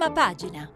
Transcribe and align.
Prima 0.00 0.14
pagina. 0.14 0.70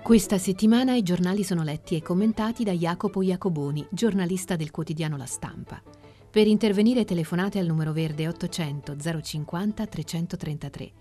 Questa 0.00 0.38
settimana 0.38 0.94
i 0.94 1.02
giornali 1.02 1.42
sono 1.42 1.64
letti 1.64 1.96
e 1.96 2.02
commentati 2.02 2.62
da 2.62 2.70
Jacopo 2.70 3.20
Iacoboni, 3.20 3.88
giornalista 3.90 4.54
del 4.54 4.70
quotidiano 4.70 5.16
La 5.16 5.26
Stampa. 5.26 5.82
Per 6.30 6.46
intervenire 6.46 7.04
telefonate 7.04 7.58
al 7.58 7.66
numero 7.66 7.92
verde 7.92 8.28
800 8.28 8.94
050 9.22 9.84
333. 9.84 10.92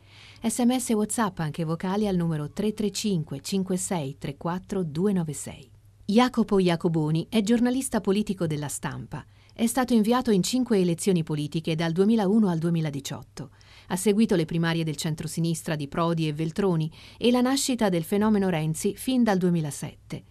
Sms 0.41 0.89
e 0.89 0.93
WhatsApp 0.95 1.37
anche 1.37 1.63
vocali 1.63 2.07
al 2.07 2.15
numero 2.15 2.49
335 2.49 3.39
56 3.39 4.17
34 4.17 4.83
296. 4.83 5.71
Jacopo 6.05 6.57
Iacoboni 6.57 7.27
è 7.29 7.41
giornalista 7.41 8.01
politico 8.01 8.47
della 8.47 8.67
Stampa. 8.67 9.23
È 9.53 9.65
stato 9.65 9.93
inviato 9.93 10.31
in 10.31 10.43
cinque 10.43 10.79
elezioni 10.79 11.23
politiche 11.23 11.75
dal 11.75 11.91
2001 11.91 12.49
al 12.49 12.57
2018. 12.57 13.49
Ha 13.87 13.95
seguito 13.95 14.35
le 14.35 14.45
primarie 14.45 14.83
del 14.83 14.95
centro-sinistra 14.95 15.75
di 15.75 15.87
Prodi 15.87 16.27
e 16.27 16.33
Veltroni 16.33 16.91
e 17.17 17.31
la 17.31 17.41
nascita 17.41 17.89
del 17.89 18.03
fenomeno 18.03 18.49
Renzi 18.49 18.95
fin 18.95 19.23
dal 19.23 19.37
2007 19.37 20.23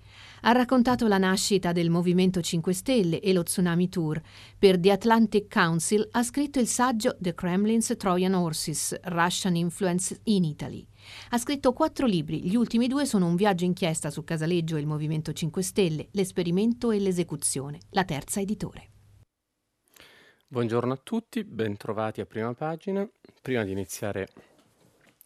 ha 0.42 0.52
raccontato 0.52 1.06
la 1.06 1.19
nascita 1.19 1.73
del 1.73 1.91
Movimento 1.91 2.41
5 2.41 2.73
Stelle 2.73 3.20
e 3.20 3.33
lo 3.33 3.42
Tsunami 3.42 3.88
Tour. 3.88 4.20
Per 4.59 4.78
The 4.78 4.92
Atlantic 4.92 5.52
Council 5.52 6.06
ha 6.12 6.23
scritto 6.23 6.59
il 6.59 6.66
saggio 6.66 7.16
The 7.19 7.34
Kremlin's 7.34 7.95
Trojan 7.97 8.34
Horses, 8.34 8.98
Russian 9.05 9.56
Influence 9.56 10.19
in 10.25 10.45
Italy. 10.45 10.87
Ha 11.30 11.39
scritto 11.39 11.73
quattro 11.73 12.06
libri, 12.06 12.42
gli 12.42 12.56
ultimi 12.56 12.87
due 12.87 13.06
sono 13.06 13.27
Un 13.27 13.34
viaggio 13.34 13.64
inchiesta 13.64 14.11
su 14.11 14.25
Casaleggio 14.25 14.77
e 14.77 14.80
il 14.80 14.87
Movimento 14.87 15.33
5 15.33 15.62
Stelle, 15.62 16.09
L'esperimento 16.12 16.91
e 16.91 17.00
l'esecuzione, 17.00 17.78
la 17.91 18.05
terza 18.05 18.41
editore. 18.41 18.90
Buongiorno 20.53 20.93
a 20.93 21.01
tutti, 21.01 21.45
bentrovati 21.45 22.21
a 22.21 22.27
prima 22.27 22.53
pagina. 22.55 23.09
Prima 23.41 23.63
di 23.63 23.71
iniziare 23.71 24.27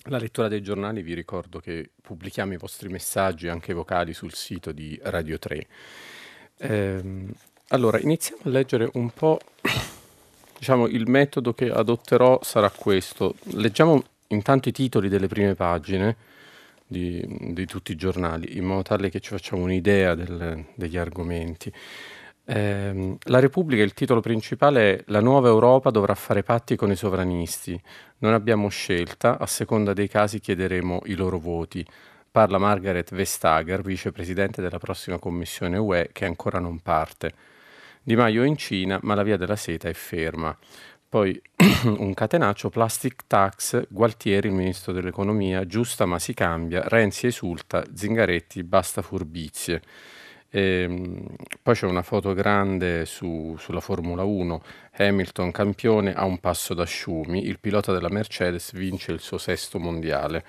la 0.08 0.18
lettura 0.18 0.48
dei 0.48 0.60
giornali 0.60 1.00
vi 1.00 1.14
ricordo 1.14 1.60
che 1.60 1.92
pubblichiamo 2.02 2.52
i 2.52 2.58
vostri 2.58 2.90
messaggi 2.90 3.48
anche 3.48 3.72
vocali 3.72 4.12
sul 4.12 4.34
sito 4.34 4.70
di 4.70 5.00
Radio 5.02 5.38
3. 5.38 5.66
Ehm, 6.58 7.32
allora, 7.68 7.98
iniziamo 8.00 8.42
a 8.44 8.48
leggere 8.50 8.90
un 8.92 9.08
po', 9.08 9.40
diciamo, 10.58 10.88
il 10.88 11.08
metodo 11.08 11.54
che 11.54 11.70
adotterò 11.70 12.40
sarà 12.42 12.68
questo. 12.68 13.36
Leggiamo 13.54 14.04
intanto 14.26 14.68
i 14.68 14.72
titoli 14.72 15.08
delle 15.08 15.26
prime 15.26 15.54
pagine 15.54 16.16
di, 16.86 17.24
di 17.54 17.64
tutti 17.64 17.92
i 17.92 17.96
giornali, 17.96 18.58
in 18.58 18.66
modo 18.66 18.82
tale 18.82 19.08
che 19.08 19.20
ci 19.20 19.30
facciamo 19.30 19.62
un'idea 19.62 20.14
del, 20.14 20.66
degli 20.74 20.98
argomenti. 20.98 21.72
Eh, 22.46 23.16
la 23.22 23.38
Repubblica, 23.38 23.82
il 23.82 23.94
titolo 23.94 24.20
principale 24.20 24.96
è 24.96 25.04
La 25.06 25.20
nuova 25.20 25.48
Europa 25.48 25.90
dovrà 25.90 26.14
fare 26.14 26.42
patti 26.42 26.76
con 26.76 26.90
i 26.90 26.96
sovranisti. 26.96 27.80
Non 28.18 28.34
abbiamo 28.34 28.68
scelta, 28.68 29.38
a 29.38 29.46
seconda 29.46 29.92
dei 29.94 30.08
casi 30.08 30.40
chiederemo 30.40 31.02
i 31.06 31.14
loro 31.14 31.38
voti. 31.38 31.84
Parla 32.30 32.58
Margaret 32.58 33.14
Vestager, 33.14 33.80
vicepresidente 33.80 34.60
della 34.60 34.78
prossima 34.78 35.18
commissione 35.18 35.78
UE, 35.78 36.10
che 36.12 36.24
ancora 36.26 36.58
non 36.58 36.80
parte. 36.80 37.32
Di 38.02 38.16
Maio 38.16 38.44
in 38.44 38.56
Cina, 38.56 38.98
ma 39.02 39.14
la 39.14 39.22
via 39.22 39.38
della 39.38 39.56
seta 39.56 39.88
è 39.88 39.94
ferma. 39.94 40.54
Poi 41.08 41.40
un 41.96 42.12
catenaccio, 42.12 42.68
plastic 42.68 43.22
tax, 43.26 43.86
Gualtieri, 43.88 44.48
il 44.48 44.54
ministro 44.54 44.92
dell'economia, 44.92 45.64
giusta 45.64 46.04
ma 46.04 46.18
si 46.18 46.34
cambia, 46.34 46.82
Renzi 46.88 47.28
esulta, 47.28 47.84
Zingaretti, 47.94 48.64
basta 48.64 49.00
furbizie. 49.00 49.80
Ehm, 50.56 51.26
poi 51.62 51.74
c'è 51.74 51.84
una 51.86 52.02
foto 52.02 52.32
grande 52.32 53.06
su, 53.06 53.56
sulla 53.58 53.80
Formula 53.80 54.22
1, 54.22 54.62
Hamilton 54.98 55.50
campione 55.50 56.14
a 56.14 56.24
un 56.24 56.38
passo 56.38 56.74
da 56.74 56.86
Schumi, 56.86 57.44
il 57.46 57.58
pilota 57.58 57.92
della 57.92 58.08
Mercedes 58.08 58.72
vince 58.72 59.10
il 59.10 59.18
suo 59.18 59.36
sesto 59.36 59.80
mondiale. 59.80 60.44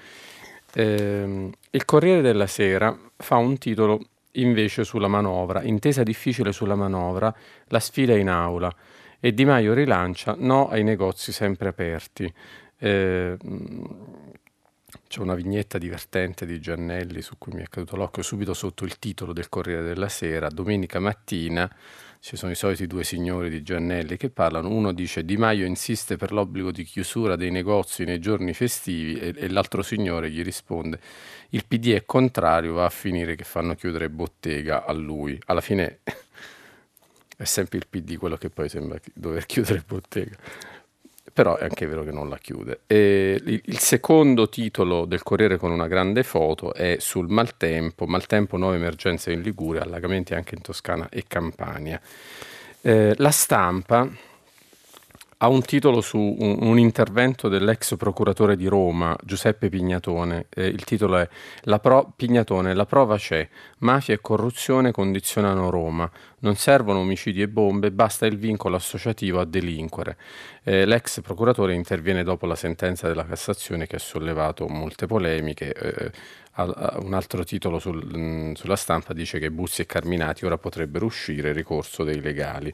Ehm, 0.75 1.49
il 1.71 1.85
Corriere 1.85 2.21
della 2.21 2.45
Sera 2.45 2.95
fa 3.17 3.37
un 3.37 3.57
titolo 3.57 3.99
invece 4.33 4.83
sulla 4.83 5.07
manovra, 5.07 5.63
intesa 5.63 6.03
difficile 6.03 6.51
sulla 6.51 6.75
manovra, 6.75 7.33
la 7.69 7.79
sfida 7.79 8.15
in 8.15 8.29
aula 8.29 8.71
e 9.19 9.33
Di 9.33 9.43
Maio 9.43 9.73
rilancia 9.73 10.35
no 10.37 10.69
ai 10.69 10.83
negozi 10.83 11.31
sempre 11.31 11.69
aperti. 11.69 12.31
Eh, 12.77 13.37
c'è 15.07 15.19
una 15.19 15.35
vignetta 15.35 15.77
divertente 15.77 16.45
di 16.45 16.59
Giannelli 16.59 17.21
su 17.21 17.37
cui 17.37 17.53
mi 17.53 17.61
è 17.61 17.67
caduto 17.67 17.95
l'occhio 17.95 18.23
subito 18.23 18.53
sotto 18.53 18.85
il 18.85 18.99
titolo 18.99 19.33
del 19.33 19.49
Corriere 19.49 19.83
della 19.83 20.09
Sera. 20.09 20.49
Domenica 20.49 20.99
mattina 20.99 21.69
ci 22.19 22.37
sono 22.37 22.51
i 22.51 22.55
soliti 22.55 22.87
due 22.87 23.03
signori 23.03 23.49
di 23.49 23.61
Giannelli 23.61 24.17
che 24.17 24.29
parlano. 24.29 24.69
Uno 24.69 24.93
dice 24.93 25.23
Di 25.23 25.37
Maio 25.37 25.65
insiste 25.65 26.17
per 26.17 26.31
l'obbligo 26.31 26.71
di 26.71 26.83
chiusura 26.83 27.35
dei 27.35 27.51
negozi 27.51 28.03
nei 28.03 28.19
giorni 28.19 28.53
festivi 28.53 29.19
e, 29.19 29.33
e 29.35 29.49
l'altro 29.49 29.81
signore 29.81 30.31
gli 30.31 30.43
risponde 30.43 30.99
il 31.49 31.65
PD 31.65 31.93
è 31.93 32.05
contrario, 32.05 32.73
va 32.73 32.85
a 32.85 32.89
finire 32.89 33.35
che 33.35 33.43
fanno 33.43 33.75
chiudere 33.75 34.09
bottega 34.09 34.85
a 34.85 34.91
lui. 34.91 35.39
Alla 35.45 35.61
fine 35.61 35.99
è 37.37 37.43
sempre 37.43 37.77
il 37.77 37.87
PD 37.89 38.17
quello 38.17 38.37
che 38.37 38.49
poi 38.49 38.69
sembra 38.69 38.99
dover 39.13 39.45
chiudere 39.45 39.83
bottega 39.85 40.35
però 41.35 41.57
è 41.57 41.63
anche 41.65 41.85
vero 41.85 42.05
che 42.05 42.11
non 42.11 42.29
la 42.29 42.37
chiude. 42.37 42.83
E 42.87 43.41
il 43.43 43.77
secondo 43.77 44.47
titolo 44.47 45.03
del 45.03 45.21
Corriere 45.21 45.57
con 45.57 45.69
una 45.69 45.87
grande 45.87 46.23
foto 46.23 46.73
è 46.73 46.95
sul 47.01 47.27
maltempo, 47.27 48.05
maltempo 48.05 48.55
nuove 48.55 48.77
emergenze 48.77 49.33
in 49.33 49.41
Liguria, 49.41 49.81
allagamenti 49.81 50.33
anche 50.33 50.55
in 50.55 50.61
Toscana 50.61 51.09
e 51.09 51.25
Campania. 51.27 51.99
Eh, 52.79 53.15
la 53.17 53.31
stampa 53.31 54.09
ha 55.45 55.47
un 55.47 55.61
titolo 55.61 56.01
su 56.01 56.17
un, 56.17 56.57
un, 56.61 56.79
intervento 56.79 57.47
dell'ex 57.47 57.95
procuratore 57.97 58.55
di 58.55 58.65
Roma, 58.65 59.15
Giuseppe 59.23 59.69
Pignatone. 59.69 60.47
Eh, 60.49 60.65
il 60.65 60.83
titolo 60.83 61.17
è 61.17 61.29
la 61.61 61.77
pro- 61.79 62.11
Pignatone, 62.15 62.73
la 62.73 62.85
prova 62.85 63.17
c'è. 63.17 63.47
Mafia 63.79 64.15
e 64.15 64.19
corruzione 64.21 64.91
condizionano 64.91 65.69
Roma. 65.69 66.09
Non 66.39 66.55
servono 66.55 66.99
omicidi 66.99 67.43
e 67.43 67.47
bombe, 67.47 67.91
basta 67.91 68.25
il 68.25 68.39
vincolo 68.39 68.75
associativo 68.75 69.39
a 69.39 69.45
delinquere. 69.45 70.17
Eh, 70.63 70.85
l'ex 70.85 71.21
procuratore 71.21 71.75
interviene 71.75 72.23
dopo 72.23 72.47
la 72.47 72.55
sentenza 72.55 73.07
della 73.07 73.25
Cassazione 73.25 73.85
che 73.85 73.97
ha 73.97 73.99
sollevato 73.99 74.67
molte 74.67 75.05
polemiche. 75.05 75.73
Eh, 75.73 76.11
un 76.57 77.13
altro 77.13 77.43
titolo 77.43 77.79
sul, 77.79 78.03
mh, 78.03 78.53
sulla 78.53 78.77
stampa 78.77 79.13
dice 79.13 79.39
che 79.39 79.51
Buzzi 79.51 79.81
e 79.81 79.85
Carminati 79.85 80.45
ora 80.45 80.57
potrebbero 80.57 81.05
uscire 81.05 81.51
ricorso 81.51 82.03
dei 82.03 82.21
legali. 82.21 82.73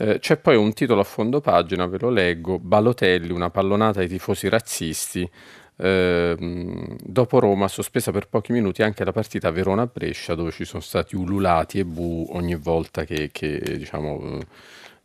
Eh, 0.00 0.18
c'è 0.18 0.38
poi 0.38 0.56
un 0.56 0.72
titolo 0.72 1.02
a 1.02 1.04
fondo 1.04 1.42
pagina, 1.42 1.84
ve 1.86 1.98
lo 1.98 2.08
leggo, 2.08 2.58
Balotelli, 2.58 3.32
una 3.32 3.50
pallonata 3.50 4.00
ai 4.00 4.08
tifosi 4.08 4.48
razzisti. 4.48 5.30
Eh, 5.76 6.34
dopo 7.02 7.38
Roma 7.38 7.68
sospesa 7.68 8.10
per 8.10 8.26
pochi 8.28 8.52
minuti 8.52 8.82
anche 8.82 9.04
la 9.04 9.12
partita 9.12 9.50
Verona-Brescia 9.50 10.34
dove 10.34 10.52
ci 10.52 10.64
sono 10.64 10.80
stati 10.80 11.16
ululati 11.16 11.80
e 11.80 11.84
bu 11.84 12.26
ogni 12.30 12.54
volta 12.54 13.04
che, 13.04 13.28
che 13.30 13.58
diciamo, 13.76 14.38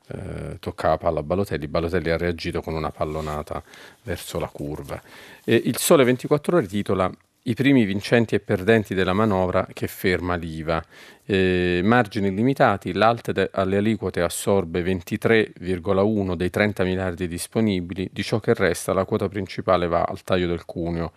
eh, 0.07 0.59
toccava 0.61 0.97
palla 0.97 1.19
a 1.19 1.23
Balotelli. 1.23 1.67
Balotelli 1.67 2.09
ha 2.11 2.17
reagito 2.17 2.61
con 2.61 2.73
una 2.73 2.91
pallonata 2.91 3.61
verso 4.03 4.39
la 4.39 4.47
curva. 4.47 5.01
E 5.44 5.61
il 5.66 5.78
Sole 5.78 6.05
24 6.05 6.55
ore 6.55 6.67
titola 6.67 7.11
i 7.47 7.53
primi 7.53 7.85
vincenti 7.85 8.34
e 8.35 8.39
perdenti 8.39 8.94
della 8.95 9.13
manovra 9.13 9.67
che 9.72 9.88
ferma 9.88 10.35
l'IVA. 10.35 10.84
Eh, 11.27 11.81
margini 11.83 12.31
limitati, 12.31 12.93
l'ALT 12.93 13.49
alle 13.53 13.77
aliquote 13.77 14.21
assorbe 14.21 14.83
23,1 14.83 16.35
dei 16.35 16.51
30 16.51 16.83
miliardi 16.83 17.27
disponibili, 17.27 18.07
di 18.13 18.21
ciò 18.21 18.39
che 18.39 18.53
resta 18.53 18.93
la 18.93 19.05
quota 19.05 19.27
principale 19.27 19.87
va 19.87 20.03
al 20.03 20.21
taglio 20.23 20.45
del 20.45 20.65
cuneo. 20.65 21.13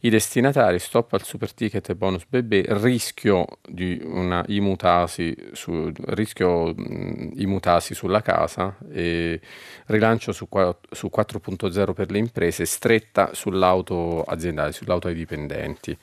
I 0.00 0.10
destinatari, 0.10 0.80
stop 0.80 1.12
al 1.12 1.22
super 1.22 1.52
ticket 1.52 1.88
e 1.88 1.94
bonus 1.94 2.24
bebè, 2.28 2.64
rischio 2.80 3.46
di 3.66 4.00
una 4.02 4.44
imutasi, 4.48 5.34
su, 5.52 5.90
rischio 6.06 6.74
mh, 6.74 7.34
imutasi 7.36 7.94
sulla 7.94 8.22
casa, 8.22 8.76
e 8.90 9.40
rilancio 9.86 10.32
su, 10.32 10.48
su 10.90 11.10
4.0 11.14 11.92
per 11.92 12.10
le 12.10 12.18
imprese, 12.18 12.64
stretta 12.64 13.30
sull'auto 13.32 14.24
aziendale, 14.24 14.72
sull'auto 14.72 15.06
ai 15.06 15.14
dipendenti. 15.14 15.96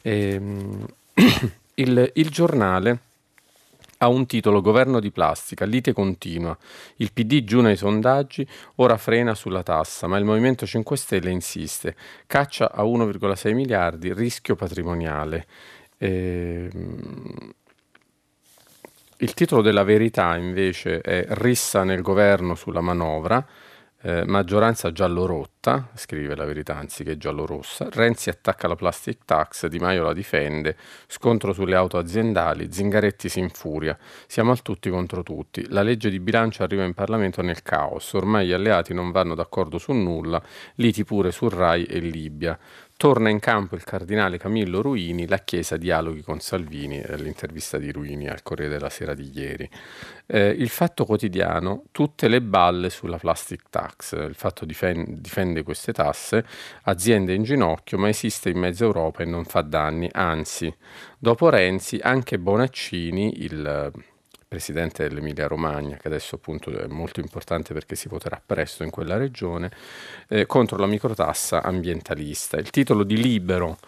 E, 0.00 0.30
ehm, 0.30 0.86
il, 1.74 2.10
il 2.14 2.28
giornale 2.30 2.98
ha 3.98 4.08
un 4.08 4.26
titolo 4.26 4.60
Governo 4.60 5.00
di 5.00 5.10
plastica, 5.10 5.64
lite 5.64 5.92
continua. 5.92 6.56
Il 6.96 7.12
PD 7.12 7.44
giù 7.44 7.60
nei 7.60 7.76
sondaggi, 7.76 8.46
ora 8.76 8.96
frena 8.96 9.34
sulla 9.34 9.62
tassa, 9.62 10.06
ma 10.06 10.18
il 10.18 10.24
Movimento 10.24 10.66
5 10.66 10.96
Stelle 10.96 11.30
insiste. 11.30 11.96
Caccia 12.26 12.72
a 12.72 12.82
1,6 12.82 13.54
miliardi, 13.54 14.12
rischio 14.12 14.56
patrimoniale. 14.56 15.46
Ehm... 15.98 17.52
Il 19.18 19.32
titolo 19.32 19.62
della 19.62 19.84
verità 19.84 20.36
invece 20.36 21.00
è 21.00 21.24
Rissa 21.28 21.84
nel 21.84 22.02
governo 22.02 22.54
sulla 22.56 22.80
manovra. 22.80 23.46
Eh, 24.06 24.22
maggioranza 24.26 24.92
giallo-rotta, 24.92 25.88
scrive 25.94 26.36
la 26.36 26.44
verità 26.44 26.76
anziché 26.76 27.16
giallo-rossa. 27.16 27.88
Renzi 27.90 28.28
attacca 28.28 28.68
la 28.68 28.74
plastic 28.74 29.24
tax, 29.24 29.66
Di 29.66 29.78
Maio 29.78 30.02
la 30.02 30.12
difende. 30.12 30.76
Scontro 31.06 31.54
sulle 31.54 31.74
auto 31.74 31.96
aziendali, 31.96 32.70
Zingaretti 32.70 33.30
si 33.30 33.38
infuria. 33.38 33.96
Siamo 34.26 34.50
al 34.50 34.60
tutti 34.60 34.90
contro 34.90 35.22
tutti. 35.22 35.66
La 35.70 35.80
legge 35.80 36.10
di 36.10 36.20
bilancio 36.20 36.62
arriva 36.62 36.84
in 36.84 36.92
Parlamento 36.92 37.40
nel 37.40 37.62
caos. 37.62 38.12
Ormai 38.12 38.46
gli 38.46 38.52
alleati 38.52 38.92
non 38.92 39.10
vanno 39.10 39.34
d'accordo 39.34 39.78
su 39.78 39.92
nulla. 39.92 40.42
Liti 40.74 41.02
pure 41.02 41.32
su 41.32 41.48
Rai 41.48 41.84
e 41.84 41.98
Libia. 42.00 42.58
Torna 42.96 43.28
in 43.28 43.40
campo 43.40 43.74
il 43.74 43.82
cardinale 43.82 44.38
Camillo 44.38 44.80
Ruini, 44.80 45.26
la 45.26 45.38
Chiesa 45.38 45.76
dialoghi 45.76 46.22
con 46.22 46.38
Salvini, 46.38 47.02
l'intervista 47.16 47.76
di 47.76 47.90
Ruini 47.90 48.28
al 48.28 48.42
Corriere 48.42 48.72
della 48.72 48.88
Sera 48.88 49.14
di 49.14 49.30
ieri. 49.34 49.68
Eh, 50.26 50.48
il 50.48 50.68
Fatto 50.68 51.04
Quotidiano, 51.04 51.84
tutte 51.90 52.28
le 52.28 52.40
balle 52.40 52.90
sulla 52.90 53.18
plastic 53.18 53.64
tax, 53.68 54.12
il 54.12 54.34
Fatto 54.34 54.64
difende, 54.64 55.20
difende 55.20 55.62
queste 55.64 55.92
tasse, 55.92 56.46
aziende 56.84 57.34
in 57.34 57.42
ginocchio, 57.42 57.98
ma 57.98 58.08
esiste 58.08 58.48
in 58.48 58.58
mezza 58.58 58.84
Europa 58.84 59.22
e 59.22 59.26
non 59.26 59.44
fa 59.44 59.62
danni, 59.62 60.08
anzi, 60.12 60.72
dopo 61.18 61.50
Renzi 61.50 61.98
anche 62.00 62.38
Bonaccini, 62.38 63.42
il 63.42 63.92
presidente 64.54 65.08
dell'Emilia 65.08 65.48
Romagna, 65.48 65.96
che 65.96 66.06
adesso 66.06 66.36
appunto 66.36 66.70
è 66.70 66.86
molto 66.86 67.18
importante 67.18 67.74
perché 67.74 67.96
si 67.96 68.06
voterà 68.06 68.40
presto 68.44 68.84
in 68.84 68.90
quella 68.90 69.16
regione, 69.16 69.68
eh, 70.28 70.46
contro 70.46 70.78
la 70.78 70.86
microtassa 70.86 71.60
ambientalista. 71.60 72.56
Il 72.56 72.70
titolo 72.70 73.02
di 73.02 73.20
Libero 73.20 73.78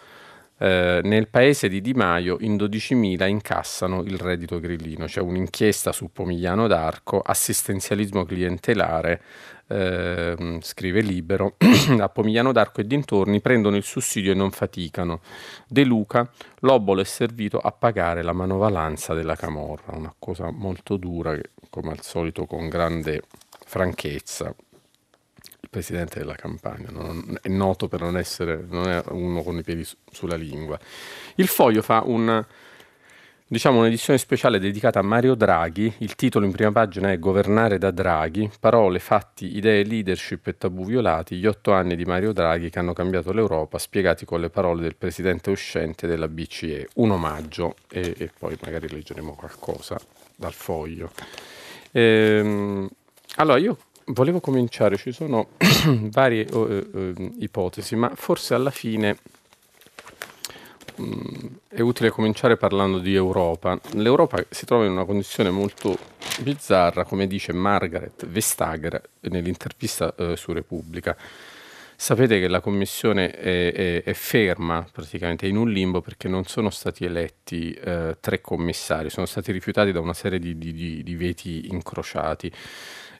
eh, 0.57 0.99
nel 1.03 1.29
paese 1.29 1.69
di 1.69 1.79
Di 1.79 1.93
Maio 1.93 2.35
in 2.41 2.57
12.000 2.57 3.29
incassano 3.29 4.03
il 4.03 4.17
reddito 4.17 4.59
grillino. 4.59 5.05
C'è 5.05 5.21
un'inchiesta 5.21 5.93
su 5.93 6.09
Pomigliano 6.11 6.67
d'Arco, 6.67 7.21
assistenzialismo 7.21 8.25
clientelare, 8.25 9.21
eh, 9.67 10.57
scrive 10.61 11.01
Libero, 11.01 11.55
a 11.99 12.09
Pomigliano 12.09 12.51
d'Arco 12.51 12.81
e 12.81 12.87
dintorni 12.87 13.41
prendono 13.41 13.75
il 13.75 13.83
sussidio 13.83 14.31
e 14.31 14.35
non 14.35 14.51
faticano. 14.51 15.21
De 15.67 15.83
Luca, 15.83 16.29
l'obolo 16.59 17.01
è 17.01 17.05
servito 17.05 17.59
a 17.59 17.71
pagare 17.71 18.23
la 18.23 18.33
manovalanza 18.33 19.13
della 19.13 19.35
camorra, 19.35 19.95
una 19.95 20.13
cosa 20.17 20.51
molto 20.51 20.97
dura 20.97 21.35
che 21.35 21.51
come 21.69 21.91
al 21.91 22.01
solito 22.01 22.45
con 22.45 22.69
grande 22.69 23.23
franchezza 23.65 24.53
il 25.59 25.69
presidente 25.69 26.19
della 26.19 26.35
campagna 26.35 26.87
non, 26.91 27.37
è 27.41 27.49
noto 27.49 27.89
per 27.89 27.99
non 27.99 28.17
essere 28.17 28.65
non 28.69 29.03
uno 29.09 29.43
con 29.43 29.57
i 29.57 29.63
piedi 29.63 29.83
su, 29.83 29.97
sulla 30.09 30.37
lingua. 30.37 30.79
Il 31.35 31.47
foglio 31.47 31.81
fa 31.81 32.03
un 32.05 32.45
diciamo 33.47 33.79
un'edizione 33.79 34.19
speciale 34.19 34.59
dedicata 34.59 34.99
a 34.99 35.03
Mario 35.03 35.33
Draghi. 35.33 35.93
Il 35.99 36.15
titolo 36.15 36.45
in 36.45 36.51
prima 36.51 36.71
pagina 36.71 37.11
è 37.11 37.19
Governare 37.19 37.77
da 37.77 37.91
Draghi, 37.91 38.49
parole, 38.59 38.99
fatti, 38.99 39.55
idee, 39.55 39.83
leadership 39.83 40.47
e 40.47 40.57
tabù 40.57 40.85
violati, 40.85 41.37
gli 41.37 41.45
otto 41.45 41.71
anni 41.71 41.95
di 41.95 42.03
Mario 42.03 42.33
Draghi 42.33 42.69
che 42.69 42.79
hanno 42.79 42.93
cambiato 42.93 43.31
l'Europa, 43.31 43.77
spiegati 43.77 44.25
con 44.25 44.41
le 44.41 44.49
parole 44.49 44.81
del 44.81 44.95
presidente 44.95 45.49
uscente 45.49 46.07
della 46.07 46.27
BCE. 46.27 46.89
Un 46.95 47.11
omaggio 47.11 47.75
e, 47.89 48.13
e 48.17 48.31
poi 48.37 48.57
magari 48.63 48.89
leggeremo 48.89 49.33
qualcosa 49.33 49.97
dal 50.35 50.53
foglio. 50.53 51.11
Ehm, 51.91 52.89
allora, 53.35 53.57
io 53.59 53.77
volevo 54.07 54.39
cominciare, 54.39 54.97
ci 54.97 55.11
sono 55.11 55.49
varie 56.11 56.45
uh, 56.51 56.57
uh, 56.57 57.35
ipotesi, 57.39 57.95
ma 57.95 58.11
forse 58.13 58.53
alla 58.53 58.71
fine 58.71 59.17
è 61.67 61.81
utile 61.81 62.09
cominciare 62.09 62.57
parlando 62.57 62.99
di 62.99 63.13
Europa. 63.13 63.79
L'Europa 63.93 64.43
si 64.49 64.65
trova 64.65 64.85
in 64.85 64.91
una 64.91 65.05
condizione 65.05 65.49
molto 65.49 65.97
bizzarra, 66.39 67.03
come 67.03 67.27
dice 67.27 67.53
Margaret 67.53 68.25
Vestager 68.25 69.01
nell'intervista 69.21 70.13
eh, 70.15 70.35
su 70.35 70.51
Repubblica. 70.53 71.15
Sapete 71.99 72.39
che 72.39 72.47
la 72.47 72.59
Commissione 72.59 73.31
è, 73.31 73.73
è, 73.73 74.03
è, 74.03 74.13
ferma, 74.13 74.87
praticamente 74.91 75.47
in 75.47 75.57
un 75.57 75.71
limbo, 75.71 75.99
perché 75.99 76.27
non 76.27 76.45
sono 76.45 76.69
stati 76.69 77.05
eletti 77.05 77.71
eh, 77.71 78.17
tre 78.19 78.39
commissari, 78.39 79.09
sono 79.09 79.25
stati 79.25 79.51
rifiutati 79.51 79.91
da 79.91 79.99
una 79.99 80.13
serie 80.13 80.37
di, 80.37 80.57
di, 80.57 81.01
di 81.01 81.15
veti 81.15 81.69
incrociati. 81.71 82.51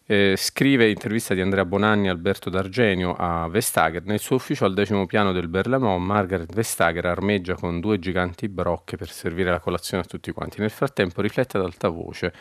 Eh, 0.09 0.35
scrive 0.37 0.89
intervista 0.89 1.33
di 1.33 1.41
Andrea 1.41 1.65
Bonanni 1.65 2.07
e 2.07 2.09
Alberto 2.09 2.49
D'Argenio 2.49 3.13
a 3.13 3.45
Vestager. 3.49 4.05
Nel 4.05 4.19
suo 4.19 4.37
ufficio 4.37 4.63
al 4.63 4.73
decimo 4.73 5.05
piano 5.05 5.33
del 5.33 5.49
Berlamont, 5.49 6.01
Margaret 6.01 6.53
Vestager 6.53 7.05
armeggia 7.07 7.55
con 7.55 7.81
due 7.81 7.99
giganti 7.99 8.47
brocche 8.47 8.95
per 8.95 9.09
servire 9.09 9.51
la 9.51 9.59
colazione 9.59 10.03
a 10.03 10.05
tutti 10.05 10.31
quanti. 10.31 10.61
Nel 10.61 10.69
frattempo 10.69 11.21
riflette 11.21 11.57
ad 11.57 11.63
alta 11.65 11.89
voce. 11.89 12.33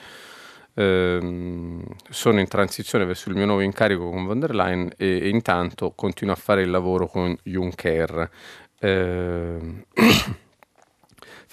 Eh, 0.75 1.83
sono 2.09 2.39
in 2.39 2.47
transizione 2.47 3.05
verso 3.05 3.31
il 3.31 3.35
mio 3.35 3.47
nuovo 3.47 3.63
incarico 3.63 4.11
con 4.11 4.27
von 4.27 4.39
der 4.39 4.55
Leyen 4.55 4.93
e, 4.97 5.19
e 5.23 5.29
intanto 5.29 5.91
continuo 5.97 6.35
a 6.35 6.37
fare 6.37 6.63
il 6.63 6.71
lavoro 6.71 7.09
con 7.09 7.37
Juncker. 7.43 8.31
Eh, 8.79 9.59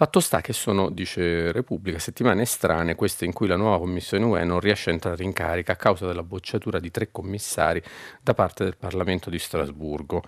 Fatto 0.04 0.20
sta 0.20 0.42
che 0.42 0.52
sono, 0.52 0.90
dice 0.90 1.54
Repubblica, 1.54 1.98
settimane 1.98 2.44
strane 2.44 2.94
queste 2.94 3.24
in 3.24 3.32
cui 3.32 3.48
la 3.48 3.56
nuova 3.56 3.78
Commissione 3.78 4.26
UE 4.26 4.44
non 4.44 4.60
riesce 4.60 4.90
a 4.90 4.94
entrare 4.94 5.24
in 5.24 5.32
carica 5.32 5.72
a 5.72 5.76
causa 5.78 6.06
della 6.06 6.24
bocciatura 6.24 6.78
di 6.82 6.92
tre 6.92 7.08
commissari 7.10 7.82
da 8.22 8.34
parte 8.34 8.66
del 8.66 8.76
Parlamento 8.76 9.30
di 9.30 9.40
Strasburgo. 9.40 10.22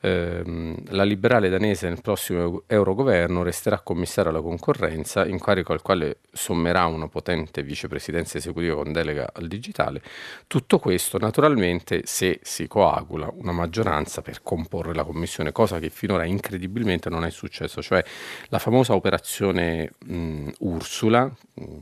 Eh, 0.00 0.74
la 0.88 1.04
liberale 1.04 1.48
danese 1.48 1.86
nel 1.86 2.00
prossimo 2.00 2.64
Eurogoverno 2.66 3.44
resterà 3.44 3.78
commissario 3.78 4.32
alla 4.32 4.40
concorrenza, 4.40 5.24
incarico 5.24 5.72
al 5.72 5.82
quale 5.82 6.16
sommerà 6.32 6.86
una 6.86 7.06
potente 7.06 7.62
vicepresidenza 7.62 8.36
esecutiva 8.36 8.74
con 8.74 8.90
delega 8.90 9.30
al 9.32 9.46
digitale. 9.46 10.02
Tutto 10.48 10.80
questo 10.80 11.18
naturalmente 11.18 12.00
se 12.04 12.40
si 12.42 12.66
coagula 12.66 13.30
una 13.32 13.52
maggioranza 13.52 14.22
per 14.22 14.42
comporre 14.42 14.92
la 14.92 15.04
commissione, 15.04 15.52
cosa 15.52 15.78
che 15.78 15.88
finora 15.88 16.24
incredibilmente 16.24 17.08
non 17.08 17.24
è 17.24 17.30
successo, 17.30 17.80
cioè 17.80 18.02
la 18.48 18.58
famosa 18.58 18.92
operazione 18.92 19.18
operazione 19.20 19.92
mh, 20.06 20.48
Ursula, 20.60 21.30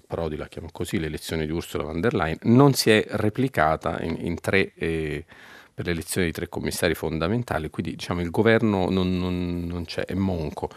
Prodi 0.07 0.37
la 0.37 0.49
chiama 0.49 0.69
così, 0.73 0.99
l'elezione 0.99 1.47
di 1.47 1.53
Ursula 1.53 1.85
von 1.85 2.01
der 2.01 2.15
Leyen, 2.15 2.39
non 2.43 2.75
si 2.75 2.91
è 2.91 3.05
replicata 3.11 4.01
in, 4.01 4.17
in 4.19 4.41
tre, 4.41 4.73
eh, 4.75 5.25
per 5.73 5.87
l'elezione 5.87 6.27
di 6.27 6.33
tre 6.33 6.49
commissari 6.49 6.95
fondamentali, 6.95 7.71
quindi 7.71 7.93
diciamo 7.93 8.21
il 8.21 8.31
governo 8.31 8.91
non, 8.91 9.17
non, 9.17 9.65
non 9.67 9.85
c'è, 9.85 10.05
è 10.05 10.15
monco. 10.15 10.69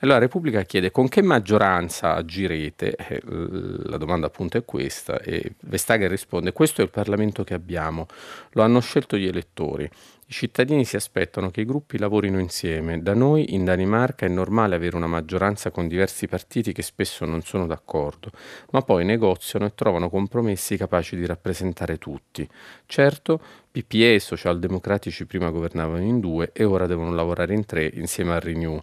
Allora 0.00 0.18
la 0.18 0.24
Repubblica 0.24 0.62
chiede 0.62 0.90
con 0.90 1.08
che 1.08 1.20
maggioranza 1.20 2.14
agirete, 2.14 2.96
eh, 2.96 3.20
la 3.24 3.98
domanda 3.98 4.28
appunto 4.28 4.56
è 4.56 4.64
questa, 4.64 5.20
e 5.20 5.56
Vestager 5.60 6.08
risponde 6.08 6.52
questo 6.52 6.80
è 6.80 6.84
il 6.84 6.90
Parlamento 6.90 7.44
che 7.44 7.52
abbiamo, 7.52 8.06
lo 8.52 8.62
hanno 8.62 8.80
scelto 8.80 9.18
gli 9.18 9.26
elettori. 9.26 9.88
I 10.30 10.32
cittadini 10.32 10.84
si 10.84 10.94
aspettano 10.94 11.50
che 11.50 11.62
i 11.62 11.64
gruppi 11.64 11.96
lavorino 11.96 12.38
insieme. 12.38 13.00
Da 13.00 13.14
noi 13.14 13.54
in 13.54 13.64
Danimarca 13.64 14.26
è 14.26 14.28
normale 14.28 14.74
avere 14.74 14.94
una 14.94 15.06
maggioranza 15.06 15.70
con 15.70 15.88
diversi 15.88 16.26
partiti 16.26 16.74
che 16.74 16.82
spesso 16.82 17.24
non 17.24 17.40
sono 17.40 17.66
d'accordo, 17.66 18.30
ma 18.72 18.82
poi 18.82 19.06
negoziano 19.06 19.64
e 19.64 19.74
trovano 19.74 20.10
compromessi 20.10 20.76
capaci 20.76 21.16
di 21.16 21.24
rappresentare 21.24 21.96
tutti. 21.96 22.46
Certo, 22.84 23.40
PPE 23.70 24.16
e 24.16 24.20
socialdemocratici 24.20 25.24
prima 25.24 25.48
governavano 25.48 26.02
in 26.02 26.20
due 26.20 26.50
e 26.52 26.64
ora 26.64 26.86
devono 26.86 27.14
lavorare 27.14 27.54
in 27.54 27.64
tre 27.64 27.90
insieme 27.94 28.32
a 28.32 28.38
Renew. 28.38 28.78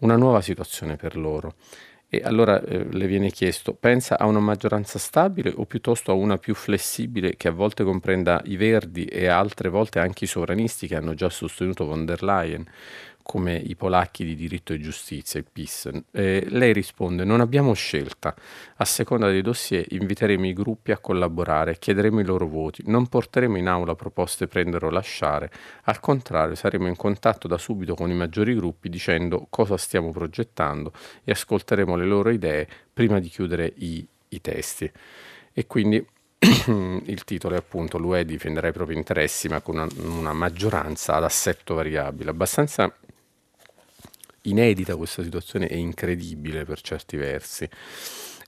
Una 0.00 0.16
nuova 0.16 0.42
situazione 0.42 0.96
per 0.96 1.16
loro. 1.16 1.54
E 2.12 2.22
allora 2.24 2.60
eh, 2.60 2.88
le 2.90 3.06
viene 3.06 3.30
chiesto, 3.30 3.72
pensa 3.72 4.18
a 4.18 4.26
una 4.26 4.40
maggioranza 4.40 4.98
stabile 4.98 5.52
o 5.54 5.64
piuttosto 5.64 6.10
a 6.10 6.14
una 6.14 6.38
più 6.38 6.56
flessibile 6.56 7.36
che 7.36 7.46
a 7.46 7.52
volte 7.52 7.84
comprenda 7.84 8.42
i 8.46 8.56
verdi 8.56 9.04
e 9.04 9.28
altre 9.28 9.68
volte 9.68 10.00
anche 10.00 10.24
i 10.24 10.26
sovranisti 10.26 10.88
che 10.88 10.96
hanno 10.96 11.14
già 11.14 11.30
sostenuto 11.30 11.84
von 11.86 12.04
der 12.04 12.24
Leyen? 12.24 12.66
Come 13.30 13.54
i 13.54 13.76
polacchi 13.76 14.24
di 14.24 14.34
diritto 14.34 14.72
e 14.72 14.80
giustizia, 14.80 15.38
il 15.38 15.46
PIS. 15.52 15.88
Eh, 16.10 16.46
lei 16.48 16.72
risponde, 16.72 17.22
non 17.22 17.40
abbiamo 17.40 17.74
scelta, 17.74 18.34
a 18.74 18.84
seconda 18.84 19.28
dei 19.28 19.40
dossier 19.40 19.86
inviteremo 19.88 20.46
i 20.46 20.52
gruppi 20.52 20.90
a 20.90 20.98
collaborare, 20.98 21.78
chiederemo 21.78 22.18
i 22.18 22.24
loro 22.24 22.48
voti, 22.48 22.82
non 22.86 23.06
porteremo 23.06 23.56
in 23.56 23.68
aula 23.68 23.94
proposte 23.94 24.48
prendere 24.48 24.86
o 24.86 24.90
lasciare, 24.90 25.48
al 25.84 26.00
contrario 26.00 26.56
saremo 26.56 26.88
in 26.88 26.96
contatto 26.96 27.46
da 27.46 27.56
subito 27.56 27.94
con 27.94 28.10
i 28.10 28.14
maggiori 28.14 28.52
gruppi 28.52 28.88
dicendo 28.88 29.46
cosa 29.48 29.76
stiamo 29.76 30.10
progettando 30.10 30.92
e 31.22 31.30
ascolteremo 31.30 31.94
le 31.94 32.06
loro 32.06 32.30
idee 32.30 32.66
prima 32.92 33.20
di 33.20 33.28
chiudere 33.28 33.72
i, 33.76 34.04
i 34.30 34.40
testi. 34.40 34.90
E 35.52 35.66
quindi 35.68 36.04
il 37.04 37.22
titolo 37.24 37.54
è 37.54 37.58
appunto 37.58 37.96
l'UE 37.96 38.24
difenderà 38.24 38.66
i 38.66 38.72
propri 38.72 38.96
interessi 38.96 39.46
ma 39.46 39.60
con 39.60 39.76
una, 39.76 39.86
una 39.98 40.32
maggioranza 40.32 41.14
ad 41.14 41.22
assetto 41.22 41.74
variabile, 41.74 42.30
abbastanza 42.30 42.92
inedita 44.42 44.96
questa 44.96 45.22
situazione 45.22 45.66
è 45.66 45.74
incredibile 45.74 46.64
per 46.64 46.80
certi 46.80 47.16
versi. 47.16 47.68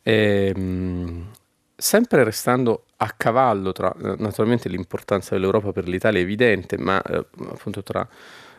E, 0.02 0.52
ehm, 0.54 1.30
sempre 1.76 2.24
restando 2.24 2.86
a 2.98 3.10
cavallo 3.16 3.72
tra 3.72 3.92
naturalmente 4.18 4.68
l'importanza 4.68 5.34
dell'Europa 5.34 5.72
per 5.72 5.88
l'Italia 5.88 6.20
è 6.20 6.22
evidente, 6.22 6.78
ma 6.78 7.02
eh, 7.02 7.26
appunto 7.48 7.82
tra 7.82 8.08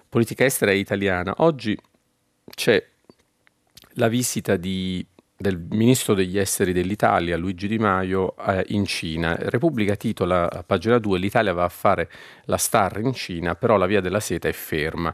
politica 0.09 0.45
estera 0.45 0.71
e 0.71 0.77
italiana, 0.77 1.33
oggi 1.37 1.77
c'è 2.53 2.85
la 3.95 4.07
visita 4.07 4.57
di 4.57 5.05
del 5.43 5.59
ministro 5.71 6.13
degli 6.13 6.37
esteri 6.39 6.71
dell'Italia, 6.71 7.35
Luigi 7.35 7.67
Di 7.67 7.77
Maio, 7.77 8.33
eh, 8.37 8.63
in 8.69 8.85
Cina. 8.85 9.35
Repubblica 9.37 9.95
titola 9.95 10.63
pagina 10.65 10.99
2: 10.99 11.19
L'Italia 11.19 11.51
va 11.51 11.65
a 11.65 11.69
fare 11.69 12.09
la 12.45 12.55
star 12.55 12.99
in 12.99 13.13
Cina, 13.13 13.53
però 13.55 13.75
la 13.75 13.85
via 13.85 13.99
della 13.99 14.21
seta 14.21 14.47
è 14.47 14.53
ferma. 14.53 15.13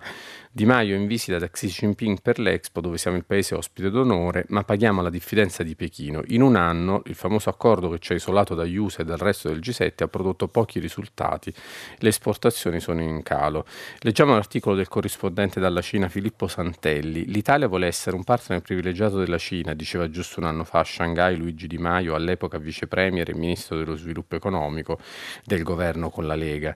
Di 0.52 0.66
Maio 0.66 0.96
in 0.96 1.06
visita 1.06 1.38
da 1.38 1.48
Xi 1.48 1.68
Jinping 1.68 2.22
per 2.24 2.40
l'Expo, 2.40 2.82
dove 2.82 2.98
siamo 2.98 3.16
il 3.16 3.24
paese 3.24 3.54
ospite 3.54 3.92
d'onore, 3.92 4.46
ma 4.48 4.64
paghiamo 4.64 5.00
la 5.04 5.12
diffidenza 5.12 5.62
di 5.62 5.76
Pechino. 5.76 6.24
In 6.30 6.42
un 6.42 6.56
anno 6.56 7.04
il 7.06 7.14
famoso 7.14 7.52
accordo 7.52 7.88
che 7.92 8.00
ci 8.00 8.14
ha 8.14 8.16
isolato 8.16 8.56
dagli 8.56 8.76
USA 8.76 9.04
e 9.04 9.06
dal 9.06 9.20
resto 9.20 9.50
del 9.50 9.60
G7 9.60 10.02
ha 10.02 10.08
prodotto 10.08 10.48
pochi 10.48 10.80
risultati. 10.80 11.54
Le 12.00 12.10
esportazioni 12.10 12.80
sono 12.80 13.00
in 13.00 13.22
calo. 13.22 13.64
Leggiamo 14.00 14.34
l'articolo 14.34 14.76
del 14.76 14.88
corrispondente 14.88 15.60
dalla 15.60 15.82
Cina 15.82 16.10
Filippo 16.10 16.48
Santelli. 16.48 17.26
L'Italia 17.26 17.68
vuole 17.68 17.86
essere 17.86 18.16
un 18.16 18.24
partner 18.24 18.62
privilegiato 18.62 19.20
della 19.20 19.38
Cina, 19.38 19.76
diceva 19.76 20.10
giusto 20.10 20.40
un 20.40 20.48
anno 20.48 20.64
fa 20.64 20.80
a 20.80 20.84
Shanghai 20.84 21.38
Luigi 21.38 21.68
Di 21.68 21.78
Maio, 21.78 22.16
all'epoca 22.16 22.58
vice 22.58 22.88
premier 22.88 23.30
e 23.30 23.36
ministro 23.36 23.78
dello 23.78 23.96
sviluppo 23.96 24.36
economico 24.36 24.98
del 25.46 25.62
governo 25.62 26.10
con 26.10 26.26
la 26.26 26.36
Lega. 26.36 26.76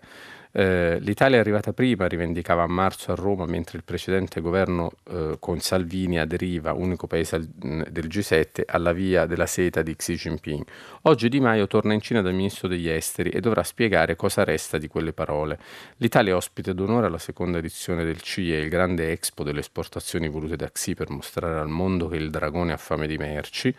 Eh, 0.56 1.00
L'Italia 1.00 1.38
è 1.38 1.40
arrivata 1.40 1.74
prima, 1.74 2.08
rivendicava 2.08 2.62
a 2.62 2.68
marzo 2.68 3.12
a 3.12 3.16
Roma, 3.16 3.46
mentre 3.48 3.80
il 3.80 3.84
precedente 3.84 4.40
governo 4.40 4.92
eh, 5.10 5.38
con 5.40 5.60
Salvini 5.60 6.20
aderiva, 6.20 6.74
unico 6.74 7.08
paese 7.08 7.38
al, 7.38 7.48
del 7.48 8.06
G7, 8.06 8.62
alla 8.68 8.94
via 8.94 9.26
della 9.26 9.48
seta 9.48 9.82
di 9.82 9.96
Xi 9.96 10.14
Jinping. 10.14 10.64
Oggi 11.04 11.28
Di 11.28 11.40
Maio 11.40 11.66
torna 11.66 11.94
in 11.94 12.02
Cina 12.02 12.22
dal 12.22 12.36
ministro 12.36 12.68
degli 12.68 12.88
esteri 12.88 13.32
e 13.32 13.40
dovrà 13.40 13.64
spiegare 13.64 14.16
cosa 14.16 14.44
resta 14.44 14.78
di 14.78 14.88
quelle 14.88 15.12
parole. 15.12 15.58
L'Italia 15.98 16.34
è 16.34 16.36
ospite 16.36 16.76
d'onore 16.76 17.08
alla 17.08 17.18
seconda 17.18 17.58
edizione 17.58 18.04
del 18.04 18.22
CIE, 18.22 18.60
il 18.60 18.70
grande 18.70 19.12
expo 19.12 19.44
delle 19.44 19.62
esportazioni 19.62 20.28
volute 20.30 20.56
da 20.56 20.70
Xi 20.72 20.94
per 20.94 21.10
mostrare 21.10 21.60
al 21.60 21.70
mondo 21.70 22.08
che 22.08 22.18
il 22.18 22.30
dragone 22.30 22.74
ha 22.74 22.78
fame 22.78 23.08
di 23.08 23.18
merci. 23.18 23.76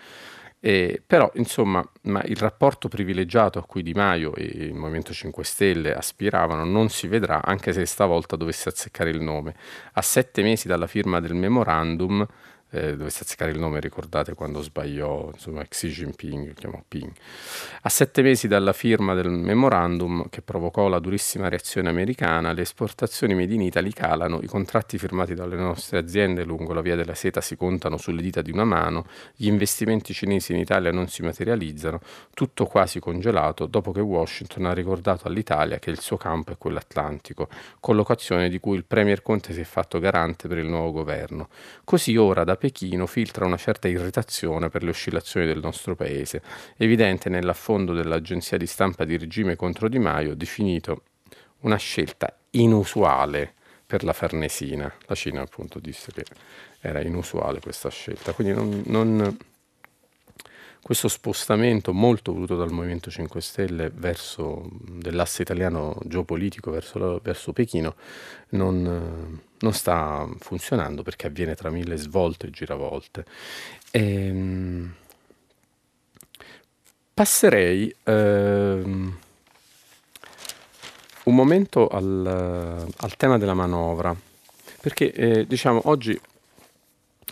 Eh, 0.66 1.02
però, 1.06 1.30
insomma, 1.34 1.86
il 2.24 2.36
rapporto 2.36 2.88
privilegiato 2.88 3.58
a 3.58 3.64
cui 3.66 3.82
Di 3.82 3.92
Maio 3.92 4.34
e 4.34 4.44
il 4.44 4.72
Movimento 4.72 5.12
5 5.12 5.44
Stelle 5.44 5.94
aspiravano 5.94 6.64
non 6.64 6.88
si 6.88 7.06
vedrà, 7.06 7.42
anche 7.44 7.74
se 7.74 7.84
stavolta 7.84 8.34
dovesse 8.34 8.70
azzeccare 8.70 9.10
il 9.10 9.20
nome. 9.20 9.54
A 9.92 10.00
sette 10.00 10.40
mesi 10.40 10.66
dalla 10.66 10.86
firma 10.86 11.20
del 11.20 11.34
memorandum, 11.34 12.26
eh, 12.74 12.96
dovesse 12.96 13.22
azzeccare 13.22 13.52
il 13.52 13.58
nome, 13.58 13.78
ricordate 13.78 14.34
quando 14.34 14.60
sbagliò, 14.60 15.30
insomma, 15.32 15.64
Xi 15.64 15.88
Jinping, 15.88 16.54
chiamò 16.54 16.82
Ping. 16.86 17.12
A 17.82 17.88
sette 17.88 18.20
mesi 18.22 18.48
dalla 18.48 18.72
firma 18.72 19.14
del 19.14 19.30
memorandum 19.30 20.28
che 20.28 20.42
provocò 20.42 20.88
la 20.88 20.98
durissima 20.98 21.48
reazione 21.48 21.88
americana, 21.88 22.52
le 22.52 22.62
esportazioni 22.62 23.34
made 23.34 23.54
in 23.54 23.62
Italy 23.62 23.92
calano, 23.92 24.40
i 24.42 24.46
contratti 24.46 24.98
firmati 24.98 25.34
dalle 25.34 25.54
nostre 25.54 25.98
aziende 25.98 26.42
lungo 26.42 26.72
la 26.72 26.80
via 26.80 26.96
della 26.96 27.14
seta 27.14 27.40
si 27.40 27.56
contano 27.56 27.96
sulle 27.96 28.20
dita 28.20 28.42
di 28.42 28.50
una 28.50 28.64
mano, 28.64 29.06
gli 29.36 29.46
investimenti 29.46 30.12
cinesi 30.12 30.52
in 30.52 30.58
Italia 30.58 30.90
non 30.90 31.06
si 31.06 31.22
materializzano, 31.22 32.00
tutto 32.34 32.66
quasi 32.66 32.98
congelato 32.98 33.66
dopo 33.66 33.92
che 33.92 34.00
Washington 34.00 34.66
ha 34.66 34.72
ricordato 34.72 35.28
all'Italia 35.28 35.78
che 35.78 35.90
il 35.90 36.00
suo 36.00 36.16
campo 36.16 36.50
è 36.50 36.58
quello 36.58 36.78
atlantico, 36.78 37.48
collocazione 37.78 38.48
di 38.48 38.58
cui 38.58 38.76
il 38.76 38.84
Premier 38.84 39.22
Conte 39.22 39.52
si 39.52 39.60
è 39.60 39.64
fatto 39.64 40.00
garante 40.00 40.48
per 40.48 40.58
il 40.58 40.66
nuovo 40.66 40.90
governo. 40.90 41.48
Così 41.84 42.16
ora 42.16 42.42
da 42.42 42.56
Pechino 42.64 43.06
filtra 43.06 43.44
una 43.44 43.58
certa 43.58 43.88
irritazione 43.88 44.70
per 44.70 44.82
le 44.82 44.88
oscillazioni 44.88 45.44
del 45.44 45.58
nostro 45.58 45.94
paese, 45.94 46.40
evidente 46.78 47.28
nell'affondo 47.28 47.92
dell'agenzia 47.92 48.56
di 48.56 48.66
stampa 48.66 49.04
di 49.04 49.18
regime 49.18 49.54
contro 49.54 49.86
Di 49.86 49.98
Maio, 49.98 50.34
definito 50.34 51.02
una 51.60 51.76
scelta 51.76 52.34
inusuale 52.52 53.52
per 53.84 54.02
la 54.02 54.14
Farnesina. 54.14 54.90
La 55.04 55.14
Cina 55.14 55.42
appunto 55.42 55.78
disse 55.78 56.10
che 56.10 56.24
era 56.80 57.02
inusuale 57.02 57.60
questa 57.60 57.90
scelta, 57.90 58.32
quindi 58.32 58.54
non, 58.54 58.82
non 58.86 59.36
questo 60.80 61.08
spostamento 61.08 61.92
molto 61.92 62.32
voluto 62.32 62.56
dal 62.56 62.72
Movimento 62.72 63.10
5 63.10 63.40
Stelle 63.42 63.90
verso 63.94 64.70
dell'asse 64.80 65.42
italiano 65.42 65.98
geopolitico 66.04 66.70
verso, 66.70 67.20
verso 67.22 67.52
Pechino 67.52 67.94
non, 68.50 69.38
non, 69.64 69.72
sta 69.72 70.28
funzionando 70.38 71.02
perché 71.02 71.26
avviene 71.26 71.54
tra 71.54 71.70
mille 71.70 71.96
svolte 71.96 72.46
e 72.46 72.50
giravolte. 72.50 73.24
Ehm, 73.90 74.94
passerei 77.14 77.94
ehm, 78.02 79.18
un 81.24 81.34
momento 81.34 81.88
al, 81.88 82.86
al, 82.96 83.16
tema 83.16 83.38
della 83.38 83.54
manovra 83.54 84.14
perché 84.80 85.12
eh, 85.12 85.46
diciamo 85.46 85.82
oggi 85.84 86.20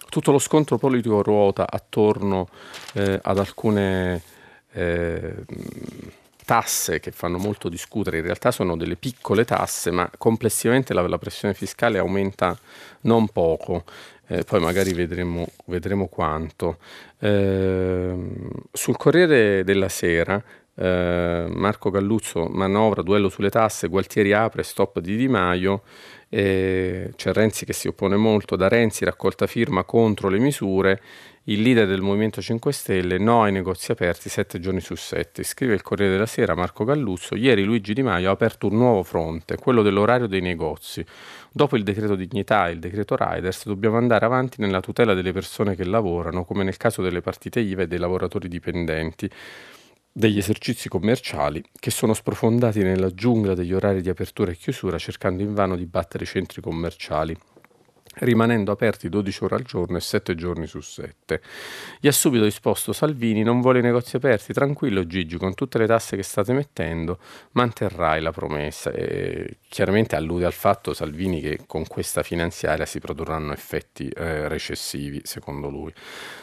tutto 0.09 0.31
lo 0.31 0.39
scontro 0.39 0.79
politico 0.79 1.23
ruota 1.23 1.67
attorno 1.69 2.49
eh, 2.95 3.19
ad 3.23 3.39
alcune 3.39 4.23
eh, 4.73 5.35
tasse 6.53 7.01
che 7.01 7.13
fanno 7.13 7.39
molto 7.39 7.71
discutere, 7.71 8.19
in 8.19 8.25
realtà 8.25 8.51
sono 8.51 8.77
delle 8.77 8.97
piccole 8.97 9.47
tasse, 9.47 9.91
ma 9.91 10.11
complessivamente 10.19 10.93
la, 10.93 11.01
la 11.09 11.17
pressione 11.17 11.55
fiscale 11.55 11.97
aumenta 11.97 12.55
non 13.03 13.29
poco, 13.29 13.85
eh, 14.27 14.45
poi 14.45 14.61
magari 14.61 14.93
vedremo, 14.93 15.47
vedremo 15.65 16.09
quanto. 16.09 16.77
Ehm, 17.21 18.51
sul 18.71 18.99
Corriere 18.99 19.65
della 19.65 19.89
Sera 19.89 20.45
eh, 20.75 21.47
Marco 21.49 21.89
Galluzzo 21.89 22.47
manovra, 22.49 23.01
duello 23.01 23.31
sulle 23.31 23.49
tasse, 23.49 23.89
Gualtieri 23.89 24.35
apre, 24.35 24.63
stop 24.63 25.01
di 25.01 25.17
Di 25.17 25.29
Maio, 25.29 25.85
eh, 26.29 27.13
c'è 27.17 27.33
Renzi 27.33 27.65
che 27.65 27.73
si 27.73 27.89
oppone 27.89 28.17
molto, 28.17 28.57
da 28.57 28.69
Renzi 28.69 29.07
raccolta 29.07 29.47
firma 29.47 29.85
contro 29.85 30.29
le 30.29 30.39
misure, 30.39 31.01
il 31.47 31.61
leader 31.61 31.89
del 31.89 32.03
Movimento 32.03 32.41
5 32.41 32.73
Stelle 32.73 33.19
no 33.19 33.43
ai 33.43 33.51
negozi 33.51 33.91
aperti 33.91 34.29
sette 34.29 34.61
giorni 34.61 34.81
su 34.81 34.95
sette. 34.95 35.43
Scrive 35.43 35.75
il 35.75 35.83
Corriere 35.83 36.13
della 36.13 36.27
Sera 36.27 36.55
Marco 36.55 36.85
Galluzzo, 36.85 37.35
ieri 37.35 37.65
Luigi 37.65 37.95
Di 37.95 38.03
Maio 38.03 38.29
ha 38.29 38.33
aperto 38.33 38.69
un 38.69 38.77
nuovo 38.77 39.03
fronte, 39.03 39.57
quello 39.57 39.83
dell'orario 39.83 40.29
dei 40.29 40.41
negozi. 40.41 41.05
Dopo 41.51 41.77
il 41.77 41.83
decreto 41.83 42.15
dignità 42.15 42.69
e 42.69 42.73
il 42.73 42.79
decreto 42.79 43.17
Riders 43.19 43.67
dobbiamo 43.67 43.97
andare 43.97 44.25
avanti 44.25 44.61
nella 44.61 44.79
tutela 44.79 45.15
delle 45.15 45.33
persone 45.33 45.75
che 45.75 45.85
lavorano, 45.85 46.45
come 46.45 46.63
nel 46.63 46.77
caso 46.77 47.03
delle 47.03 47.21
partite 47.21 47.59
IVA 47.59 47.83
e 47.83 47.87
dei 47.89 47.99
lavoratori 47.99 48.47
dipendenti 48.47 49.29
degli 50.15 50.39
esercizi 50.39 50.89
commerciali 50.89 51.65
che 51.81 51.91
sono 51.91 52.13
sprofondati 52.15 52.83
nella 52.83 53.13
giungla 53.13 53.55
degli 53.55 53.73
orari 53.73 54.01
di 54.01 54.11
apertura 54.11 54.53
e 54.53 54.57
chiusura 54.57 54.99
cercando 54.99 55.43
invano 55.43 55.75
di 55.75 55.87
battere 55.87 56.23
i 56.25 56.27
centri 56.27 56.61
commerciali 56.61 57.37
rimanendo 58.15 58.73
aperti 58.73 59.09
12 59.09 59.45
ore 59.45 59.55
al 59.57 59.63
giorno 59.63 59.97
e 59.97 60.01
7 60.01 60.35
giorni 60.35 60.67
su 60.67 60.81
7. 60.81 61.41
Gli 62.01 62.09
ha 62.09 62.13
subito 62.13 62.45
risposto 62.45 62.93
Salvini, 62.93 63.43
non 63.43 63.61
vuole 63.61 63.79
i 63.79 63.83
negozi 63.83 64.17
aperti, 64.17 64.53
tranquillo 64.53 65.07
Gigi, 65.07 65.37
con 65.37 65.55
tutte 65.55 65.79
le 65.79 65.87
tasse 65.87 66.17
che 66.17 66.23
state 66.23 66.53
mettendo 66.53 67.19
manterrai 67.53 68.21
la 68.21 68.33
promessa. 68.33 68.91
E 68.91 69.59
chiaramente 69.69 70.17
allude 70.17 70.45
al 70.45 70.53
fatto 70.53 70.93
Salvini 70.93 71.41
che 71.41 71.61
con 71.67 71.87
questa 71.87 72.23
finanziaria 72.23 72.87
si 72.87 72.99
produrranno 72.99 73.53
effetti 73.53 74.09
eh, 74.09 74.49
recessivi, 74.49 75.21
secondo 75.25 75.69
lui. 75.69 75.93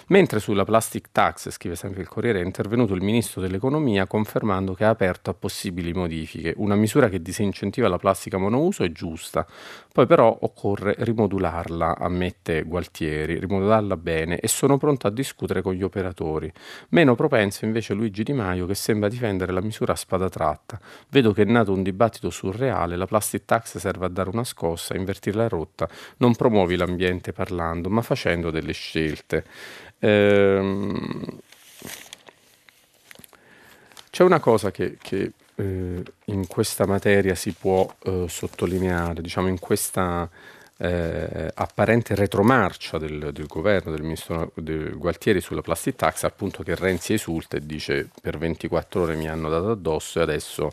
Mentre 0.08 0.40
sulla 0.40 0.64
plastic 0.64 1.10
tax, 1.12 1.50
scrive 1.52 1.76
sempre 1.76 2.02
il 2.02 2.08
Corriere, 2.08 2.42
è 2.42 2.44
intervenuto 2.44 2.96
il 2.96 3.02
ministro 3.02 3.42
dell'economia 3.42 4.08
confermando 4.08 4.74
che 4.74 4.84
ha 4.84 4.90
aperto 4.90 5.30
a 5.30 5.34
possibili 5.36 5.94
modifiche. 5.94 6.54
Una 6.58 6.76
misura 6.76 7.10
che 7.10 7.22
disincentiva 7.22 7.88
la 7.88 7.98
plastica 7.98 8.38
monouso 8.40 8.84
è 8.84 8.92
giusta, 8.92 9.46
poi 10.00 10.08
però 10.08 10.38
occorre 10.44 10.96
rimodularla, 10.98 11.98
ammette 11.98 12.63
Gualtieri, 12.63 13.38
rimodularla 13.38 13.98
bene 13.98 14.39
e 14.39 14.48
sono 14.48 14.77
pronto 14.77 15.08
a 15.08 15.10
discutere 15.10 15.62
con 15.62 15.74
gli 15.74 15.84
operatori. 15.84 16.50
Meno 16.91 17.15
propenso 17.15 17.65
invece 17.65 17.94
Luigi 17.94 18.24
Di 18.24 18.32
Maio 18.32 18.65
che 18.65 18.75
sembra 18.75 19.10
difendere 19.10 19.51
la 19.51 19.60
misura 19.60 19.91
a 19.91 19.96
spada 19.98 20.29
tratta. 20.29 20.79
Vedo 21.10 21.34
che 21.34 21.41
è 21.41 21.46
nato 21.46 21.74
un 21.74 21.84
dibattito 21.84 22.29
surreale, 22.29 22.96
la 22.96 23.08
plastic 23.08 23.44
tax 23.44 23.77
serve 23.77 24.06
a 24.06 24.08
dare 24.08 24.29
una 24.29 24.46
scossa, 24.46 24.94
a 24.94 24.98
invertire 24.98 25.36
la 25.36 25.50
rotta, 25.50 25.89
non 26.20 26.34
promuovi 26.34 26.77
l'ambiente 26.77 27.34
parlando, 27.34 27.89
ma 27.89 28.01
facendo 28.01 28.51
delle 28.51 28.72
scelte. 28.72 29.44
Ehm... 30.00 31.39
C'è 34.10 34.24
una 34.24 34.39
cosa 34.39 34.72
che, 34.72 34.98
che 35.01 35.34
eh, 35.60 36.04
in 36.25 36.48
questa 36.48 36.86
materia 36.86 37.36
si 37.36 37.51
può 37.51 37.88
eh, 38.04 38.25
sottolineare, 38.28 39.22
diciamo 39.22 39.50
in 39.50 39.60
questa 39.60 40.30
eh, 40.78 41.51
apparente 41.54 42.16
retromarcia 42.16 42.98
del, 42.98 43.32
del, 43.34 43.48
governo, 43.48 43.92
del 43.92 44.01
ministro 44.01 44.54
del 44.56 44.98
Gualtieri 44.98 45.42
sulla 45.42 45.62
plastic 45.62 45.96
tax, 45.96 46.24
appunto 46.24 46.63
che 46.63 46.75
Renzi 46.75 47.13
esulta 47.13 47.58
e 47.58 47.66
dice 47.66 48.10
per 48.22 48.38
24 48.38 49.01
ore 49.01 49.16
mi 49.16 49.28
hanno 49.28 49.50
dato 49.50 49.72
addosso 49.72 50.20
e 50.20 50.22
adesso 50.22 50.72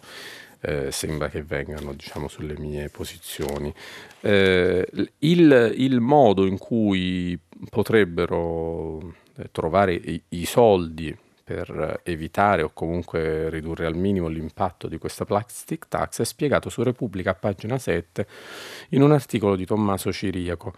eh, 0.60 0.92
sembra 0.92 1.28
che 1.28 1.42
vengano 1.42 1.92
diciamo, 1.92 2.28
sulle 2.28 2.56
mie 2.56 2.88
posizioni. 2.88 3.74
Eh, 4.20 4.86
il, 5.18 5.72
il, 5.76 6.00
modo 6.00 6.46
in 6.46 6.58
cui 6.58 7.38
potrebbero 7.68 9.14
eh, 9.36 9.48
trovare 9.50 9.94
i, 9.94 10.22
i 10.28 10.44
soldi 10.44 11.14
per 11.46 12.00
evitare 12.02 12.62
o 12.62 12.70
comunque 12.74 13.48
ridurre 13.50 13.86
al 13.86 13.94
minimo 13.94 14.26
l'impatto 14.26 14.88
di 14.88 14.98
questa 14.98 15.24
plastic 15.24 15.86
tax 15.86 16.20
è 16.22 16.24
spiegato 16.24 16.68
su 16.70 16.82
Repubblica 16.82 17.30
a 17.30 17.34
pagina 17.34 17.78
7 17.78 18.26
in 18.90 19.02
un 19.02 19.12
articolo 19.12 19.54
di 19.54 19.64
Tommaso 19.64 20.12
Ciriaco. 20.12 20.74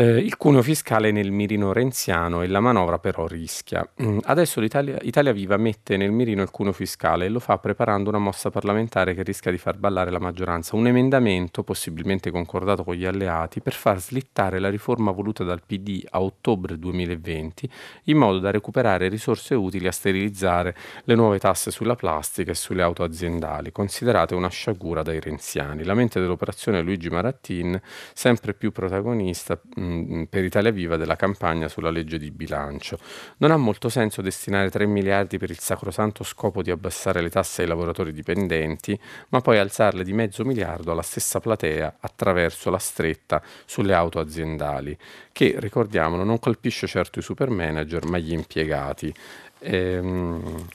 Eh, 0.00 0.16
il 0.16 0.38
cuneo 0.38 0.62
fiscale 0.62 1.10
nel 1.10 1.30
mirino 1.30 1.74
renziano 1.74 2.40
e 2.40 2.46
la 2.46 2.60
manovra 2.60 2.98
però 2.98 3.26
rischia. 3.26 3.86
Mm, 4.02 4.20
adesso 4.22 4.58
l'Italia 4.58 4.96
Italia 5.02 5.32
Viva 5.32 5.58
mette 5.58 5.98
nel 5.98 6.10
mirino 6.10 6.40
il 6.40 6.50
cuneo 6.50 6.72
fiscale 6.72 7.26
e 7.26 7.28
lo 7.28 7.38
fa 7.38 7.58
preparando 7.58 8.08
una 8.08 8.18
mossa 8.18 8.48
parlamentare 8.48 9.12
che 9.12 9.22
rischia 9.22 9.50
di 9.50 9.58
far 9.58 9.76
ballare 9.76 10.10
la 10.10 10.18
maggioranza, 10.18 10.74
un 10.74 10.86
emendamento 10.86 11.62
possibilmente 11.64 12.30
concordato 12.30 12.82
con 12.82 12.94
gli 12.94 13.04
alleati 13.04 13.60
per 13.60 13.74
far 13.74 14.00
slittare 14.00 14.58
la 14.58 14.70
riforma 14.70 15.10
voluta 15.10 15.44
dal 15.44 15.60
PD 15.66 16.02
a 16.08 16.22
ottobre 16.22 16.78
2020 16.78 17.70
in 18.04 18.16
modo 18.16 18.38
da 18.38 18.50
recuperare 18.50 19.08
risorse 19.08 19.54
utili 19.54 19.86
a 19.86 19.92
sterilizzare 19.92 20.74
le 21.04 21.14
nuove 21.14 21.38
tasse 21.38 21.70
sulla 21.70 21.94
plastica 21.94 22.52
e 22.52 22.54
sulle 22.54 22.80
auto 22.80 23.02
aziendali, 23.02 23.70
considerate 23.70 24.34
una 24.34 24.48
sciagura 24.48 25.02
dai 25.02 25.20
renziani. 25.20 25.84
La 25.84 25.92
mente 25.92 26.20
dell'operazione 26.20 26.80
Luigi 26.80 27.10
Marattin, 27.10 27.78
sempre 28.14 28.54
più 28.54 28.72
protagonista 28.72 29.60
mh, 29.74 29.89
mm, 29.90 30.22
per 30.24 30.44
Italia 30.44 30.70
Viva 30.70 30.96
della 30.96 31.16
campagna 31.16 31.68
sulla 31.68 31.90
legge 31.90 32.18
di 32.18 32.30
bilancio. 32.30 32.98
Non 33.38 33.50
ha 33.50 33.56
molto 33.56 33.88
senso 33.88 34.22
destinare 34.22 34.70
3 34.70 34.86
miliardi 34.86 35.38
per 35.38 35.50
il 35.50 35.58
sacrosanto 35.58 36.24
scopo 36.24 36.62
di 36.62 36.70
abbassare 36.70 37.20
le 37.20 37.30
tasse 37.30 37.62
ai 37.62 37.68
lavoratori 37.68 38.12
dipendenti, 38.12 38.98
ma 39.28 39.40
poi 39.40 39.58
alzarle 39.58 40.04
di 40.04 40.12
mezzo 40.12 40.44
miliardo 40.44 40.92
alla 40.92 41.02
stessa 41.02 41.40
platea 41.40 41.96
attraverso 42.00 42.70
la 42.70 42.78
stretta 42.78 43.42
sulle 43.64 43.94
auto 43.94 44.18
aziendali, 44.18 44.96
che 45.32 45.54
ricordiamolo 45.58 46.24
non 46.24 46.38
colpisce 46.38 46.86
certo 46.86 47.18
i 47.18 47.22
super 47.22 47.50
manager 47.50 48.04
ma 48.06 48.18
gli 48.18 48.32
impiegati. 48.32 49.12
Ehm, 49.60 50.66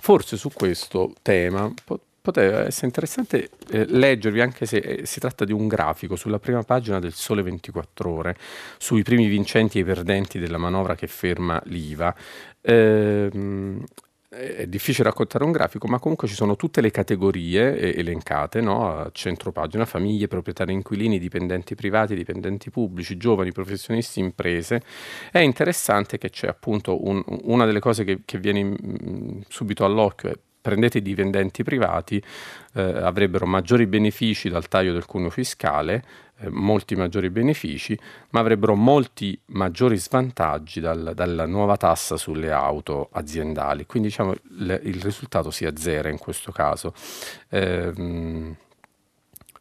forse 0.00 0.36
su 0.36 0.50
questo 0.52 1.12
tema 1.22 1.72
poteva 2.20 2.66
essere 2.66 2.86
interessante 2.86 3.50
eh, 3.70 3.86
leggervi, 3.86 4.40
anche 4.40 4.66
se 4.66 4.76
eh, 4.78 5.06
si 5.06 5.20
tratta 5.20 5.44
di 5.44 5.52
un 5.52 5.66
grafico 5.68 6.16
sulla 6.16 6.38
prima 6.38 6.62
pagina 6.62 6.98
del 6.98 7.12
Sole 7.12 7.42
24 7.42 8.10
Ore, 8.10 8.36
sui 8.78 9.02
primi 9.02 9.26
vincenti 9.26 9.78
e 9.78 9.84
perdenti 9.84 10.38
della 10.38 10.58
manovra 10.58 10.94
che 10.94 11.06
ferma 11.06 11.60
l'IVA. 11.64 12.14
Ehm, 12.62 13.84
è 14.30 14.68
difficile 14.68 15.08
raccontare 15.08 15.42
un 15.42 15.50
grafico, 15.50 15.88
ma 15.88 15.98
comunque 15.98 16.28
ci 16.28 16.34
sono 16.34 16.54
tutte 16.54 16.80
le 16.80 16.92
categorie 16.92 17.76
eh, 17.76 17.98
elencate 17.98 18.60
no? 18.60 18.88
a 18.88 19.10
centro 19.12 19.50
pagina, 19.50 19.84
famiglie, 19.84 20.28
proprietari 20.28 20.72
inquilini, 20.72 21.18
dipendenti 21.18 21.74
privati, 21.74 22.14
dipendenti 22.14 22.70
pubblici, 22.70 23.16
giovani, 23.16 23.50
professionisti, 23.50 24.20
imprese. 24.20 24.82
È 25.32 25.40
interessante 25.40 26.16
che 26.16 26.30
c'è 26.30 26.46
appunto 26.46 27.04
un, 27.04 27.20
una 27.42 27.64
delle 27.64 27.80
cose 27.80 28.04
che, 28.04 28.20
che 28.24 28.38
viene 28.38 28.62
mh, 28.62 28.76
mm, 29.04 29.40
subito 29.48 29.84
all'occhio, 29.84 30.30
è 30.30 30.38
prendete 30.60 30.98
i 30.98 31.02
dipendenti 31.02 31.62
privati, 31.62 32.22
eh, 32.74 32.82
avrebbero 32.82 33.46
maggiori 33.46 33.86
benefici 33.86 34.48
dal 34.48 34.68
taglio 34.68 34.92
del 34.92 35.06
cuneo 35.06 35.30
fiscale, 35.30 36.04
eh, 36.40 36.48
molti 36.50 36.94
maggiori 36.94 37.30
benefici, 37.30 37.98
ma 38.30 38.40
avrebbero 38.40 38.74
molti 38.74 39.38
maggiori 39.46 39.96
svantaggi 39.96 40.80
dal, 40.80 41.12
dalla 41.14 41.46
nuova 41.46 41.76
tassa 41.76 42.16
sulle 42.16 42.50
auto 42.50 43.08
aziendali. 43.12 43.86
Quindi 43.86 44.08
diciamo 44.08 44.34
le, 44.58 44.80
il 44.84 45.00
risultato 45.00 45.50
si 45.50 45.64
azzera 45.66 46.08
in 46.08 46.18
questo 46.18 46.52
caso. 46.52 46.94
Eh, 47.48 48.56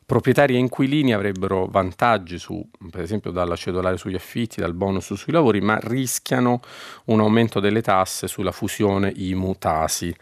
proprietari 0.09 0.55
e 0.55 0.57
inquilini 0.57 1.13
avrebbero 1.13 1.67
vantaggi 1.67 2.39
su, 2.39 2.67
per 2.89 3.01
esempio 3.01 3.29
dalla 3.29 3.55
cedolare 3.55 3.95
sugli 3.95 4.15
affitti, 4.15 4.59
dal 4.59 4.73
bonus 4.73 5.13
sui 5.13 5.31
lavori, 5.31 5.61
ma 5.61 5.77
rischiano 5.79 6.61
un 7.05 7.19
aumento 7.19 7.59
delle 7.59 7.83
tasse 7.83 8.27
sulla 8.27 8.51
fusione 8.51 9.13
IMU-TASI. 9.15 10.15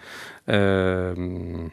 Eh, 0.44 1.72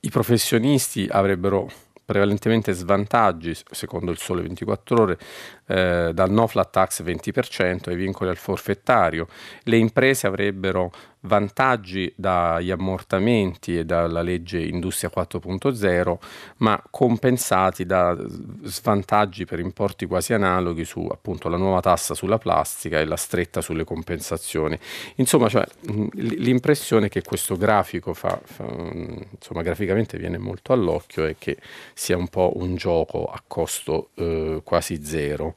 I 0.00 0.10
professionisti 0.10 1.06
avrebbero 1.08 1.70
prevalentemente 2.04 2.72
svantaggi, 2.72 3.54
secondo 3.70 4.10
il 4.10 4.18
Sole 4.18 4.42
24 4.42 5.02
Ore, 5.02 5.18
eh, 5.66 6.10
dal 6.12 6.30
no 6.32 6.48
flat 6.48 6.70
tax 6.70 7.04
20% 7.04 7.88
ai 7.88 7.96
vincoli 7.96 8.30
al 8.30 8.36
forfettario. 8.36 9.28
Le 9.62 9.76
imprese 9.76 10.26
avrebbero 10.26 10.90
vantaggi 11.26 12.12
dagli 12.16 12.70
ammortamenti 12.70 13.76
e 13.78 13.84
dalla 13.84 14.22
legge 14.22 14.58
Industria 14.60 15.10
4.0, 15.14 16.16
ma 16.58 16.82
compensati 16.90 17.84
da 17.84 18.16
svantaggi 18.62 19.44
per 19.44 19.58
importi 19.60 20.06
quasi 20.06 20.32
analoghi 20.32 20.84
su 20.84 21.06
appunto 21.10 21.48
la 21.48 21.56
nuova 21.56 21.80
tassa 21.80 22.14
sulla 22.14 22.38
plastica 22.38 22.98
e 22.98 23.04
la 23.04 23.16
stretta 23.16 23.60
sulle 23.60 23.84
compensazioni. 23.84 24.78
Insomma, 25.16 25.48
cioè, 25.48 25.66
l'impressione 26.14 27.08
che 27.08 27.22
questo 27.22 27.56
grafico 27.56 28.14
fa, 28.14 28.40
fa, 28.42 28.64
insomma, 28.64 29.62
graficamente 29.62 30.16
viene 30.18 30.38
molto 30.38 30.72
all'occhio 30.72 31.24
è 31.24 31.36
che 31.38 31.58
sia 31.94 32.16
un 32.16 32.28
po' 32.28 32.52
un 32.56 32.76
gioco 32.76 33.26
a 33.26 33.42
costo 33.46 34.10
eh, 34.14 34.60
quasi 34.64 35.04
zero. 35.04 35.54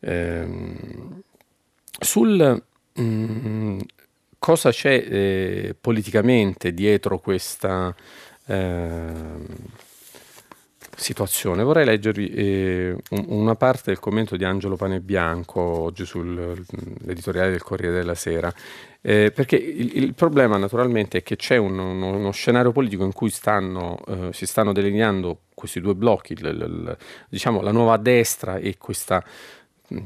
Eh, 0.00 0.46
sul 2.00 2.62
mm, 3.00 3.78
cosa 4.38 4.70
c'è 4.70 5.04
eh, 5.08 5.76
politicamente 5.80 6.72
dietro 6.72 7.18
questa 7.18 7.94
eh, 8.46 9.12
situazione? 10.96 11.62
Vorrei 11.62 11.84
leggervi 11.84 12.28
eh, 12.28 12.96
un, 13.10 13.24
una 13.28 13.54
parte 13.54 13.84
del 13.86 13.98
commento 13.98 14.36
di 14.36 14.44
Angelo 14.44 14.76
Panebianco 14.76 15.60
oggi 15.60 16.04
sull'editoriale 16.04 17.50
del 17.50 17.62
Corriere 17.62 17.94
della 17.94 18.14
Sera, 18.14 18.52
eh, 19.00 19.30
perché 19.32 19.56
il, 19.56 19.96
il, 19.96 20.14
problema 20.14 20.56
naturalmente 20.56 21.18
è 21.18 21.22
che 21.22 21.36
c'è 21.36 21.56
un, 21.56 21.78
uno, 21.78 22.16
uno, 22.16 22.30
scenario 22.30 22.72
politico 22.72 23.04
in 23.04 23.12
cui 23.12 23.30
stanno, 23.30 23.98
eh, 24.06 24.32
si 24.32 24.46
stanno 24.46 24.72
delineando 24.72 25.42
questi 25.54 25.80
due 25.80 25.94
blocchi, 25.94 26.40
l, 26.40 26.48
l, 26.48 26.96
diciamo 27.28 27.60
la 27.60 27.72
nuova 27.72 27.96
destra 27.96 28.56
e 28.56 28.76
questa 28.76 29.24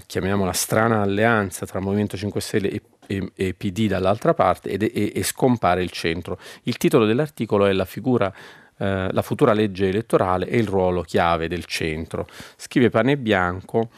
chiamiamola 0.07 0.53
strana 0.53 1.01
alleanza 1.01 1.67
tra 1.67 1.81
Movimento 1.81 2.17
5 2.17 2.41
Stelle 2.41 2.71
e, 2.71 2.83
e, 3.17 3.33
e 3.35 3.55
PD 3.55 3.87
dall'altra 3.87 4.35
parte 4.35 4.71
ed, 4.71 4.83
e, 4.83 5.13
e, 5.15 5.23
scompare 5.23 5.83
il 5.83 5.91
centro. 5.91 6.39
Il 6.65 6.77
titolo 6.77 7.05
dell'articolo 7.05 7.67
è 7.67 7.73
la 7.73 7.85
figura 7.85 8.33
eh, 8.79 9.13
la 9.13 9.23
futura 9.23 9.53
legge 9.53 9.89
elettorale 9.89 10.49
e 10.49 10.59
il 10.59 10.67
ruolo 10.67 11.03
chiave 11.03 11.47
del 11.47 11.65
centro. 11.67 12.27
Scrive 12.57 12.91
Pane 12.91 13.17
Bianco 13.17 13.89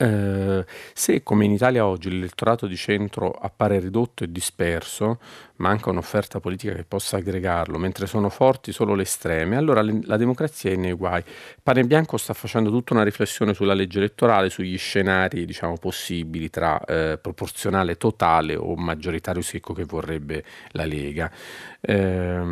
eh, 0.00 0.64
se 0.94 1.22
come 1.24 1.44
in 1.44 1.50
Italia 1.50 1.84
oggi 1.84 2.08
l'elettorato 2.08 2.68
di 2.68 2.76
centro 2.76 3.32
appare 3.32 3.80
ridotto 3.80 4.22
e 4.22 4.30
disperso, 4.30 5.18
manca 5.58 5.90
un'offerta 5.90 6.40
politica 6.40 6.74
che 6.74 6.84
possa 6.84 7.16
aggregarlo, 7.18 7.78
mentre 7.78 8.06
sono 8.06 8.28
forti 8.28 8.72
solo 8.72 8.94
le 8.94 9.02
estreme, 9.02 9.56
allora 9.56 9.82
le, 9.82 10.00
la 10.04 10.16
democrazia 10.16 10.70
è 10.70 10.76
nei 10.76 10.92
guai. 10.92 11.22
Pane 11.62 11.84
Bianco 11.84 12.16
sta 12.16 12.34
facendo 12.34 12.70
tutta 12.70 12.94
una 12.94 13.02
riflessione 13.02 13.54
sulla 13.54 13.74
legge 13.74 13.98
elettorale, 13.98 14.50
sugli 14.50 14.78
scenari 14.78 15.44
diciamo, 15.44 15.76
possibili 15.76 16.50
tra 16.50 16.80
eh, 16.84 17.18
proporzionale 17.20 17.96
totale 17.96 18.56
o 18.56 18.74
maggioritario 18.76 19.42
secco 19.42 19.72
che 19.72 19.84
vorrebbe 19.84 20.44
la 20.72 20.84
Lega. 20.84 21.30
Eh, 21.80 22.42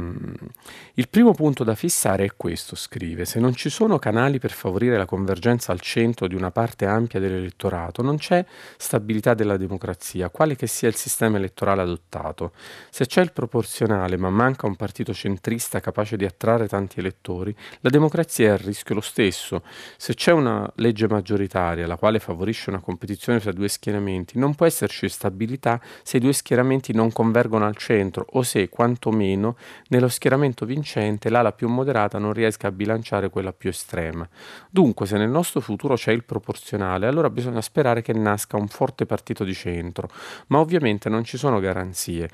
il 0.95 1.09
primo 1.09 1.33
punto 1.33 1.65
da 1.65 1.75
fissare 1.75 2.25
è 2.25 2.31
questo, 2.37 2.77
scrive, 2.77 3.25
se 3.25 3.39
non 3.39 3.55
ci 3.55 3.69
sono 3.69 3.99
canali 3.99 4.39
per 4.39 4.51
favorire 4.51 4.97
la 4.97 5.05
convergenza 5.05 5.73
al 5.73 5.81
centro 5.81 6.27
di 6.27 6.35
una 6.35 6.51
parte 6.51 6.87
ampia 6.87 7.21
dell'elettorato, 7.21 8.03
non 8.03 8.17
c'è 8.17 8.45
stabilità 8.77 9.35
della 9.35 9.57
democrazia, 9.57 10.29
quale 10.29 10.57
che 10.57 10.67
sia 10.67 10.89
il 10.89 10.95
sistema 10.95 11.37
elettorale 11.37 11.83
adottato. 11.83 12.53
Se 12.97 13.05
c'è 13.05 13.21
il 13.21 13.33
proporzionale 13.33 14.17
ma 14.17 14.31
manca 14.31 14.67
un 14.67 14.75
partito 14.75 15.13
centrista 15.13 15.81
capace 15.81 16.17
di 16.17 16.25
attrarre 16.25 16.67
tanti 16.67 16.99
elettori, 17.01 17.55
la 17.81 17.91
democrazia 17.91 18.47
è 18.47 18.51
a 18.53 18.57
rischio 18.57 18.95
lo 18.95 19.03
stesso. 19.03 19.63
Se 19.99 20.15
c'è 20.15 20.33
una 20.33 20.73
legge 20.77 21.07
maggioritaria 21.07 21.87
la 21.87 21.99
quale 21.99 22.21
favorisce 22.21 22.71
una 22.71 22.81
competizione 22.81 23.39
tra 23.39 23.53
due 23.53 23.69
schieramenti, 23.69 24.39
non 24.39 24.55
può 24.55 24.65
esserci 24.65 25.11
stabilità 25.11 25.79
se 26.03 26.17
i 26.17 26.21
due 26.21 26.33
schieramenti 26.33 26.95
non 26.95 27.13
convergono 27.13 27.67
al 27.67 27.77
centro 27.77 28.25
o 28.31 28.43
se, 28.43 28.71
quantomeno, 28.71 29.59
nello 29.89 30.09
schieramento 30.09 30.65
vincente 30.65 31.29
l'ala 31.29 31.53
più 31.53 31.69
moderata 31.69 32.17
non 32.17 32.33
riesca 32.33 32.69
a 32.69 32.73
bilanciare 32.73 33.29
quella 33.29 33.53
più 33.53 33.69
estrema. 33.69 34.27
Dunque, 34.71 35.05
se 35.05 35.19
nel 35.19 35.29
nostro 35.29 35.61
futuro 35.61 35.97
c'è 35.97 36.13
il 36.13 36.25
proporzionale, 36.25 37.07
allora 37.07 37.29
bisogna 37.29 37.61
sperare 37.61 38.01
che 38.01 38.15
nasca 38.15 38.57
un 38.57 38.69
forte 38.69 39.05
partito 39.05 39.45
di 39.45 39.53
centro, 39.53 40.09
ma 40.47 40.61
ovviamente 40.61 41.11
non 41.11 41.25
ci 41.25 41.37
sono 41.37 41.61
garanzie. 41.61 42.31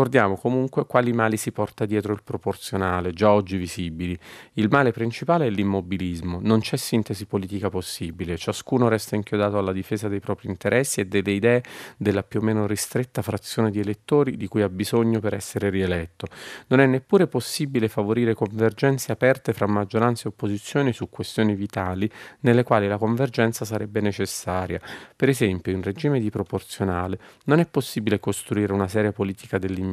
Ricordiamo 0.00 0.38
comunque 0.38 0.86
quali 0.86 1.12
mali 1.12 1.36
si 1.36 1.52
porta 1.52 1.84
dietro 1.84 2.14
il 2.14 2.22
proporzionale, 2.24 3.12
già 3.12 3.30
oggi 3.32 3.58
visibili. 3.58 4.18
Il 4.54 4.68
male 4.70 4.92
principale 4.92 5.46
è 5.46 5.50
l'immobilismo, 5.50 6.38
non 6.40 6.60
c'è 6.60 6.78
sintesi 6.78 7.26
politica 7.26 7.68
possibile, 7.68 8.38
ciascuno 8.38 8.88
resta 8.88 9.14
inchiodato 9.14 9.58
alla 9.58 9.72
difesa 9.72 10.08
dei 10.08 10.20
propri 10.20 10.48
interessi 10.48 11.00
e 11.00 11.04
delle 11.04 11.32
idee 11.32 11.62
della 11.98 12.22
più 12.22 12.40
o 12.40 12.42
meno 12.42 12.66
ristretta 12.66 13.20
frazione 13.20 13.70
di 13.70 13.78
elettori 13.78 14.38
di 14.38 14.48
cui 14.48 14.62
ha 14.62 14.70
bisogno 14.70 15.20
per 15.20 15.34
essere 15.34 15.68
rieletto. 15.68 16.28
Non 16.68 16.80
è 16.80 16.86
neppure 16.86 17.26
possibile 17.26 17.88
favorire 17.88 18.32
convergenze 18.32 19.12
aperte 19.12 19.52
fra 19.52 19.66
maggioranza 19.66 20.24
e 20.24 20.28
opposizioni 20.28 20.94
su 20.94 21.10
questioni 21.10 21.54
vitali 21.54 22.10
nelle 22.40 22.62
quali 22.62 22.88
la 22.88 22.96
convergenza 22.96 23.66
sarebbe 23.66 24.00
necessaria. 24.00 24.80
Per 25.14 25.28
esempio, 25.28 25.72
in 25.72 25.82
regime 25.82 26.20
di 26.20 26.30
proporzionale 26.30 27.18
non 27.44 27.60
è 27.60 27.66
possibile 27.66 28.18
costruire 28.18 28.72
una 28.72 28.88
seria 28.88 29.12
politica 29.12 29.58
dell'immigrazione. 29.58 29.88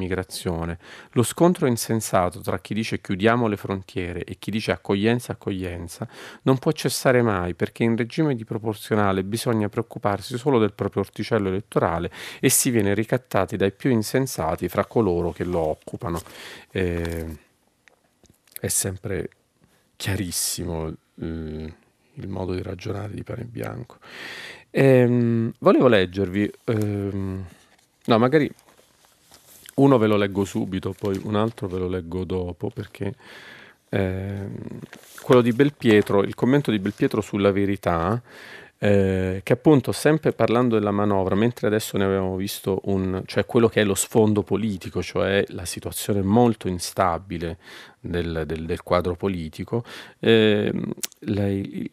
Lo 1.12 1.22
scontro 1.22 1.66
insensato 1.66 2.40
tra 2.40 2.58
chi 2.58 2.74
dice 2.74 3.00
chiudiamo 3.00 3.46
le 3.46 3.56
frontiere 3.56 4.24
e 4.24 4.36
chi 4.38 4.50
dice 4.50 4.70
accoglienza 4.70 5.32
accoglienza 5.32 6.06
non 6.42 6.58
può 6.58 6.70
cessare 6.72 7.22
mai 7.22 7.54
perché 7.54 7.82
in 7.82 7.96
regime 7.96 8.34
di 8.34 8.44
proporzionale 8.44 9.24
bisogna 9.24 9.68
preoccuparsi 9.68 10.38
solo 10.38 10.58
del 10.58 10.72
proprio 10.72 11.02
orticello 11.02 11.48
elettorale 11.48 12.10
e 12.40 12.48
si 12.48 12.70
viene 12.70 12.94
ricattati 12.94 13.56
dai 13.56 13.72
più 13.72 13.90
insensati 13.90 14.68
fra 14.68 14.84
coloro 14.84 15.32
che 15.32 15.44
lo 15.44 15.60
occupano. 15.60 16.20
Eh, 16.70 17.46
è 18.60 18.68
sempre 18.68 19.30
chiarissimo 19.96 20.88
eh, 21.20 21.74
il 22.14 22.28
modo 22.28 22.54
di 22.54 22.62
ragionare 22.62 23.14
di 23.14 23.22
Pane 23.22 23.44
Bianco. 23.44 23.98
Ehm, 24.70 25.52
volevo 25.60 25.88
leggervi, 25.88 26.50
ehm, 26.64 27.44
no, 28.04 28.18
magari 28.18 28.50
uno 29.78 29.98
ve 29.98 30.06
lo 30.06 30.16
leggo 30.16 30.44
subito, 30.44 30.94
poi 30.98 31.20
un 31.24 31.34
altro 31.34 31.68
ve 31.68 31.78
lo 31.78 31.88
leggo 31.88 32.24
dopo, 32.24 32.70
perché 32.70 33.14
ehm, 33.88 34.56
quello 35.22 35.40
di 35.40 35.52
Belpietro, 35.52 36.22
il 36.22 36.34
commento 36.34 36.70
di 36.70 36.78
Belpietro 36.78 37.20
sulla 37.20 37.52
verità, 37.52 38.20
eh, 38.80 39.40
che 39.42 39.52
appunto 39.52 39.90
sempre 39.90 40.32
parlando 40.32 40.76
della 40.76 40.92
manovra, 40.92 41.34
mentre 41.34 41.66
adesso 41.66 41.96
ne 41.96 42.04
avevamo 42.04 42.36
visto 42.36 42.80
un, 42.84 43.22
cioè 43.26 43.44
quello 43.44 43.68
che 43.68 43.80
è 43.80 43.84
lo 43.84 43.94
sfondo 43.94 44.42
politico, 44.42 45.02
cioè 45.02 45.44
la 45.48 45.64
situazione 45.64 46.22
molto 46.22 46.68
instabile 46.68 47.58
del, 47.98 48.44
del, 48.46 48.64
del 48.66 48.82
quadro 48.82 49.16
politico, 49.16 49.82
eh, 50.20 50.72
lei, 51.20 51.90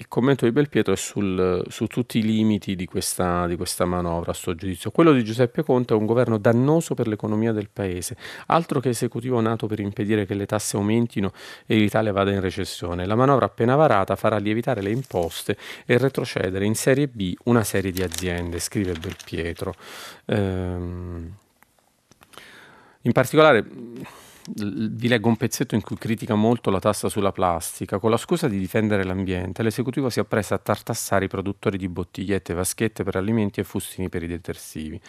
il 0.00 0.06
commento 0.06 0.44
di 0.44 0.52
Belpietro 0.52 0.92
è 0.92 0.96
sul, 0.96 1.64
su 1.68 1.88
tutti 1.88 2.18
i 2.18 2.22
limiti 2.22 2.76
di 2.76 2.86
questa, 2.86 3.48
di 3.48 3.56
questa, 3.56 3.84
manovra, 3.84 4.30
a 4.30 4.34
suo 4.34 4.54
giudizio. 4.54 4.92
Quello 4.92 5.12
di 5.12 5.24
Giuseppe 5.24 5.64
Conte 5.64 5.92
è 5.92 5.96
un 5.96 6.06
governo 6.06 6.38
dannoso 6.38 6.94
per 6.94 7.08
l'economia 7.08 7.50
del 7.50 7.68
paese, 7.68 8.16
altro 8.46 8.78
che 8.78 8.90
esecutivo 8.90 9.40
nato 9.40 9.66
per 9.66 9.80
impedire 9.80 10.24
che 10.24 10.34
le 10.34 10.46
tasse 10.46 10.76
aumentino 10.76 11.32
e 11.66 11.74
l'Italia 11.74 12.12
vada 12.12 12.30
in 12.30 12.40
recessione. 12.40 13.06
La 13.06 13.16
manovra 13.16 13.46
appena 13.46 13.74
varata 13.74 14.14
farà 14.14 14.38
lievitare 14.38 14.82
le 14.82 14.90
imposte 14.90 15.56
e 15.84 15.98
retrocedere 15.98 16.64
in 16.64 16.76
serie 16.76 17.08
B 17.08 17.34
una 17.44 17.64
serie 17.64 17.90
di 17.90 18.00
aziende, 18.00 18.60
scrive 18.60 18.92
Belpietro. 18.92 19.74
Ehm, 20.26 21.32
in 23.02 23.12
particolare 23.12 23.64
vi 24.54 25.08
leggo 25.08 25.28
un 25.28 25.36
pezzetto 25.36 25.74
in 25.74 25.82
cui 25.82 25.96
critica 25.96 26.34
molto 26.34 26.70
la 26.70 26.78
tassa 26.78 27.08
sulla 27.08 27.32
plastica. 27.32 27.98
Con 27.98 28.10
la 28.10 28.16
scusa 28.16 28.48
di 28.48 28.58
difendere 28.58 29.04
l'ambiente, 29.04 29.62
l'esecutivo 29.62 30.08
si 30.08 30.20
appresta 30.20 30.54
a 30.54 30.58
tartassare 30.58 31.26
i 31.26 31.28
produttori 31.28 31.76
di 31.76 31.88
bottigliette, 31.88 32.54
vaschette 32.54 33.04
per 33.04 33.16
alimenti 33.16 33.60
e 33.60 33.64
fustini 33.64 34.08
per 34.08 34.22
i 34.22 34.26
detersivi. 34.26 35.00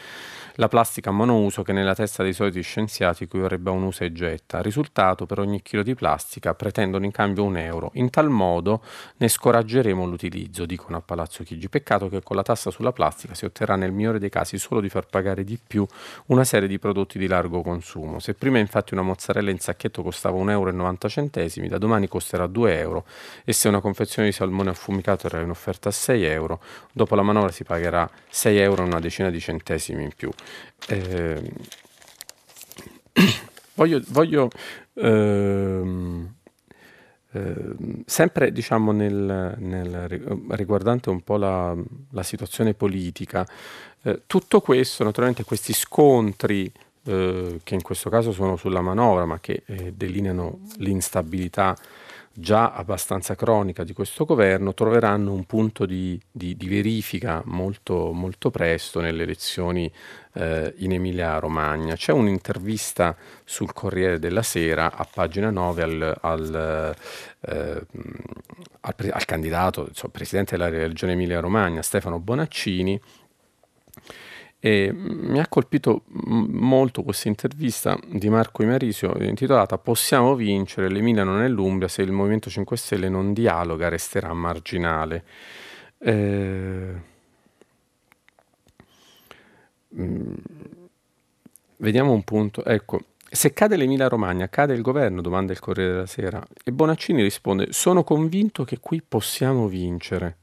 La 0.55 0.67
plastica 0.67 1.09
a 1.09 1.13
monouso 1.13 1.63
che 1.63 1.71
nella 1.71 1.95
testa 1.95 2.21
dei 2.21 2.33
soliti 2.33 2.61
scienziati 2.61 3.23
equivarrebbe 3.23 3.69
a 3.69 3.73
un 3.73 3.83
usa 3.83 4.03
e 4.03 4.11
getta. 4.11 4.61
Risultato, 4.61 5.25
per 5.25 5.39
ogni 5.39 5.61
chilo 5.61 5.83
di 5.83 5.95
plastica 5.95 6.53
pretendono 6.53 7.05
in 7.05 7.11
cambio 7.11 7.43
un 7.43 7.57
euro. 7.57 7.91
In 7.93 8.09
tal 8.09 8.29
modo 8.29 8.83
ne 9.17 9.27
scoraggeremo 9.27 10.05
l'utilizzo, 10.05 10.65
dicono 10.65 10.97
a 10.97 11.01
Palazzo 11.01 11.43
Chigi. 11.43 11.69
Peccato 11.69 12.09
che 12.09 12.21
con 12.21 12.35
la 12.35 12.43
tassa 12.43 12.71
sulla 12.71 12.91
plastica 12.91 13.33
si 13.33 13.45
otterrà 13.45 13.75
nel 13.75 13.91
migliore 13.91 14.19
dei 14.19 14.29
casi 14.29 14.57
solo 14.57 14.81
di 14.81 14.89
far 14.89 15.07
pagare 15.07 15.43
di 15.43 15.57
più 15.65 15.85
una 16.27 16.43
serie 16.43 16.67
di 16.67 16.77
prodotti 16.77 17.17
di 17.17 17.27
largo 17.27 17.61
consumo. 17.61 18.19
Se 18.19 18.33
prima 18.33 18.59
infatti 18.59 18.93
una 18.93 19.01
mozzarella 19.01 19.27
mozzarella 19.29 19.51
in 19.51 19.59
sacchetto 19.59 20.01
costava 20.01 20.37
1,90 20.37 20.49
euro, 20.49 21.67
da 21.67 21.77
domani 21.77 22.07
costerà 22.07 22.47
2 22.47 22.79
euro 22.79 23.05
e 23.45 23.53
se 23.53 23.67
una 23.67 23.79
confezione 23.79 24.29
di 24.29 24.33
salmone 24.33 24.71
affumicato 24.71 25.27
era 25.27 25.39
in 25.39 25.49
offerta 25.49 25.89
a 25.89 25.91
6 25.91 26.23
euro, 26.23 26.59
dopo 26.91 27.15
la 27.15 27.21
manovra 27.21 27.51
si 27.51 27.63
pagherà 27.63 28.09
6 28.29 28.57
euro 28.57 28.83
e 28.83 28.85
una 28.87 28.99
decina 28.99 29.29
di 29.29 29.39
centesimi 29.39 30.03
in 30.03 30.11
più. 30.15 30.31
Eh, 30.87 31.51
voglio, 33.75 34.01
voglio 34.07 34.49
ehm, 34.95 36.33
eh, 37.31 37.75
sempre 38.05 38.51
diciamo 38.51 38.91
nel, 38.91 39.55
nel, 39.59 40.07
riguardante 40.49 41.09
un 41.11 41.21
po' 41.21 41.37
la, 41.37 41.75
la 42.11 42.23
situazione 42.23 42.73
politica, 42.73 43.47
eh, 44.01 44.23
tutto 44.25 44.61
questo, 44.61 45.03
naturalmente 45.03 45.43
questi 45.43 45.73
scontri 45.73 46.71
eh, 47.05 47.59
che 47.63 47.73
in 47.73 47.81
questo 47.81 48.09
caso 48.09 48.31
sono 48.31 48.55
sulla 48.55 48.81
manovra, 48.81 49.25
ma 49.25 49.39
che 49.39 49.63
eh, 49.65 49.93
delineano 49.95 50.59
l'instabilità 50.77 51.75
già 52.39 52.71
abbastanza 52.71 53.35
cronica 53.35 53.83
di 53.83 53.93
questo 53.93 54.25
governo, 54.25 54.73
troveranno 54.73 55.33
un 55.33 55.45
punto 55.45 55.85
di, 55.85 56.19
di, 56.31 56.55
di 56.55 56.67
verifica 56.67 57.41
molto, 57.45 58.11
molto, 58.13 58.49
presto 58.49 59.01
nelle 59.01 59.23
elezioni 59.23 59.91
eh, 60.33 60.73
in 60.77 60.93
Emilia-Romagna. 60.93 61.95
C'è 61.95 62.13
un'intervista 62.13 63.15
sul 63.43 63.73
Corriere 63.73 64.19
della 64.19 64.43
Sera 64.43 64.93
a 64.95 65.05
pagina 65.11 65.49
9 65.49 65.83
al, 65.83 66.17
al, 66.21 66.95
eh, 67.41 67.85
al, 68.81 68.95
al 69.11 69.25
candidato, 69.25 69.87
insomma, 69.87 70.13
presidente 70.13 70.55
della 70.55 70.69
regione 70.69 71.13
Emilia-Romagna, 71.13 71.81
Stefano 71.81 72.19
Bonaccini, 72.19 72.99
e 74.61 74.91
mi 74.93 75.39
ha 75.39 75.47
colpito 75.47 76.03
molto 76.07 77.01
questa 77.03 77.29
intervista 77.29 77.97
di 78.05 78.29
Marco 78.29 78.61
Imarisio 78.61 79.15
intitolata 79.19 79.77
Possiamo 79.77 80.35
vincere, 80.35 80.89
l'Emilia 80.89 81.23
non 81.23 81.41
è 81.41 81.47
l'Umbria, 81.47 81.87
se 81.87 82.01
il 82.01 82.11
Movimento 82.11 82.49
5 82.49 82.75
Stelle 82.75 83.07
non 83.09 83.31
dialoga 83.31 83.87
resterà 83.87 84.33
marginale. 84.33 85.23
Eh, 85.99 86.93
vediamo 91.77 92.11
un 92.11 92.23
punto. 92.23 92.63
Ecco, 92.65 92.99
se 93.31 93.53
cade 93.53 93.77
l'Emilia 93.77 94.07
Romagna, 94.07 94.49
cade 94.49 94.73
il 94.73 94.81
governo? 94.81 95.21
domanda 95.21 95.53
il 95.53 95.59
Corriere 95.59 95.91
della 95.91 96.05
Sera. 96.05 96.45
E 96.63 96.71
Bonaccini 96.71 97.21
risponde: 97.21 97.67
Sono 97.71 98.03
convinto 98.03 98.63
che 98.65 98.79
qui 98.79 99.01
possiamo 99.07 99.67
vincere. 99.67 100.37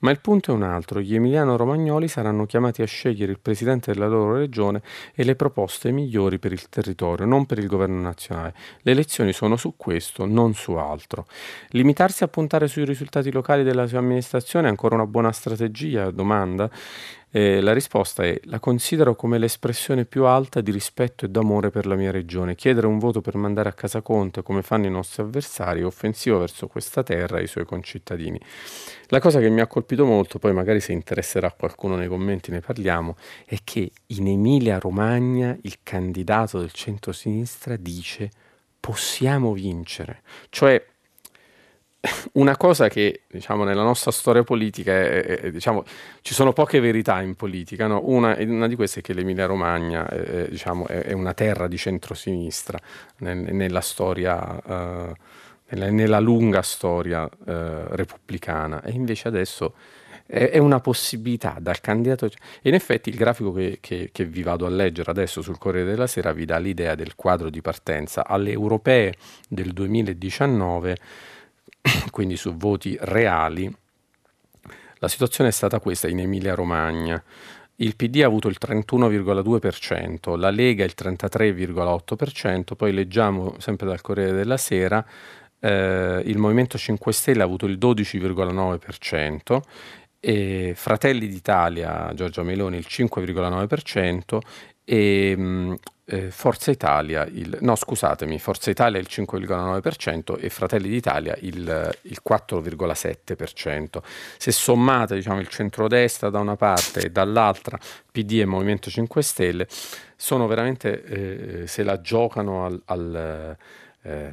Ma 0.00 0.10
il 0.10 0.20
punto 0.20 0.52
è 0.52 0.54
un 0.54 0.62
altro, 0.62 1.00
gli 1.00 1.14
emiliano-romagnoli 1.14 2.08
saranno 2.08 2.46
chiamati 2.46 2.82
a 2.82 2.86
scegliere 2.86 3.32
il 3.32 3.40
presidente 3.40 3.92
della 3.92 4.06
loro 4.06 4.36
regione 4.36 4.82
e 5.14 5.24
le 5.24 5.36
proposte 5.36 5.90
migliori 5.92 6.38
per 6.38 6.52
il 6.52 6.68
territorio, 6.68 7.26
non 7.26 7.46
per 7.46 7.58
il 7.58 7.66
governo 7.66 8.00
nazionale. 8.00 8.54
Le 8.82 8.92
elezioni 8.92 9.32
sono 9.32 9.56
su 9.56 9.74
questo, 9.76 10.26
non 10.26 10.54
su 10.54 10.72
altro. 10.72 11.26
Limitarsi 11.70 12.24
a 12.24 12.28
puntare 12.28 12.68
sui 12.68 12.84
risultati 12.84 13.30
locali 13.30 13.62
della 13.62 13.86
sua 13.86 13.98
amministrazione 13.98 14.66
è 14.66 14.70
ancora 14.70 14.94
una 14.94 15.06
buona 15.06 15.32
strategia? 15.32 16.10
Domanda. 16.10 16.70
Eh, 17.28 17.60
la 17.60 17.72
risposta 17.72 18.22
è 18.22 18.40
la 18.44 18.60
considero 18.60 19.14
come 19.16 19.36
l'espressione 19.38 20.04
più 20.04 20.24
alta 20.24 20.60
di 20.60 20.70
rispetto 20.70 21.24
e 21.24 21.28
d'amore 21.28 21.70
per 21.70 21.86
la 21.86 21.96
mia 21.96 22.10
regione. 22.10 22.54
Chiedere 22.54 22.86
un 22.86 22.98
voto 22.98 23.20
per 23.20 23.36
mandare 23.36 23.68
a 23.68 23.72
casa 23.72 24.00
Conte, 24.00 24.42
come 24.42 24.62
fanno 24.62 24.86
i 24.86 24.90
nostri 24.90 25.22
avversari, 25.22 25.80
è 25.80 25.84
offensivo 25.84 26.38
verso 26.38 26.66
questa 26.68 27.02
terra 27.02 27.38
e 27.38 27.42
i 27.42 27.46
suoi 27.46 27.66
concittadini. 27.66 28.40
La 29.08 29.20
cosa 29.20 29.40
che 29.40 29.50
mi 29.50 29.60
ha 29.60 29.66
colpito 29.66 30.04
molto, 30.04 30.38
poi 30.38 30.52
magari 30.52 30.80
se 30.80 30.92
interesserà 30.92 31.50
qualcuno 31.50 31.96
nei 31.96 32.08
commenti 32.08 32.50
ne 32.50 32.60
parliamo, 32.60 33.16
è 33.44 33.58
che 33.64 33.90
in 34.06 34.28
Emilia-Romagna 34.28 35.56
il 35.62 35.78
candidato 35.82 36.58
del 36.60 36.72
centro-sinistra 36.72 37.76
dice 37.76 38.30
possiamo 38.78 39.52
vincere. 39.52 40.22
Cioè 40.48 40.82
una 42.32 42.56
cosa 42.56 42.88
che 42.88 43.22
diciamo, 43.28 43.64
nella 43.64 43.82
nostra 43.82 44.10
storia 44.10 44.42
politica 44.42 44.92
è, 44.92 45.22
è, 45.22 45.40
è, 45.40 45.50
diciamo, 45.50 45.84
ci 46.22 46.34
sono 46.34 46.52
poche 46.52 46.80
verità 46.80 47.20
in 47.20 47.34
politica. 47.34 47.86
No? 47.86 48.00
Una, 48.04 48.36
una, 48.38 48.68
di 48.68 48.76
queste 48.76 49.00
è 49.00 49.02
che 49.02 49.12
l'Emilia 49.12 49.46
Romagna 49.46 50.08
è, 50.08 50.48
diciamo, 50.48 50.86
è 50.86 51.12
una 51.12 51.34
terra 51.34 51.66
di 51.68 51.76
centrosinistra 51.76 52.78
nel, 53.18 53.38
nella 53.54 53.80
storia, 53.80 54.60
uh, 54.64 55.14
nella, 55.68 55.90
nella, 55.90 56.20
lunga 56.20 56.62
storia 56.62 57.24
uh, 57.24 57.30
repubblicana, 57.90 58.82
e 58.82 58.92
invece 58.92 59.28
adesso 59.28 59.74
è, 60.26 60.58
una 60.58 60.80
possibilità 60.80 61.56
dal 61.60 61.80
candidato. 61.80 62.26
E 62.26 62.30
in 62.62 62.74
effetti 62.74 63.08
il 63.08 63.16
grafico 63.16 63.52
che, 63.52 63.78
che, 63.80 64.10
che 64.12 64.24
vi 64.24 64.42
vado 64.42 64.66
a 64.66 64.70
leggere 64.70 65.10
adesso 65.10 65.42
sul 65.42 65.58
Corriere 65.58 65.90
della 65.90 66.06
Sera 66.06 66.32
vi 66.32 66.44
dà 66.44 66.58
l'idea 66.58 66.94
del 66.94 67.14
quadro 67.14 67.50
di 67.50 67.60
partenza 67.60 68.26
alle 68.26 68.50
europee 68.50 69.14
del 69.48 69.72
2019 69.72 70.96
quindi 72.10 72.36
su 72.36 72.56
voti 72.56 72.96
reali, 73.00 73.72
la 74.98 75.08
situazione 75.08 75.50
è 75.50 75.52
stata 75.52 75.80
questa 75.80 76.08
in 76.08 76.20
Emilia-Romagna. 76.20 77.22
Il 77.76 77.94
PD 77.96 78.22
ha 78.22 78.26
avuto 78.26 78.48
il 78.48 78.56
31,2%, 78.58 80.38
la 80.38 80.50
Lega 80.50 80.84
il 80.84 80.94
33,8%, 80.96 82.74
poi 82.74 82.92
leggiamo 82.92 83.56
sempre 83.58 83.86
dal 83.86 84.00
Corriere 84.00 84.32
della 84.32 84.56
Sera, 84.56 85.04
eh, 85.60 86.22
il 86.24 86.38
Movimento 86.38 86.78
5 86.78 87.12
Stelle 87.12 87.42
ha 87.42 87.44
avuto 87.44 87.66
il 87.66 87.76
12,9%, 87.76 89.60
e 90.18 90.72
Fratelli 90.74 91.28
d'Italia, 91.28 92.10
Giorgia 92.14 92.42
Meloni, 92.42 92.78
il 92.78 92.86
5,9% 92.88 94.38
e 94.88 95.36
mh, 95.36 95.74
eh, 96.04 96.30
Forza 96.30 96.70
Italia, 96.70 97.26
il, 97.26 97.58
no 97.62 97.74
scusatemi, 97.74 98.38
Forza 98.38 98.70
Italia 98.70 99.00
il 99.00 99.08
5,9% 99.10 100.38
e 100.40 100.48
Fratelli 100.48 100.88
d'Italia 100.88 101.36
il, 101.40 101.98
il 102.02 102.20
4,7%. 102.26 103.98
Se 104.38 104.52
sommate 104.52 105.16
diciamo, 105.16 105.40
il 105.40 105.48
centrodestra 105.48 106.30
da 106.30 106.38
una 106.38 106.54
parte 106.54 107.00
e 107.00 107.10
dall'altra 107.10 107.76
PD 108.12 108.38
e 108.40 108.44
Movimento 108.44 108.88
5 108.88 109.20
Stelle, 109.22 109.66
sono 110.14 110.46
veramente, 110.46 111.02
eh, 111.62 111.66
se 111.66 111.82
la 111.82 112.00
giocano 112.00 112.64
al... 112.64 112.80
al 112.86 113.56
eh, 114.02 114.30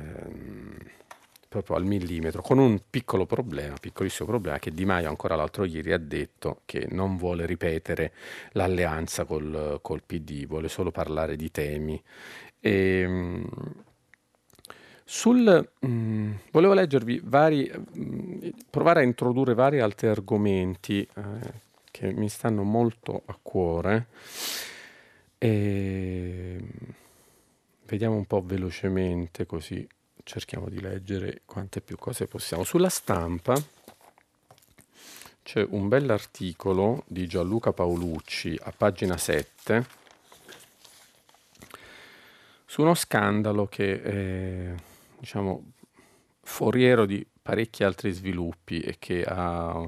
proprio 1.53 1.75
al 1.75 1.85
millimetro, 1.85 2.41
con 2.41 2.57
un 2.57 2.79
piccolo 2.89 3.27
problema, 3.27 3.75
piccolissimo 3.79 4.27
problema, 4.27 4.57
che 4.57 4.71
Di 4.71 4.85
Maio 4.85 5.07
ancora 5.07 5.35
l'altro 5.35 5.65
ieri 5.65 5.93
ha 5.93 5.99
detto 5.99 6.61
che 6.65 6.87
non 6.89 7.15
vuole 7.15 7.45
ripetere 7.45 8.11
l'alleanza 8.53 9.25
col, 9.25 9.77
col 9.83 10.01
PD, 10.03 10.47
vuole 10.47 10.67
solo 10.67 10.89
parlare 10.89 11.35
di 11.35 11.51
temi. 11.51 12.01
E, 12.59 12.71
ehm, 13.01 13.49
sul, 15.03 15.69
mh, 15.79 15.87
mm, 15.87 16.31
volevo 16.51 16.73
leggervi 16.73 17.21
vari, 17.23 17.71
mh, 17.71 18.01
mm, 18.01 18.49
provare 18.71 19.01
a 19.01 19.03
introdurre 19.03 19.53
vari 19.53 19.79
altri 19.79 20.07
argomenti 20.07 21.01
eh, 21.01 21.53
che 21.91 22.11
mi 22.13 22.29
stanno 22.29 22.63
molto 22.63 23.21
a 23.27 23.37
cuore. 23.39 24.07
E, 25.37 26.57
ehm, 26.57 26.69
vediamo 27.85 28.15
un 28.15 28.25
po' 28.25 28.41
velocemente 28.43 29.45
così 29.45 29.87
cerchiamo 30.23 30.69
di 30.69 30.79
leggere 30.79 31.41
quante 31.45 31.81
più 31.81 31.97
cose 31.97 32.27
possiamo. 32.27 32.63
Sulla 32.63 32.89
stampa 32.89 33.55
c'è 35.43 35.65
un 35.69 35.87
bell'articolo 35.87 37.03
di 37.07 37.27
Gianluca 37.27 37.73
Paolucci 37.73 38.57
a 38.63 38.71
pagina 38.71 39.17
7 39.17 40.01
su 42.65 42.81
uno 42.81 42.95
scandalo 42.95 43.67
che 43.67 44.01
è 44.01 44.73
diciamo, 45.19 45.73
foriero 46.41 47.05
di 47.05 47.25
parecchi 47.41 47.83
altri 47.83 48.11
sviluppi 48.11 48.79
e 48.79 48.95
che 48.97 49.23
ha 49.23 49.87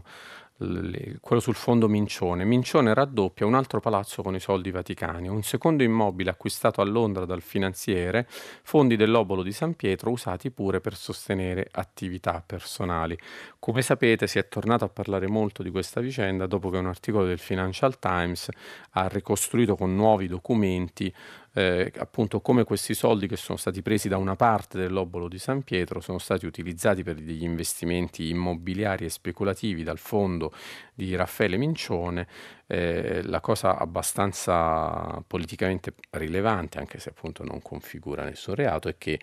quello 0.57 1.41
sul 1.41 1.55
fondo 1.55 1.89
Mincione. 1.89 2.45
Mincione 2.45 2.93
raddoppia 2.93 3.45
un 3.45 3.55
altro 3.55 3.81
palazzo 3.81 4.23
con 4.23 4.35
i 4.35 4.39
soldi 4.39 4.71
vaticani, 4.71 5.27
un 5.27 5.43
secondo 5.43 5.83
immobile 5.83 6.29
acquistato 6.29 6.79
a 6.79 6.85
Londra 6.85 7.25
dal 7.25 7.41
finanziere, 7.41 8.25
fondi 8.63 8.95
dell'obolo 8.95 9.43
di 9.43 9.51
San 9.51 9.73
Pietro 9.75 10.11
usati 10.11 10.51
pure 10.51 10.79
per 10.79 10.95
sostenere 10.95 11.67
attività 11.71 12.41
personali. 12.45 13.17
Come 13.59 13.81
sapete 13.81 14.27
si 14.27 14.39
è 14.39 14.47
tornato 14.47 14.85
a 14.85 14.89
parlare 14.89 15.27
molto 15.27 15.61
di 15.61 15.71
questa 15.71 15.99
vicenda 15.99 16.47
dopo 16.47 16.69
che 16.69 16.77
un 16.77 16.87
articolo 16.87 17.25
del 17.25 17.39
Financial 17.39 17.99
Times 17.99 18.49
ha 18.91 19.07
ricostruito 19.07 19.75
con 19.75 19.93
nuovi 19.93 20.27
documenti 20.27 21.13
eh, 21.57 21.89
appunto 21.99 22.41
come 22.41 22.65
questi 22.65 22.93
soldi 22.93 23.27
che 23.27 23.37
sono 23.37 23.57
stati 23.57 23.81
presi 23.81 24.09
da 24.09 24.17
una 24.17 24.35
parte 24.35 24.77
dell'obolo 24.77 25.29
di 25.29 25.39
San 25.39 25.63
Pietro 25.63 26.01
sono 26.01 26.17
stati 26.17 26.45
utilizzati 26.45 27.01
per 27.01 27.15
degli 27.15 27.43
investimenti 27.43 28.27
immobiliari 28.27 29.05
e 29.05 29.09
speculativi 29.09 29.83
dal 29.83 29.97
fondo 29.97 30.51
di 30.93 31.15
Raffaele 31.15 31.55
Mincione, 31.55 32.27
eh, 32.67 33.21
la 33.23 33.39
cosa 33.39 33.77
abbastanza 33.77 35.23
politicamente 35.25 35.93
rilevante, 36.11 36.77
anche 36.77 36.99
se 36.99 37.09
appunto 37.09 37.45
non 37.45 37.61
configura 37.61 38.25
nessun 38.25 38.55
reato, 38.55 38.89
è 38.89 38.95
che 38.97 39.17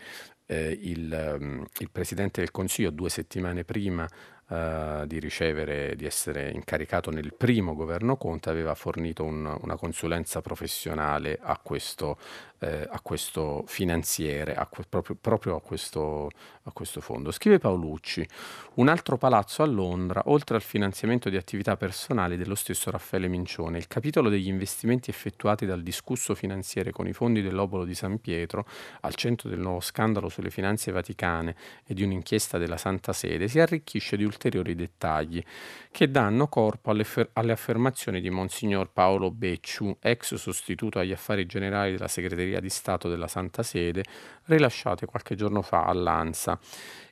eh, 0.47 0.79
il, 0.83 1.37
um, 1.38 1.66
il, 1.79 1.90
Presidente 1.90 2.40
del 2.40 2.51
Consiglio 2.51 2.90
due 2.90 3.11
settimane 3.11 3.64
prima 3.64 4.09
uh, 4.52 5.06
di 5.06 5.18
ricevere, 5.18 5.94
di 5.96 6.04
essere 6.04 6.50
incaricato 6.50 7.10
nel 7.10 7.32
primo 7.34 7.74
governo 7.74 8.16
Conte, 8.16 8.50
aveva 8.50 8.74
fornito 8.74 9.24
un, 9.24 9.56
una 9.60 9.76
consulenza 9.76 10.40
professionale 10.40 11.38
a 11.40 11.58
questo, 11.62 12.18
eh, 12.62 12.87
a 12.88 13.01
questo 13.01 13.64
finanziere, 13.66 14.55
a 14.55 14.66
que- 14.66 14.85
proprio, 14.88 15.16
proprio 15.20 15.57
a, 15.57 15.61
questo, 15.61 16.31
a 16.62 16.72
questo 16.72 17.01
fondo. 17.01 17.31
Scrive 17.33 17.59
Paolucci, 17.59 18.27
un 18.75 18.88
altro 18.88 19.18
palazzo 19.18 19.62
a 19.62 19.66
Londra, 19.66 20.22
oltre 20.27 20.57
al 20.57 20.62
finanziamento 20.62 21.29
di 21.29 21.37
attività 21.37 21.77
personali 21.77 22.37
dello 22.37 22.55
stesso 22.55 22.90
Raffaele 22.90 23.29
Mincione, 23.29 23.79
il 23.79 23.88
capitolo 23.88 24.29
degli 24.29 24.46
investimenti 24.48 25.11
effettuati 25.11 25.66
dal 25.66 25.83
discusso 25.83 26.35
finanziere 26.35 26.92
con 26.92 27.09
i 27.09 27.12
fondi 27.12 27.42
dell'Obolo 27.42 27.85
di 27.85 27.94
San 27.94 28.20
Pietro, 28.20 28.64
al 29.01 29.14
centro 29.14 29.48
del 29.48 29.59
nuovo 29.59 29.81
scandalo 29.81 30.29
sulle 30.29 30.51
finanze 30.51 30.92
vaticane 30.92 31.57
e 31.85 31.94
di 31.94 32.03
un'inchiesta 32.03 32.59
della 32.59 32.77
Santa 32.77 33.12
Sede, 33.12 33.48
si 33.48 33.59
arricchisce 33.59 34.16
di 34.16 34.25
ulteriori 34.25 34.75
dettagli 34.75 35.42
che 35.90 36.11
danno 36.11 36.46
corpo 36.46 36.90
alle, 36.90 37.05
fer- 37.05 37.31
alle 37.35 37.53
affermazioni 37.53 38.20
di 38.20 38.31
Monsignor 38.31 38.90
Paolo 38.92 39.31
Becciu, 39.31 39.96
ex 40.01 40.35
sostituto 40.35 40.98
agli 40.98 41.12
affari 41.12 41.44
generali 41.44 41.92
della 41.92 42.09
segreteria 42.09 42.51
di 42.60 42.68
Stato 42.68 43.08
della 43.08 43.28
Santa 43.28 43.62
Sede, 43.62 44.04
rilasciate 44.44 45.06
qualche 45.06 45.34
giorno 45.34 45.62
fa 45.62 45.84
all'ANSA. 45.84 46.58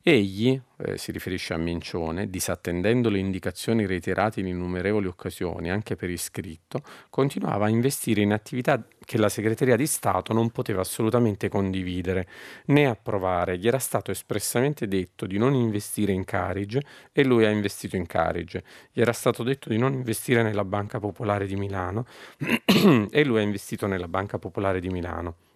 Egli, 0.02 0.58
eh, 0.78 0.96
si 0.96 1.12
riferisce 1.12 1.52
a 1.52 1.58
Mincione, 1.58 2.30
disattendendo 2.30 3.10
le 3.10 3.18
indicazioni 3.18 3.84
reiterate 3.84 4.40
in 4.40 4.46
innumerevoli 4.46 5.06
occasioni, 5.06 5.70
anche 5.70 5.94
per 5.94 6.08
iscritto, 6.08 6.82
continuava 7.10 7.66
a 7.66 7.68
investire 7.68 8.22
in 8.22 8.32
attività 8.32 8.82
che 9.10 9.18
la 9.18 9.28
segreteria 9.28 9.74
di 9.74 9.88
Stato 9.88 10.32
non 10.32 10.50
poteva 10.50 10.82
assolutamente 10.82 11.48
condividere 11.48 12.28
né 12.66 12.86
approvare. 12.86 13.58
Gli 13.58 13.66
era 13.66 13.80
stato 13.80 14.12
espressamente 14.12 14.86
detto 14.86 15.26
di 15.26 15.36
non 15.36 15.52
investire 15.52 16.12
in 16.12 16.22
Carige 16.24 16.80
e 17.10 17.24
lui 17.24 17.44
ha 17.44 17.50
investito 17.50 17.96
in 17.96 18.06
Carige. 18.06 18.62
Gli 18.92 19.00
era 19.00 19.12
stato 19.12 19.42
detto 19.42 19.68
di 19.68 19.78
non 19.78 19.94
investire 19.94 20.44
nella 20.44 20.64
Banca 20.64 21.00
Popolare 21.00 21.46
di 21.46 21.56
Milano 21.56 22.06
e 23.10 23.24
lui 23.24 23.40
ha 23.40 23.42
investito 23.42 23.88
nella 23.88 24.06
Banca 24.06 24.38
Popolare 24.38 24.78
di 24.78 24.90
Milano. 24.90 25.49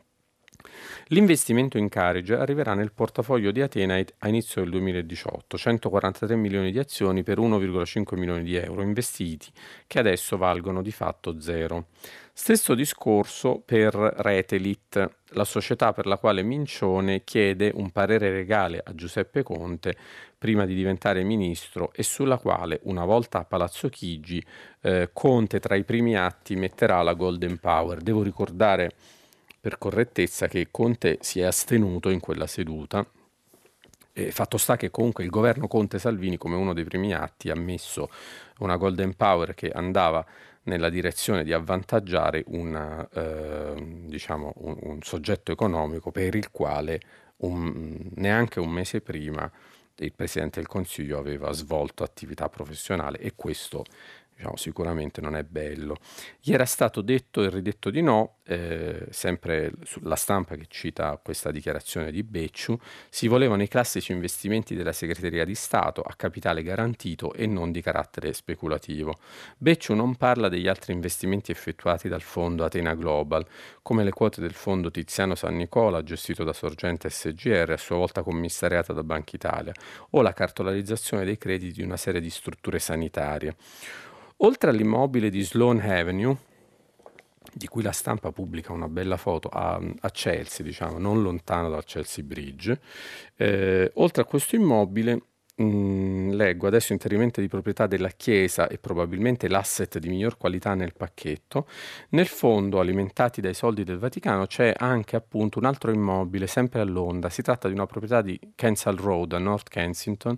L'investimento 1.09 1.77
in 1.77 1.89
Carige 1.89 2.35
arriverà 2.35 2.75
nel 2.75 2.93
portafoglio 2.93 3.51
di 3.51 3.61
Atena 3.61 4.03
a 4.19 4.29
inizio 4.29 4.63
del 4.63 4.71
2018, 4.71 5.57
143 5.57 6.35
milioni 6.37 6.73
di 6.73 6.79
azioni 6.79 7.23
per 7.23 7.39
1,5 7.39 8.17
milioni 8.17 8.43
di 8.43 8.57
euro 8.57 8.83
investiti, 8.83 9.49
che 9.87 9.99
adesso 9.99 10.37
valgono 10.37 10.81
di 10.81 10.93
fatto 10.93 11.41
zero. 11.41 11.89
Stesso 12.33 12.75
discorso 12.75 13.63
per 13.65 13.95
Retelit, 13.95 15.11
la 15.35 15.45
società 15.45 15.93
per 15.93 16.07
la 16.07 16.17
quale 16.17 16.43
Mincione 16.43 17.23
chiede 17.23 17.71
un 17.75 17.91
parere 17.91 18.31
regale 18.31 18.83
a 18.85 18.95
Giuseppe 18.95 19.43
Conte 19.43 19.97
prima 20.37 20.65
di 20.67 20.75
diventare 20.75 21.23
ministro 21.23 21.93
e 21.95 22.03
sulla 22.03 22.39
quale, 22.39 22.81
una 22.85 23.05
volta 23.05 23.39
a 23.39 23.45
Palazzo 23.45 23.89
Chigi, 23.89 24.45
eh, 24.81 25.11
Conte 25.13 25.61
tra 25.61 25.77
i 25.77 25.85
primi 25.85 26.17
atti 26.17 26.57
metterà 26.57 27.03
la 27.03 27.15
Golden 27.15 27.59
Power. 27.59 28.01
Devo 28.01 28.23
ricordare 28.23 28.91
per 29.65 29.79
correttezza 29.79 30.47
che 30.47 30.69
Conte 30.71 31.17
si 31.23 31.41
è 31.41 31.45
astenuto 31.45 32.11
in 32.11 32.21
quella 32.21 32.47
seduta. 32.47 33.03
E 34.13 34.31
fatto 34.31 34.59
sta 34.59 34.77
che 34.77 34.91
comunque 34.91 35.25
il 35.25 35.31
governo 35.31 35.69
Conte 35.69 35.99
Salvini, 35.99 36.37
come 36.37 36.55
uno 36.55 36.75
dei 36.75 36.85
primi 36.85 37.15
atti, 37.15 37.49
ha 37.49 37.57
messo 37.57 38.11
una 38.59 38.77
golden 38.77 39.15
power 39.15 39.55
che 39.55 39.71
andava 39.71 40.23
nella 40.65 40.91
direzione 40.91 41.45
di 41.45 41.55
avvantaggiare 41.55 42.43
una, 42.49 43.09
eh, 43.09 44.03
diciamo 44.05 44.53
un, 44.57 44.77
un, 44.83 45.01
soggetto 45.01 45.51
economico 45.51 46.11
per 46.11 46.35
il 46.35 46.51
quale 46.51 47.01
un, 47.39 48.11
neanche 48.17 48.61
un 48.61 48.69
mese 48.69 49.01
prima 49.01 49.51
il 49.97 50.13
Presidente 50.13 50.61
del 50.61 50.69
Consiglio 50.69 51.19
aveva 51.19 51.53
svolto 51.53 52.03
attività 52.03 52.51
professionale 52.51 53.17
e 53.19 53.33
questo 53.35 53.85
diciamo, 54.35 54.57
sicuramente 54.57 55.21
non 55.21 55.37
è 55.37 55.43
bello. 55.43 55.97
Gli 56.41 56.53
era 56.53 56.65
stato 56.65 57.01
detto 57.01 57.43
e 57.43 57.51
ridetto 57.51 57.91
di 57.91 58.03
no, 58.03 58.39
eh, 58.45 59.07
sempre 59.11 59.73
sulla 59.85 60.17
stampa 60.17 60.57
che 60.57 60.67
cita 60.69 61.19
questa 61.23 61.51
dichiarazione 61.51 62.11
di 62.11 62.23
Becciu, 62.23 62.77
si 63.09 63.29
volevano 63.29 63.63
i 63.63 63.69
classici 63.69 64.13
investimenti 64.13 64.75
della 64.75 64.93
segreteria 64.93 65.45
di 65.45 65.55
Stato 65.55 66.03
a 66.03 66.15
capitale 66.17 66.63
garantito 66.63 67.33
e 67.33 67.47
non 67.47 67.73
di 67.73 67.81
carattere 67.81 68.33
speculativo. 68.33 69.19
Becciu 69.57 69.95
non 69.95 70.17
parla 70.17 70.49
degli 70.49 70.69
altri 70.69 70.93
investimenti 70.93 71.51
effettuati 71.51 72.09
dal 72.09 72.23
fondo 72.23 72.65
Atena 72.65 72.95
Global, 72.95 73.47
come 73.83 74.05
le 74.05 74.11
quote 74.11 74.41
del 74.41 74.53
fondo 74.53 74.91
Tiziano 74.91 75.35
San 75.35 75.57
Nicola, 75.57 76.03
gestito 76.03 76.45
da 76.45 76.53
Sorgente 76.53 77.09
SGR, 77.09 77.71
a 77.71 77.77
sua 77.77 77.97
volta 77.97 78.23
commissariata 78.23 78.93
da 78.93 79.03
Banca 79.03 79.37
Italia, 79.37 79.73
o 80.11 80.23
la 80.23 80.33
cartolarizzazione 80.33 81.25
dei 81.25 81.39
crediti 81.39 81.73
di 81.81 81.83
una 81.83 81.97
serie 81.97 82.21
di 82.21 82.31
strutture 82.31 82.79
sanitarie. 82.79 83.57
Oltre 84.39 84.71
all'immobile 84.71 85.31
di 85.31 85.43
Sloan 85.43 85.81
Avenue, 85.81 86.37
di 87.53 87.69
cui 87.69 87.83
la 87.83 87.93
stampa 87.93 88.33
pubblica 88.33 88.73
una 88.73 88.89
bella 88.89 89.17
foto 89.17 89.49
a, 89.49 89.81
a 90.01 90.11
Chelsea, 90.11 90.65
diciamo, 90.65 90.99
non 90.99 91.23
lontano 91.23 91.71
dal 91.71 91.85
Chelsea 91.85 92.25
Bridge, 92.25 92.81
eh, 93.37 93.91
oltre 93.95 94.23
a 94.23 94.25
questo 94.25 94.57
immobile 94.57 95.23
mm, 95.63 96.31
leggo 96.33 96.67
adesso 96.67 96.93
interamente 96.93 97.41
di 97.41 97.47
proprietà 97.47 97.87
della 97.87 98.09
Chiesa 98.09 98.67
e 98.67 98.79
probabilmente 98.79 99.49
l'asset 99.49 99.99
di 99.99 100.09
miglior 100.09 100.37
qualità 100.37 100.75
nel 100.75 100.95
pacchetto. 100.95 101.69
Nel 102.11 102.27
fondo, 102.27 102.81
alimentati 102.81 103.41
dai 103.41 103.55
soldi 103.55 103.85
del 103.85 103.99
Vaticano, 103.99 104.47
c'è 104.47 104.75
anche 104.77 105.15
appunto 105.15 105.61
un 105.61 105.67
altro 105.67 105.93
immobile, 105.93 106.49
sempre 106.49 106.81
a 106.81 106.85
Londra. 106.85 107.31
Si 107.31 107.43
tratta 107.43 107.69
di 107.69 107.75
una 107.75 107.87
proprietà 107.87 108.21
di 108.21 108.39
Kensal 108.57 108.97
Road 108.97 109.33
a 109.33 109.39
North 109.39 109.69
Kensington, 109.69 110.37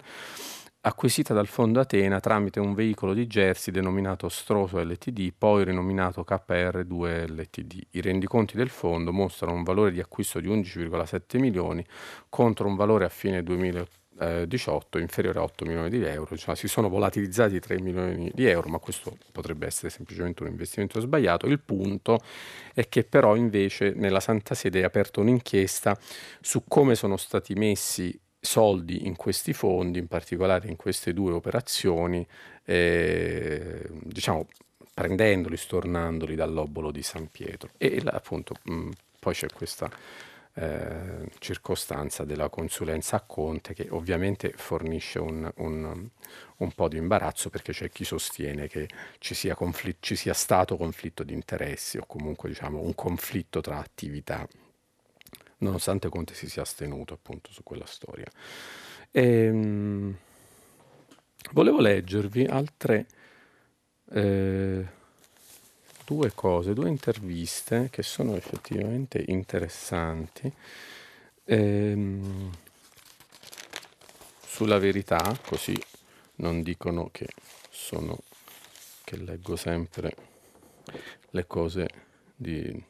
acquisita 0.86 1.34
dal 1.34 1.48
fondo 1.48 1.80
Atena 1.80 2.20
tramite 2.20 2.60
un 2.60 2.72
veicolo 2.72 3.12
di 3.12 3.26
Jersey 3.26 3.74
denominato 3.74 4.28
Stroso 4.28 4.78
Ltd, 4.78 5.32
poi 5.36 5.64
rinominato 5.64 6.24
KR2 6.24 7.28
Ltd. 7.28 7.86
I 7.90 8.00
rendiconti 8.00 8.56
del 8.56 8.68
fondo 8.68 9.12
mostrano 9.12 9.54
un 9.54 9.64
valore 9.64 9.90
di 9.90 9.98
acquisto 9.98 10.38
di 10.38 10.46
11,7 10.46 11.40
milioni 11.40 11.84
contro 12.28 12.68
un 12.68 12.76
valore 12.76 13.04
a 13.04 13.08
fine 13.08 13.42
2018 13.42 14.98
inferiore 14.98 15.40
a 15.40 15.42
8 15.42 15.64
milioni 15.64 15.90
di 15.90 16.04
euro, 16.04 16.36
cioè, 16.36 16.54
si 16.54 16.68
sono 16.68 16.88
volatilizzati 16.88 17.58
3 17.58 17.80
milioni 17.80 18.30
di 18.32 18.46
euro, 18.46 18.68
ma 18.68 18.78
questo 18.78 19.16
potrebbe 19.32 19.66
essere 19.66 19.90
semplicemente 19.90 20.44
un 20.44 20.50
investimento 20.50 21.00
sbagliato. 21.00 21.46
Il 21.46 21.58
punto 21.58 22.20
è 22.72 22.88
che 22.88 23.02
però 23.02 23.34
invece 23.34 23.92
nella 23.92 24.20
Santa 24.20 24.54
Sede 24.54 24.82
è 24.82 24.84
aperta 24.84 25.18
un'inchiesta 25.18 25.98
su 26.40 26.62
come 26.68 26.94
sono 26.94 27.16
stati 27.16 27.54
messi 27.54 28.16
soldi 28.46 29.06
in 29.06 29.16
questi 29.16 29.52
fondi, 29.52 29.98
in 29.98 30.06
particolare 30.06 30.68
in 30.68 30.76
queste 30.76 31.12
due 31.12 31.32
operazioni, 31.32 32.26
eh, 32.64 33.86
diciamo 34.02 34.46
prendendoli, 34.94 35.58
stornandoli 35.58 36.34
dall'obolo 36.34 36.90
di 36.90 37.02
San 37.02 37.28
Pietro. 37.30 37.68
E 37.76 38.00
appunto 38.06 38.54
mh, 38.62 38.90
poi 39.20 39.34
c'è 39.34 39.48
questa 39.52 39.90
eh, 40.54 41.28
circostanza 41.38 42.24
della 42.24 42.48
consulenza 42.48 43.16
a 43.16 43.20
Conte 43.20 43.74
che 43.74 43.88
ovviamente 43.90 44.54
fornisce 44.56 45.18
un, 45.18 45.52
un, 45.56 46.08
un, 46.56 46.72
po' 46.72 46.88
di 46.88 46.96
imbarazzo 46.96 47.50
perché 47.50 47.72
c'è 47.72 47.90
chi 47.90 48.04
sostiene 48.04 48.66
che 48.68 48.88
ci 49.18 49.34
sia, 49.34 49.54
conflitto, 49.54 49.98
ci 50.00 50.16
sia 50.16 50.32
stato 50.32 50.78
conflitto 50.78 51.24
di 51.24 51.34
interessi 51.34 51.98
o 51.98 52.06
comunque 52.06 52.48
diciamo 52.48 52.80
un 52.80 52.94
conflitto 52.94 53.60
tra 53.60 53.76
attività 53.76 54.48
nonostante 55.58 56.08
Conte 56.08 56.34
si 56.34 56.48
sia 56.48 56.62
astenuto 56.62 57.14
appunto 57.14 57.52
su 57.52 57.62
quella 57.62 57.86
storia. 57.86 58.30
Ehm, 59.10 60.16
volevo 61.52 61.80
leggervi 61.80 62.44
altre 62.44 63.06
eh, 64.10 64.86
due 66.04 66.32
cose, 66.34 66.74
due 66.74 66.88
interviste 66.88 67.88
che 67.90 68.02
sono 68.02 68.36
effettivamente 68.36 69.22
interessanti. 69.26 70.52
Ehm, 71.44 72.50
sulla 74.44 74.78
verità, 74.78 75.38
così 75.46 75.76
non 76.36 76.62
dicono 76.62 77.08
che 77.12 77.28
sono 77.70 78.18
che 79.04 79.16
leggo 79.16 79.54
sempre 79.54 80.16
le 81.30 81.46
cose 81.46 81.88
di 82.34 82.84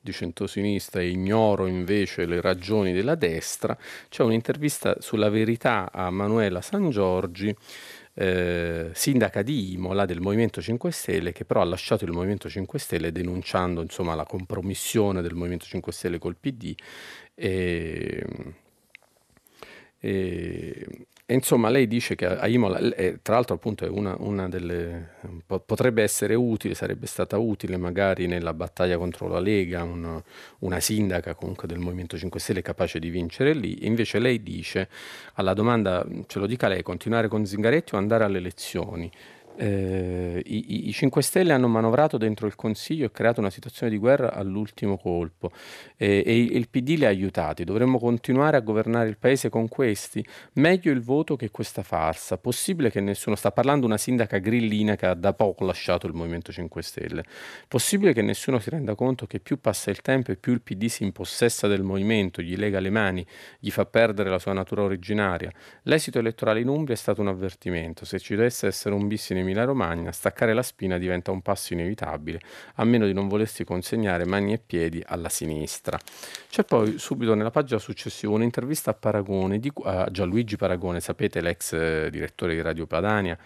di 0.00 0.12
centrosinistra 0.12 1.00
e 1.00 1.10
ignoro 1.10 1.66
invece 1.66 2.26
le 2.26 2.40
ragioni 2.40 2.92
della 2.92 3.14
destra, 3.14 3.76
c'è 4.08 4.22
un'intervista 4.22 4.96
sulla 5.00 5.28
verità 5.28 5.90
a 5.92 6.10
Manuela 6.10 6.60
San 6.60 6.90
Giorgi, 6.90 7.54
eh, 8.14 8.90
sindaca 8.92 9.42
di 9.42 9.72
Imola 9.72 10.04
del 10.04 10.20
Movimento 10.20 10.60
5 10.60 10.90
Stelle, 10.90 11.32
che 11.32 11.44
però 11.44 11.60
ha 11.60 11.64
lasciato 11.64 12.04
il 12.04 12.12
Movimento 12.12 12.48
5 12.48 12.78
Stelle 12.78 13.12
denunciando 13.12 13.80
insomma, 13.80 14.14
la 14.14 14.24
compromissione 14.24 15.22
del 15.22 15.34
Movimento 15.34 15.64
5 15.66 15.92
Stelle 15.92 16.18
col 16.18 16.36
PD. 16.36 16.74
E, 17.34 18.24
e, 19.98 20.86
e 21.24 21.34
insomma, 21.34 21.68
lei 21.68 21.86
dice 21.86 22.14
che 22.16 22.26
a 22.26 22.46
Imola, 22.48 22.78
eh, 22.94 23.20
tra 23.22 23.34
l'altro 23.34 23.54
appunto 23.54 23.86
una, 23.90 24.14
una 24.18 24.48
delle, 24.48 25.10
potrebbe 25.46 26.02
essere 26.02 26.34
utile, 26.34 26.74
sarebbe 26.74 27.06
stata 27.06 27.38
utile 27.38 27.76
magari 27.76 28.26
nella 28.26 28.52
battaglia 28.52 28.98
contro 28.98 29.28
la 29.28 29.38
Lega, 29.38 29.84
una, 29.84 30.22
una 30.58 30.80
sindaca 30.80 31.34
comunque 31.34 31.68
del 31.68 31.78
Movimento 31.78 32.18
5 32.18 32.40
Stelle 32.40 32.60
capace 32.60 32.98
di 32.98 33.08
vincere 33.08 33.54
lì, 33.54 33.86
invece 33.86 34.18
lei 34.18 34.42
dice 34.42 34.88
alla 35.34 35.54
domanda, 35.54 36.04
ce 36.26 36.38
lo 36.40 36.46
dica 36.46 36.66
lei, 36.68 36.82
continuare 36.82 37.28
con 37.28 37.46
Zingaretti 37.46 37.94
o 37.94 37.98
andare 37.98 38.24
alle 38.24 38.38
elezioni? 38.38 39.10
Eh, 39.56 40.42
i, 40.44 40.88
i, 40.88 40.92
5 40.92 41.22
Stelle 41.22 41.52
hanno 41.52 41.68
manovrato 41.68 42.16
dentro 42.16 42.46
il 42.46 42.54
Consiglio 42.54 43.06
e 43.06 43.10
creato 43.10 43.40
una 43.40 43.50
situazione 43.50 43.90
di 43.90 43.98
guerra 43.98 44.32
all'ultimo 44.32 44.96
colpo 44.96 45.50
eh, 45.96 46.22
e 46.24 46.36
il 46.38 46.68
PD 46.68 46.96
li 46.96 47.04
ha 47.04 47.08
aiutati. 47.08 47.64
Dovremmo 47.64 47.98
continuare 47.98 48.56
a 48.56 48.60
governare 48.60 49.08
il 49.08 49.18
paese 49.18 49.48
con 49.48 49.68
questi? 49.68 50.24
Meglio 50.54 50.90
il 50.90 51.02
voto 51.02 51.36
che 51.36 51.50
questa 51.50 51.82
farsa. 51.82 52.38
Possibile 52.38 52.90
che 52.90 53.00
nessuno, 53.00 53.36
sta 53.36 53.52
parlando 53.52 53.86
una 53.86 53.98
sindaca 53.98 54.38
grillina 54.38 54.96
che 54.96 55.06
ha 55.06 55.14
da 55.14 55.32
poco 55.34 55.64
lasciato 55.64 56.06
il 56.06 56.14
Movimento 56.14 56.52
5 56.52 56.82
Stelle, 56.82 57.24
possibile 57.68 58.12
che 58.12 58.22
nessuno 58.22 58.58
si 58.58 58.70
renda 58.70 58.94
conto 58.94 59.26
che 59.26 59.40
più 59.40 59.60
passa 59.60 59.90
il 59.90 60.00
tempo 60.00 60.32
e 60.32 60.36
più 60.36 60.52
il 60.52 60.62
PD 60.62 60.86
si 60.86 61.04
impossessa 61.04 61.66
del 61.66 61.82
movimento, 61.82 62.40
gli 62.42 62.56
lega 62.56 62.80
le 62.80 62.90
mani, 62.90 63.26
gli 63.58 63.70
fa 63.70 63.84
perdere 63.84 64.30
la 64.30 64.38
sua 64.38 64.52
natura 64.52 64.82
originaria? 64.82 65.52
L'esito 65.82 66.18
elettorale 66.18 66.60
in 66.60 66.68
Umbria 66.68 66.94
è 66.94 66.98
stato 66.98 67.20
un 67.20 67.28
avvertimento. 67.28 68.04
Se 68.04 68.18
ci 68.18 68.34
dovesse 68.34 68.66
essere 68.66 68.94
un 68.94 69.06
bis 69.06 69.30
in 69.30 69.38
Emilia 69.42 69.64
Romagna, 69.64 70.10
staccare 70.10 70.54
la 70.54 70.62
spina 70.62 70.98
diventa 70.98 71.30
un 71.30 71.42
passo 71.42 71.74
inevitabile, 71.74 72.40
a 72.76 72.84
meno 72.84 73.06
di 73.06 73.12
non 73.12 73.28
volersi 73.28 73.64
consegnare 73.64 74.24
mani 74.24 74.54
e 74.54 74.58
piedi 74.58 75.02
alla 75.06 75.28
sinistra. 75.28 75.98
C'è 76.48 76.64
poi 76.64 76.98
subito 76.98 77.34
nella 77.34 77.50
pagina 77.50 77.78
successiva 77.78 78.32
un'intervista 78.32 78.90
a 78.90 78.94
Paragone, 78.94 79.58
di, 79.58 79.70
a 79.84 80.08
Gianluigi 80.10 80.56
Paragone, 80.56 81.00
sapete 81.00 81.40
l'ex 81.40 81.72
eh, 81.74 82.08
direttore 82.10 82.54
di 82.54 82.62
Radio 82.62 82.86
Padania, 82.86 83.38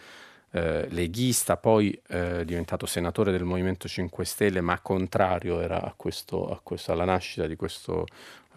eh, 0.51 0.87
leghista, 0.91 1.57
poi 1.57 2.01
eh, 2.09 2.45
diventato 2.45 2.87
senatore 2.87 3.33
del 3.33 3.45
Movimento 3.45 3.89
5 3.89 4.25
Stelle, 4.25 4.61
ma 4.61 4.81
contrario 4.81 5.61
era 5.61 5.83
a 5.83 5.93
questo, 5.97 6.49
a 6.49 6.61
questo, 6.63 6.93
alla 6.93 7.05
nascita 7.05 7.47
di 7.47 7.57
questo 7.57 8.07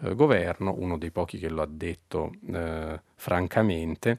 eh, 0.02 0.14
governo, 0.14 0.74
uno 0.78 0.96
dei 0.96 1.10
pochi 1.10 1.38
che 1.38 1.48
lo 1.48 1.62
ha 1.62 1.68
detto 1.68 2.32
eh, 2.52 3.00
francamente 3.16 4.18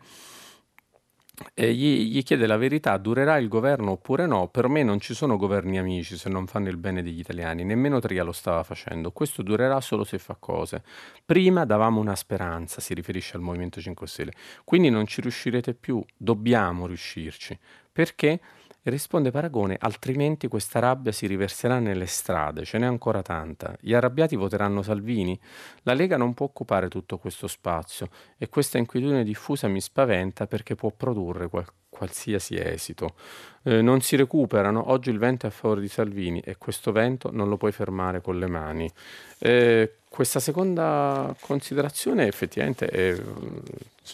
e 1.54 1.74
gli, 1.74 2.12
gli, 2.12 2.24
chiede 2.24 2.48
la 2.48 2.58
verità, 2.58 2.98
durerà 2.98 3.38
il 3.38 3.48
governo 3.48 3.92
oppure 3.92 4.26
no? 4.26 4.48
Per 4.48 4.68
me 4.68 4.84
non 4.84 5.00
ci 5.00 5.14
sono 5.14 5.38
governi 5.38 5.78
amici 5.78 6.18
se 6.18 6.30
non 6.30 6.48
fanno 6.48 6.70
il 6.70 6.78
bene 6.78 7.02
degli 7.02 7.20
italiani, 7.20 7.64
nemmeno 7.64 8.00
Tria 8.00 8.24
lo 8.24 8.32
stava 8.32 8.64
facendo, 8.64 9.12
questo 9.12 9.42
durerà 9.42 9.80
solo 9.82 10.04
se 10.04 10.18
fa 10.18 10.36
cose. 10.40 10.84
Prima 11.26 11.66
davamo 11.66 12.00
una 12.00 12.16
speranza, 12.16 12.82
si 12.82 12.94
riferisce 12.94 13.36
al 13.38 13.44
Movimento 13.44 13.82
5 13.82 14.08
Stelle, 14.08 14.34
quindi 14.64 14.90
non 14.90 15.06
ci 15.06 15.22
riuscirete 15.22 15.74
più, 15.74 16.04
dobbiamo 16.16 16.88
riuscirci. 16.88 17.58
Perché? 17.92 18.40
Risponde 18.84 19.30
Paragone, 19.30 19.78
altrimenti 19.80 20.48
questa 20.48 20.80
rabbia 20.80 21.12
si 21.12 21.28
riverserà 21.28 21.78
nelle 21.78 22.08
strade, 22.08 22.65
ce 22.65 22.80
n'è 22.80 22.88
ancora 22.88 23.22
tanta. 23.22 23.78
Gli 23.80 23.94
arrabbiati 23.94 24.36
voteranno 24.36 24.82
Salvini? 24.82 25.39
La 25.84 25.94
Lega 25.94 26.17
non 26.17 26.34
può 26.34 26.48
occupare 26.48 26.88
tutto 26.88 27.20
questo 27.20 27.46
spazio 27.46 28.10
e 28.39 28.50
questa 28.50 28.80
inquietudine 28.80 29.24
diffusa 29.24 29.67
mi 29.67 29.80
spaventa 29.80 30.48
perché 30.48 30.74
può 30.74 30.89
produrre 30.89 31.48
qual- 31.48 31.67
qualsiasi 31.89 32.56
esito. 32.58 33.13
Eh, 33.62 33.84
non 33.84 34.02
si 34.02 34.15
recuperano, 34.15 34.89
oggi 34.89 35.12
il 35.12 35.20
vento 35.20 35.46
è 35.46 35.50
a 35.50 35.52
favore 35.52 35.82
di 35.82 35.88
Salvini 35.88 36.39
e 36.39 36.58
questo 36.58 36.91
vento 36.91 37.30
non 37.32 37.50
lo 37.50 37.58
puoi 37.58 37.72
fermare 37.72 38.20
con 38.20 38.39
le 38.39 38.48
mani. 38.48 38.91
Eh, 39.38 39.98
questa 40.10 40.39
seconda 40.39 41.36
considerazione 41.39 42.26
effettivamente 42.26 42.88
è, 42.88 43.15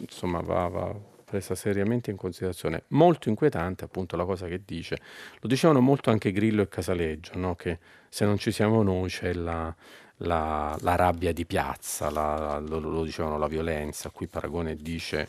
insomma, 0.02 0.42
va, 0.42 0.68
va 0.68 0.96
presa 1.28 1.56
seriamente 1.56 2.10
in 2.10 2.16
considerazione. 2.16 2.84
Molto 2.90 3.28
inquietante 3.28 3.84
appunto 3.84 4.16
la 4.16 4.24
cosa 4.24 4.48
che 4.48 4.62
dice, 4.64 4.98
lo 5.42 5.50
dicevano 5.50 5.82
molto 5.82 6.10
anche 6.10 6.32
Grillo 6.32 6.62
e 6.62 6.70
Casaleggio, 6.70 7.38
no? 7.38 7.54
che 7.56 7.80
se 8.08 8.24
non 8.24 8.38
ci 8.38 8.54
siamo 8.54 8.82
noi 8.82 9.10
c'è 9.10 9.34
la, 9.34 9.76
la, 10.20 10.78
la 10.80 10.96
rabbia 10.96 11.34
di 11.34 11.46
piazza, 11.46 12.10
la, 12.10 12.60
lo, 12.60 12.80
lo, 12.80 13.04
dicevano 13.04 13.38
la 13.38 13.48
violenza, 13.48 14.10
qui 14.10 14.28
Paragone 14.28 14.78
dice 14.78 15.28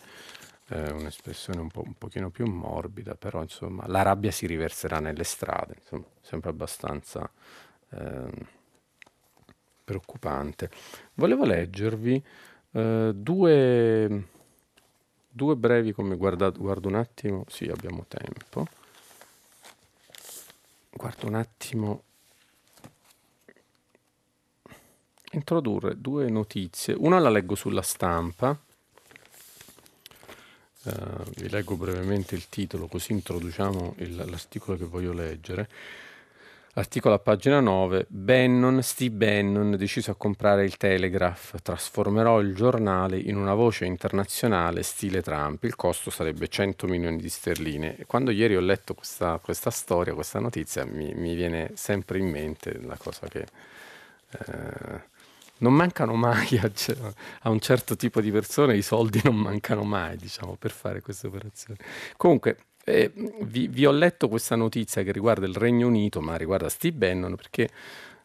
eh, 0.69 0.93
un'espressione 0.93 1.61
un, 1.61 1.69
po', 1.69 1.83
un 1.85 1.95
pochino 1.99 2.31
più 2.31 2.47
morbida, 2.47 3.17
però 3.17 3.43
insomma 3.43 3.85
la 3.89 4.03
rabbia 4.03 4.31
si 4.31 4.47
riverserà 4.47 5.01
nelle 5.01 5.25
strade, 5.25 5.75
insomma, 5.81 6.05
sempre 6.21 6.51
abbastanza 6.51 7.29
eh, 7.91 8.31
preoccupante. 9.83 10.71
Volevo 11.15 11.45
leggervi 11.45 12.25
eh, 12.71 13.11
due 13.13 14.37
due 15.29 15.57
brevi 15.57 15.93
come 15.93 16.17
guardate, 16.17 16.59
guardo 16.59 16.89
un 16.89 16.95
attimo, 16.95 17.45
sì 17.49 17.67
abbiamo 17.67 18.05
tempo, 18.09 18.67
guardo 20.91 21.27
un 21.27 21.35
attimo, 21.35 22.03
introdurre 25.33 26.01
due 26.01 26.29
notizie, 26.31 26.95
una 26.99 27.19
la 27.19 27.31
leggo 27.31 27.55
sulla 27.55 27.83
stampa, 27.83 28.59
uh, 30.83 31.23
vi 31.37 31.49
leggo 31.49 31.77
brevemente 31.77 32.35
il 32.35 32.49
titolo 32.49 32.87
così 32.87 33.13
introduciamo 33.13 33.95
il, 33.99 34.17
l'articolo 34.17 34.77
che 34.77 34.85
voglio 34.85 35.13
leggere. 35.13 35.69
Articolo 36.79 37.15
a 37.15 37.19
pagina 37.19 37.59
9. 37.59 38.07
Bannon, 38.09 38.81
Steve 38.85 39.13
Bannon, 39.13 39.75
deciso 39.77 40.13
a 40.13 40.15
comprare 40.15 40.65
il 40.65 40.77
Telegraph. 40.77 41.61
Trasformerò 41.61 42.39
il 42.39 42.55
giornale 42.55 43.19
in 43.19 43.37
una 43.37 43.55
voce 43.55 43.85
internazionale 43.85 44.85
stile 44.85 45.21
Trump. 45.21 45.65
Il 45.65 45.75
costo 45.75 46.11
sarebbe 46.11 46.47
100 46.47 46.87
milioni 46.87 47.17
di 47.17 47.29
sterline. 47.29 47.97
E 47.99 48.07
quando 48.07 48.31
ieri 48.31 48.55
ho 48.55 48.61
letto 48.61 48.95
questa, 48.95 49.41
questa 49.43 49.71
storia, 49.71 50.15
questa 50.15 50.39
notizia, 50.39 50.85
mi, 50.85 51.13
mi, 51.15 51.35
viene 51.35 51.73
sempre 51.75 52.19
in 52.19 52.31
mente 52.31 52.81
la 52.81 52.97
cosa 52.97 53.27
che... 53.27 53.45
Eh, 54.31 55.17
non 55.59 55.73
mancano 55.73 56.15
mai 56.15 56.61
a, 56.63 56.71
a, 57.41 57.51
un 57.51 57.59
certo 57.59 57.97
tipo 57.97 58.21
di 58.21 58.31
persone, 58.31 58.77
i 58.77 58.83
soldi 58.83 59.21
non 59.25 59.35
mancano 59.35 59.83
mai, 59.83 60.17
diciamo, 60.17 60.55
per 60.55 60.71
fare 60.71 61.01
queste 61.01 61.27
operazioni. 61.27 61.77
Comunque, 62.17 62.57
eh, 62.89 63.13
vi, 63.43 63.69
vi, 63.69 63.87
ho 63.87 63.91
letto 63.91 64.29
questa 64.29 64.57
notizia 64.57 65.03
che 65.03 65.13
riguarda 65.13 65.47
il 65.47 65.55
Regno 65.55 65.87
Unito, 65.87 66.21
ma 66.21 66.37
riguarda 66.37 66.69
Steve 66.69 66.97
Bannon, 66.97 67.37
perché 67.37 67.69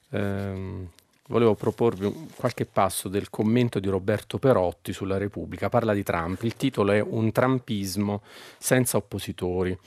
ehm, 0.10 0.88
volevo 1.28 1.56
proporvi 1.56 2.06
un, 2.06 2.28
qualche 2.36 2.66
passo 2.66 3.10
del 3.10 3.30
commento 3.30 3.80
di 3.80 3.90
Roberto 3.90 4.38
Perotti 4.38 4.94
sulla 4.94 5.18
Repubblica. 5.18 5.70
Parla 5.70 5.94
di 5.94 6.04
Trump, 6.04 6.42
il 6.44 6.56
titolo 6.56 6.92
è 6.92 7.02
Un 7.02 7.32
Trumpismo 7.32 8.22
senza 8.58 8.98
oppositori. 8.98 9.78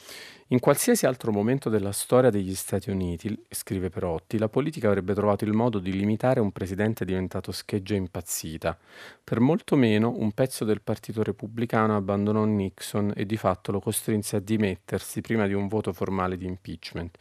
In 0.51 0.61
qualsiasi 0.61 1.07
altro 1.07 1.32
momento 1.32 1.68
della 1.68 1.90
storia 1.90 2.30
degli 2.30 2.55
Stati 2.55 2.88
Uniti, 2.88 3.36
scrive 3.51 3.90
Perotti, 3.90 4.38
la 4.38 4.49
politica 4.49 4.86
avrebbe 4.86 5.12
trovato 5.12 5.42
il 5.42 5.53
modo 5.53 5.80
di 5.80 5.90
limitare 5.90 6.38
un 6.38 6.53
presidente 6.53 7.05
diventato 7.05 7.51
scheggia 7.51 7.97
impazzita. 7.97 8.78
Per 9.24 9.40
molto 9.40 9.74
meno 9.74 10.14
un 10.16 10.30
pezzo 10.30 10.64
del 10.64 10.82
Partito 10.82 11.24
Repubblicano 11.24 11.97
abbandonò 11.97 12.44
Nixon 12.44 13.12
e 13.16 13.26
di 13.26 13.36
fatto 13.36 13.72
lo 13.72 13.80
costrinse 13.80 14.36
a 14.36 14.40
dimettersi 14.40 15.20
prima 15.20 15.49
di 15.49 15.53
un 15.53 15.66
voto 15.66 15.92
formale 15.92 16.36
di 16.36 16.47
impeachment. 16.47 17.18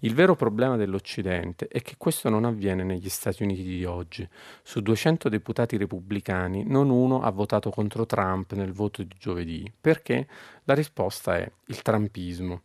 Il 0.00 0.12
vero 0.12 0.36
problema 0.36 0.76
dell'Occidente 0.76 1.68
è 1.68 1.80
che 1.80 1.94
questo 1.96 2.28
non 2.28 2.44
avviene 2.44 2.84
negli 2.84 3.08
Stati 3.08 3.42
Uniti 3.42 3.62
di 3.62 3.86
oggi. 3.86 4.28
Su 4.62 4.82
200 4.82 5.30
deputati 5.30 5.78
repubblicani, 5.78 6.64
non 6.66 6.90
uno 6.90 7.22
ha 7.22 7.30
votato 7.30 7.70
contro 7.70 8.04
Trump 8.04 8.52
nel 8.52 8.72
voto 8.72 9.02
di 9.02 9.14
giovedì. 9.18 9.72
Perché? 9.80 10.28
La 10.68 10.74
risposta 10.74 11.38
è 11.38 11.50
il 11.68 11.80
trumpismo. 11.80 12.60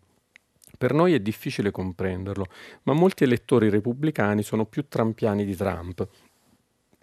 Per 0.78 0.94
noi 0.94 1.14
è 1.14 1.22
difficile 1.22 1.72
comprenderlo, 1.72 2.48
ma 2.84 2.92
molti 2.92 3.24
elettori 3.24 3.70
repubblicani 3.70 4.44
sono 4.44 4.66
più 4.66 4.90
trampiani 4.90 5.46
di 5.46 5.56
Trump. 5.56 6.06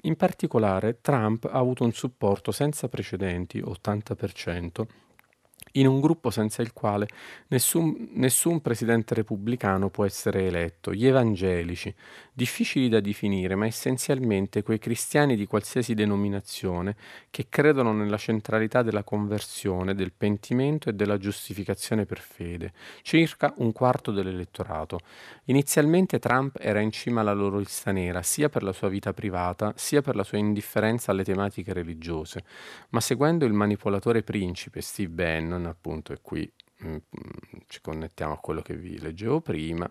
In 0.03 0.17
particolare, 0.17 0.99
Trump 1.01 1.47
ha 1.47 1.59
avuto 1.59 1.85
un 1.85 1.93
supporto 1.93 2.53
senza 2.53 2.89
precedenti, 2.89 3.63
80%, 3.63 4.87
in 5.73 5.87
un 5.87 6.01
gruppo 6.01 6.31
senza 6.31 6.63
il 6.63 6.73
quale 6.73 7.09
nessun, 7.49 8.11
nessun, 8.15 8.61
presidente 8.61 9.15
repubblicano 9.15 9.91
può 9.91 10.05
essere 10.05 10.47
eletto, 10.47 10.93
gli 10.93 11.07
evangelici, 11.07 11.95
difficili 12.33 12.89
da 12.89 13.01
definire, 13.01 13.55
ma 13.55 13.67
essenzialmente 13.67 14.63
quei 14.63 14.79
cristiani 14.79 15.37
di 15.37 15.47
qualsiasi 15.47 15.95
denominazione 15.95 16.97
che 17.31 17.47
credono 17.49 17.93
nella 17.93 18.17
centralità 18.17 18.83
della 18.83 19.05
conversione, 19.05 19.95
del 19.95 20.13
pentimento 20.13 20.89
e 20.89 20.95
della 20.95 21.19
giustificazione 21.19 22.07
per 22.07 22.19
fede, 22.19 22.73
circa 23.03 23.53
un 23.59 23.73
quarto 23.73 24.11
dell'elettorato. 24.11 25.01
Inizialmente 25.45 26.19
Trump 26.19 26.57
era 26.61 26.81
in 26.81 26.91
cima 26.91 27.21
alla 27.21 27.33
loro 27.33 27.59
lista 27.59 27.93
nera, 27.93 28.23
sia 28.23 28.49
per 28.49 28.63
la 28.63 28.73
sua 28.73 28.89
vita 28.89 29.13
privata, 29.13 29.73
sia 29.77 30.01
per 30.01 30.17
la 30.17 30.25
sua 30.25 30.39
indifferenza 30.39 31.13
alle 31.13 31.25
tematiche 31.25 31.73
religiose, 31.73 32.43
ma 32.91 33.01
seguendo 33.01 33.45
il 33.45 33.53
manipolatore 33.53 34.23
principe 34.23 34.81
Steve 34.81 35.11
Bannon, 35.11 35.60
appunto, 35.67 36.13
e 36.13 36.19
qui 36.23 36.51
Mm, 36.83 36.97
ci 37.67 37.81
connettiamo 37.83 38.33
a 38.33 38.39
quello 38.39 38.63
che 38.63 38.75
vi 38.75 38.99
leggevo 38.99 39.43
prima, 39.43 39.89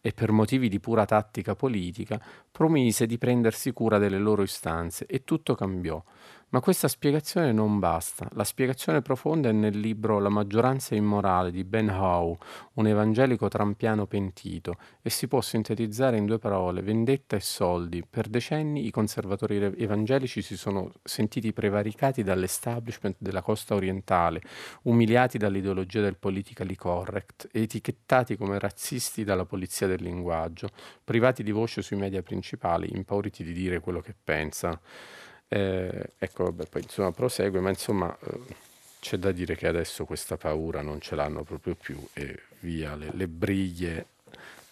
e 0.00 0.12
per 0.12 0.32
motivi 0.32 0.70
di 0.70 0.80
pura 0.80 1.04
tattica 1.04 1.54
politica 1.54 2.18
promise 2.50 3.04
di 3.04 3.18
prendersi 3.18 3.72
cura 3.72 3.98
delle 3.98 4.18
loro 4.18 4.42
istanze 4.42 5.04
e 5.06 5.22
tutto 5.24 5.54
cambiò. 5.54 6.02
Ma 6.52 6.58
questa 6.58 6.88
spiegazione 6.88 7.52
non 7.52 7.78
basta. 7.78 8.28
La 8.32 8.42
spiegazione 8.42 9.02
profonda 9.02 9.50
è 9.50 9.52
nel 9.52 9.78
libro 9.78 10.18
La 10.18 10.30
maggioranza 10.30 10.96
immorale 10.96 11.52
di 11.52 11.62
Ben 11.62 11.88
Howe, 11.88 12.36
un 12.74 12.88
evangelico 12.88 13.46
trampiano 13.46 14.06
pentito, 14.06 14.74
e 15.00 15.10
si 15.10 15.28
può 15.28 15.40
sintetizzare 15.40 16.16
in 16.16 16.26
due 16.26 16.40
parole, 16.40 16.82
vendetta 16.82 17.36
e 17.36 17.40
soldi. 17.40 18.04
Per 18.04 18.26
decenni 18.26 18.84
i 18.84 18.90
conservatori 18.90 19.58
evangelici 19.58 20.42
si 20.42 20.56
sono 20.56 20.90
sentiti 21.04 21.52
prevaricati 21.52 22.24
dall'establishment 22.24 23.14
della 23.20 23.42
costa 23.42 23.76
orientale, 23.76 24.42
umiliati 24.82 25.38
dall'ideologia 25.38 26.00
del 26.00 26.16
politically 26.16 26.74
correct, 26.74 27.48
etichettati 27.52 28.36
come 28.36 28.58
razzisti 28.58 29.22
dalla 29.22 29.44
polizia 29.44 29.86
del 29.86 30.02
linguaggio, 30.02 30.70
privati 31.04 31.44
di 31.44 31.52
voce 31.52 31.80
sui 31.80 31.96
media 31.96 32.24
principali, 32.24 32.90
impauriti 32.92 33.44
di 33.44 33.52
dire 33.52 33.78
quello 33.78 34.00
che 34.00 34.16
pensano. 34.20 34.80
Eh, 35.52 36.12
ecco, 36.16 36.44
vabbè, 36.44 36.66
poi 36.66 36.82
insomma 36.82 37.10
prosegue, 37.10 37.58
ma 37.58 37.70
insomma 37.70 38.16
eh, 38.20 38.38
c'è 39.00 39.16
da 39.16 39.32
dire 39.32 39.56
che 39.56 39.66
adesso 39.66 40.04
questa 40.04 40.36
paura 40.36 40.80
non 40.80 41.00
ce 41.00 41.16
l'hanno 41.16 41.42
proprio 41.42 41.74
più 41.74 42.00
e 42.12 42.42
via, 42.60 42.94
le, 42.94 43.10
le 43.12 43.26
briglie 43.26 44.06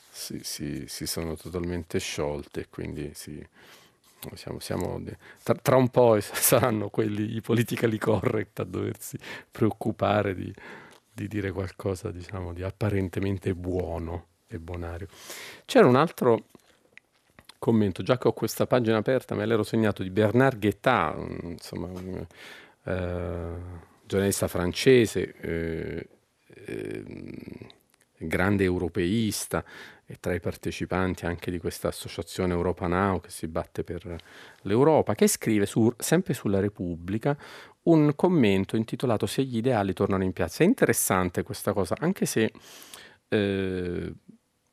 si, 0.09 0.39
si, 0.45 0.85
si, 0.87 1.05
sono 1.07 1.35
totalmente 1.35 1.99
sciolte, 1.99 2.68
quindi 2.70 3.11
si, 3.14 3.45
siamo, 4.35 4.61
siamo, 4.61 5.03
tra, 5.43 5.55
tra, 5.57 5.74
un 5.74 5.89
po' 5.89 6.20
saranno 6.20 6.91
quelli, 6.91 7.35
i 7.35 7.41
politically 7.41 7.99
correct 7.99 8.61
a 8.61 8.64
doversi 8.64 9.18
preoccupare 9.51 10.33
di, 10.37 10.55
di 11.12 11.26
dire 11.26 11.51
qualcosa 11.51 12.12
diciamo, 12.12 12.53
di 12.53 12.62
apparentemente 12.62 13.53
buono 13.53 14.26
e 14.47 14.61
buonario. 14.61 15.09
C'era 15.64 15.89
un 15.89 15.97
altro 15.97 16.45
commento, 17.59 18.02
già 18.02 18.18
che 18.18 18.28
ho 18.28 18.32
questa 18.32 18.66
pagina 18.66 18.98
aperta, 18.98 19.34
me 19.34 19.46
l'ero 19.46 19.62
segnato 19.62 20.02
di 20.02 20.11
Bernard 20.11 20.59
Guetta, 20.59 21.14
insomma, 21.42 21.90
eh, 22.84 23.52
giornalista 24.04 24.48
francese, 24.48 25.34
eh, 25.40 26.09
eh, 26.64 27.04
grande 28.18 28.64
europeista 28.64 29.64
e 30.04 30.16
tra 30.18 30.34
i 30.34 30.40
partecipanti 30.40 31.26
anche 31.26 31.50
di 31.50 31.59
questa 31.59 31.88
associazione 31.88 32.54
Europa 32.54 32.86
Now 32.86 33.20
che 33.20 33.30
si 33.30 33.46
batte 33.46 33.84
per 33.84 34.16
l'Europa, 34.62 35.14
che 35.14 35.28
scrive 35.28 35.66
su, 35.66 35.92
sempre 35.98 36.34
sulla 36.34 36.61
Repubblica 36.61 37.36
un 37.82 38.14
commento 38.16 38.76
intitolato 38.76 39.26
Se 39.26 39.42
gli 39.42 39.59
ideali 39.59 39.92
tornano 39.92 40.24
in 40.24 40.32
piazza. 40.32 40.62
È 40.62 40.66
interessante 40.66 41.42
questa 41.42 41.72
cosa, 41.72 41.96
anche 41.98 42.26
se 42.26 42.52
eh, 43.28 44.12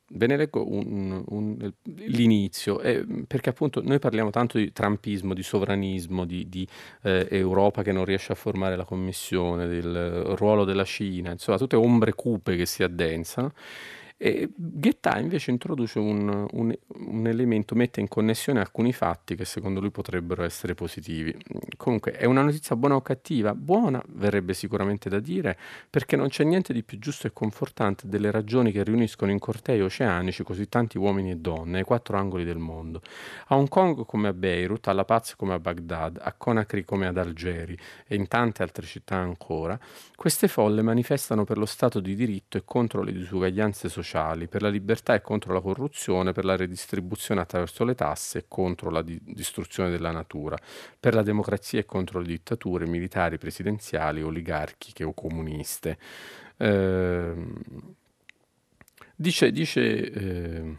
Ve 0.08 0.26
ne 0.28 0.36
leggo 0.36 0.64
un, 0.70 1.24
un, 1.26 1.72
l'inizio, 1.82 2.80
eh, 2.80 3.04
perché 3.26 3.50
appunto 3.50 3.82
noi 3.82 3.98
parliamo 3.98 4.30
tanto 4.30 4.56
di 4.56 4.72
trumpismo, 4.72 5.34
di 5.34 5.42
sovranismo, 5.42 6.24
di, 6.24 6.48
di 6.48 6.66
eh, 7.02 7.26
Europa 7.30 7.82
che 7.82 7.90
non 7.90 8.04
riesce 8.04 8.30
a 8.30 8.36
formare 8.36 8.76
la 8.76 8.84
Commissione, 8.84 9.66
del 9.66 10.22
ruolo 10.36 10.64
della 10.64 10.84
Cina, 10.84 11.32
insomma 11.32 11.58
tutte 11.58 11.74
ombre 11.74 12.14
cupe 12.14 12.54
che 12.56 12.66
si 12.66 12.84
addensano. 12.84 13.52
E 14.18 14.48
Guetta 14.56 15.18
invece 15.18 15.50
introduce 15.50 15.98
un, 15.98 16.46
un, 16.50 16.74
un, 16.86 17.26
elemento, 17.26 17.74
mette 17.74 18.00
in 18.00 18.08
connessione 18.08 18.60
alcuni 18.60 18.94
fatti 18.94 19.36
che 19.36 19.44
secondo 19.44 19.78
lui 19.78 19.90
potrebbero 19.90 20.42
essere 20.42 20.74
positivi. 20.74 21.36
Comunque 21.76 22.12
è 22.12 22.24
una 22.24 22.40
notizia 22.40 22.76
buona 22.76 22.94
o 22.94 23.02
cattiva? 23.02 23.54
Buona 23.54 24.02
verrebbe 24.14 24.54
sicuramente 24.54 25.10
da 25.10 25.20
dire 25.20 25.58
perché 25.90 26.16
non 26.16 26.28
c'è 26.28 26.44
niente 26.44 26.72
di 26.72 26.82
più 26.82 26.98
giusto 26.98 27.26
e 27.26 27.34
confortante 27.34 28.08
delle 28.08 28.30
ragioni 28.30 28.72
che 28.72 28.82
riuniscono 28.84 29.30
in 29.30 29.38
cortei 29.38 29.82
oceanici 29.82 30.42
così 30.42 30.66
tanti 30.66 30.96
uomini 30.96 31.32
e 31.32 31.36
donne 31.36 31.78
ai 31.78 31.84
quattro 31.84 32.16
angoli 32.16 32.44
del 32.44 32.56
mondo. 32.56 33.02
A 33.48 33.56
Hong 33.56 33.68
Kong 33.68 34.06
come 34.06 34.28
a 34.28 34.32
Beirut, 34.32 34.88
a 34.88 34.94
La 34.94 35.04
Paz 35.04 35.36
come 35.36 35.52
a 35.52 35.58
Baghdad, 35.58 36.20
a 36.22 36.32
Conakry 36.32 36.84
come 36.84 37.06
ad 37.06 37.18
Algeri 37.18 37.76
e 38.06 38.14
in 38.14 38.28
tante 38.28 38.62
altre 38.62 38.86
città 38.86 39.16
ancora, 39.16 39.78
queste 40.14 40.48
folle 40.48 40.80
manifestano 40.80 41.44
per 41.44 41.58
lo 41.58 41.66
Stato 41.66 42.00
di 42.00 42.14
diritto 42.14 42.56
e 42.56 42.62
contro 42.64 43.02
le 43.02 43.12
disuguaglianze 43.12 43.90
sociali 43.90 44.04
sociali, 44.06 44.46
per 44.46 44.62
la 44.62 44.68
libertà 44.68 45.14
e 45.14 45.20
contro 45.20 45.52
la 45.52 45.60
corruzione, 45.60 46.32
per 46.32 46.44
la 46.44 46.56
redistribuzione 46.56 47.40
attraverso 47.40 47.84
le 47.84 47.94
tasse 47.96 48.38
e 48.38 48.44
contro 48.46 48.90
la 48.90 49.02
di- 49.02 49.20
distruzione 49.22 49.90
della 49.90 50.12
natura, 50.12 50.56
per 50.98 51.14
la 51.14 51.22
democrazia 51.22 51.80
e 51.80 51.84
contro 51.84 52.20
le 52.20 52.26
dittature 52.28 52.86
militari, 52.86 53.36
presidenziali, 53.36 54.22
oligarchiche 54.22 55.02
o 55.02 55.12
comuniste. 55.12 55.98
Eh, 56.56 57.34
dice, 59.16 59.50
dice 59.50 60.10
eh, 60.12 60.76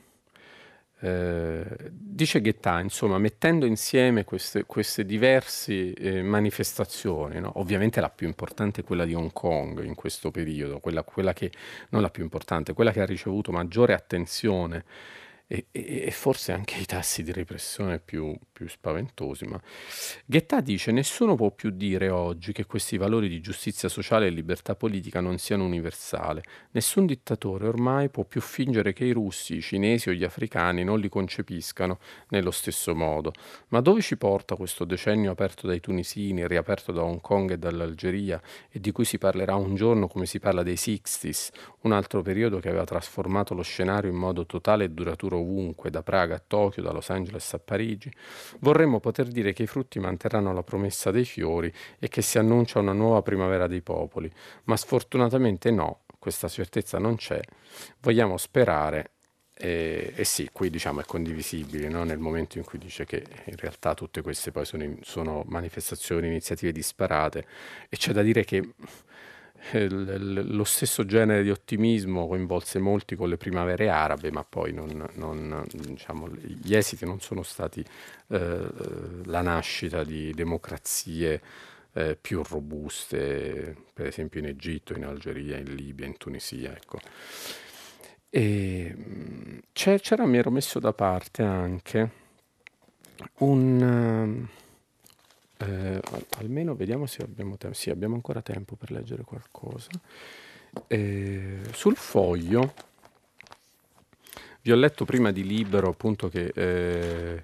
eh, 0.99 1.63
dice 1.91 2.41
Guetta, 2.41 2.79
insomma, 2.79 3.17
mettendo 3.19 3.65
insieme 3.65 4.23
queste, 4.23 4.63
queste 4.65 5.05
diverse 5.05 5.93
eh, 5.93 6.23
manifestazioni, 6.23 7.39
no? 7.39 7.51
ovviamente 7.59 8.01
la 8.01 8.09
più 8.09 8.27
importante 8.27 8.81
è 8.81 8.83
quella 8.83 9.05
di 9.05 9.13
Hong 9.13 9.31
Kong 9.31 9.83
in 9.83 9.93
questo 9.93 10.31
periodo, 10.31 10.79
quella, 10.79 11.03
quella 11.03 11.33
che, 11.33 11.51
non 11.89 12.01
la 12.01 12.09
più 12.09 12.23
importante, 12.23 12.73
quella 12.73 12.91
che 12.91 13.01
ha 13.01 13.05
ricevuto 13.05 13.51
maggiore 13.51 13.93
attenzione 13.93 14.83
e, 15.49 15.67
e, 15.71 16.11
forse 16.11 16.51
anche 16.51 16.77
i 16.77 16.85
tassi 16.85 17.23
di 17.23 17.31
repressione 17.31 17.99
più, 17.99 18.37
più 18.51 18.67
spaventosi. 18.67 19.45
Ma 19.45 19.59
Guetta 20.25 20.59
dice: 20.59 20.91
Nessuno 20.91 21.35
può 21.35 21.51
più 21.51 21.69
dire 21.69 22.09
oggi 22.09 22.51
che 22.51 22.65
questi 22.65 22.97
valori 22.97 23.29
di 23.29 23.39
giustizia 23.39 23.87
sociale 23.87 24.27
e 24.27 24.29
libertà 24.29 24.75
politica 24.75 25.21
non 25.21 25.37
siano 25.37 25.63
universali. 25.63 26.41
Nessun 26.71 27.05
dittatore 27.05 27.65
ormai 27.65 28.09
può 28.09 28.25
più 28.25 28.41
fingere 28.41 28.91
che 28.91 29.05
i 29.05 29.11
russi, 29.11 29.55
i 29.55 29.61
cinesi 29.61 30.09
o 30.09 30.11
gli 30.11 30.25
africani 30.25 30.83
non 30.83 30.99
li 30.99 31.07
concepiscano 31.07 31.99
nello 32.29 32.51
stesso 32.51 32.93
modo. 32.93 33.31
Ma 33.69 33.79
dove 33.79 34.01
ci 34.01 34.17
porta 34.17 34.55
questo 34.55 34.83
decennio 34.83 35.31
aperto 35.31 35.65
dai 35.65 35.79
tunisini, 35.79 36.45
riaperto 36.45 36.91
da 36.91 37.03
Hong 37.03 37.21
Kong 37.21 37.51
e 37.51 37.57
dall'Algeria, 37.57 38.41
e 38.69 38.81
di 38.81 38.91
cui 38.91 39.05
si 39.05 39.17
parlerà 39.17 39.55
un 39.55 39.75
giorno 39.75 40.07
come 40.07 40.25
si 40.25 40.39
parla 40.39 40.61
dei 40.61 40.75
60s, 40.75 41.51
un 41.81 41.93
altro 41.93 42.21
periodo 42.21 42.59
che 42.59 42.67
aveva 42.67 42.83
trasformato 42.83 43.53
lo 43.53 43.61
scenario 43.61 44.09
in 44.09 44.17
modo 44.17 44.45
totale 44.45 44.83
e 44.83 44.89
duraturo 44.89 45.36
fiorissero 45.37 45.39
ovunque, 45.39 45.89
da 45.89 46.03
Praga 46.03 46.35
a 46.35 46.41
Tokyo, 46.45 46.81
da 46.81 46.91
Los 46.91 47.09
Angeles 47.09 47.53
a 47.53 47.59
Parigi, 47.59 48.11
vorremmo 48.59 48.99
poter 48.99 49.27
dire 49.27 49.53
che 49.53 49.63
i 49.63 49.67
frutti 49.67 49.99
manterranno 49.99 50.53
la 50.53 50.63
promessa 50.63 51.11
dei 51.11 51.25
fiori 51.25 51.71
e 51.99 52.07
che 52.07 52.21
si 52.21 52.37
annuncia 52.37 52.79
una 52.79 52.93
nuova 52.93 53.21
primavera 53.21 53.67
dei 53.67 53.81
popoli, 53.81 54.31
ma 54.65 54.75
sfortunatamente 54.75 55.71
no, 55.71 56.01
questa 56.19 56.47
certezza 56.47 56.97
non 56.97 57.15
c'è. 57.15 57.39
Vogliamo 57.99 58.37
sperare 58.37 59.11
e, 59.59 60.13
e, 60.15 60.23
sì, 60.23 60.49
qui 60.51 60.69
diciamo 60.69 61.01
è 61.01 61.03
condivisibile 61.03 61.89
no? 61.89 62.03
nel 62.03 62.19
momento 62.19 62.59
in 62.59 62.63
cui 62.63 62.77
dice 62.77 63.05
che 63.05 63.25
in 63.45 63.55
realtà 63.55 63.95
tutte 63.95 64.21
queste 64.21 64.51
poi 64.51 64.65
sono, 64.65 64.83
in, 64.83 64.99
sono 65.01 65.43
manifestazioni, 65.47 66.27
iniziative 66.27 66.71
disparate 66.71 67.45
e 67.89 67.97
c'è 67.97 68.11
da 68.11 68.21
dire 68.21 68.45
che 68.45 68.73
lo 69.87 70.63
stesso 70.63 71.05
genere 71.05 71.43
di 71.43 71.49
ottimismo 71.49 72.27
coinvolse 72.27 72.79
molti 72.79 73.15
con 73.15 73.29
le 73.29 73.37
primavere 73.37 73.89
arabe, 73.89 74.31
ma 74.31 74.43
poi 74.43 74.73
non, 74.73 75.05
non, 75.15 75.65
diciamo, 75.71 76.29
gli 76.29 76.75
esiti 76.75 77.05
non 77.05 77.19
sono 77.19 77.43
stati 77.43 77.83
eh, 78.29 78.67
la 79.25 79.41
nascita 79.41 80.03
di 80.03 80.31
democrazie 80.33 81.41
eh, 81.93 82.15
più 82.19 82.43
robuste, 82.43 83.75
per 83.93 84.05
esempio 84.05 84.39
in 84.39 84.47
Egitto, 84.47 84.93
in 84.93 85.05
Algeria, 85.05 85.57
in 85.57 85.73
Libia, 85.73 86.05
in 86.05 86.17
Tunisia. 86.17 86.75
Ecco. 86.75 86.99
C'era, 89.71 90.25
mi 90.25 90.37
ero 90.37 90.51
messo 90.51 90.79
da 90.79 90.93
parte 90.93 91.43
anche 91.43 92.11
un... 93.39 94.47
Eh, 95.57 95.99
almeno 96.37 96.75
vediamo 96.75 97.05
se 97.05 97.23
abbiamo 97.23 97.57
tempo. 97.57 97.75
Sì, 97.75 97.89
abbiamo 97.89 98.15
ancora 98.15 98.41
tempo 98.41 98.75
per 98.75 98.91
leggere 98.91 99.23
qualcosa. 99.23 99.89
Eh, 100.87 101.59
sul 101.71 101.95
foglio 101.95 102.73
vi 104.61 104.71
ho 104.71 104.75
letto 104.75 105.05
prima 105.05 105.31
di 105.31 105.45
Libero 105.45 105.87
appunto 105.87 106.27
che 106.27 106.51
eh, 106.53 107.41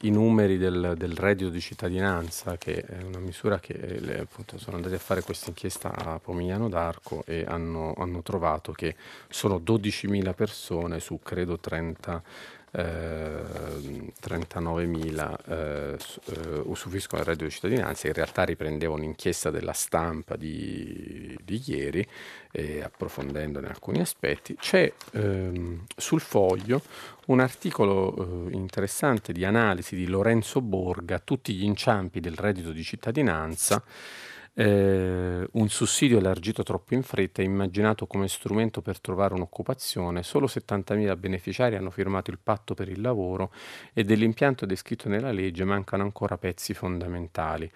i 0.00 0.10
numeri 0.10 0.58
del, 0.58 0.94
del, 0.96 1.16
reddito 1.16 1.48
di 1.48 1.60
cittadinanza, 1.60 2.56
che 2.58 2.82
è 2.82 3.02
una 3.02 3.20
misura 3.20 3.58
che 3.58 3.98
le, 4.00 4.20
appunto, 4.20 4.58
sono 4.58 4.76
andati 4.76 4.94
a 4.94 4.98
fare 4.98 5.22
questa 5.22 5.48
inchiesta 5.48 5.92
a 5.92 6.18
Pomigliano 6.18 6.68
d'Arco 6.68 7.22
e 7.24 7.44
hanno, 7.46 7.94
hanno 7.96 8.22
trovato 8.22 8.72
che 8.72 8.96
sono 9.28 9.56
12.000 9.58 10.34
persone 10.34 11.00
su 11.00 11.20
credo 11.22 11.58
30 11.58 12.22
eh, 12.76 14.12
39.000 14.22 15.36
eh, 15.46 15.96
eh, 16.26 16.62
usufruiscono 16.64 17.22
del 17.22 17.30
reddito 17.30 17.44
di 17.44 17.50
cittadinanza, 17.50 18.06
in 18.06 18.12
realtà 18.12 18.44
riprendeva 18.44 18.92
un'inchiesta 18.92 19.50
della 19.50 19.72
stampa 19.72 20.36
di, 20.36 21.36
di 21.42 21.62
ieri, 21.66 22.06
eh, 22.52 22.82
approfondendone 22.82 23.68
alcuni 23.68 24.00
aspetti. 24.00 24.56
C'è 24.56 24.92
ehm, 25.12 25.84
sul 25.96 26.20
foglio 26.20 26.82
un 27.26 27.40
articolo 27.40 28.48
eh, 28.48 28.54
interessante 28.54 29.32
di 29.32 29.44
analisi 29.44 29.96
di 29.96 30.06
Lorenzo 30.06 30.60
Borga, 30.60 31.18
tutti 31.18 31.54
gli 31.54 31.64
inciampi 31.64 32.20
del 32.20 32.36
reddito 32.36 32.72
di 32.72 32.82
cittadinanza, 32.82 33.82
eh, 34.58 35.46
un 35.52 35.68
sussidio 35.68 36.16
elargito 36.16 36.62
troppo 36.62 36.94
in 36.94 37.02
fretta 37.02 37.42
è 37.42 37.44
immaginato 37.44 38.06
come 38.06 38.26
strumento 38.26 38.80
per 38.80 39.00
trovare 39.00 39.34
un'occupazione, 39.34 40.22
solo 40.22 40.46
70.000 40.46 41.18
beneficiari 41.18 41.76
hanno 41.76 41.90
firmato 41.90 42.30
il 42.30 42.38
patto 42.42 42.72
per 42.72 42.88
il 42.88 43.02
lavoro 43.02 43.52
e 43.92 44.02
dell'impianto 44.02 44.64
descritto 44.64 45.10
nella 45.10 45.30
legge 45.30 45.64
mancano 45.64 46.04
ancora 46.04 46.38
pezzi 46.38 46.72
fondamentali. 46.72 47.70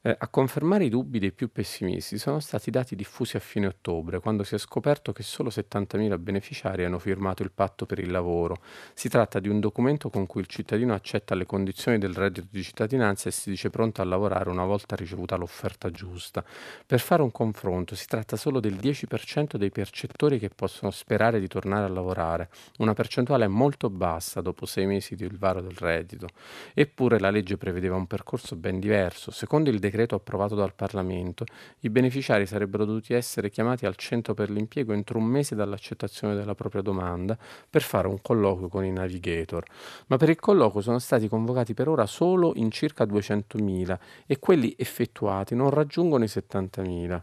Eh, 0.00 0.14
a 0.16 0.28
confermare 0.28 0.84
i 0.84 0.90
dubbi 0.90 1.18
dei 1.18 1.32
più 1.32 1.50
pessimisti 1.50 2.18
sono 2.18 2.38
stati 2.38 2.70
dati 2.70 2.94
diffusi 2.94 3.36
a 3.36 3.40
fine 3.40 3.66
ottobre, 3.66 4.20
quando 4.20 4.44
si 4.44 4.54
è 4.54 4.58
scoperto 4.58 5.10
che 5.12 5.24
solo 5.24 5.50
70.000 5.50 6.20
beneficiari 6.20 6.84
hanno 6.84 7.00
firmato 7.00 7.42
il 7.42 7.50
patto 7.50 7.84
per 7.84 7.98
il 7.98 8.12
lavoro. 8.12 8.62
Si 8.94 9.08
tratta 9.08 9.40
di 9.40 9.48
un 9.48 9.58
documento 9.58 10.08
con 10.08 10.26
cui 10.26 10.40
il 10.40 10.46
cittadino 10.46 10.94
accetta 10.94 11.34
le 11.34 11.46
condizioni 11.46 11.98
del 11.98 12.14
reddito 12.14 12.46
di 12.48 12.62
cittadinanza 12.62 13.28
e 13.28 13.32
si 13.32 13.50
dice 13.50 13.70
pronto 13.70 14.00
a 14.00 14.04
lavorare 14.04 14.50
una 14.50 14.64
volta 14.64 14.94
ricevuta 14.94 15.34
l'offerta 15.34 15.90
giusta. 15.90 16.44
Per 16.86 17.00
fare 17.00 17.22
un 17.22 17.32
confronto, 17.32 17.96
si 17.96 18.06
tratta 18.06 18.36
solo 18.36 18.60
del 18.60 18.74
10% 18.74 19.56
dei 19.56 19.70
percettori 19.70 20.38
che 20.38 20.50
possono 20.50 20.92
sperare 20.92 21.40
di 21.40 21.48
tornare 21.48 21.86
a 21.86 21.88
lavorare, 21.88 22.50
una 22.78 22.94
percentuale 22.94 23.48
molto 23.48 23.90
bassa 23.90 24.42
dopo 24.42 24.64
sei 24.64 24.86
mesi 24.86 25.16
di 25.16 25.28
varo 25.32 25.60
del 25.60 25.76
reddito. 25.76 26.28
Eppure 26.72 27.18
la 27.18 27.30
legge 27.30 27.56
prevedeva 27.56 27.96
un 27.96 28.06
percorso 28.06 28.54
ben 28.54 28.78
diverso. 28.78 29.32
Secondo 29.32 29.70
il 29.70 29.86
decreto 29.88 30.14
approvato 30.14 30.54
dal 30.54 30.74
Parlamento, 30.74 31.44
i 31.80 31.90
beneficiari 31.90 32.46
sarebbero 32.46 32.84
dovuti 32.84 33.14
essere 33.14 33.50
chiamati 33.50 33.86
al 33.86 33.96
centro 33.96 34.34
per 34.34 34.50
l'impiego 34.50 34.92
entro 34.92 35.18
un 35.18 35.24
mese 35.24 35.54
dall'accettazione 35.54 36.34
della 36.34 36.54
propria 36.54 36.82
domanda 36.82 37.36
per 37.68 37.82
fare 37.82 38.06
un 38.06 38.20
colloquio 38.20 38.68
con 38.68 38.84
i 38.84 38.92
navigator. 38.92 39.64
Ma 40.06 40.16
per 40.16 40.28
il 40.28 40.38
colloquio 40.38 40.82
sono 40.82 40.98
stati 40.98 41.28
convocati 41.28 41.74
per 41.74 41.88
ora 41.88 42.06
solo 42.06 42.52
in 42.56 42.70
circa 42.70 43.04
200.000 43.04 43.98
e 44.26 44.38
quelli 44.38 44.74
effettuati 44.76 45.54
non 45.54 45.70
raggiungono 45.70 46.24
i 46.24 46.28
70.000. 46.28 47.22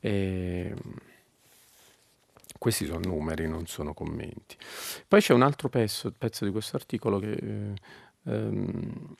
E... 0.00 0.74
Questi 2.58 2.86
sono 2.86 3.00
numeri, 3.04 3.46
non 3.46 3.66
sono 3.66 3.92
commenti. 3.92 4.56
Poi 5.06 5.20
c'è 5.20 5.34
un 5.34 5.42
altro 5.42 5.68
pezzo, 5.68 6.12
pezzo 6.16 6.44
di 6.46 6.50
questo 6.50 6.76
articolo 6.76 7.18
che 7.18 7.32
eh, 7.32 7.74
ehm, 8.24 9.14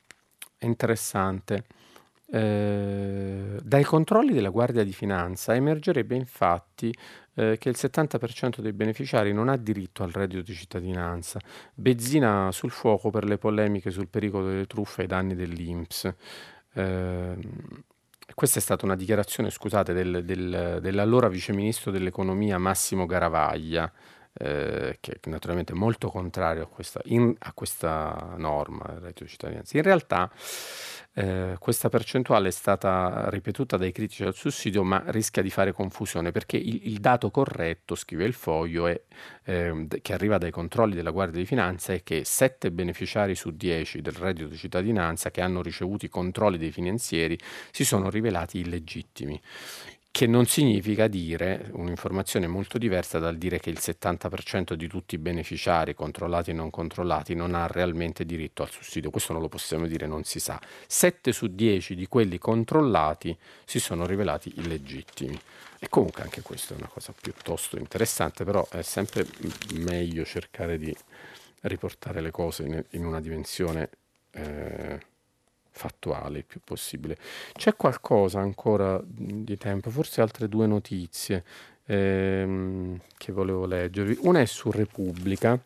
è 0.56 0.64
interessante. 0.64 1.64
Eh, 2.28 3.58
dai 3.62 3.84
controlli 3.84 4.32
della 4.32 4.48
Guardia 4.48 4.82
di 4.82 4.92
Finanza 4.92 5.54
emergerebbe 5.54 6.16
infatti 6.16 6.92
eh, 7.34 7.56
che 7.58 7.68
il 7.68 7.76
70% 7.78 8.60
dei 8.60 8.72
beneficiari 8.72 9.32
non 9.32 9.48
ha 9.48 9.56
diritto 9.56 10.02
al 10.02 10.10
reddito 10.10 10.42
di 10.42 10.54
cittadinanza, 10.54 11.40
bezzina 11.74 12.50
sul 12.50 12.70
fuoco 12.70 13.10
per 13.10 13.24
le 13.24 13.38
polemiche 13.38 13.90
sul 13.90 14.08
pericolo 14.08 14.48
delle 14.48 14.66
truffe 14.66 15.02
ai 15.02 15.06
danni 15.06 15.34
dell'Inps. 15.34 16.12
Eh, 16.72 17.36
questa 18.34 18.58
è 18.58 18.62
stata 18.62 18.84
una 18.84 18.96
dichiarazione, 18.96 19.50
scusate, 19.50 19.92
del, 19.92 20.24
del, 20.24 20.78
dell'allora 20.82 21.28
viceministro 21.28 21.90
dell'economia 21.90 22.58
Massimo 22.58 23.06
Garavaglia, 23.06 23.90
eh, 24.38 24.98
che 25.00 25.18
naturalmente 25.24 25.72
è 25.72 25.76
molto 25.76 26.08
contrario 26.08 26.64
a 26.64 26.66
questa, 26.66 27.00
in, 27.04 27.34
a 27.38 27.52
questa 27.52 28.34
norma 28.36 28.84
del 28.88 29.00
reddito 29.00 29.24
di 29.24 29.30
cittadinanza. 29.30 29.76
In 29.76 29.82
realtà 29.82 30.30
eh, 31.14 31.56
questa 31.58 31.88
percentuale 31.88 32.48
è 32.48 32.50
stata 32.50 33.30
ripetuta 33.30 33.78
dai 33.78 33.92
critici 33.92 34.24
al 34.24 34.34
sussidio, 34.34 34.82
ma 34.82 35.02
rischia 35.06 35.40
di 35.40 35.48
fare 35.48 35.72
confusione 35.72 36.32
perché 36.32 36.58
il, 36.58 36.88
il 36.88 36.98
dato 36.98 37.30
corretto, 37.30 37.94
scrive 37.94 38.24
il 38.24 38.34
foglio, 38.34 38.86
è, 38.86 39.00
eh, 39.44 39.86
che 40.02 40.12
arriva 40.12 40.36
dai 40.36 40.50
controlli 40.50 40.94
della 40.94 41.10
Guardia 41.10 41.40
di 41.40 41.46
Finanza 41.46 41.94
è 41.94 42.02
che 42.02 42.24
7 42.24 42.70
beneficiari 42.70 43.34
su 43.34 43.50
10 43.50 44.02
del 44.02 44.12
reddito 44.12 44.48
di 44.48 44.56
cittadinanza 44.56 45.30
che 45.30 45.40
hanno 45.40 45.62
ricevuto 45.62 46.04
i 46.04 46.10
controlli 46.10 46.58
dei 46.58 46.70
finanzieri 46.70 47.38
si 47.70 47.84
sono 47.84 48.10
rivelati 48.10 48.58
illegittimi 48.58 49.40
che 50.16 50.26
non 50.26 50.46
significa 50.46 51.08
dire 51.08 51.68
un'informazione 51.72 52.46
molto 52.46 52.78
diversa 52.78 53.18
dal 53.18 53.36
dire 53.36 53.60
che 53.60 53.68
il 53.68 53.76
70% 53.78 54.72
di 54.72 54.88
tutti 54.88 55.14
i 55.14 55.18
beneficiari 55.18 55.92
controllati 55.92 56.52
e 56.52 56.54
non 56.54 56.70
controllati 56.70 57.34
non 57.34 57.54
ha 57.54 57.66
realmente 57.66 58.24
diritto 58.24 58.62
al 58.62 58.70
sussidio. 58.70 59.10
Questo 59.10 59.34
non 59.34 59.42
lo 59.42 59.48
possiamo 59.48 59.86
dire, 59.86 60.06
non 60.06 60.24
si 60.24 60.40
sa. 60.40 60.58
7 60.86 61.32
su 61.32 61.48
10 61.48 61.94
di 61.94 62.06
quelli 62.06 62.38
controllati 62.38 63.36
si 63.66 63.78
sono 63.78 64.06
rivelati 64.06 64.54
illegittimi. 64.56 65.38
E 65.78 65.90
comunque 65.90 66.22
anche 66.22 66.40
questa 66.40 66.72
è 66.72 66.78
una 66.78 66.88
cosa 66.88 67.12
piuttosto 67.20 67.76
interessante, 67.76 68.42
però 68.44 68.66
è 68.70 68.80
sempre 68.80 69.26
meglio 69.74 70.24
cercare 70.24 70.78
di 70.78 70.96
riportare 71.60 72.22
le 72.22 72.30
cose 72.30 72.86
in, 72.92 73.04
una 73.04 73.20
dimensione... 73.20 73.90
Eh, 74.30 75.14
fattuale 75.76 76.38
il 76.38 76.44
più 76.44 76.60
possibile. 76.64 77.18
C'è 77.52 77.76
qualcosa 77.76 78.40
ancora 78.40 79.00
di 79.04 79.56
tempo, 79.58 79.90
forse 79.90 80.22
altre 80.22 80.48
due 80.48 80.66
notizie 80.66 81.44
ehm, 81.84 82.98
che 83.16 83.32
volevo 83.32 83.66
leggervi. 83.66 84.16
Una 84.22 84.40
è 84.40 84.46
su 84.46 84.70
Repubblica, 84.70 85.60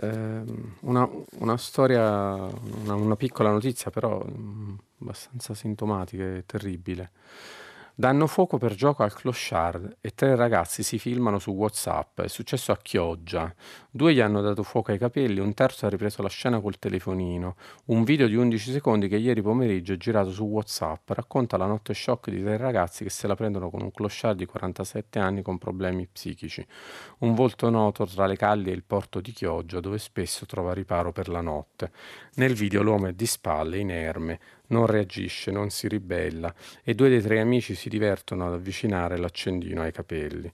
ehm, 0.00 0.76
una, 0.80 1.08
una, 1.38 1.56
storia, 1.56 2.34
una, 2.82 2.94
una, 2.94 3.16
piccola 3.16 3.50
notizia 3.50 3.90
però 3.90 4.22
mh, 4.22 4.78
abbastanza 5.00 5.54
sintomatica 5.54 6.22
e 6.22 6.44
terribile. 6.44 7.10
Danno 7.96 8.26
fuoco 8.26 8.58
per 8.58 8.74
gioco 8.74 9.04
al 9.04 9.14
clochard 9.14 9.98
e 10.00 10.10
tre 10.16 10.34
ragazzi 10.34 10.82
si 10.82 10.98
filmano 10.98 11.38
su 11.38 11.52
WhatsApp. 11.52 12.22
È 12.22 12.26
successo 12.26 12.72
a 12.72 12.76
Chioggia. 12.76 13.54
Due 13.88 14.12
gli 14.12 14.18
hanno 14.18 14.40
dato 14.40 14.64
fuoco 14.64 14.90
ai 14.90 14.98
capelli, 14.98 15.38
un 15.38 15.54
terzo 15.54 15.86
ha 15.86 15.90
ripreso 15.90 16.20
la 16.20 16.28
scena 16.28 16.60
col 16.60 16.80
telefonino. 16.80 17.54
Un 17.84 18.02
video 18.02 18.26
di 18.26 18.34
11 18.34 18.72
secondi 18.72 19.06
che 19.06 19.14
ieri 19.14 19.42
pomeriggio 19.42 19.92
è 19.92 19.96
girato 19.96 20.32
su 20.32 20.42
WhatsApp 20.42 21.08
racconta 21.10 21.56
la 21.56 21.66
notte 21.66 21.94
shock 21.94 22.30
di 22.30 22.42
tre 22.42 22.56
ragazzi 22.56 23.04
che 23.04 23.10
se 23.10 23.28
la 23.28 23.36
prendono 23.36 23.70
con 23.70 23.80
un 23.80 23.92
clochard 23.92 24.38
di 24.38 24.46
47 24.46 25.20
anni 25.20 25.42
con 25.42 25.58
problemi 25.58 26.08
psichici. 26.08 26.66
Un 27.18 27.34
volto 27.34 27.70
noto 27.70 28.06
tra 28.06 28.26
le 28.26 28.34
calli 28.34 28.70
e 28.70 28.74
il 28.74 28.82
porto 28.82 29.20
di 29.20 29.30
Chioggia, 29.30 29.78
dove 29.78 29.98
spesso 29.98 30.46
trova 30.46 30.72
riparo 30.72 31.12
per 31.12 31.28
la 31.28 31.40
notte. 31.40 31.92
Nel 32.34 32.54
video 32.54 32.82
l'uomo 32.82 33.06
è 33.06 33.12
di 33.12 33.26
spalle, 33.26 33.78
inerme, 33.78 34.40
non 34.68 34.86
reagisce, 34.86 35.50
non 35.50 35.70
si 35.70 35.88
ribella 35.88 36.54
e 36.82 36.94
due 36.94 37.08
dei 37.08 37.20
tre 37.20 37.40
amici 37.40 37.74
si 37.74 37.88
divertono 37.88 38.46
ad 38.46 38.54
avvicinare 38.54 39.16
l'accendino 39.18 39.82
ai 39.82 39.92
capelli. 39.92 40.52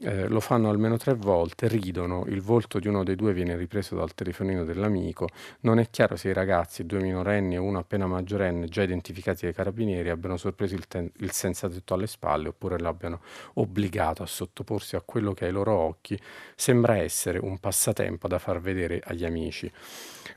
Eh, 0.00 0.26
lo 0.26 0.40
fanno 0.40 0.70
almeno 0.70 0.96
tre 0.96 1.14
volte, 1.14 1.68
ridono, 1.68 2.24
il 2.26 2.40
volto 2.40 2.80
di 2.80 2.88
uno 2.88 3.04
dei 3.04 3.14
due 3.14 3.32
viene 3.32 3.56
ripreso 3.56 3.94
dal 3.94 4.12
telefonino 4.12 4.64
dell'amico, 4.64 5.28
non 5.60 5.78
è 5.78 5.88
chiaro 5.88 6.16
se 6.16 6.30
i 6.30 6.32
ragazzi, 6.32 6.84
due 6.84 7.00
minorenni 7.00 7.54
e 7.54 7.58
uno 7.58 7.78
appena 7.78 8.06
maggiorenne, 8.06 8.66
già 8.66 8.82
identificati 8.82 9.44
dai 9.44 9.54
carabinieri, 9.54 10.10
abbiano 10.10 10.36
sorpreso 10.36 10.74
il, 10.74 10.88
ten- 10.88 11.10
il 11.18 11.30
senza 11.30 11.68
tetto 11.68 11.94
alle 11.94 12.08
spalle 12.08 12.48
oppure 12.48 12.78
l'abbiano 12.78 13.20
obbligato 13.54 14.24
a 14.24 14.26
sottoporsi 14.26 14.96
a 14.96 15.02
quello 15.04 15.32
che 15.32 15.44
ai 15.44 15.52
loro 15.52 15.72
occhi 15.72 16.18
sembra 16.56 16.96
essere 16.96 17.38
un 17.38 17.58
passatempo 17.58 18.26
da 18.26 18.40
far 18.40 18.60
vedere 18.60 19.00
agli 19.04 19.24
amici. 19.24 19.70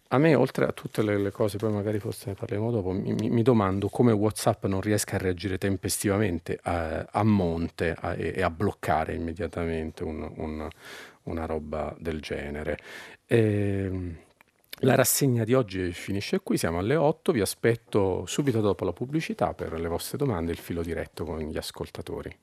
A 0.10 0.18
me, 0.20 0.36
oltre 0.36 0.66
a 0.66 0.72
tutte 0.72 1.02
le, 1.02 1.18
le 1.18 1.32
cose, 1.32 1.58
poi 1.58 1.72
magari 1.72 2.00
forse 2.00 2.30
ne 2.30 2.36
parleremo 2.36 2.72
dopo, 2.72 2.92
mi, 2.92 3.14
mi, 3.14 3.30
mi, 3.30 3.42
domando 3.42 3.90
come 3.90 4.14
WhatsApp 4.14 4.66
non 4.66 4.80
riesca 4.80 5.16
a 5.16 5.20
reagire 5.20 5.58
tempestivamente 5.58 6.58
a, 6.62 7.06
a 7.12 7.24
monte 7.24 7.94
a, 7.98 8.14
e, 8.16 8.42
a 8.42 8.50
bloccare 8.50 9.14
immediatamente 9.14 9.47
un, 9.56 10.32
un, 10.36 10.68
una 11.24 11.46
roba 11.46 11.96
del 12.00 12.22
genere. 12.22 12.78
E, 13.26 13.38
ehm, 13.38 14.18
la 14.82 14.94
rassegna 14.94 15.44
di 15.44 15.56
oggi 15.56 15.92
finisce 15.92 16.40
qui, 16.42 16.58
siamo 16.58 16.78
alle 16.78 16.96
8, 16.96 17.32
vi 17.32 17.42
aspetto 17.42 18.26
subito 18.28 18.62
dopo 18.62 18.86
la 18.86 18.94
pubblicità 18.94 19.54
per 19.56 19.74
le 19.80 19.88
vostre 19.88 20.20
domande 20.20 20.52
il 20.52 20.60
filo 20.60 20.84
diretto 20.84 21.24
con 21.24 21.40
gli 21.40 21.58
ascoltatori. 21.58 22.38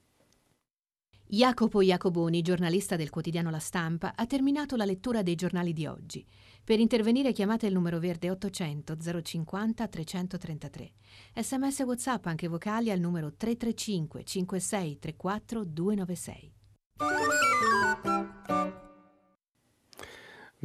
Jacopo 1.27 1.81
Iacoboni, 1.81 2.43
giornalista 2.43 2.97
del 2.97 3.11
quotidiano 3.11 3.51
La 3.51 3.59
Stampa, 3.59 4.15
ha 4.15 4.27
terminato 4.27 4.77
la 4.77 4.85
lettura 4.85 5.23
dei 5.23 5.37
giornali 5.37 5.73
di 5.73 5.87
oggi. 5.87 6.25
Per 6.63 6.79
intervenire 6.79 7.33
chiamate 7.33 7.67
il 7.67 7.73
numero 7.73 7.99
verde 7.99 8.31
800 8.31 8.97
050 9.23 9.87
333. 9.87 10.93
Sms 11.37 11.81
WhatsApp 11.81 12.27
anche 12.27 12.49
vocali 12.49 12.91
al 12.91 13.01
numero 13.01 13.33
335 13.33 14.25
56 14.25 14.99
34 14.99 15.65
296. 15.65 16.53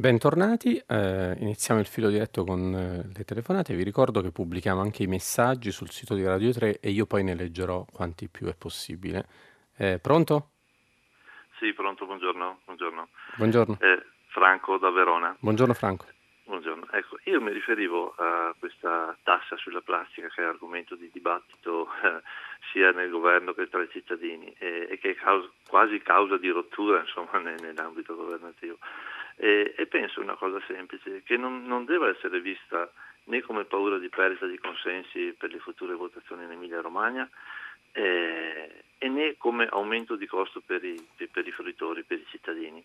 Bentornati, 0.00 0.82
eh, 0.86 1.36
iniziamo 1.40 1.78
il 1.78 1.86
filo 1.86 2.08
diretto 2.08 2.42
con 2.44 2.74
eh, 2.74 3.12
le 3.14 3.24
telefonate. 3.24 3.74
Vi 3.74 3.82
ricordo 3.82 4.22
che 4.22 4.30
pubblichiamo 4.30 4.80
anche 4.80 5.02
i 5.02 5.06
messaggi 5.06 5.70
sul 5.70 5.90
sito 5.90 6.14
di 6.14 6.24
Radio 6.24 6.52
3 6.52 6.80
e 6.80 6.88
io 6.88 7.04
poi 7.04 7.22
ne 7.22 7.34
leggerò 7.34 7.84
quanti 7.92 8.28
più 8.28 8.46
è 8.46 8.54
possibile. 8.56 9.26
Eh, 9.76 9.98
pronto? 9.98 10.52
Sì, 11.58 11.74
pronto, 11.74 12.06
buongiorno. 12.06 12.60
Buongiorno. 12.64 13.08
buongiorno. 13.36 13.76
Eh, 13.80 14.02
Franco 14.28 14.78
da 14.78 14.90
Verona. 14.90 15.36
Buongiorno 15.38 15.74
Franco. 15.74 16.06
Buongiorno. 16.50 16.88
Ecco, 16.90 17.16
io 17.26 17.40
mi 17.40 17.52
riferivo 17.52 18.12
a 18.16 18.52
questa 18.58 19.16
tassa 19.22 19.56
sulla 19.56 19.82
plastica 19.82 20.26
che 20.26 20.42
è 20.42 20.44
argomento 20.44 20.96
di 20.96 21.08
dibattito 21.12 21.88
eh, 22.02 22.22
sia 22.72 22.90
nel 22.90 23.08
governo 23.08 23.54
che 23.54 23.68
tra 23.68 23.80
i 23.80 23.88
cittadini 23.88 24.52
e, 24.58 24.88
e 24.90 24.98
che 24.98 25.10
è 25.10 25.14
causa, 25.14 25.48
quasi 25.68 26.00
causa 26.00 26.38
di 26.38 26.48
rottura 26.48 26.98
insomma, 27.02 27.38
nell'ambito 27.38 28.16
governativo. 28.16 28.78
E, 29.36 29.74
e, 29.76 29.86
penso 29.86 30.20
una 30.20 30.34
cosa 30.34 30.60
semplice, 30.66 31.22
che 31.22 31.36
non, 31.36 31.62
non 31.66 31.84
deve 31.84 32.08
essere 32.08 32.40
vista 32.40 32.90
né 33.26 33.42
come 33.42 33.62
paura 33.62 33.98
di 33.98 34.08
perdita 34.08 34.46
di 34.46 34.58
consensi 34.58 35.32
per 35.38 35.52
le 35.52 35.60
future 35.60 35.94
votazioni 35.94 36.42
in 36.42 36.50
Emilia 36.50 36.80
Romagna, 36.80 37.30
eh, 37.92 38.82
e 38.98 39.08
né 39.08 39.36
come 39.38 39.68
aumento 39.70 40.16
di 40.16 40.26
costo 40.26 40.60
per 40.60 40.82
i, 40.82 41.00
per 41.30 41.46
i 41.46 41.52
fruitori, 41.52 42.02
per 42.02 42.18
i 42.18 42.26
cittadini 42.28 42.84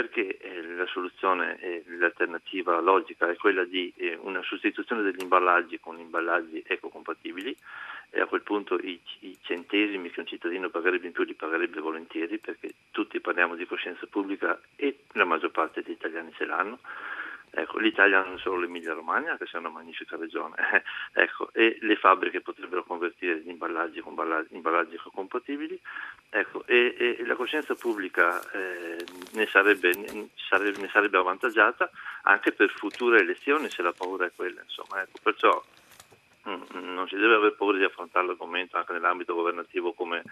perché 0.00 0.38
eh, 0.38 0.62
la 0.62 0.86
soluzione, 0.86 1.58
eh, 1.60 1.84
l'alternativa 1.98 2.80
logica 2.80 3.28
è 3.30 3.36
quella 3.36 3.64
di 3.64 3.92
eh, 3.96 4.16
una 4.22 4.40
sostituzione 4.42 5.02
degli 5.02 5.20
imballaggi 5.20 5.78
con 5.78 5.98
imballaggi 5.98 6.62
ecocompatibili 6.66 7.54
e 8.08 8.20
a 8.22 8.24
quel 8.24 8.40
punto 8.40 8.78
i, 8.78 8.98
i, 9.20 9.36
centesimi 9.42 10.10
che 10.10 10.20
un 10.20 10.26
cittadino 10.26 10.70
pagherebbe 10.70 11.06
in 11.06 11.12
più 11.12 11.24
li 11.24 11.34
pagherebbe 11.34 11.80
volentieri 11.80 12.38
perché 12.38 12.72
tutti 12.90 13.20
parliamo 13.20 13.56
di 13.56 13.66
coscienza 13.66 14.06
pubblica 14.06 14.58
e 14.74 15.00
la 15.12 15.26
maggior 15.26 15.50
parte 15.50 15.82
degli 15.82 15.92
italiani 15.92 16.32
ce 16.32 16.46
l'hanno 16.46 16.78
Ecco, 17.52 17.78
l'Italia 17.78 18.22
non 18.22 18.34
è 18.34 18.38
solo 18.38 18.60
l'Emilia 18.60 18.92
Romagna, 18.92 19.36
che 19.36 19.46
sia 19.46 19.58
una 19.58 19.70
magnifica 19.70 20.16
regione, 20.16 20.54
ecco, 21.12 21.52
e 21.52 21.78
le 21.80 21.96
fabbriche 21.96 22.40
potrebbero 22.40 22.84
convertire 22.84 23.40
gli 23.40 23.48
imballaggi 23.48 24.00
con 24.00 24.12
imballaggi 24.50 24.96
compatibili, 25.12 25.78
ecco, 26.28 26.64
e, 26.66 27.16
e, 27.18 27.26
la 27.26 27.34
coscienza 27.34 27.74
pubblica 27.74 28.40
eh, 28.52 29.04
ne, 29.32 29.46
sarebbe, 29.46 29.92
ne, 29.94 30.28
sarebbe, 30.34 30.80
ne, 30.80 30.88
sarebbe, 30.92 31.18
avvantaggiata 31.18 31.90
anche 32.22 32.52
per 32.52 32.70
future 32.70 33.18
elezioni 33.18 33.68
se 33.68 33.82
la 33.82 33.92
paura 33.92 34.26
è 34.26 34.32
quella. 34.34 34.62
Insomma, 34.62 35.02
ecco, 35.02 35.18
perciò 35.20 35.62
mh, 36.44 36.50
mm, 36.50 36.62
mm, 36.76 36.94
non 36.94 37.08
si 37.08 37.16
deve 37.16 37.34
avere 37.34 37.54
paura 37.54 37.78
di 37.78 37.84
affrontare 37.84 38.26
l'argomento 38.26 38.76
anche 38.76 38.92
nell'ambito 38.92 39.34
governativo 39.34 39.92
come 39.92 40.22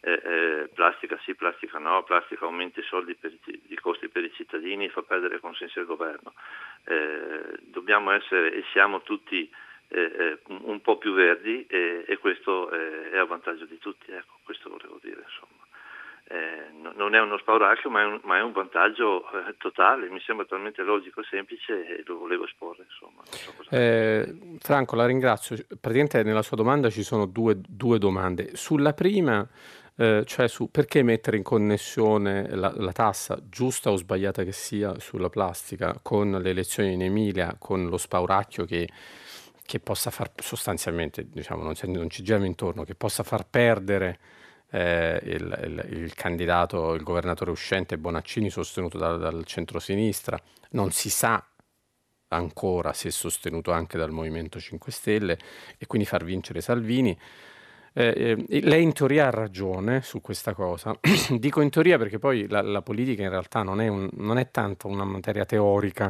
eh, 0.00 0.12
eh, 0.12 0.68
plastica 0.72 1.18
sì, 1.24 1.34
plastica 1.34 1.78
no, 1.78 2.04
plastica 2.04 2.44
aumenta 2.44 2.78
i 2.78 2.84
soldi 2.84 3.14
per 3.16 3.32
i, 3.32 3.60
i 3.66 3.76
costi 3.76 4.08
per 4.08 4.22
i 4.22 4.32
cittadini 4.32 4.84
e 4.84 4.90
fa 4.90 5.02
perdere 5.02 5.40
consensi 5.40 5.80
al 5.80 5.86
governo. 5.86 6.34
Eh, 6.84 7.58
dobbiano 7.64 8.12
essere 8.12 8.54
e 8.54 8.62
siamo 8.70 9.02
tutti 9.02 9.50
eh, 9.88 10.00
eh, 10.00 10.38
un 10.46 10.80
po' 10.82 10.98
più 10.98 11.14
verdi 11.14 11.66
e 11.66 12.16
questo 12.20 12.70
è 12.70 13.16
a 13.16 13.24
vantaggio 13.24 13.64
di 13.64 13.78
tutti, 13.78 14.12
ecco, 14.12 14.38
questo 14.44 14.68
volevo 14.68 14.98
dire 15.02 15.22
insomma. 15.24 15.56
Non 16.94 17.14
è 17.14 17.20
uno 17.20 17.38
spauracchio 17.38 17.88
ma 17.88 18.02
è 18.02 18.04
un, 18.04 18.20
ma 18.24 18.36
è 18.36 18.42
un 18.42 18.52
vantaggio 18.52 19.24
totale, 19.56 20.10
mi 20.10 20.20
sembra 20.20 20.44
talmente 20.44 20.82
logico 20.82 21.20
e 21.20 21.24
semplice 21.24 21.86
e 21.86 22.02
lo 22.04 22.18
volevo 22.18 22.44
esporre. 22.44 22.84
Insomma, 22.84 23.22
so 23.24 24.58
Franco, 24.60 24.94
la 24.94 25.06
ringrazio. 25.06 25.56
Praticamente 25.80 26.22
nella 26.22 26.42
sua 26.42 26.56
domanda 26.56 26.90
ci 26.90 27.02
sono 27.02 27.24
due, 27.24 27.54
due 27.56 27.98
domande. 27.98 28.54
Sulla 28.56 28.92
prima 28.92 29.48
eh, 30.00 30.22
cioè 30.26 30.46
su 30.46 30.70
perché 30.70 31.02
mettere 31.02 31.36
in 31.36 31.42
connessione 31.42 32.48
la, 32.54 32.72
la, 32.76 32.92
tassa, 32.92 33.42
giusta 33.48 33.90
o 33.90 33.96
sbagliata 33.96 34.44
che 34.44 34.52
sia, 34.52 34.96
sulla 35.00 35.28
plastica 35.28 35.98
con 36.00 36.30
le 36.30 36.50
elezioni 36.50 36.92
in 36.92 37.02
Emilia, 37.02 37.56
con 37.58 37.88
lo 37.88 37.96
spauracchio 37.96 38.64
che, 38.64 38.88
che 39.66 39.80
possa 39.80 40.10
far 40.10 40.30
sostanzialmente, 40.36 41.26
diciamo, 41.28 41.64
non, 41.64 41.74
non, 41.86 42.08
ci 42.10 42.22
giriamo 42.22 42.44
intorno, 42.44 42.84
che 42.84 42.94
possa 42.94 43.24
far 43.24 43.48
perdere 43.48 44.20
eh, 44.70 45.20
il, 45.24 45.60
il, 45.64 46.02
il, 46.02 46.14
candidato, 46.14 46.94
il 46.94 47.02
governatore 47.02 47.50
uscente 47.50 47.98
Bonaccini 47.98 48.50
sostenuto 48.50 48.98
da, 48.98 49.16
dal 49.16 49.44
centro-sinistra, 49.44 50.38
non 50.70 50.92
si 50.92 51.10
sa 51.10 51.44
ancora 52.28 52.92
se 52.92 53.10
sostenuto 53.10 53.72
anche 53.72 53.98
dal 53.98 54.12
Movimento 54.12 54.60
5 54.60 54.92
Stelle 54.92 55.38
e 55.76 55.86
quindi 55.88 56.06
far 56.06 56.22
vincere 56.22 56.60
Salvini. 56.60 57.18
Eh, 57.98 58.36
eh, 58.48 58.60
lei 58.60 58.84
in 58.84 58.92
teoria 58.92 59.26
ha 59.26 59.30
ragione 59.30 60.02
su 60.02 60.20
questa 60.20 60.54
cosa. 60.54 60.96
Dico 61.36 61.60
in 61.60 61.68
teoria 61.68 61.98
perché 61.98 62.20
poi 62.20 62.46
la, 62.46 62.62
la 62.62 62.80
politica 62.80 63.24
in 63.24 63.28
realtà 63.28 63.64
non 63.64 63.80
è, 63.80 63.88
un, 63.88 64.08
non 64.12 64.38
è 64.38 64.52
tanto 64.52 64.86
una 64.86 65.02
materia 65.02 65.44
teorica, 65.44 66.08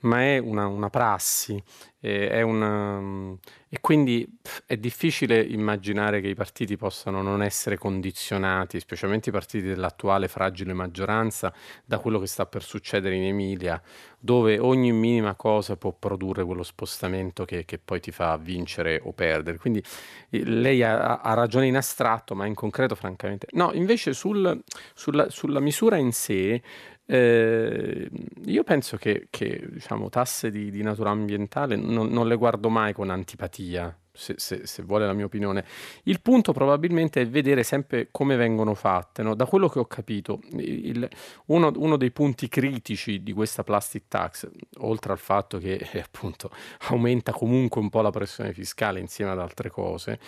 ma 0.00 0.22
è 0.22 0.38
una, 0.38 0.66
una 0.66 0.90
prassi 0.90 1.62
è 2.08 2.40
una, 2.42 3.36
e 3.68 3.80
quindi 3.80 4.26
è 4.64 4.76
difficile 4.76 5.40
immaginare 5.40 6.20
che 6.20 6.28
i 6.28 6.34
partiti 6.34 6.76
possano 6.76 7.20
non 7.20 7.42
essere 7.42 7.76
condizionati, 7.78 8.78
specialmente 8.78 9.30
i 9.30 9.32
partiti 9.32 9.66
dell'attuale 9.66 10.28
fragile 10.28 10.72
maggioranza, 10.72 11.52
da 11.84 11.98
quello 11.98 12.20
che 12.20 12.28
sta 12.28 12.46
per 12.46 12.62
succedere 12.62 13.16
in 13.16 13.24
Emilia, 13.24 13.82
dove 14.20 14.58
ogni 14.58 14.92
minima 14.92 15.34
cosa 15.34 15.76
può 15.76 15.92
produrre 15.92 16.44
quello 16.44 16.62
spostamento 16.62 17.44
che, 17.44 17.64
che 17.64 17.78
poi 17.78 17.98
ti 17.98 18.12
fa 18.12 18.36
vincere 18.36 19.00
o 19.02 19.12
perdere. 19.12 19.58
Quindi 19.58 19.82
lei 20.30 20.84
ha, 20.84 21.16
ha, 21.18 21.34
ragione 21.34 21.66
in 21.66 21.76
astratto, 21.76 22.36
ma 22.36 22.46
in 22.46 22.54
concreto 22.54 22.94
francamente 22.94 23.48
no. 23.52 23.72
Invece 23.72 24.12
sul, 24.12 24.62
sulla, 24.94 25.28
sulla 25.28 25.60
misura 25.60 25.96
in 25.96 26.12
sé 26.12 26.62
eh, 27.08 28.10
io 28.46 28.64
penso 28.64 28.96
che, 28.96 29.28
che 29.30 29.64
diciamo, 29.70 30.08
tasse 30.08 30.50
di, 30.50 30.70
di 30.72 30.82
natura 30.82 31.10
ambientale 31.10 31.76
non, 31.76 32.08
non, 32.08 32.26
le 32.26 32.34
guardo 32.34 32.68
mai 32.68 32.92
con 32.92 33.10
antipatia, 33.10 33.96
se, 34.10 34.34
se, 34.38 34.66
se, 34.66 34.82
vuole 34.82 35.06
la 35.06 35.12
mia 35.12 35.26
opinione. 35.26 35.64
Il 36.04 36.20
punto 36.20 36.52
probabilmente 36.52 37.20
è 37.20 37.28
vedere 37.28 37.62
sempre 37.62 38.08
come 38.10 38.34
vengono 38.34 38.74
fatte. 38.74 39.22
No? 39.22 39.36
Da 39.36 39.46
quello 39.46 39.68
che 39.68 39.78
ho 39.78 39.84
capito, 39.84 40.40
il, 40.56 41.08
uno, 41.46 41.72
uno, 41.76 41.96
dei 41.96 42.10
punti 42.10 42.48
critici 42.48 43.22
di 43.22 43.32
questa 43.32 43.62
plastic 43.62 44.08
tax, 44.08 44.50
oltre 44.78 45.12
al 45.12 45.18
fatto 45.18 45.58
che 45.58 45.88
eh, 45.92 46.00
appunto 46.00 46.50
aumenta 46.88 47.30
comunque 47.30 47.80
un 47.80 47.88
po' 47.88 48.00
la 48.00 48.10
pressione 48.10 48.52
fiscale 48.52 48.98
insieme 48.98 49.30
ad 49.30 49.38
altre 49.38 49.70
cose, 49.70 50.18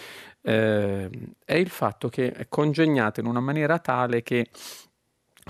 eh, 0.42 1.10
è 1.44 1.54
il 1.54 1.70
fatto 1.70 2.08
che 2.08 2.30
è 2.30 2.46
congegnata 2.48 3.20
in 3.20 3.26
una 3.26 3.40
maniera 3.40 3.80
tale 3.80 4.22
che 4.22 4.48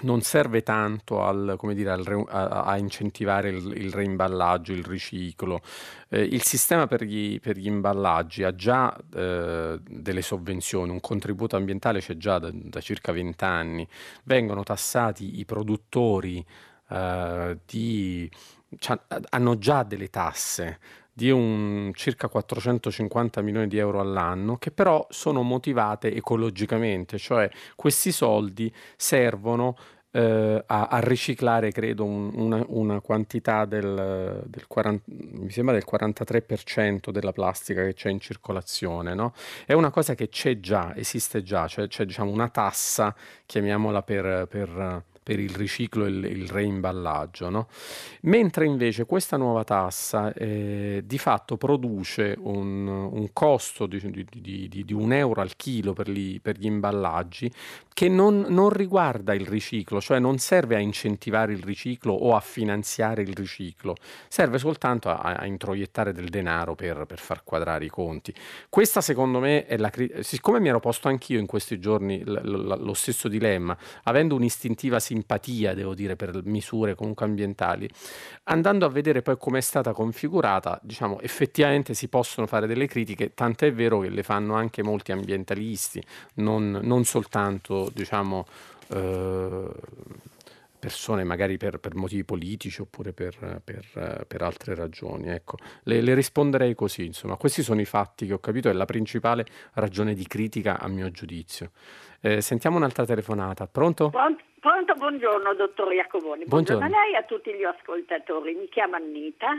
non 0.03 0.21
serve 0.21 0.63
tanto 0.63 1.23
al, 1.23 1.59
dire, 1.75 1.91
al 1.91 2.05
re, 2.05 2.25
a, 2.29 2.63
a, 2.63 2.77
incentivare 2.77 3.51
il, 3.51 3.73
il, 3.77 3.93
reimballaggio, 3.93 4.73
il 4.73 4.85
riciclo. 4.85 5.61
Eh, 6.09 6.23
il 6.23 6.43
sistema 6.43 6.87
per 6.87 7.03
gli, 7.03 7.41
per 7.41 7.57
gli, 7.57 7.67
imballaggi 7.67 8.43
ha 8.43 8.55
già 8.55 8.97
eh, 9.15 9.79
delle 9.83 10.23
sovvenzioni, 10.23 10.91
un 10.91 11.01
contributo 11.01 11.57
ambientale 11.57 12.01
c'è 12.01 12.17
già 12.17 12.39
da, 12.39 12.51
da 12.53 12.81
circa 12.81 13.13
20 13.13 13.45
anni. 13.45 13.89
Vengono 14.25 14.63
tassati 14.63 15.39
i 15.39 15.45
produttori 15.45 16.45
eh, 16.91 17.59
di, 17.67 18.31
hanno 19.31 19.59
già 19.59 19.83
delle 19.83 20.09
tasse 20.09 20.79
di 21.19 21.31
un 21.31 21.91
circa 21.95 22.29
450 22.29 23.43
milioni 23.43 23.67
di 23.67 23.77
euro 23.77 23.99
all'anno, 23.99 24.57
che 24.57 24.71
però 24.71 25.05
sono 25.11 25.43
motivate 25.43 26.15
ecologicamente, 26.15 27.19
cioè 27.19 27.51
questi 27.75 28.13
soldi 28.13 28.73
servono 28.95 29.77
eh, 30.13 30.63
a, 30.65 30.87
a, 30.87 31.01
riciclare, 31.01 31.73
credo, 31.73 32.05
un, 32.05 32.31
una, 32.35 32.65
una, 32.69 33.01
quantità 33.01 33.65
del, 33.65 34.45
del 34.47 34.67
40, 34.69 35.03
mi 35.07 35.51
sembra 35.51 35.75
del 35.75 35.85
43% 35.91 37.11
della 37.11 37.33
plastica 37.33 37.83
che 37.83 37.95
c'è 37.95 38.11
in 38.11 38.21
circolazione. 38.21 39.13
No? 39.15 39.33
È 39.67 39.73
una 39.73 39.91
cosa 39.91 40.15
che 40.15 40.29
c'è 40.29 40.61
già, 40.61 40.95
esiste 40.95 41.43
già, 41.43 41.67
cioè 41.67 41.89
c'è 41.89 42.05
diciamo, 42.05 42.31
una 42.31 42.49
tassa, 42.49 43.13
chiamiamola 43.45 44.05
per, 44.05 44.47
per 44.49 45.03
per 45.29 45.41
il 45.41 45.55
riciclo 45.55 46.07
e 46.07 46.09
il, 46.09 46.49
reimballaggio, 46.49 47.51
no? 47.51 47.69
mentre 48.23 48.65
invece 48.65 49.05
questa 49.05 49.37
nuova 49.37 49.63
tassa 49.63 50.33
eh, 50.33 51.03
di 51.05 51.19
fatto 51.19 51.59
produce 51.59 52.35
un, 52.39 52.87
un 52.87 53.29
costo 53.35 53.85
di, 53.85 54.01
di, 54.11 54.25
di, 54.71 54.85
di, 54.87 54.93
un 54.95 55.13
euro 55.13 55.43
al 55.43 55.55
chilo 55.55 55.93
per 55.93 56.09
gli, 56.09 56.41
per 56.41 56.57
gli 56.57 56.65
imballaggi 56.65 57.53
che 57.93 58.09
non, 58.09 58.47
non, 58.49 58.71
riguarda 58.71 59.35
il 59.35 59.47
riciclo, 59.47 60.01
cioè 60.01 60.21
non 60.21 60.39
serve 60.39 60.77
a 60.77 60.79
incentivare 60.79 61.53
il 61.53 61.65
riciclo 61.65 62.13
o 62.13 62.37
a 62.37 62.41
finanziare 62.41 63.23
il 63.23 63.35
riciclo, 63.35 63.97
serve 64.29 64.57
soltanto 64.59 65.11
a, 65.11 65.35
a 65.35 65.45
introiettare 65.47 66.13
del 66.13 66.29
denaro 66.29 66.77
per, 66.77 67.07
per, 67.07 67.19
far 67.19 67.43
quadrare 67.43 67.85
i 67.85 67.89
conti. 67.89 68.33
Questa 68.69 69.01
secondo 69.01 69.41
me 69.41 69.67
è 69.67 69.77
la... 69.77 69.91
Siccome 70.21 70.61
mi 70.61 70.69
ero 70.69 70.79
posto 70.79 71.09
anch'io 71.09 71.41
in 71.41 71.47
questi 71.47 71.81
giorni 71.81 72.23
l, 72.25 72.31
l, 72.31 72.79
lo 72.81 72.95
stesso 72.95 73.27
dilemma, 73.27 73.77
avendo 74.05 74.37
un'istintiva 74.37 75.01
simpatia, 75.19 75.75
devo 75.75 75.95
dire, 75.95 76.17
per 76.17 76.41
misure 76.45 76.95
comunque 76.95 77.27
ambientali, 77.27 77.89
andando 78.45 78.87
a 78.87 78.89
vedere 78.89 79.23
poi 79.23 79.37
come 79.37 79.59
è 79.59 79.61
stata 79.63 79.93
configurata, 79.93 80.79
diciamo, 80.83 81.21
effettivamente 81.21 81.95
si 81.95 82.09
possono 82.09 82.47
fare 82.47 82.67
delle 82.67 82.87
critiche, 82.87 83.35
tant'è 83.35 83.73
vero 83.73 84.01
che 84.01 84.11
le 84.11 84.23
fanno 84.23 84.55
anche 84.55 84.83
molti 84.83 85.13
ambientalisti, 85.13 86.03
non, 86.35 86.79
non 86.83 87.05
soltanto 87.05 87.91
diciamo, 87.93 88.47
eh, 88.89 89.69
persone 90.79 91.25
magari 91.25 91.57
per, 91.57 91.79
per, 91.79 91.97
motivi 91.97 92.25
politici 92.25 92.81
oppure 92.81 93.13
per, 93.13 93.61
per, 93.65 94.25
per 94.27 94.43
altre 94.43 94.75
ragioni. 94.75 95.29
Ecco, 95.29 95.57
le, 95.85 96.01
le, 96.01 96.15
risponderei 96.15 96.75
così, 96.75 97.05
insomma, 97.05 97.37
questi 97.37 97.63
sono 97.63 97.81
i 97.81 97.85
fatti 97.85 98.27
che 98.27 98.33
ho 98.33 98.39
capito, 98.39 98.69
è 98.69 98.73
la 98.73 98.85
principale 98.85 99.45
ragione 99.75 100.15
di 100.15 100.27
critica 100.27 100.79
a 100.79 100.89
mio 100.89 101.11
giudizio. 101.11 101.73
Eh, 102.21 102.41
sentiamo 102.41 102.77
un'altra 102.77 103.05
telefonata, 103.05 103.67
pronto? 103.67 104.11
Pronto, 104.11 104.43
pronto 104.69 104.93
buongiorno 104.97 105.55
dottor 105.55 105.95
Iacovoni, 105.95 106.45
buongiorno. 106.45 106.81
buongiorno 106.81 106.85
a 106.85 107.05
lei 107.05 107.15
e 107.15 107.17
a 107.17 107.23
tutti 107.23 107.55
gli 107.55 107.65
ascoltatori, 107.65 108.55
mi 108.55 108.69
chiamo 108.69 108.97
Annita 108.97 109.59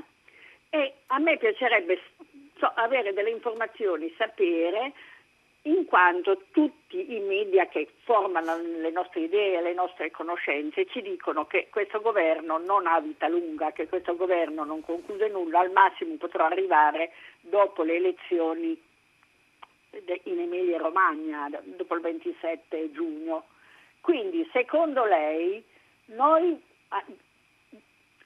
e 0.70 0.93
a 1.07 1.18
me 1.18 1.36
piacerebbe 1.38 1.99
so, 2.60 2.72
avere 2.76 3.12
delle 3.14 3.32
informazioni, 3.32 4.14
sapere 4.20 4.93
in 5.64 5.86
quanto 5.86 6.43
tutti 6.51 7.16
i 7.16 7.20
media 7.22 7.66
che 7.66 7.89
formano 8.03 8.55
le 8.55 8.91
nostre 8.91 9.22
idee, 9.22 9.60
le 9.64 9.74
nostre 9.74 10.12
conoscenze 10.12 10.86
ci 10.86 11.01
dicono 11.01 11.47
che 11.47 11.70
questo 11.72 12.01
governo 12.01 12.60
non 12.60 12.86
ha 12.86 12.99
vita 12.99 13.28
lunga, 13.28 13.72
che 13.72 13.88
questo 13.88 14.16
governo 14.16 14.64
non 14.64 14.82
conclude 14.82 15.28
nulla, 15.28 15.62
al 15.62 15.72
massimo 15.72 16.18
potrà 16.18 16.45
arrivare 16.45 17.14
dopo 17.41 17.82
le 17.82 17.95
elezioni 17.95 18.80
in 20.26 20.39
Emilia 20.39 20.78
Romagna, 20.78 21.49
dopo 21.64 21.95
il 21.95 22.01
27 22.01 22.91
giugno. 22.91 23.45
Quindi, 24.02 24.47
secondo 24.52 25.06
lei, 25.06 25.64
noi, 26.06 26.62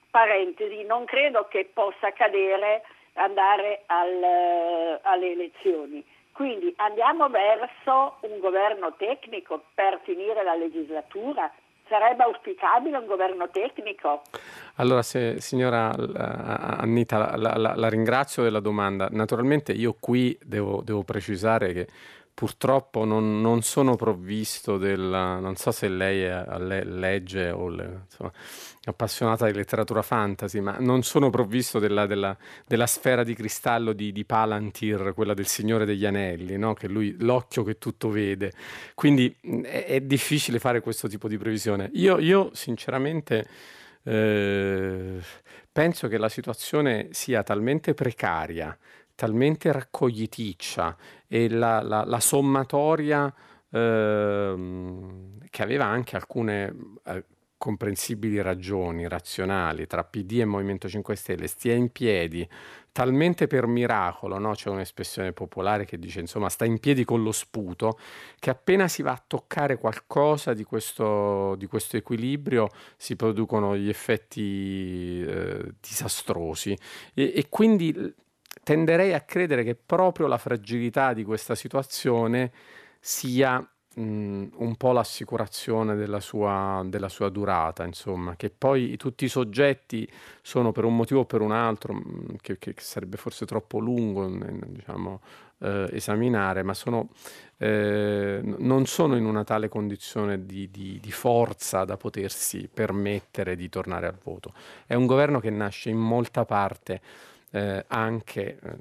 parentesi, 0.09 0.83
non 0.83 1.05
credo 1.05 1.47
che 1.47 1.69
possa 1.73 2.07
accadere 2.07 2.83
andare 3.13 3.83
al, 3.87 4.99
alle 5.03 5.31
elezioni 5.31 6.03
quindi 6.33 6.73
andiamo 6.77 7.29
verso 7.29 8.17
un 8.21 8.39
governo 8.39 8.95
tecnico 8.97 9.65
per 9.73 10.01
finire 10.03 10.43
la 10.43 10.55
legislatura. 10.55 11.49
Sarebbe 11.87 12.23
auspicabile 12.23 12.97
un 12.97 13.05
governo 13.05 13.49
tecnico? 13.51 14.23
Allora, 14.77 15.03
se, 15.03 15.39
signora 15.41 15.91
Annita, 15.93 17.35
la, 17.37 17.53
la, 17.55 17.73
la, 17.75 17.89
ringrazio 17.89 18.41
della 18.41 18.61
domanda. 18.61 19.09
Naturalmente 19.11 19.73
io 19.73 19.95
qui 19.99 20.35
devo, 20.41 20.81
devo 20.81 21.03
precisare 21.03 21.71
che 21.71 21.87
purtroppo 22.33 23.05
non, 23.05 23.41
non, 23.41 23.61
sono 23.61 23.95
provvisto 23.95 24.77
della, 24.77 25.39
non 25.39 25.55
so 25.55 25.71
se 25.71 25.87
lei 25.87 26.23
è, 26.23 26.43
le, 26.57 26.83
legge 26.83 27.51
o 27.51 27.69
le, 27.69 28.01
insomma, 28.05 28.31
appassionata 28.85 29.45
di 29.45 29.53
letteratura 29.53 30.01
fantasy, 30.01 30.59
ma 30.59 30.77
non 30.79 31.03
sono 31.03 31.29
provvisto 31.29 31.77
della, 31.79 32.07
della, 32.07 32.35
della 32.65 32.87
sfera 32.87 33.23
di 33.23 33.35
cristallo 33.35 33.93
di, 33.93 34.11
di, 34.11 34.25
Palantir, 34.25 35.13
quella 35.13 35.33
del 35.33 35.47
Signore 35.47 35.85
degli 35.85 36.05
Anelli, 36.05 36.57
no? 36.57 36.73
che 36.73 36.87
lui, 36.87 37.15
l'occhio 37.19 37.63
che 37.63 37.77
tutto 37.77 38.09
vede. 38.09 38.51
Quindi 38.95 39.35
è, 39.63 39.85
è 39.85 40.01
difficile 40.01 40.59
fare 40.59 40.81
questo 40.81 41.07
tipo 41.07 41.27
di 41.27 41.37
previsione. 41.37 41.91
Io, 41.93 42.17
io 42.17 42.49
sinceramente 42.53 43.47
eh, 44.03 45.19
penso 45.71 46.07
che 46.07 46.17
la 46.17 46.29
situazione 46.29 47.09
sia 47.11 47.43
talmente 47.43 47.93
precaria 47.93 48.75
talmente 49.15 49.71
raccogliticcia 49.71 50.97
e 51.33 51.49
la, 51.49 51.81
la, 51.81 52.03
la 52.05 52.19
sommatoria 52.19 53.33
eh, 53.71 54.55
che 55.49 55.63
aveva 55.63 55.85
anche 55.85 56.15
alcune 56.15 56.75
eh, 57.05 57.25
comprensibili 57.57 58.39
ragioni 58.39 59.07
razionali 59.07 59.87
tra 59.87 60.03
PD 60.03 60.41
e 60.41 60.45
Movimento 60.45 60.87
5 60.87 61.15
Stelle 61.15 61.47
stia 61.47 61.73
in 61.73 61.89
piedi 61.91 62.47
talmente 62.91 63.47
per 63.47 63.65
miracolo, 63.65 64.37
no? 64.37 64.51
c'è 64.51 64.69
un'espressione 64.69 65.33
popolare 65.33 65.85
che 65.85 65.97
dice 65.97 66.19
insomma 66.19 66.49
sta 66.49 66.65
in 66.65 66.77
piedi 66.77 67.03
con 67.03 67.23
lo 67.23 67.31
sputo, 67.31 67.97
che 68.37 68.51
appena 68.51 68.87
si 68.87 69.01
va 69.01 69.13
a 69.13 69.23
toccare 69.25 69.79
qualcosa 69.79 70.53
di 70.53 70.63
questo, 70.63 71.55
di 71.55 71.65
questo 71.65 71.97
equilibrio 71.97 72.69
si 72.95 73.15
producono 73.15 73.75
gli 73.75 73.89
effetti 73.89 75.23
eh, 75.25 75.73
disastrosi 75.81 76.77
e, 77.15 77.33
e 77.35 77.47
quindi 77.49 78.21
tenderei 78.63 79.13
a 79.13 79.21
credere 79.21 79.63
che 79.63 79.75
proprio 79.75 80.27
la 80.27 80.37
fragilità 80.37 81.13
di 81.13 81.23
questa 81.23 81.55
situazione 81.55 82.51
sia 82.99 83.59
mh, 83.95 84.47
un 84.55 84.75
po' 84.77 84.91
l'assicurazione 84.91 85.95
della 85.95 86.19
sua, 86.19 86.81
della 86.85 87.09
sua, 87.09 87.29
durata, 87.29 87.83
insomma, 87.83 88.35
che 88.35 88.49
poi 88.49 88.97
tutti 88.97 89.25
i 89.25 89.29
soggetti 89.29 90.09
sono 90.41 90.71
per 90.71 90.85
un 90.85 90.95
motivo 90.95 91.21
o 91.21 91.25
per 91.25 91.41
un 91.41 91.51
altro, 91.51 91.93
mh, 91.93 92.37
che, 92.41 92.57
che, 92.57 92.73
sarebbe 92.77 93.17
forse 93.17 93.45
troppo 93.45 93.79
lungo 93.79 94.27
diciamo, 94.67 95.21
eh, 95.59 95.89
esaminare, 95.91 96.63
ma 96.63 96.73
sono, 96.73 97.09
eh, 97.57 98.39
non 98.43 98.85
sono 98.85 99.15
in 99.15 99.25
una 99.25 99.43
tale 99.43 99.69
condizione 99.69 100.45
di, 100.45 100.69
di, 100.71 100.99
di 101.01 101.11
forza 101.11 101.83
da 101.83 101.97
potersi 101.97 102.69
permettere 102.73 103.55
di 103.55 103.69
tornare 103.69 104.07
al 104.07 104.17
voto. 104.21 104.53
È 104.85 104.93
un 104.93 105.05
governo 105.05 105.39
che 105.39 105.49
nasce 105.49 105.89
in 105.89 105.97
molta 105.97 106.45
parte 106.45 107.01
eh, 107.55 107.85
anche, 107.87 108.57
eh, 108.59 108.75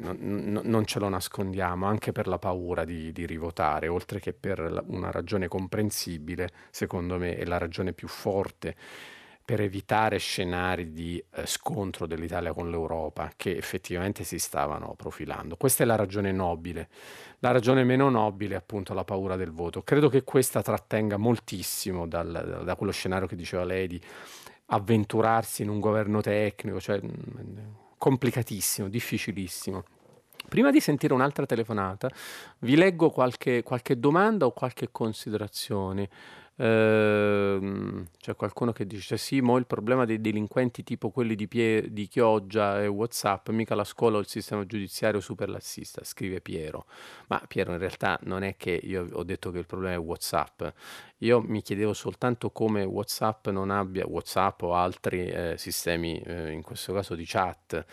non, 0.00 0.60
non, 0.62 0.84
ce 0.84 0.98
lo 0.98 1.08
nascondiamo, 1.08 1.86
anche 1.86 2.12
per 2.12 2.26
la 2.26 2.38
paura 2.38 2.84
di, 2.84 3.10
di, 3.10 3.24
rivotare, 3.24 3.88
oltre 3.88 4.20
che 4.20 4.34
per 4.34 4.84
una 4.88 5.10
ragione 5.10 5.48
comprensibile, 5.48 6.50
secondo 6.70 7.16
me 7.16 7.36
è 7.36 7.46
la 7.46 7.56
ragione 7.56 7.94
più 7.94 8.08
forte 8.08 8.76
per 9.42 9.62
evitare 9.62 10.18
scenari 10.18 10.92
di 10.92 11.24
eh, 11.32 11.46
scontro 11.46 12.06
dell'Italia 12.06 12.52
con 12.52 12.70
l'Europa 12.70 13.32
che 13.34 13.56
effettivamente 13.56 14.24
si 14.24 14.38
stavano 14.38 14.92
profilando. 14.94 15.56
Questa 15.56 15.82
è 15.82 15.86
la 15.86 15.96
ragione 15.96 16.32
nobile. 16.32 16.88
La 17.38 17.50
ragione 17.50 17.82
meno 17.82 18.10
nobile 18.10 18.54
è 18.54 18.58
appunto 18.58 18.92
la 18.92 19.04
paura 19.04 19.36
del 19.36 19.52
voto. 19.52 19.82
Credo 19.82 20.10
che 20.10 20.22
questa 20.22 20.60
trattenga 20.60 21.16
moltissimo 21.16 22.06
dal, 22.06 22.60
da 22.62 22.76
quello 22.76 22.92
scenario 22.92 23.26
che 23.26 23.36
diceva 23.36 23.64
lei 23.64 23.88
di 23.88 24.00
avventurarsi 24.66 25.62
in 25.62 25.70
un 25.70 25.80
governo 25.80 26.20
tecnico, 26.20 26.78
cioè 26.78 27.00
complicatissimo, 28.02 28.88
difficilissimo. 28.88 29.84
Prima 30.48 30.72
di 30.72 30.80
sentire 30.80 31.14
un'altra 31.14 31.46
telefonata, 31.46 32.10
vi 32.58 32.74
leggo 32.74 33.10
qualche, 33.10 33.62
qualche 33.62 33.96
domanda 34.00 34.44
o 34.44 34.50
qualche 34.50 34.88
considerazione. 34.90 36.10
Ehm, 36.56 38.06
c'è 38.18 38.36
qualcuno 38.36 38.72
che 38.72 38.86
dice 38.86 39.16
sì, 39.16 39.40
mo 39.40 39.56
il 39.56 39.66
problema 39.66 40.04
dei 40.04 40.20
delinquenti 40.20 40.82
tipo 40.84 41.10
quelli 41.10 41.34
di, 41.34 41.48
Pie- 41.48 41.92
di 41.92 42.06
Chioggia 42.06 42.82
e 42.82 42.86
Whatsapp, 42.86 43.48
mica 43.50 43.74
la 43.74 43.84
scuola 43.84 44.18
o 44.18 44.20
il 44.20 44.26
sistema 44.28 44.64
giudiziario 44.66 45.20
super 45.20 45.48
lassista, 45.48 46.04
scrive 46.04 46.40
Piero. 46.40 46.86
Ma 47.28 47.42
Piero 47.48 47.72
in 47.72 47.78
realtà 47.78 48.18
non 48.24 48.42
è 48.42 48.56
che 48.56 48.78
io 48.82 49.08
ho 49.12 49.24
detto 49.24 49.50
che 49.50 49.58
il 49.58 49.66
problema 49.66 49.94
è 49.94 49.98
Whatsapp, 49.98 50.62
io 51.18 51.40
mi 51.40 51.62
chiedevo 51.62 51.92
soltanto 51.94 52.50
come 52.50 52.84
Whatsapp 52.84 53.48
non 53.48 53.70
abbia, 53.70 54.06
Whatsapp 54.06 54.62
o 54.62 54.74
altri 54.74 55.26
eh, 55.28 55.54
sistemi, 55.56 56.20
eh, 56.20 56.50
in 56.52 56.62
questo 56.62 56.92
caso 56.92 57.14
di 57.14 57.24
chat, 57.26 57.84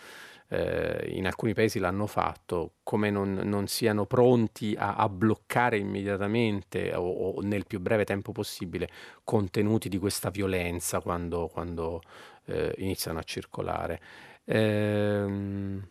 eh, 0.52 1.10
in 1.12 1.26
alcuni 1.26 1.54
paesi 1.54 1.78
l'hanno 1.78 2.06
fatto, 2.06 2.72
come 2.82 3.08
non, 3.10 3.34
non 3.44 3.68
siano 3.68 4.04
pronti 4.04 4.74
a, 4.76 4.96
a 4.96 5.08
bloccare 5.08 5.78
immediatamente 5.78 6.92
o, 6.94 7.08
o, 7.08 7.40
nel 7.42 7.66
più 7.66 7.78
breve 7.78 8.04
tempo 8.04 8.32
possibile 8.32 8.88
contenuti 9.22 9.88
di 9.88 9.98
questa 9.98 10.30
violenza 10.30 11.00
quando, 11.00 11.46
quando 11.46 12.02
eh, 12.46 12.74
iniziano 12.78 13.20
a 13.20 13.22
circolare. 13.22 14.00
Ehm, 14.44 15.86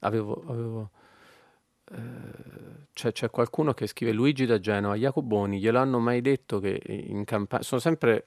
avevo, 0.00 0.44
avevo 0.46 0.90
eh, 1.90 2.86
c'è, 2.92 3.10
c'è, 3.10 3.30
qualcuno 3.30 3.74
che 3.74 3.88
scrive 3.88 4.12
Luigi 4.12 4.46
da 4.46 4.60
Genova, 4.60 4.94
Jacoboni, 4.94 5.58
glielo 5.58 5.80
hanno 5.80 5.98
mai 5.98 6.20
detto 6.20 6.60
che 6.60 6.80
in 6.86 7.24
campagna... 7.24 7.64
Sono 7.64 7.80
sempre 7.80 8.24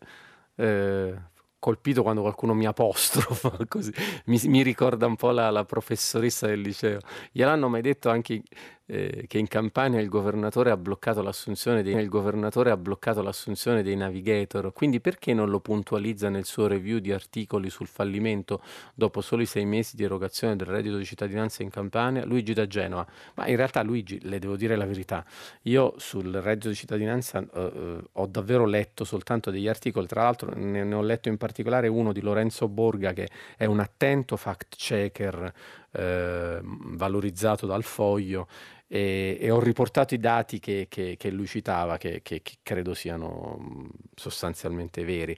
eh, 0.55 1.15
colpito 1.59 2.03
quando 2.03 2.21
qualcuno 2.21 2.53
mi 2.53 2.65
apostrofa, 2.65 3.57
così 3.67 3.91
mi, 4.25 4.39
mi 4.45 4.61
ricorda 4.61 5.05
un 5.05 5.15
po' 5.15 5.31
la, 5.31 5.49
la, 5.49 5.65
professoressa 5.65 6.47
del 6.47 6.61
liceo. 6.61 6.99
Gliel'hanno 7.31 7.67
mai 7.67 7.81
detto 7.81 8.09
anche 8.09 8.41
eh, 8.87 9.25
che 9.27 9.37
in 9.37 9.47
Campania 9.47 9.99
il 9.99 10.07
governatore, 10.07 10.71
ha 10.71 10.77
bloccato 10.77 11.21
l'assunzione 11.21 11.83
dei, 11.83 11.93
il 11.95 12.07
governatore 12.07 12.71
ha 12.71 12.77
bloccato 12.77 13.21
l'assunzione 13.21 13.83
dei 13.83 13.95
navigator, 13.95 14.71
quindi 14.71 15.01
perché 15.01 15.33
non 15.33 15.49
lo 15.49 15.59
puntualizza 15.59 16.29
nel 16.29 16.45
suo 16.45 16.67
review 16.67 16.99
di 16.99 17.11
articoli 17.11 17.69
sul 17.69 17.87
fallimento 17.87 18.61
dopo 18.93 19.19
soli 19.21 19.45
sei 19.45 19.65
mesi 19.65 19.95
di 19.97 20.03
erogazione 20.03 20.55
del 20.55 20.67
reddito 20.67 20.97
di 20.97 21.05
cittadinanza 21.05 21.63
in 21.63 21.69
Campania? 21.69 22.25
Luigi 22.25 22.53
da 22.53 22.65
Genova. 22.65 23.05
Ma 23.35 23.47
in 23.47 23.57
realtà 23.57 23.83
Luigi, 23.83 24.19
le 24.23 24.39
devo 24.39 24.55
dire 24.55 24.75
la 24.77 24.85
verità, 24.85 25.25
io 25.63 25.93
sul 25.97 26.33
reddito 26.33 26.69
di 26.69 26.75
cittadinanza 26.75 27.45
eh, 27.53 28.01
ho 28.11 28.25
davvero 28.27 28.65
letto 28.65 29.03
soltanto 29.03 29.51
degli 29.51 29.67
articoli, 29.67 30.07
tra 30.07 30.23
l'altro 30.23 30.53
ne, 30.55 30.83
ne 30.85 30.95
ho 30.95 31.01
letto 31.01 31.27
in 31.27 31.37
particolare 31.37 31.89
uno 31.89 32.13
di 32.13 32.21
Lorenzo 32.21 32.69
Borga 32.69 33.11
che 33.11 33.27
è 33.57 33.65
un 33.65 33.81
attento 33.81 34.37
fact 34.37 34.75
checker 34.77 35.53
eh, 35.91 36.59
valorizzato 36.61 37.65
dal 37.65 37.83
foglio 37.83 38.47
e, 38.87 39.37
e, 39.39 39.51
ho 39.51 39.59
riportato 39.59 40.13
i 40.13 40.17
dati 40.17 40.59
che, 40.59 40.87
che, 40.89 41.15
che 41.17 41.29
lui 41.29 41.45
citava, 41.45 41.97
che, 41.97 42.21
che, 42.23 42.41
credo 42.63 42.93
siano 42.93 43.89
sostanzialmente 44.15 45.03
veri. 45.03 45.37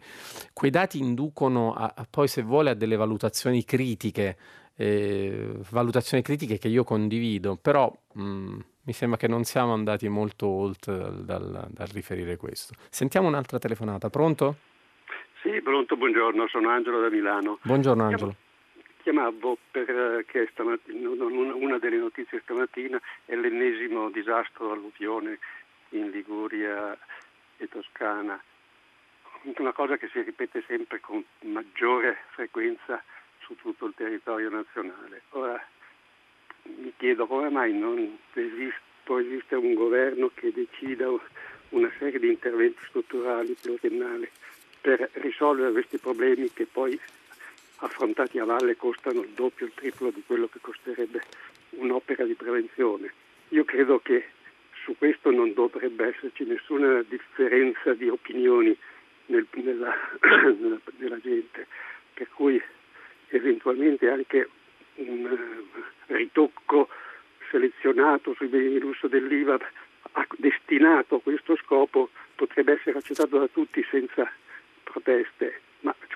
Quei 0.54 0.70
dati 0.70 1.00
inducono 1.00 1.74
a, 1.74 1.94
a 1.96 2.06
poi, 2.10 2.28
se 2.28 2.44
vuole, 2.44 2.70
a 2.72 2.74
delle 2.76 2.96
valutazioni 2.96 3.66
critiche, 3.66 4.38
eh, 4.76 5.52
valutazioni 5.72 6.22
critiche 6.24 6.58
che 6.58 6.68
io 6.68 6.84
condivido, 6.84 7.58
però 7.58 7.92
mh, 8.14 8.58
mi 8.84 8.94
sembra 8.94 9.18
che 9.18 9.28
non 9.28 9.44
siamo 9.44 9.74
andati 9.74 10.08
molto 10.08 10.48
oltre 10.48 10.96
dal, 10.96 11.24
dal, 11.24 11.68
dal 11.72 11.88
riferire 11.88 12.38
questo. 12.38 12.74
Sentiamo 12.90 13.28
un'altra 13.28 13.58
telefonata, 13.58 14.10
pronto? 14.10 14.58
Sì, 15.42 15.62
pronto, 15.62 15.96
buongiorno, 15.96 16.48
sono 16.50 16.70
Angelo 16.70 17.02
da 17.02 17.10
Milano. 17.10 17.58
Buongiorno 17.64 18.04
Angelo 18.04 18.36
chiamavo 19.10 19.58
perché 19.72 20.48
eh, 20.52 20.76
una 20.86 21.80
delle 21.80 21.98
notizie 21.98 22.42
stamattina 22.42 23.02
è 23.26 23.34
l'ennesimo 23.34 24.12
disastro 24.12 24.72
alluvione 24.72 25.40
in 25.90 26.12
Liguria 26.12 26.96
e 27.58 27.68
Toscana, 27.68 28.40
una 29.58 29.74
cosa 29.74 29.98
che 29.98 30.10
si 30.10 30.22
ripete 30.22 30.64
sempre 30.68 31.00
con 31.00 31.24
maggiore 31.42 32.20
frequenza 32.30 33.04
su 33.40 33.56
tutto 33.56 33.88
il 33.88 33.94
territorio 33.96 34.52
nazionale. 34.52 35.24
Ora 35.32 35.60
mi 36.64 36.94
chiedo 36.96 37.26
come 37.26 37.50
mai 37.50 37.74
non 37.74 38.16
esiste, 38.34 38.80
può 39.04 39.20
esistere 39.20 39.66
un 39.66 39.74
governo 39.74 40.30
che 40.36 40.52
decida 40.54 41.08
una 41.70 41.92
serie 41.98 42.20
di 42.20 42.28
interventi 42.28 42.80
strutturali 42.88 43.58
pluriennali 43.60 44.30
per 44.82 45.10
risolvere 45.14 45.72
questi 45.72 45.98
problemi 45.98 46.54
che 46.54 46.68
poi 46.68 47.00
affrontati 47.80 48.40
a 48.40 48.46
valle 48.46 48.76
costano 48.76 49.22
il 49.22 49.30
doppio, 49.30 49.66
il 49.66 49.74
triplo 49.74 50.10
di 50.12 50.24
quello 50.26 50.48
che 50.48 50.60
costerebbe 50.62 51.22
un'opera 51.72 52.26
di 52.26 52.34
prevenzione. 52.34 53.14
Io 53.50 53.64
credo 53.64 54.00
che 54.00 54.30
su 54.84 54.96
questo 54.98 55.32
non 55.32 55.54
dovrebbe 55.54 56.08
esserci 56.08 56.44
nessuna 56.46 57.04
differenza 57.08 57.94
di 57.94 58.10
opinioni 58.10 58.76
nel, 59.28 59.48
nella, 59.52 59.94
nella, 60.60 60.80
nella, 60.98 61.20
gente, 61.20 61.68
per 62.14 62.28
cui 62.30 62.62
eventualmente 63.30 64.10
anche 64.10 64.50
un 64.96 65.26
uh, 65.26 66.14
ritocco 66.14 66.90
selezionato 67.50 68.34
sui 68.34 68.48
beni 68.48 68.70
di 68.70 68.80
lusso 68.80 69.08
dell'IVA 69.08 69.58
destinato 70.38 71.16
a 71.16 71.22
questo 71.22 71.56
scopo 71.58 72.10
potrebbe 72.36 72.74
essere 72.74 72.98
accettato 72.98 73.38
da 73.38 73.48
tutti 73.48 73.86
senza 73.90 74.30
proteste 74.84 75.62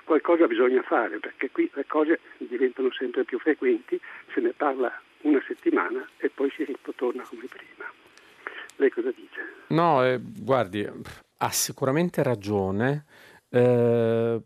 qualcosa 0.04 0.46
bisogna 0.46 0.82
fare 0.82 1.18
perché 1.18 1.50
qui 1.50 1.70
le 1.74 1.86
cose 1.86 2.20
diventano 2.38 2.92
sempre 2.92 3.24
più 3.24 3.38
frequenti, 3.38 4.00
se 4.32 4.40
ne 4.40 4.52
parla 4.52 4.92
una 5.22 5.42
settimana 5.46 6.06
e 6.18 6.30
poi 6.30 6.50
si 6.50 6.64
ritorna 6.64 7.22
come 7.28 7.46
prima. 7.48 7.90
Lei 8.76 8.90
cosa 8.90 9.10
dice? 9.10 9.40
No, 9.68 10.04
eh, 10.04 10.20
guardi, 10.20 10.88
ha 11.38 11.50
sicuramente 11.50 12.22
ragione. 12.22 13.04
Eh, 13.48 14.40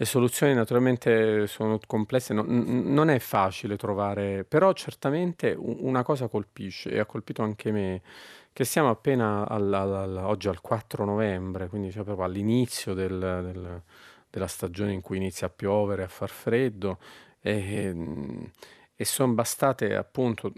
le 0.00 0.06
soluzioni 0.06 0.54
naturalmente 0.54 1.46
sono 1.46 1.78
complesse, 1.86 2.32
no, 2.32 2.42
non 2.46 3.10
è 3.10 3.18
facile 3.18 3.76
trovare, 3.76 4.44
però 4.44 4.72
certamente 4.72 5.54
una 5.58 6.02
cosa 6.02 6.28
colpisce 6.28 6.88
e 6.88 6.98
ha 6.98 7.04
colpito 7.04 7.42
anche 7.42 7.70
me 7.70 8.00
che 8.52 8.64
siamo 8.64 8.88
appena 8.88 9.46
al, 9.46 9.72
al, 9.72 9.94
al, 9.94 10.16
oggi 10.16 10.48
al 10.48 10.62
4 10.62 11.04
novembre, 11.04 11.68
quindi 11.68 11.90
cioè 11.90 12.02
proprio 12.02 12.24
all'inizio 12.24 12.94
del, 12.94 13.18
del, 13.18 13.82
della 14.30 14.46
stagione 14.46 14.92
in 14.92 15.00
cui 15.00 15.16
inizia 15.16 15.48
a 15.48 15.50
piovere, 15.50 16.04
a 16.04 16.08
far 16.08 16.30
freddo 16.30 16.98
e, 17.40 17.94
e 18.94 19.04
sono 19.04 19.32
bastate 19.32 19.94
appunto 19.96 20.52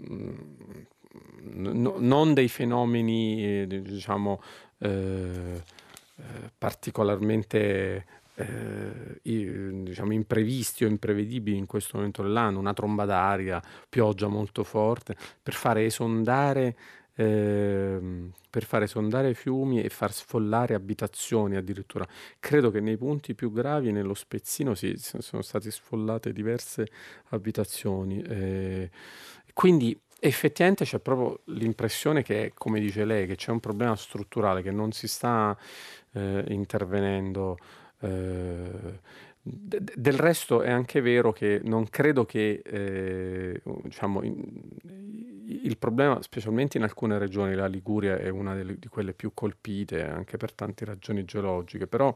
no, 1.41 1.95
non 1.97 2.33
dei 2.33 2.47
fenomeni 2.47 3.65
diciamo 3.67 4.41
eh, 4.79 5.63
particolarmente 6.57 8.05
eh, 8.35 9.19
diciamo 9.21 10.13
imprevisti 10.13 10.85
o 10.85 10.87
imprevedibili 10.87 11.57
in 11.57 11.65
questo 11.65 11.97
momento 11.97 12.23
dell'anno, 12.23 12.59
una 12.59 12.73
tromba 12.73 13.05
d'aria, 13.05 13.61
pioggia 13.87 14.27
molto 14.27 14.63
forte, 14.63 15.15
per 15.41 15.53
fare 15.53 15.85
esondare 15.85 16.75
Ehm, 17.15 18.31
per 18.49 18.63
fare 18.65 18.87
sondare 18.87 19.33
fiumi 19.33 19.81
e 19.81 19.89
far 19.89 20.11
sfollare 20.13 20.73
abitazioni 20.75 21.55
addirittura. 21.55 22.07
Credo 22.39 22.71
che 22.71 22.79
nei 22.79 22.97
punti 22.97 23.33
più 23.35 23.51
gravi, 23.51 23.91
nello 23.91 24.13
Spezzino, 24.13 24.73
sì, 24.75 24.95
sono 24.97 25.41
state 25.41 25.71
sfollate 25.71 26.31
diverse 26.33 26.87
abitazioni. 27.29 28.21
Eh, 28.21 28.89
quindi 29.53 29.99
effettivamente 30.19 30.85
c'è 30.85 30.99
proprio 30.99 31.41
l'impressione 31.55 32.23
che, 32.23 32.51
come 32.55 32.79
dice 32.79 33.05
lei, 33.05 33.27
che 33.27 33.35
c'è 33.35 33.51
un 33.51 33.59
problema 33.59 33.95
strutturale, 33.95 34.61
che 34.61 34.71
non 34.71 34.91
si 34.91 35.07
sta 35.07 35.57
eh, 36.13 36.45
intervenendo. 36.49 37.57
Eh, 37.99 38.99
del 39.45 40.13
resto 40.13 40.61
è 40.61 40.69
anche 40.71 41.01
vero 41.01 41.33
che 41.33 41.59
non 41.65 41.89
credo 41.89 42.25
che 42.25 42.61
eh, 42.63 43.61
diciamo, 43.83 44.21
il 45.45 45.77
problema, 45.77 46.21
specialmente 46.21 46.77
in 46.77 46.83
alcune 46.83 47.17
regioni, 47.17 47.55
la 47.55 47.67
Liguria 47.67 48.17
è 48.17 48.29
una 48.29 48.53
delle, 48.55 48.77
di 48.77 48.87
quelle 48.87 49.13
più 49.13 49.33
colpite 49.33 50.07
anche 50.07 50.37
per 50.37 50.53
tante 50.53 50.85
ragioni 50.85 51.25
geologiche, 51.25 51.87
però 51.87 52.15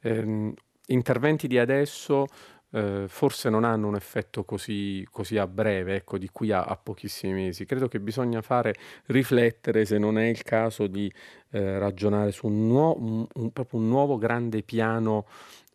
ehm, 0.00 0.52
interventi 0.86 1.46
di 1.46 1.58
adesso 1.58 2.26
eh, 2.70 3.04
forse 3.08 3.48
non 3.48 3.64
hanno 3.64 3.88
un 3.88 3.94
effetto 3.94 4.44
così, 4.44 5.06
così 5.10 5.38
a 5.38 5.46
breve, 5.46 5.96
ecco, 5.96 6.18
di 6.18 6.28
qui 6.30 6.52
a, 6.52 6.64
a, 6.64 6.76
pochissimi 6.76 7.32
mesi. 7.32 7.64
Credo 7.64 7.88
che 7.88 8.00
bisogna 8.00 8.42
fare 8.42 8.74
riflettere 9.06 9.84
se 9.84 9.98
non 9.98 10.18
è 10.18 10.26
il 10.26 10.42
caso 10.42 10.86
di 10.86 11.10
eh, 11.50 11.78
ragionare 11.78 12.32
su 12.32 12.46
un, 12.46 12.66
nuo- 12.66 12.96
un, 12.98 13.26
un, 13.34 13.50
un 13.70 13.88
nuovo 13.88 14.18
grande 14.18 14.62
piano 14.62 15.26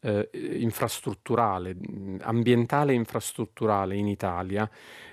eh, 0.01 0.29
infrastrutturale, 0.33 1.75
ambientale 2.21 2.91
e 2.91 2.95
infrastrutturale 2.95 3.95
in 3.95 4.07
Italia, 4.07 4.69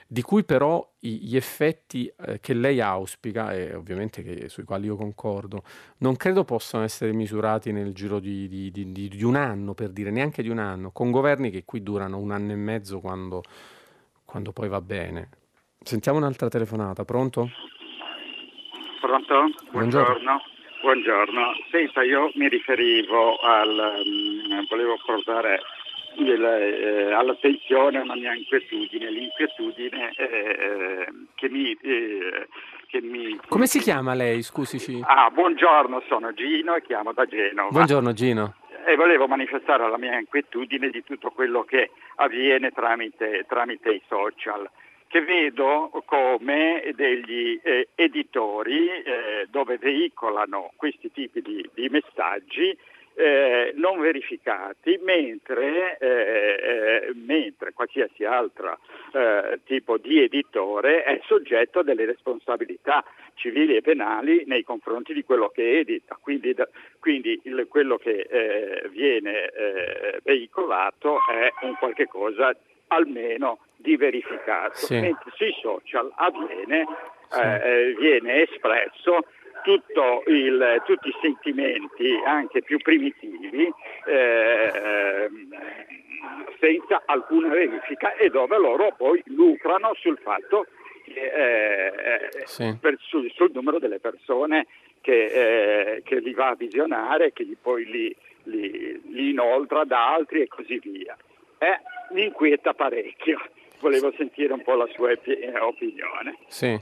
di 0.07 0.22
cui 0.22 0.45
però 0.45 0.95
gli 0.99 1.36
effetti 1.36 2.11
eh, 2.26 2.41
che 2.41 2.55
lei 2.55 2.80
auspica, 2.80 3.53
e 3.53 3.74
ovviamente 3.74 4.22
che, 4.22 4.49
sui 4.49 4.64
quali 4.64 4.86
io 4.86 4.97
concordo, 4.97 5.62
non 5.99 6.16
credo 6.16 6.45
possano 6.45 6.84
essere 6.84 7.12
misurati 7.12 7.72
nel 7.72 7.93
giro 7.93 8.18
di, 8.18 8.49
di, 8.49 8.70
di, 8.70 8.93
di, 8.93 9.24
un 9.24 9.36
anno, 9.36 9.74
per 9.74 9.91
dire, 9.91 10.11
neanche 10.11 10.43
di 10.43 10.49
un 10.49 10.59
anno, 10.59 10.91
con 10.91 11.11
governi 11.11 11.51
che 11.51 11.64
qui 11.64 11.82
durano 11.82 12.18
un 12.18 12.30
anno 12.30 12.53
e 12.53 12.57
mezzo 12.57 13.01
quando, 13.01 13.43
quando 14.24 14.53
poi 14.53 14.68
va 14.68 14.80
bene. 14.80 15.28
Sentiamo 15.80 16.18
un'altra 16.18 16.49
telefonata, 16.49 17.05
pronto? 17.05 17.51
Pronto? 19.01 19.34
Buongiorno. 19.70 20.12
Buongiorno. 20.12 20.57
Buongiorno, 20.81 21.55
senta 21.70 22.03
io 22.05 22.31
mi 22.35 22.49
riferivo 22.49 23.37
al, 23.39 24.03
um, 24.05 24.66
volevo 24.68 24.97
portare 25.05 25.61
il, 26.14 26.45
eh, 26.45 27.12
all'attenzione 27.12 27.99
una 27.99 28.14
mia 28.14 28.33
inquietudine, 28.33 29.11
l'inquietudine 29.11 30.12
eh, 30.16 30.24
eh 30.24 31.07
che, 31.35 31.49
mi, 31.49 31.76
eh, 31.83 32.47
che 32.87 33.01
mi... 33.01 33.39
Come 33.49 33.66
si 33.66 33.81
chiama 33.81 34.14
lei, 34.14 34.43
scusici? 34.43 35.01
Ah, 35.05 35.31
buongiorno, 35.31 36.03
sono 36.07 36.33
Gino 36.33 36.76
e 36.76 36.83
chiamo 36.83 37.12
da 37.12 37.26
Genova. 37.26 37.70
Buongiorno 37.70 38.12
Gino. 38.12 38.55
E 38.87 38.95
volevo 38.95 39.26
manifestare 39.26 39.89
la 39.91 39.99
mia 39.99 40.16
inquietudine 40.16 40.91
di 40.91 41.03
tutto 41.03 41.31
quello 41.31 41.64
che 41.64 41.91
avviene 42.16 42.70
tramite, 42.70 43.45
tramite 43.49 43.91
i 43.91 44.03
social 44.07 44.68
che 45.09 45.23
vedo 45.23 45.91
come 46.05 46.93
degli 46.95 47.59
eh, 47.63 47.89
editori 47.95 48.89
eh, 48.89 49.47
dove 49.51 49.79
veicolano 49.79 50.73
questi 50.77 51.11
tipi 51.11 51.41
di, 51.41 51.69
di 51.75 51.89
messaggi 51.89 52.77
eh, 53.19 53.73
non 53.75 53.99
verificati, 53.99 54.97
mentre, 55.03 55.99
eh, 55.99 57.11
mentre 57.15 57.73
qualsiasi 57.73 58.25
altro 58.25 58.79
eh, 59.13 59.59
tipo 59.65 59.99
di 59.99 60.23
editore 60.23 61.03
è 61.03 61.21
soggetto 61.27 61.81
a 61.81 61.83
delle 61.83 62.05
responsabilità 62.05 63.05
civili 63.35 63.75
e 63.75 63.83
penali 63.83 64.45
nei 64.47 64.63
confronti 64.63 65.13
di 65.15 65.25
quello 65.25 65.49
che 65.49 65.81
edita. 65.81 66.17
Quindi, 66.21 66.55
da, 66.55 66.69
quindi 67.01 67.41
il, 67.43 67.67
quello 67.69 67.97
che 67.97 68.21
eh, 68.31 68.89
viene 68.91 69.49
eh, 69.49 70.21
veicolato 70.23 71.19
è 71.29 71.67
un 71.67 71.75
qualche 71.75 72.07
cosa 72.07 72.55
almeno 72.89 73.59
di 73.76 73.97
verificato, 73.97 74.74
sì. 74.74 75.01
mentre 75.01 75.30
sui 75.34 75.55
social 75.61 76.12
avviene, 76.16 76.86
sì. 77.28 77.41
eh, 77.41 77.95
viene 77.99 78.43
espresso 78.43 79.24
il, 80.26 80.82
tutti 80.84 81.09
i 81.09 81.16
sentimenti 81.20 82.18
anche 82.24 82.62
più 82.62 82.78
primitivi 82.78 83.70
eh, 84.07 85.28
senza 86.59 87.03
alcuna 87.05 87.49
verifica 87.49 88.14
e 88.14 88.30
dove 88.30 88.57
loro 88.59 88.95
poi 88.97 89.22
lucrano 89.26 89.93
sul 89.95 90.18
fatto 90.22 90.66
che, 91.05 92.24
eh, 92.24 92.47
sì. 92.47 92.76
per, 92.80 92.97
sul, 93.01 93.30
sul, 93.34 93.51
numero 93.53 93.78
delle 93.78 93.99
persone 93.99 94.66
che, 95.01 95.24
eh, 95.24 96.03
che, 96.03 96.20
li 96.20 96.34
va 96.34 96.49
a 96.49 96.55
visionare, 96.55 97.32
che 97.32 97.47
poi 97.61 97.84
li, 97.84 98.16
li, 98.45 99.01
li 99.11 99.30
inoltra 99.30 99.84
da 99.84 100.12
altri 100.12 100.43
e 100.43 100.49
così 100.49 100.78
via. 100.78 101.16
Eh, 101.59 101.80
mi 102.13 102.25
inquieta 102.25 102.73
parecchio 102.75 103.39
volevo 103.81 104.13
sentire 104.17 104.53
un 104.53 104.63
po' 104.63 104.75
la 104.75 104.89
sua 104.95 105.11
eh, 105.13 105.59
opinione. 105.61 106.39
Sì, 106.49 106.79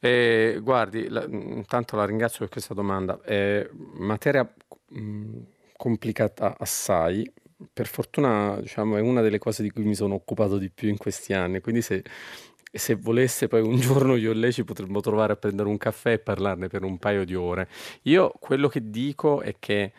eh, 0.00 0.58
guardi, 0.60 1.08
la, 1.08 1.24
intanto 1.28 1.96
la 1.96 2.04
ringrazio 2.04 2.40
per 2.40 2.48
questa 2.48 2.74
domanda. 2.74 3.20
È 3.22 3.66
materia 3.72 4.48
mh, 4.88 5.38
complicata 5.76 6.56
assai. 6.58 7.30
Per 7.72 7.86
fortuna, 7.86 8.58
diciamo, 8.60 8.96
è 8.96 9.00
una 9.00 9.20
delle 9.20 9.38
cose 9.38 9.62
di 9.62 9.70
cui 9.70 9.84
mi 9.84 9.94
sono 9.94 10.14
occupato 10.14 10.58
di 10.58 10.70
più 10.70 10.88
in 10.88 10.96
questi 10.96 11.32
anni, 11.32 11.60
quindi 11.60 11.82
se, 11.82 12.02
se 12.70 12.94
volesse 12.94 13.48
poi 13.48 13.60
un 13.60 13.76
giorno 13.80 14.16
io 14.16 14.32
e 14.32 14.34
lei 14.34 14.52
ci 14.52 14.64
potremmo 14.64 15.00
trovare 15.00 15.32
a 15.32 15.36
prendere 15.36 15.68
un 15.68 15.78
caffè 15.78 16.12
e 16.12 16.18
parlarne 16.18 16.68
per 16.68 16.82
un 16.82 16.98
paio 16.98 17.24
di 17.24 17.34
ore. 17.34 17.68
Io 18.02 18.32
quello 18.38 18.68
che 18.68 18.90
dico 18.90 19.40
è 19.40 19.54
che 19.58 19.92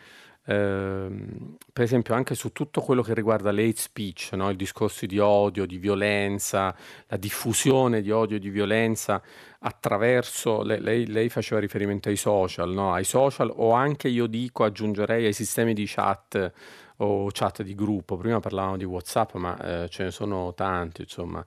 Ehm, 0.48 1.56
per 1.72 1.84
esempio 1.84 2.14
anche 2.14 2.34
su 2.34 2.52
tutto 2.52 2.80
quello 2.80 3.02
che 3.02 3.14
riguarda 3.14 3.50
l'hate 3.50 3.76
speech, 3.76 4.30
no? 4.32 4.48
il 4.50 4.56
discorso 4.56 5.04
di 5.06 5.18
odio, 5.18 5.66
di 5.66 5.76
violenza, 5.76 6.74
la 7.08 7.16
diffusione 7.16 8.00
di 8.00 8.10
odio 8.10 8.36
e 8.36 8.40
di 8.40 8.50
violenza 8.50 9.20
attraverso, 9.60 10.62
lei, 10.62 10.80
lei, 10.80 11.06
lei 11.06 11.28
faceva 11.28 11.60
riferimento 11.60 12.08
ai 12.08 12.16
social, 12.16 12.70
no? 12.70 12.92
ai 12.92 13.04
social 13.04 13.52
o 13.54 13.72
anche 13.72 14.08
io 14.08 14.26
dico 14.26 14.64
aggiungerei 14.64 15.26
ai 15.26 15.32
sistemi 15.32 15.74
di 15.74 15.84
chat 15.86 16.52
o 16.98 17.28
chat 17.32 17.62
di 17.62 17.74
gruppo, 17.74 18.16
prima 18.16 18.40
parlavamo 18.40 18.76
di 18.76 18.84
Whatsapp 18.84 19.34
ma 19.34 19.82
eh, 19.84 19.88
ce 19.88 20.04
ne 20.04 20.10
sono 20.10 20.54
tanti 20.54 21.02
insomma. 21.02 21.44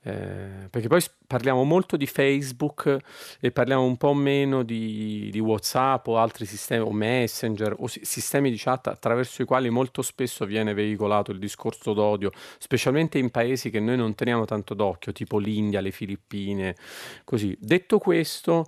Eh, 0.00 0.68
perché 0.70 0.86
poi 0.86 1.02
parliamo 1.26 1.64
molto 1.64 1.96
di 1.96 2.06
Facebook 2.06 2.96
e 3.40 3.50
parliamo 3.50 3.84
un 3.84 3.96
po' 3.96 4.14
meno 4.14 4.62
di, 4.62 5.28
di 5.30 5.40
WhatsApp 5.40 6.06
o 6.06 6.18
altri 6.18 6.46
sistemi 6.46 6.84
o 6.84 6.92
Messenger 6.92 7.74
o 7.76 7.88
si, 7.88 8.00
sistemi 8.04 8.50
di 8.50 8.56
chat 8.56 8.86
attraverso 8.86 9.42
i 9.42 9.44
quali 9.44 9.70
molto 9.70 10.02
spesso 10.02 10.46
viene 10.46 10.72
veicolato 10.72 11.32
il 11.32 11.38
discorso 11.38 11.92
d'odio, 11.94 12.30
specialmente 12.58 13.18
in 13.18 13.30
paesi 13.30 13.70
che 13.70 13.80
noi 13.80 13.96
non 13.96 14.14
teniamo 14.14 14.44
tanto 14.44 14.74
d'occhio, 14.74 15.12
tipo 15.12 15.38
l'India, 15.38 15.80
le 15.80 15.90
Filippine, 15.90 16.76
così. 17.24 17.56
Detto 17.60 17.98
questo, 17.98 18.66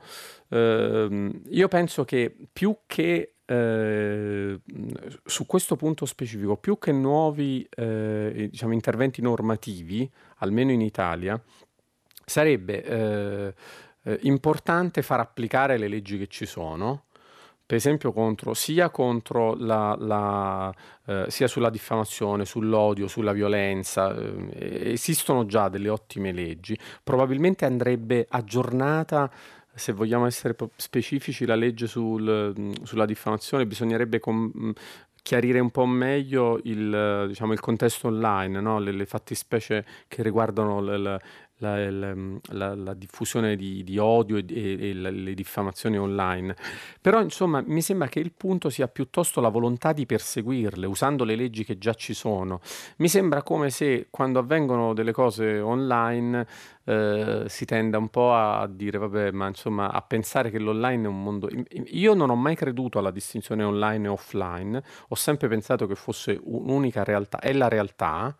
ehm, 0.49 1.43
io 1.51 1.69
penso 1.69 2.05
che 2.05 2.35
più 2.53 2.77
che 2.87 3.37
eh, 3.51 4.61
su 5.25 5.45
questo 5.45 5.75
punto 5.75 6.07
specifico, 6.07 6.57
più 6.57 6.79
che 6.79 6.93
nuovi 6.93 7.67
eh, 7.69 8.47
diciamo, 8.49 8.73
interventi 8.73 9.21
normativi, 9.21 10.09
almeno 10.37 10.71
in 10.71 10.81
Italia, 10.81 11.41
sarebbe 12.25 12.85
eh, 12.85 13.55
eh, 14.05 14.19
importante 14.23 15.03
far 15.03 15.19
applicare 15.19 15.79
le 15.79 15.89
leggi 15.89 16.17
che 16.17 16.29
ci 16.29 16.47
sono, 16.47 17.07
per 17.67 17.77
esempio 17.77 18.13
contro, 18.13 18.55
sia, 18.55 18.91
contro 18.91 19.55
la, 19.57 19.97
la, 19.99 20.73
eh, 21.07 21.25
sia 21.29 21.49
sulla 21.49 21.71
diffamazione, 21.71 22.45
sull'odio, 22.45 23.09
sulla 23.09 23.33
violenza. 23.33 24.15
Eh, 24.15 24.93
esistono 24.93 25.45
già 25.47 25.69
delle 25.69 25.89
ottime 25.89 26.31
leggi, 26.31 26.79
probabilmente 27.03 27.65
andrebbe 27.65 28.27
aggiornata 28.29 29.29
se 29.81 29.93
vogliamo 29.93 30.27
essere 30.27 30.55
specifici, 30.77 31.45
la 31.45 31.57
legge 31.57 31.87
sul, 31.87 32.73
sulla 32.85 33.07
diffamazione 33.07 33.67
bisognerebbe 33.67 34.21
com- 34.21 34.73
chiarire 35.23 35.59
un 35.59 35.71
po' 35.71 35.87
meglio 35.87 36.61
il, 36.65 37.25
diciamo, 37.29 37.53
il 37.53 37.61
contesto 37.61 38.09
online, 38.09 38.61
no? 38.61 38.79
le, 38.79 38.93
le 38.93 39.07
fattispecie 39.07 39.85
che 40.07 40.23
riguardano 40.23 40.81
l, 40.81 41.21
la, 41.61 41.89
la, 41.91 42.75
la, 42.75 42.95
diffusione 42.95 43.57
di, 43.57 43.85
di 43.85 43.99
odio 43.99 44.37
e, 44.37 44.45
e, 44.49 44.91
e, 44.91 44.95
le 44.95 45.35
diffamazioni 45.35 45.99
online. 45.99 46.57
Però 47.01 47.21
insomma 47.21 47.63
mi 47.65 47.83
sembra 47.83 48.09
che 48.09 48.21
il 48.21 48.33
punto 48.33 48.71
sia 48.71 48.89
piuttosto 48.89 49.41
la 49.41 49.49
volontà 49.49 49.93
di 49.93 50.07
perseguirle 50.07 50.87
usando 50.87 51.25
le 51.25 51.37
leggi 51.37 51.65
che 51.65 51.79
già 51.79 51.95
ci 51.95 52.15
sono. 52.15 52.61
Mi 52.97 53.09
sembra 53.09 53.43
come 53.43 53.71
se 53.71 54.09
quando 54.11 54.39
avvengono 54.39 54.95
delle 54.95 55.13
cose 55.13 55.61
online 55.61 56.47
eh, 56.85 57.45
si 57.47 57.65
tenda 57.67 57.99
un 57.99 58.09
po' 58.09 58.35
a 58.35 58.67
dire, 58.67 58.99
vabbè, 58.99 59.31
ma 59.33 59.47
insomma 59.47 59.93
a 59.93 60.01
pensare 60.03 60.51
che 60.51 60.59
l'online 60.59 61.05
è 61.05 61.09
un 61.09 61.23
mondo... 61.23 61.49
Io 61.87 62.15
non 62.15 62.31
ho 62.31 62.37
mai 62.37 62.57
creduto 62.57 62.99
alla 62.99 63.11
distinzione 63.11 63.63
online 63.63 64.07
e 64.07 64.11
offline, 64.11 64.83
ho 65.09 65.15
sempre 65.15 65.49
pensato 65.49 65.87
che 65.87 65.95
fosse 65.95 66.39
un'unica 66.43 67.05
realtà, 67.05 67.39
è 67.39 67.53
la 67.53 67.69
realtà 67.69 68.35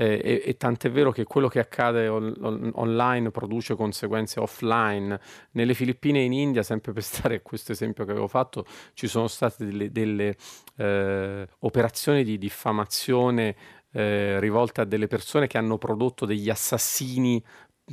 eh, 0.00 0.20
e, 0.22 0.42
e 0.44 0.56
tant'è 0.56 0.90
vero 0.90 1.10
che 1.10 1.24
quello 1.24 1.48
che 1.48 1.58
accade 1.58 2.06
on, 2.06 2.32
on, 2.40 2.70
online 2.74 3.30
produce 3.32 3.74
conseguenze 3.74 4.38
offline. 4.38 5.18
Nelle 5.50 5.74
Filippine 5.74 6.20
e 6.20 6.24
in 6.24 6.32
India, 6.32 6.62
sempre 6.62 6.92
per 6.92 7.02
stare 7.04 7.36
a 7.36 7.40
questo 7.40 7.72
esempio 7.72 8.04
che 8.04 8.12
avevo 8.12 8.28
fatto, 8.28 8.64
ci 8.94 9.08
sono 9.08 9.26
state 9.26 9.64
delle, 9.64 9.90
delle 9.90 10.36
eh, 10.76 11.48
operazioni 11.58 12.22
di 12.22 12.38
diffamazione 12.38 13.56
eh, 13.90 14.38
rivolte 14.38 14.82
a 14.82 14.84
delle 14.84 15.08
persone 15.08 15.46
che 15.46 15.58
hanno 15.58 15.78
prodotto 15.78 16.26
degli 16.26 16.48
assassini 16.48 17.42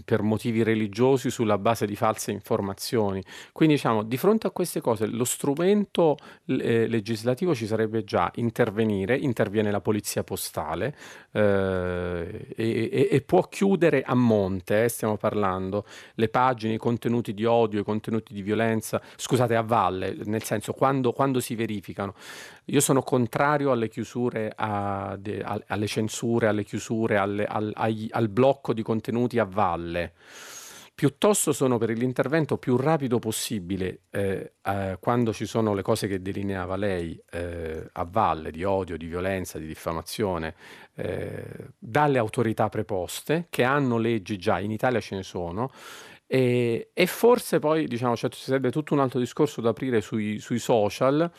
per 0.03 0.21
motivi 0.21 0.63
religiosi 0.63 1.29
sulla 1.29 1.57
base 1.57 1.85
di 1.85 1.95
false 1.95 2.31
informazioni. 2.31 3.23
Quindi 3.51 3.75
diciamo, 3.75 4.03
di 4.03 4.17
fronte 4.17 4.47
a 4.47 4.51
queste 4.51 4.81
cose 4.81 5.05
lo 5.07 5.23
strumento 5.23 6.17
eh, 6.45 6.87
legislativo 6.87 7.55
ci 7.55 7.67
sarebbe 7.67 8.03
già 8.03 8.31
intervenire, 8.35 9.17
interviene 9.17 9.71
la 9.71 9.81
polizia 9.81 10.23
postale 10.23 10.95
eh, 11.31 12.47
e, 12.55 13.07
e, 13.11 13.21
può 13.21 13.47
chiudere 13.47 14.03
a 14.03 14.15
monte, 14.15 14.83
eh, 14.83 14.89
stiamo 14.89 15.17
parlando, 15.17 15.85
le 16.15 16.29
pagine, 16.29 16.73
i 16.73 16.77
contenuti 16.77 17.33
di 17.33 17.45
odio, 17.45 17.79
i 17.79 17.83
contenuti 17.83 18.33
di 18.33 18.41
violenza, 18.41 19.01
scusate, 19.15 19.55
a 19.55 19.61
valle, 19.61 20.17
nel 20.25 20.43
senso 20.43 20.73
quando, 20.73 21.11
quando 21.11 21.39
si 21.39 21.55
verificano. 21.55 22.13
Io 22.69 22.79
sono 22.79 23.03
contrario 23.03 23.71
alle 23.71 23.89
chiusure, 23.89 24.51
a, 24.55 25.15
de, 25.19 25.41
a, 25.41 25.61
alle 25.67 25.85
censure, 25.85 26.47
alle 26.47 26.63
chiusure, 26.63 27.17
alle, 27.17 27.45
al, 27.45 27.71
ai, 27.75 28.07
al 28.11 28.27
blocco 28.27 28.73
di 28.73 28.81
contenuti 28.81 29.37
a 29.37 29.45
valle 29.45 29.84
piuttosto 30.95 31.51
sono 31.51 31.77
per 31.77 31.89
l'intervento 31.89 32.57
più 32.57 32.77
rapido 32.77 33.19
possibile 33.19 34.03
eh, 34.09 34.53
eh, 34.63 34.97
quando 35.01 35.33
ci 35.33 35.45
sono 35.45 35.73
le 35.73 35.81
cose 35.81 36.07
che 36.07 36.21
delineava 36.21 36.77
lei 36.77 37.21
eh, 37.31 37.89
a 37.91 38.07
valle 38.09 38.49
di 38.49 38.63
odio, 38.63 38.95
di 38.95 39.05
violenza, 39.05 39.59
di 39.59 39.67
diffamazione 39.67 40.55
eh, 40.95 41.45
dalle 41.77 42.17
autorità 42.17 42.69
preposte 42.69 43.47
che 43.49 43.63
hanno 43.63 43.97
leggi 43.97 44.37
già, 44.37 44.59
in 44.59 44.71
Italia 44.71 45.01
ce 45.01 45.15
ne 45.15 45.23
sono 45.23 45.69
e, 46.25 46.91
e 46.93 47.05
forse 47.05 47.59
poi 47.59 47.87
diciamo 47.87 48.15
cioè, 48.15 48.29
ci 48.29 48.41
sarebbe 48.41 48.71
tutto 48.71 48.93
un 48.93 49.01
altro 49.01 49.19
discorso 49.19 49.59
da 49.59 49.69
aprire 49.69 49.99
sui, 49.99 50.39
sui 50.39 50.59
social 50.59 51.29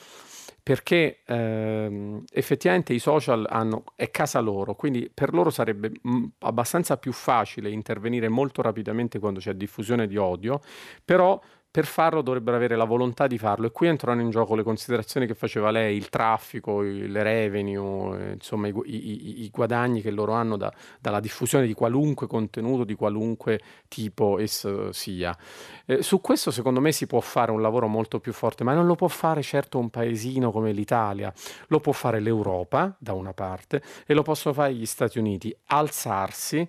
perché 0.66 1.20
ehm, 1.24 2.24
effettivamente 2.32 2.92
i 2.92 2.98
social 2.98 3.46
hanno, 3.48 3.84
è 3.94 4.10
casa 4.10 4.40
loro, 4.40 4.74
quindi 4.74 5.08
per 5.14 5.32
loro 5.32 5.48
sarebbe 5.50 5.92
mh, 6.02 6.10
mm, 6.10 6.24
abbastanza 6.40 6.96
più 6.96 7.12
facile 7.12 7.70
intervenire 7.70 8.28
molto 8.28 8.62
rapidamente 8.62 9.20
quando 9.20 9.38
c'è 9.38 9.54
diffusione 9.54 10.08
di 10.08 10.16
odio, 10.16 10.60
però 11.04 11.40
per 11.76 11.84
farlo 11.84 12.22
dovrebbero 12.22 12.56
avere 12.56 12.74
la 12.74 12.84
volontà 12.84 13.26
di 13.26 13.36
farlo. 13.36 13.66
E 13.66 13.70
qui 13.70 13.86
entrano 13.86 14.22
in 14.22 14.30
gioco 14.30 14.54
le 14.54 14.62
considerazioni 14.62 15.26
che 15.26 15.34
faceva 15.34 15.70
lei, 15.70 15.94
il 15.94 16.08
traffico, 16.08 16.80
le 16.80 17.22
revenue, 17.22 18.18
eh, 18.18 18.32
insomma 18.32 18.68
i, 18.68 18.72
i, 18.86 19.42
i, 19.42 19.50
guadagni 19.52 20.00
che 20.00 20.10
loro 20.10 20.32
hanno 20.32 20.56
da, 20.56 20.72
dalla 20.98 21.20
diffusione 21.20 21.66
di 21.66 21.74
qualunque 21.74 22.26
contenuto, 22.26 22.84
di 22.84 22.94
qualunque 22.94 23.60
tipo 23.88 24.38
esso 24.38 24.90
sia. 24.92 25.36
Eh, 25.84 26.02
su 26.02 26.22
questo 26.22 26.50
secondo 26.50 26.80
me 26.80 26.92
si 26.92 27.06
può 27.06 27.20
fare 27.20 27.50
un 27.50 27.60
lavoro 27.60 27.88
molto 27.88 28.20
più 28.20 28.32
forte, 28.32 28.64
ma 28.64 28.72
non 28.72 28.86
lo 28.86 28.94
può 28.94 29.08
fare 29.08 29.42
certo 29.42 29.78
un 29.78 29.90
paesino 29.90 30.50
come 30.50 30.72
l'Italia, 30.72 31.30
lo 31.66 31.80
può 31.80 31.92
fare 31.92 32.20
l'Europa 32.20 32.96
da 32.98 33.12
una 33.12 33.34
parte 33.34 33.82
e 34.06 34.14
lo 34.14 34.22
possono 34.22 34.54
fare 34.54 34.72
gli 34.72 34.86
Stati 34.86 35.18
Uniti, 35.18 35.54
alzarsi 35.66 36.66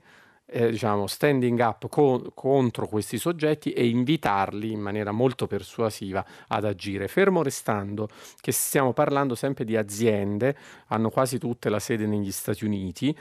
eh, 0.50 0.72
diciamo, 0.72 1.08
standing 1.08 1.60
up 1.60 1.88
co- 1.90 2.32
contro 2.34 2.88
questi 2.88 3.18
soggetti 3.18 3.74
e 3.74 3.88
invitarli 3.88 4.72
in 4.72 4.80
maniera 4.80 5.12
molto 5.12 5.46
persuasiva 5.46 6.26
ad 6.48 6.66
agire, 6.66 7.08
fermo 7.08 7.44
restando 7.44 8.08
che 8.40 8.52
stiamo 8.52 8.94
parlando 8.94 9.36
sempre 9.36 9.66
di 9.66 9.76
aziende, 9.76 10.58
hanno 10.88 11.10
quasi 11.10 11.38
tutte 11.38 11.70
la 11.70 11.80
sede 11.80 12.06
negli 12.06 12.32
Stati 12.32 12.66
Uniti 12.66 13.16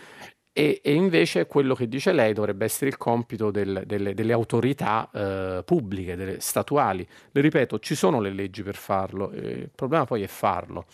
e, 0.58 0.80
e, 0.82 0.94
invece 0.94 1.46
quello 1.46 1.74
che 1.74 1.86
dice 1.86 2.12
lei 2.12 2.32
dovrebbe 2.32 2.64
essere 2.64 2.88
il 2.88 2.96
compito 2.96 3.50
del, 3.50 3.82
delle, 3.84 4.14
delle, 4.14 4.32
autorità 4.32 5.06
eh, 5.12 5.62
pubbliche, 5.62 6.16
delle 6.16 6.40
statuali. 6.40 7.06
Le 7.30 7.40
ripeto, 7.42 7.78
ci 7.78 7.94
sono 7.94 8.20
le 8.20 8.30
leggi 8.30 8.62
per 8.62 8.74
farlo, 8.74 9.30
eh, 9.32 9.50
il 9.50 9.70
problema 9.74 10.06
poi 10.06 10.22
è 10.22 10.26
farlo. 10.26 10.86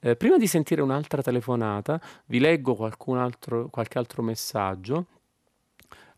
Eh, 0.00 0.16
prima 0.16 0.38
di 0.38 0.46
sentire 0.46 0.80
un'altra 0.80 1.20
telefonata, 1.20 2.00
vi 2.24 2.40
leggo 2.40 2.90
altro, 3.14 3.68
qualche 3.68 3.98
altro 3.98 4.22
messaggio. 4.22 5.06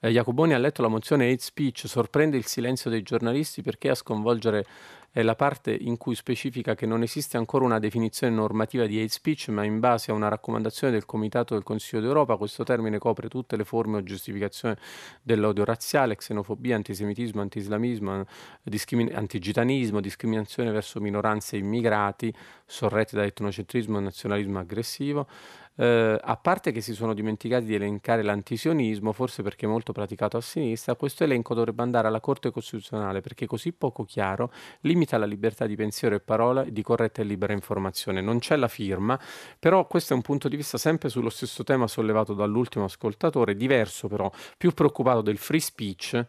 Eh, 0.04 0.10
Jacoboni 0.10 0.52
ha 0.52 0.58
letto 0.58 0.82
la 0.82 0.88
mozione 0.88 1.30
hate 1.30 1.40
speech, 1.42 1.84
sorprende 1.86 2.36
il 2.36 2.44
silenzio 2.44 2.90
dei 2.90 3.02
giornalisti 3.02 3.62
perché 3.62 3.88
a 3.88 3.94
sconvolgere 3.94 4.66
è 5.10 5.22
la 5.22 5.34
parte 5.34 5.72
in 5.72 5.96
cui 5.96 6.14
specifica 6.14 6.74
che 6.74 6.84
non 6.84 7.02
esiste 7.02 7.38
ancora 7.38 7.64
una 7.64 7.78
definizione 7.78 8.34
normativa 8.34 8.84
di 8.84 8.98
hate 8.98 9.08
speech, 9.08 9.48
ma 9.48 9.64
in 9.64 9.78
base 9.80 10.10
a 10.10 10.14
una 10.14 10.28
raccomandazione 10.28 10.92
del 10.92 11.06
Comitato 11.06 11.54
del 11.54 11.62
Consiglio 11.62 12.02
d'Europa 12.02 12.36
questo 12.36 12.64
termine 12.64 12.98
copre 12.98 13.28
tutte 13.28 13.56
le 13.56 13.64
forme 13.64 13.96
o 13.96 14.02
giustificazione 14.02 14.76
dell'odio 15.22 15.64
razziale, 15.64 16.16
xenofobia, 16.16 16.74
antisemitismo, 16.76 17.40
antislamismo, 17.40 18.26
discrimin- 18.62 19.14
antigitanismo, 19.14 20.00
discriminazione 20.00 20.70
verso 20.70 21.00
minoranze 21.00 21.56
immigrati, 21.56 22.34
sorrette 22.66 23.16
da 23.16 23.24
etnocentrismo 23.24 23.96
e 23.96 24.00
nazionalismo 24.02 24.58
aggressivo. 24.58 25.28
Eh, 25.76 26.18
a 26.20 26.36
parte 26.36 26.70
che 26.70 26.80
si 26.80 26.94
sono 26.94 27.14
dimenticati 27.14 27.64
di 27.64 27.74
elencare 27.74 28.22
l'antisionismo, 28.22 29.12
forse 29.12 29.42
perché 29.42 29.66
molto 29.66 29.92
praticato 29.92 30.36
a 30.36 30.40
sinistra, 30.40 30.94
questo 30.94 31.24
elenco 31.24 31.54
dovrebbe 31.54 31.82
andare 31.82 32.06
alla 32.06 32.20
Corte 32.20 32.50
Costituzionale 32.50 33.20
perché 33.20 33.46
così 33.46 33.72
poco 33.72 34.04
chiaro 34.04 34.52
limita 34.80 35.18
la 35.18 35.26
libertà 35.26 35.66
di 35.66 35.74
pensiero 35.74 36.14
e 36.14 36.20
parola 36.20 36.62
di 36.64 36.82
corretta 36.82 37.22
e 37.22 37.24
libera 37.24 37.52
informazione. 37.52 38.20
Non 38.20 38.38
c'è 38.38 38.56
la 38.56 38.68
firma, 38.68 39.18
però 39.58 39.86
questo 39.86 40.12
è 40.12 40.16
un 40.16 40.22
punto 40.22 40.48
di 40.48 40.56
vista 40.56 40.78
sempre 40.78 41.08
sullo 41.08 41.30
stesso 41.30 41.64
tema 41.64 41.88
sollevato 41.88 42.34
dall'ultimo 42.34 42.84
ascoltatore, 42.84 43.56
diverso 43.56 44.06
però, 44.08 44.30
più 44.56 44.72
preoccupato 44.72 45.22
del 45.22 45.38
free 45.38 45.60
speech 45.60 46.26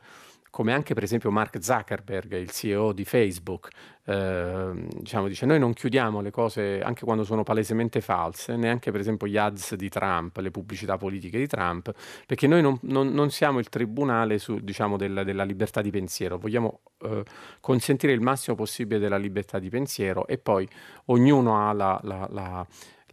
come 0.55 0.71
anche 0.71 0.93
per 0.93 1.03
esempio 1.03 1.31
Mark 1.31 1.61
Zuckerberg, 1.61 2.31
il 2.37 2.49
CEO 2.49 2.93
di 2.93 3.03
Facebook, 3.03 3.67
eh, 4.05 4.87
diciamo, 5.01 5.27
dice 5.27 5.45
noi 5.45 5.59
non 5.59 5.73
chiudiamo 5.73 6.21
le 6.21 6.31
cose 6.31 6.79
anche 6.79 7.03
quando 7.03 7.25
sono 7.25 7.43
palesemente 7.43 7.99
false, 7.99 8.55
neanche 8.55 8.89
per 8.89 9.01
esempio 9.01 9.27
gli 9.27 9.35
ads 9.35 9.75
di 9.75 9.89
Trump, 9.89 10.37
le 10.37 10.51
pubblicità 10.51 10.95
politiche 10.95 11.37
di 11.37 11.47
Trump, 11.47 11.91
perché 12.25 12.47
noi 12.47 12.61
non, 12.61 12.79
non, 12.83 13.09
non 13.09 13.31
siamo 13.31 13.59
il 13.59 13.67
tribunale 13.67 14.37
su, 14.37 14.59
diciamo, 14.59 14.95
del, 14.95 15.23
della 15.25 15.43
libertà 15.43 15.81
di 15.81 15.89
pensiero, 15.89 16.37
vogliamo 16.37 16.79
eh, 17.01 17.25
consentire 17.59 18.13
il 18.13 18.21
massimo 18.21 18.55
possibile 18.55 18.97
della 18.97 19.17
libertà 19.17 19.59
di 19.59 19.67
pensiero 19.67 20.25
e 20.25 20.37
poi 20.37 20.65
ognuno 21.07 21.67
ha 21.67 21.73
la, 21.73 21.99
la, 22.01 22.29
la 22.31 22.65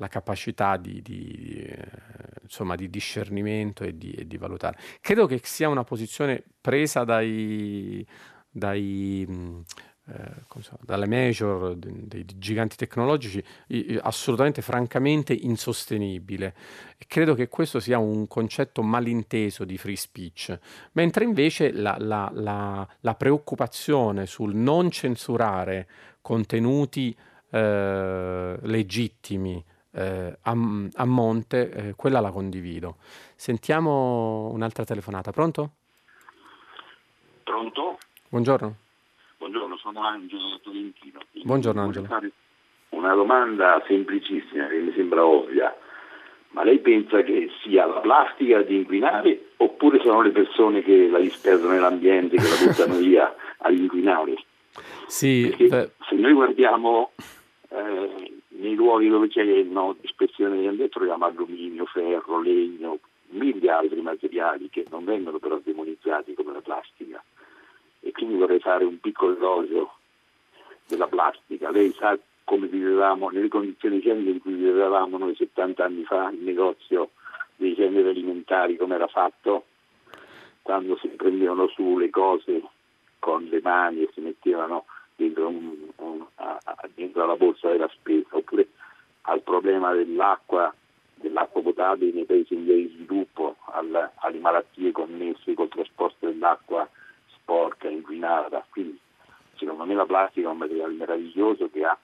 la 0.03 0.09
capacità 0.09 0.77
di, 0.77 1.01
di, 1.01 1.65
eh, 1.65 1.89
insomma, 2.43 2.75
di 2.75 2.91
discernimento 2.91 3.85
e 3.85 3.97
di, 3.97 4.11
e 4.11 4.27
di, 4.27 4.37
valutare. 4.37 4.77
Credo 5.01 5.27
che 5.27 5.41
sia 5.45 5.69
una 5.69 5.85
posizione 5.85 6.43
presa 6.61 7.05
dai, 7.05 8.05
dai 8.51 9.65
eh, 10.09 10.61
so, 10.61 10.77
dalle 10.83 11.07
major, 11.07 11.77
dei 11.77 12.27
giganti 12.37 12.75
tecnologici, 12.75 13.43
assolutamente 14.01 14.61
francamente 14.61 15.33
insostenibile. 15.33 16.55
E 16.99 17.05
credo 17.07 17.35
che 17.35 17.49
questo 17.49 17.79
sia 17.79 17.99
un 17.99 18.27
concetto 18.27 18.83
malinteso 18.83 19.65
di 19.65 19.79
free 19.79 19.97
speech, 19.97 20.59
mentre 20.93 21.25
invece 21.25 21.71
la, 21.71 21.97
la, 22.01 22.29
la, 22.35 22.87
la 23.01 23.15
preoccupazione 23.15 24.27
sul 24.27 24.57
non 24.57 24.91
censurare 24.91 25.89
contenuti 26.21 27.17
eh, 27.51 28.59
legittimi 28.63 29.65
eh, 29.93 30.37
a, 30.41 30.51
a, 30.51 31.05
monte, 31.05 31.71
eh, 31.71 31.95
quella 31.95 32.21
la 32.21 32.31
condivido. 32.31 32.97
Sentiamo 33.35 34.51
un'altra 34.53 34.85
telefonata. 34.85 35.31
Pronto? 35.31 35.71
Pronto? 37.45 37.99
Buongiorno. 38.29 38.77
Buongiorno, 39.39 39.77
sono 39.77 40.03
Angelo 40.03 40.61
Tolentino. 40.63 41.21
Buongiorno 41.45 41.83
Angelo. 41.83 42.09
Una 42.91 43.15
domanda 43.15 43.83
semplicissima 43.87 44.67
che 44.69 44.79
mi 44.79 44.93
sembra 44.95 45.25
ovvia. 45.25 45.77
Ma 46.51 46.65
lei 46.65 46.81
pensa 46.81 47.23
che 47.23 47.51
sia 47.63 47.87
la 47.87 48.01
plastica 48.01 48.59
ad 48.59 48.71
inquinare 48.71 49.53
oppure 49.57 50.01
sono 50.01 50.21
le 50.21 50.31
persone 50.31 50.83
che 50.83 51.09
la 51.09 51.19
disperdono 51.19 51.73
nell'ambiente, 51.73 52.37
che 52.37 52.43
la 52.43 52.67
buttano 52.67 52.97
via 53.01 53.35
ad 53.57 53.75
inquinare? 53.75 54.35
Sì, 55.07 55.55
se 55.59 56.15
noi 56.15 56.33
guardiamo 56.33 57.13
eh, 57.71 58.42
nei 58.57 58.75
luoghi 58.75 59.09
dove 59.09 59.29
c'è 59.29 59.45
no, 59.63 59.97
dispersione 60.01 60.59
di 60.59 60.67
ambiente 60.67 60.93
troviamo 60.93 61.25
alluminio, 61.25 61.87
ferro, 61.87 62.41
legno, 62.41 62.99
mille 63.29 63.71
altri 63.71 64.01
materiali 64.01 64.69
che 64.69 64.85
non 64.91 65.05
vengono 65.05 65.39
però 65.39 65.59
demonizzati 65.63 66.35
come 66.35 66.53
la 66.53 66.61
plastica. 66.61 67.23
E 68.01 68.13
quindi 68.13 68.37
vorrei 68.37 68.61
fare 68.61 68.85
un 68.85 68.99
piccolo 69.01 69.37
elogio 69.37 69.95
della 70.87 71.07
plastica. 71.07 71.71
Lei 71.71 71.93
sa 71.93 72.19
come 72.45 72.67
vivevamo, 72.67 73.31
nelle 73.31 73.49
condizioni 73.49 73.97
igieniche 73.97 74.31
in 74.31 74.41
cui 74.41 74.55
vivevamo 74.55 75.17
noi 75.17 75.35
70 75.35 75.85
anni 75.85 76.05
fa, 76.05 76.31
il 76.31 76.43
negozio 76.43 77.11
dei 77.57 77.75
generi 77.75 78.09
alimentari 78.09 78.77
come 78.77 78.97
era 78.97 79.07
fatto, 79.07 79.65
quando 80.61 80.97
si 80.99 81.09
prendevano 81.09 81.69
su 81.69 81.97
le 81.99 82.11
cose 82.11 82.63
con 83.19 83.45
le 83.45 83.61
mani 83.63 84.03
e 84.03 84.11
si 84.13 84.21
mettevano 84.21 84.85
dentro, 85.17 85.49
un, 85.49 85.89
un, 85.97 86.27
a, 86.37 86.59
dentro 86.95 87.27
la 87.27 87.37
borsa 87.37 87.69
della 87.71 87.89
spesa, 87.89 88.37
oppure 88.37 88.69
al 89.23 89.43
problema 89.43 89.93
dell'acqua, 89.93 90.75
dell'acqua 91.15 91.63
potabile 91.63 92.13
nei 92.13 92.25
paesi 92.25 92.55
in 92.55 92.65
via 92.65 92.75
di 92.75 92.89
sviluppo, 92.89 93.57
al, 93.67 94.11
alle 94.17 94.39
malattie 94.39 94.93
connesse 94.93 95.55
col 95.55 95.69
trasporto 95.69 96.27
dell'acqua 96.27 96.89
sporca, 97.29 97.89
inquinata. 97.89 98.67
Quindi 98.71 98.99
secondo 99.57 99.85
me 99.85 99.95
la 99.95 100.07
plastica 100.07 100.49
è 100.49 100.51
un 100.51 100.59
materiale 100.59 100.95
meraviglioso 100.95 101.71
che 101.71 101.85
ha 101.85 101.97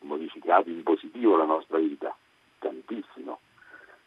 modificato 0.00 0.68
in 0.68 0.82
positivo 0.82 1.36
la 1.36 1.44
nostra 1.44 1.78
vita, 1.78 2.14
tantissimo. 2.58 3.40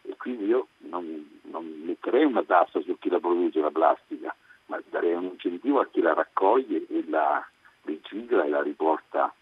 E 0.03 0.15
quindi 0.17 0.45
io 0.45 0.67
non, 0.77 1.39
non 1.43 1.65
metterei 1.83 2.25
una 2.25 2.43
tassa 2.43 2.79
su 2.81 2.97
chi 2.99 3.09
la 3.09 3.19
produce 3.19 3.59
la 3.59 3.71
plastica, 3.71 4.35
ma 4.67 4.79
darei 4.89 5.13
un 5.13 5.23
incentivo 5.23 5.79
a 5.79 5.87
chi 5.87 6.01
la 6.01 6.13
raccoglie 6.13 6.85
e 6.87 7.03
la, 7.07 7.43
ricicla 7.85 8.45
e 8.45 8.49
la 8.49 8.61
riporta 8.61 9.33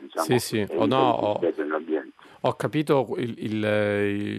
diciamo, 0.00 0.24
sì, 0.24 0.38
sì. 0.38 0.66
Oh, 0.70 0.86
no, 0.86 1.10
ho, 1.10 1.40
ho, 2.40 2.52
capito 2.54 3.14
il, 3.18 3.34
il, 3.38 3.64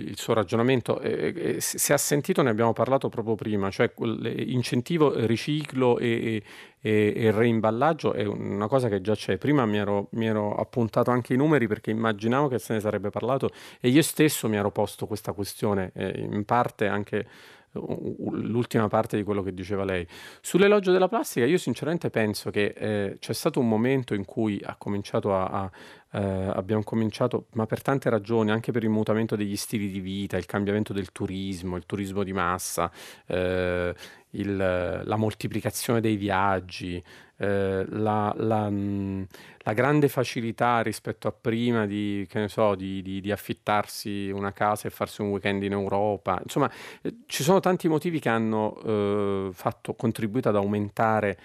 il, 0.08 0.18
suo 0.18 0.34
ragionamento. 0.34 1.00
Eh, 1.00 1.58
se 1.60 1.94
ha 1.94 1.98
sentito, 1.98 2.42
ne 2.42 2.50
abbiamo 2.50 2.74
parlato 2.74 3.10
proprio 3.10 3.36
prima, 3.36 3.70
cioè 3.70 3.92
incentivo, 3.98 5.14
riciclo 5.26 6.00
e, 6.00 6.42
e, 6.82 7.14
e, 7.16 7.32
reimballaggio 7.32 8.14
è 8.14 8.26
una 8.26 8.68
cosa 8.68 8.90
che 8.90 9.02
già 9.02 9.16
c'è. 9.16 9.38
Prima 9.38 9.66
mi 9.66 9.78
ero, 9.78 10.08
mi 10.12 10.28
ero, 10.28 10.56
appuntato 10.56 11.12
anche 11.12 11.34
i 11.34 11.38
numeri 11.38 11.68
perché 11.68 11.92
immaginavo 11.92 12.48
che 12.48 12.60
se 12.60 12.74
ne 12.74 12.80
sarebbe 12.80 13.10
parlato 13.10 13.52
e 13.80 13.90
io 13.90 14.02
stesso 14.02 14.48
mi 14.50 14.58
ero 14.58 14.72
posto 14.72 15.06
questa 15.06 15.34
questione, 15.34 15.92
eh, 15.94 16.20
in 16.20 16.44
parte 16.46 16.88
anche 16.88 17.28
l'ultima 17.74 18.88
parte 18.88 19.18
di 19.18 19.24
quello 19.24 19.42
che 19.42 19.54
diceva 19.54 19.84
lei. 19.84 20.06
Sull'elogio 20.42 20.92
della 20.92 21.08
plastica, 21.08 21.46
io 21.46 21.58
sinceramente 21.58 22.10
penso 22.10 22.50
che 22.50 22.74
eh, 22.76 23.18
c'è 23.20 23.34
stato 23.34 23.60
un 23.60 23.68
momento 23.68 24.14
in 24.14 24.26
cui 24.26 24.60
ha 24.64 24.76
cominciato 24.78 25.36
a, 25.36 25.46
a 25.46 25.72
eh, 26.14 26.52
abbiamo 26.54 26.84
cominciato, 26.84 27.46
ma 27.54 27.66
per 27.66 27.82
tante 27.82 28.10
ragioni, 28.10 28.52
anche 28.52 28.72
per 28.72 28.84
il 28.84 28.90
mutamento 28.90 29.36
degli 29.36 29.56
stili 29.56 29.90
di 29.90 30.00
vita, 30.00 30.38
il 30.38 30.46
cambiamento 30.46 30.94
del 30.94 31.12
turismo, 31.12 31.78
il 31.78 31.86
turismo 31.86 32.24
di 32.24 32.34
massa, 32.34 32.92
eh, 33.28 33.94
il, 34.32 34.56
la 34.56 35.16
moltiplicazione 35.16 36.00
dei 36.00 36.16
viaggi, 36.16 37.04
eh, 37.38 37.86
la, 37.90 38.34
la, 38.38 38.70
la, 38.70 39.74
grande 39.74 40.08
facilità 40.08 40.82
rispetto 40.82 41.28
a 41.28 41.32
prima 41.32 41.86
di, 41.88 42.28
so, 42.46 42.76
di, 42.76 43.02
di, 43.02 43.20
di, 43.20 43.32
affittarsi 43.32 44.30
una 44.30 44.54
casa 44.54 44.88
e 44.88 44.92
farsi 44.92 45.22
un 45.22 45.30
weekend 45.30 45.64
in 45.64 45.72
Europa. 45.72 46.40
Insomma, 46.44 46.72
eh, 47.02 47.16
ci 47.26 47.44
sono 47.44 47.60
tanti 47.60 47.88
motivi 47.88 48.20
che 48.20 48.30
hanno 48.30 48.80
eh, 48.84 49.50
fatto, 49.54 49.96
contribuito 49.96 50.50
ad 50.50 50.56
aumentare 50.56 51.40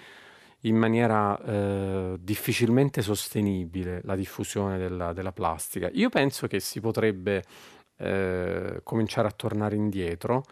in 0.61 0.77
maniera 0.77 1.39
eh, 1.43 2.17
difficilmente 2.21 3.01
sostenibile 3.01 4.01
la 4.05 4.17
diffusione 4.17 4.79
della, 4.79 5.13
della, 5.13 5.33
plastica. 5.33 5.89
Io 5.93 6.09
penso 6.09 6.47
che 6.47 6.61
si 6.61 6.81
potrebbe 6.81 7.43
cominciare 8.83 9.27
a 9.27 9.31
tornare 9.31 9.75
indietro. 9.75 10.45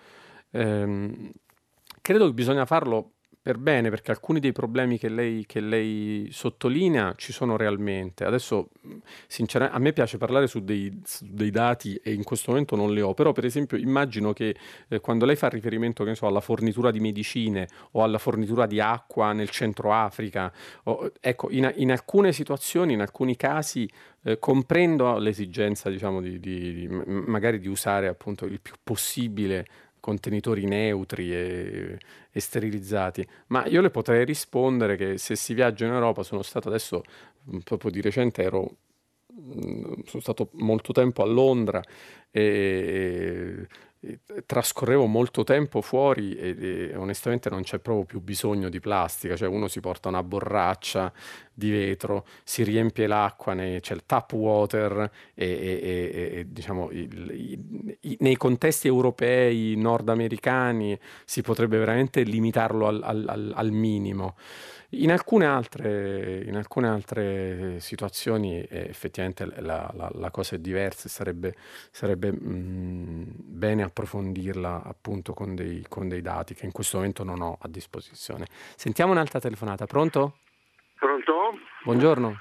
Ehm, 0.52 1.30
credo 2.04 2.26
che 2.26 2.34
bisogna 2.34 2.66
farlo 2.66 3.12
per 3.40 3.56
bene, 3.56 3.88
perché 3.88 4.10
alcuni 4.10 4.40
dei 4.40 4.52
problemi 4.52 4.98
che 4.98 5.08
lei, 5.08 5.44
che 5.46 5.60
lei 5.60 6.28
sottolinea 6.30 7.14
ci 7.16 7.32
sono 7.32 7.56
realmente. 7.56 8.24
Adesso, 8.24 8.68
sinceramente, 9.26 9.78
a 9.78 9.82
me 9.82 9.92
piace 9.94 10.18
parlare 10.18 10.46
su 10.46 10.60
dei, 10.64 11.00
su 11.04 11.26
dei, 11.30 11.50
dati 11.50 11.94
e 12.02 12.12
in 12.12 12.24
questo 12.24 12.50
momento 12.50 12.76
non 12.76 12.92
li 12.92 13.00
ho, 13.00 13.14
però 13.14 13.32
per 13.32 13.46
esempio 13.46 13.78
immagino 13.78 14.34
che 14.34 14.54
eh, 14.88 15.00
quando 15.00 15.24
lei 15.24 15.36
fa 15.36 15.48
riferimento 15.48 16.14
so, 16.14 16.26
alla 16.26 16.40
fornitura 16.40 16.90
di 16.90 17.00
medicine 17.00 17.68
o 17.92 18.02
alla 18.02 18.18
fornitura 18.18 18.66
di 18.66 18.80
acqua 18.80 19.32
nel 19.32 19.48
centro 19.48 19.92
Africa, 19.92 20.52
o, 20.84 21.10
ecco, 21.20 21.50
in, 21.50 21.70
in, 21.76 21.90
alcune 21.90 22.32
situazioni, 22.32 22.94
in 22.94 23.00
alcuni 23.00 23.36
casi, 23.36 23.88
eh, 24.24 24.38
comprendo 24.38 25.16
l'esigenza, 25.18 25.90
diciamo, 25.90 26.20
di, 26.20 26.38
di, 26.38 26.72
di, 26.72 26.88
magari 26.88 27.58
di 27.58 27.68
usare 27.68 28.08
appunto 28.08 28.44
il 28.46 28.60
più 28.60 28.74
possibile 28.82 29.66
contenitori 30.04 30.66
neutri 30.66 31.32
e, 31.32 31.98
e, 32.30 32.40
sterilizzati, 32.40 33.26
ma 33.46 33.64
io 33.64 33.80
le 33.80 33.88
potrei 33.88 34.26
rispondere 34.26 34.96
che 34.96 35.16
se 35.16 35.34
si 35.34 35.54
viaggia 35.54 35.86
in 35.86 35.92
Europa, 35.92 36.22
sono 36.22 36.42
stato 36.42 36.68
adesso 36.68 37.02
proprio 37.64 37.90
di 37.90 38.02
recente, 38.02 38.42
ero, 38.42 38.76
sono 40.04 40.20
stato 40.20 40.50
molto 40.56 40.92
tempo 40.92 41.22
a 41.22 41.26
Londra 41.26 41.82
e, 42.30 43.66
trascorrevo 44.46 45.06
molto 45.06 45.44
tempo 45.44 45.80
fuori 45.80 46.34
e, 46.36 46.56
e, 46.58 46.96
onestamente 46.96 47.50
non 47.50 47.62
c'è 47.62 47.78
proprio 47.78 48.04
più 48.04 48.20
bisogno 48.20 48.68
di 48.68 48.80
plastica, 48.80 49.36
cioè 49.36 49.48
uno 49.48 49.68
si 49.68 49.80
porta 49.80 50.08
una 50.08 50.22
borraccia 50.22 51.12
di 51.52 51.70
vetro, 51.70 52.26
si 52.42 52.62
riempie 52.64 53.06
l'acqua, 53.06 53.54
ne, 53.54 53.80
c'è 53.80 53.94
il 53.94 54.02
tap 54.06 54.32
water 54.32 55.10
e, 55.34 55.46
e, 55.46 56.38
e 56.38 56.46
diciamo 56.48 56.90
il, 56.90 57.96
i, 58.00 58.16
nei 58.20 58.36
contesti 58.36 58.88
europei, 58.88 59.76
nordamericani 59.76 60.98
si 61.24 61.42
potrebbe 61.42 61.78
veramente 61.78 62.22
limitarlo 62.22 62.86
al, 62.86 63.00
al, 63.02 63.52
al 63.54 63.70
minimo. 63.70 64.36
In 64.96 65.10
alcune 65.10 65.46
altre, 65.46 66.42
in 66.46 66.56
alcune 66.56 66.88
altre 66.88 67.80
situazioni 67.80 68.62
eh, 68.62 68.88
effettivamente 68.88 69.44
la, 69.60 69.90
la, 69.94 70.10
la, 70.12 70.30
cosa 70.30 70.54
è 70.54 70.58
diversa, 70.58 71.08
sarebbe, 71.08 71.54
sarebbe 71.90 72.30
mh, 72.30 72.38
mm, 72.38 73.22
bene 73.36 73.82
approfondirla 73.82 74.82
appunto 74.84 75.32
con 75.32 75.54
dei, 75.54 75.84
con 75.88 76.08
dei 76.08 76.22
dati 76.22 76.54
che 76.54 76.66
in 76.66 76.72
questo 76.72 76.98
momento 76.98 77.24
non 77.24 77.40
ho 77.40 77.58
a 77.60 77.68
disposizione. 77.68 78.46
Sentiamo 78.76 79.12
un'altra 79.12 79.40
telefonata, 79.40 79.86
pronto? 79.86 80.38
Pronto? 80.96 81.58
Buongiorno. 81.82 82.40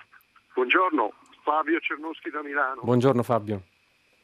Buongiorno, 0.54 1.14
Fabio 1.44 1.80
Cernuschi 1.80 2.30
da 2.30 2.44
Milano. 2.44 2.82
Buongiorno 2.84 3.24
Fabio. 3.24 3.64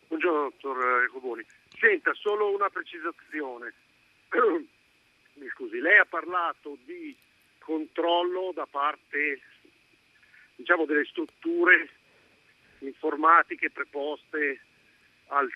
Buongiorno 0.08 0.52
dottor 0.62 1.04
Ecoboni. 1.06 1.44
Senta, 1.80 2.12
solo 2.14 2.54
una 2.54 2.70
precisazione. 2.70 3.74
Mi 5.40 5.48
scusi, 5.56 5.80
lei 5.80 5.98
ha 5.98 6.06
parlato 6.06 6.78
di 6.86 7.16
controllo 7.70 8.52
da 8.52 8.66
parte 8.66 9.42
diciamo, 10.56 10.86
delle 10.86 11.06
strutture 11.06 11.88
informatiche 12.80 13.70
preposte 13.70 14.62
al, 15.28 15.48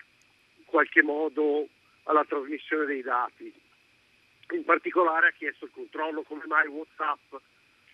in 0.58 0.64
qualche 0.64 1.02
modo 1.02 1.66
alla 2.04 2.24
trasmissione 2.24 2.86
dei 2.86 3.02
dati. 3.02 3.52
In 4.50 4.64
particolare 4.64 5.28
ha 5.28 5.32
chiesto 5.32 5.64
il 5.64 5.72
controllo 5.72 6.22
come 6.22 6.44
mai 6.46 6.68
Whatsapp 6.68 7.34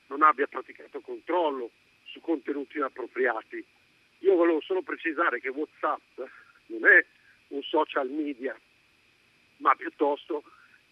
non 0.08 0.22
abbia 0.22 0.46
praticato 0.46 1.00
controllo 1.00 1.70
su 2.04 2.20
contenuti 2.20 2.76
inappropriati. 2.76 3.64
Io 4.18 4.34
volevo 4.34 4.60
solo 4.60 4.82
precisare 4.82 5.40
che 5.40 5.48
Whatsapp 5.48 6.20
non 6.66 6.84
è 6.84 7.06
un 7.48 7.62
social 7.62 8.10
media, 8.10 8.54
ma 9.58 9.74
piuttosto 9.76 10.42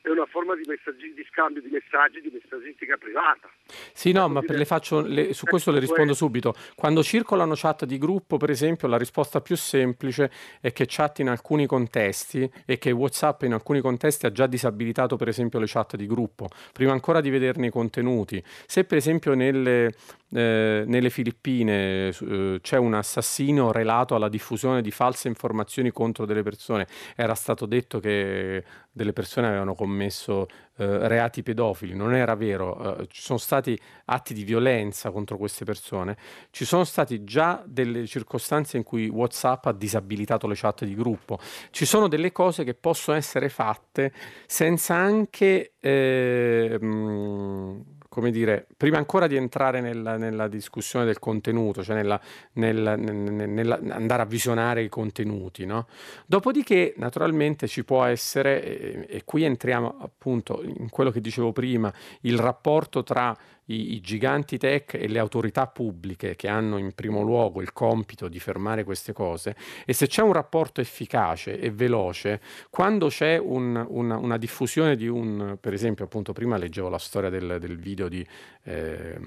è 0.08 0.10
una 0.10 0.26
forma 0.26 0.54
di, 0.54 0.62
di, 0.62 1.26
scambio 1.30 1.62
di 1.62 1.68
messaggi, 1.68 2.20
di 2.20 2.30
messaggistica 2.32 2.96
privata. 2.96 3.48
Sì, 3.92 4.12
no, 4.12 4.28
ma 4.28 4.40
le 4.44 4.64
faccio, 4.64 5.00
le, 5.00 5.34
su 5.34 5.44
questo 5.44 5.70
le 5.70 5.80
rispondo 5.80 6.14
subito. 6.14 6.54
Quando 6.74 7.02
circolano 7.02 7.52
chat 7.54 7.84
di 7.84 7.98
gruppo, 7.98 8.36
per 8.36 8.50
esempio, 8.50 8.88
la 8.88 8.96
risposta 8.96 9.40
più 9.40 9.56
semplice 9.56 10.30
è 10.60 10.72
che 10.72 10.84
chat 10.86 11.18
in 11.20 11.28
alcuni 11.28 11.66
contesti 11.66 12.50
e 12.64 12.78
che 12.78 12.90
WhatsApp 12.90 13.42
in 13.42 13.52
alcuni 13.52 13.80
contesti 13.80 14.26
ha 14.26 14.32
già 14.32 14.46
disabilitato, 14.46 15.16
per 15.16 15.28
esempio, 15.28 15.58
le 15.58 15.66
chat 15.68 15.96
di 15.96 16.06
gruppo, 16.06 16.48
prima 16.72 16.92
ancora 16.92 17.20
di 17.20 17.30
vederne 17.30 17.66
i 17.66 17.70
contenuti. 17.70 18.42
Se, 18.66 18.84
per 18.84 18.96
esempio, 18.96 19.34
nelle, 19.34 19.92
eh, 20.32 20.84
nelle 20.86 21.10
Filippine 21.10 22.08
eh, 22.08 22.58
c'è 22.60 22.76
un 22.76 22.94
assassino 22.94 23.72
relato 23.72 24.14
alla 24.14 24.28
diffusione 24.28 24.80
di 24.82 24.90
false 24.90 25.28
informazioni 25.28 25.90
contro 25.90 26.24
delle 26.24 26.42
persone, 26.42 26.86
era 27.14 27.34
stato 27.34 27.66
detto 27.66 28.00
che 28.00 28.64
delle 28.90 29.12
persone 29.12 29.46
avevano 29.46 29.74
commesso 29.74 30.46
eh, 30.76 31.08
reati 31.08 31.42
pedofili, 31.42 31.94
non 31.94 32.14
era 32.14 32.34
vero, 32.34 32.98
eh, 32.98 33.06
ci 33.08 33.20
sono 33.20 33.38
stati 33.38 33.78
atti 34.06 34.34
di 34.34 34.44
violenza 34.44 35.10
contro 35.10 35.36
queste 35.36 35.64
persone, 35.64 36.16
ci 36.50 36.64
sono 36.64 36.84
stati 36.84 37.24
già 37.24 37.62
delle 37.66 38.06
circostanze 38.06 38.76
in 38.76 38.82
cui 38.82 39.08
Whatsapp 39.08 39.66
ha 39.66 39.72
disabilitato 39.72 40.46
le 40.46 40.54
chat 40.56 40.84
di 40.84 40.94
gruppo, 40.94 41.38
ci 41.70 41.84
sono 41.84 42.08
delle 42.08 42.32
cose 42.32 42.64
che 42.64 42.74
possono 42.74 43.16
essere 43.16 43.48
fatte 43.48 44.12
senza 44.46 44.94
anche... 44.94 45.74
Eh, 45.80 46.78
mh, 46.80 47.96
come 48.08 48.30
dire, 48.30 48.66
prima 48.76 48.96
ancora 48.96 49.26
di 49.26 49.36
entrare 49.36 49.80
nella, 49.80 50.16
nella 50.16 50.48
discussione 50.48 51.04
del 51.04 51.18
contenuto, 51.18 51.84
cioè 51.84 51.94
nella, 51.94 52.20
nella, 52.52 52.96
nella, 52.96 53.78
andare 53.90 54.22
a 54.22 54.24
visionare 54.24 54.82
i 54.82 54.88
contenuti, 54.88 55.66
no? 55.66 55.86
Dopodiché, 56.26 56.94
naturalmente, 56.96 57.68
ci 57.68 57.84
può 57.84 58.04
essere, 58.04 58.62
e, 58.62 59.06
e 59.08 59.24
qui 59.24 59.44
entriamo 59.44 59.98
appunto 60.00 60.62
in 60.62 60.88
quello 60.88 61.10
che 61.10 61.20
dicevo 61.20 61.52
prima, 61.52 61.92
il 62.22 62.38
rapporto 62.38 63.02
tra 63.02 63.36
i, 63.68 63.94
i, 63.94 64.00
giganti 64.00 64.58
tech 64.58 64.94
e 64.94 65.08
le 65.08 65.18
autorità 65.18 65.66
pubbliche 65.66 66.36
che 66.36 66.48
hanno 66.48 66.78
in 66.78 66.92
primo 66.94 67.22
luogo 67.22 67.60
il 67.60 67.72
compito 67.72 68.28
di 68.28 68.38
fermare 68.38 68.84
queste 68.84 69.12
cose. 69.12 69.56
E 69.84 69.92
se 69.92 70.06
c'è 70.06 70.22
un 70.22 70.32
rapporto 70.32 70.80
efficace 70.80 71.58
e 71.58 71.70
veloce, 71.70 72.40
quando 72.70 73.08
c'è 73.08 73.38
un, 73.38 73.84
una, 73.88 74.16
una, 74.16 74.36
diffusione 74.36 74.96
di 74.96 75.08
un, 75.08 75.56
per 75.60 75.72
esempio 75.72 76.04
appunto 76.04 76.32
prima 76.32 76.56
leggevo 76.56 76.88
la 76.88 76.98
storia 76.98 77.30
del, 77.30 77.58
del 77.60 77.78
video 77.78 78.08
di, 78.08 78.26
eh, 78.64 79.18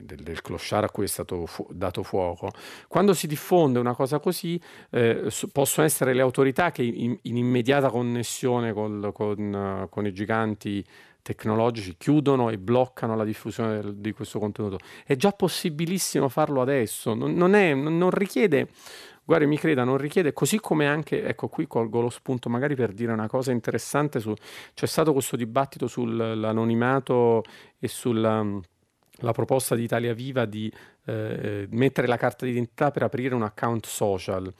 del, 0.00 0.22
del 0.22 0.42
clochard 0.42 0.84
a 0.84 0.90
cui 0.90 1.04
è 1.04 1.08
stato 1.08 1.46
fu- 1.46 1.68
dato 1.70 2.02
fuoco, 2.02 2.50
quando 2.88 3.14
si 3.14 3.26
diffonde 3.26 3.78
una 3.78 3.94
cosa 3.94 4.18
così 4.18 4.60
eh, 4.90 5.28
possono 5.52 5.86
essere 5.86 6.14
le 6.14 6.22
autorità 6.22 6.70
che 6.70 6.82
in, 6.82 7.16
in 7.22 7.36
immediata 7.36 7.90
connessione 7.90 8.72
col, 8.72 9.10
con, 9.12 9.86
con 9.90 10.06
i 10.06 10.12
giganti 10.12 10.84
tecnologici 11.22 11.96
chiudono 11.96 12.50
e 12.50 12.58
bloccano 12.58 13.16
la 13.16 13.24
diffusione 13.24 13.80
del, 13.80 13.94
di 13.96 14.12
questo 14.12 14.38
contenuto. 14.38 14.78
È 15.04 15.16
già 15.16 15.32
possibilissimo 15.32 16.28
farlo 16.28 16.60
adesso, 16.60 17.14
non, 17.14 17.34
non, 17.34 17.54
è, 17.54 17.72
non, 17.74 18.10
richiede 18.10 18.68
guardi 19.24 19.46
mi 19.46 19.56
creda, 19.56 19.84
non 19.84 19.98
richiede, 19.98 20.32
così 20.32 20.58
come 20.58 20.88
anche, 20.88 21.24
ecco 21.24 21.46
qui 21.46 21.68
colgo 21.68 22.00
lo 22.00 22.10
spunto 22.10 22.48
magari 22.48 22.74
per 22.74 22.92
dire 22.92 23.12
una 23.12 23.28
cosa 23.28 23.52
interessante, 23.52 24.18
su, 24.18 24.34
c'è 24.74 24.86
stato 24.86 25.12
questo 25.12 25.36
dibattito 25.36 25.86
sull'anonimato 25.86 27.44
e 27.78 27.88
sulla 27.88 28.44
la 29.22 29.32
proposta 29.32 29.74
di 29.74 29.84
Italia 29.84 30.14
Viva 30.14 30.44
di 30.46 30.72
eh, 31.04 31.66
mettere 31.70 32.06
la 32.06 32.16
carta 32.16 32.44
d'identità 32.44 32.90
per 32.90 33.02
aprire 33.02 33.34
un 33.34 33.42
account 33.42 33.86
social 33.86 34.52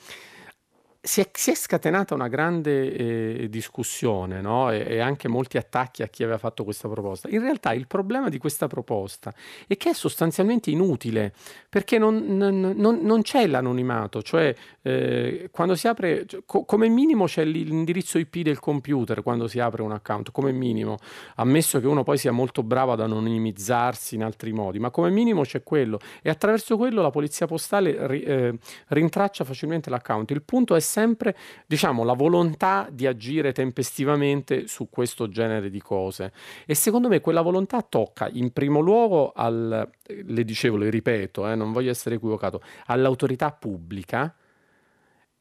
si 1.04 1.20
è, 1.20 1.28
si 1.32 1.50
è, 1.50 1.54
scatenata 1.56 2.14
una 2.14 2.28
grande 2.28 2.94
eh, 3.42 3.48
discussione 3.48 4.40
no? 4.40 4.70
e, 4.70 4.84
e, 4.86 5.00
anche 5.00 5.26
molti 5.26 5.56
attacchi 5.56 6.04
a 6.04 6.06
chi 6.06 6.22
aveva 6.22 6.38
fatto 6.38 6.62
questa 6.62 6.88
proposta. 6.88 7.28
In 7.28 7.40
realtà 7.40 7.72
il 7.72 7.88
problema 7.88 8.28
di 8.28 8.38
questa 8.38 8.68
proposta 8.68 9.34
è 9.66 9.76
che 9.76 9.90
è 9.90 9.94
sostanzialmente 9.94 10.70
inutile 10.70 11.32
perché 11.68 11.98
non, 11.98 12.36
non, 12.36 12.72
non, 12.76 13.00
non 13.02 13.22
c'è 13.22 13.48
l'anonimato, 13.48 14.22
cioè 14.22 14.54
eh, 14.80 15.48
quando 15.50 15.74
si 15.74 15.88
apre, 15.88 16.24
cioè, 16.24 16.42
co- 16.46 16.64
come 16.64 16.88
minimo 16.88 17.24
c'è 17.24 17.44
l'indirizzo 17.44 18.18
IP 18.18 18.38
del 18.38 18.60
computer 18.60 19.24
quando 19.24 19.48
si 19.48 19.58
apre 19.58 19.82
un 19.82 19.90
account, 19.90 20.30
come 20.30 20.52
minimo, 20.52 20.98
ammesso 21.34 21.80
che 21.80 21.88
uno 21.88 22.04
poi 22.04 22.16
sia 22.16 22.30
molto 22.30 22.62
bravo 22.62 22.92
ad 22.92 23.00
anonimizzarsi 23.00 24.14
in 24.14 24.22
altri 24.22 24.52
modi, 24.52 24.78
ma 24.78 24.90
come 24.90 25.10
minimo 25.10 25.42
c'è 25.42 25.64
quello 25.64 25.98
e 26.22 26.30
attraverso 26.30 26.76
quello 26.76 27.02
la 27.02 27.10
polizia 27.10 27.46
postale 27.46 28.06
ri, 28.06 28.22
eh, 28.22 28.54
rintraccia 28.88 29.42
facilmente 29.42 29.90
l'account. 29.90 30.30
Il 30.30 30.42
punto 30.42 30.76
è 30.76 30.80
sempre 30.92 31.34
diciamo, 31.66 32.04
la 32.04 32.12
volontà 32.12 32.86
di 32.92 33.06
agire 33.06 33.52
tempestivamente 33.52 34.66
su 34.66 34.90
questo 34.90 35.28
genere 35.28 35.70
di 35.70 35.80
cose. 35.80 36.32
E 36.66 36.74
secondo 36.74 37.08
me 37.08 37.20
quella 37.20 37.40
volontà 37.40 37.80
tocca 37.80 38.28
in 38.30 38.52
primo 38.52 38.80
luogo 38.80 39.32
al, 39.34 39.90
le 40.06 40.44
dicevo, 40.44 40.76
le 40.76 40.90
ripeto, 40.90 41.48
eh, 41.48 41.54
non 41.54 41.72
voglio 41.72 41.90
essere 41.90 42.16
equivocato, 42.16 42.60
all'autorità 42.86 43.50
pubblica. 43.52 44.34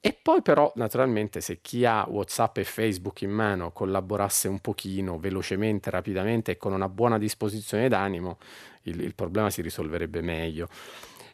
E 0.03 0.17
poi 0.19 0.41
però, 0.41 0.71
naturalmente, 0.77 1.41
se 1.41 1.59
chi 1.61 1.85
ha 1.85 2.07
WhatsApp 2.09 2.57
e 2.57 2.63
Facebook 2.63 3.21
in 3.21 3.29
mano 3.29 3.71
collaborasse 3.71 4.47
un 4.47 4.59
pochino, 4.59 5.19
velocemente, 5.19 5.91
rapidamente 5.91 6.51
e 6.51 6.57
con 6.57 6.73
una 6.73 6.89
buona 6.89 7.19
disposizione 7.19 7.87
d'animo, 7.87 8.39
il, 8.83 8.99
il 9.01 9.13
problema 9.13 9.51
si 9.51 9.61
risolverebbe 9.61 10.21
meglio. 10.21 10.69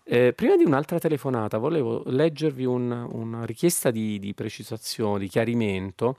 Eh, 0.10 0.32
prima 0.32 0.56
di 0.56 0.64
un'altra 0.64 1.00
telefonata 1.00 1.58
volevo 1.58 2.02
leggervi 2.06 2.64
un, 2.64 3.10
una 3.12 3.44
richiesta 3.44 3.92
di, 3.92 4.20
di, 4.20 4.34
precisazione, 4.34 5.20
di 5.20 5.28
chiarimento 5.28 6.16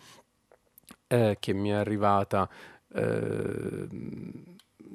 eh, 1.07 1.39
che 1.41 1.55
mi 1.55 1.71
è 1.71 1.73
arrivata 1.73 2.47
eh, 2.95 3.89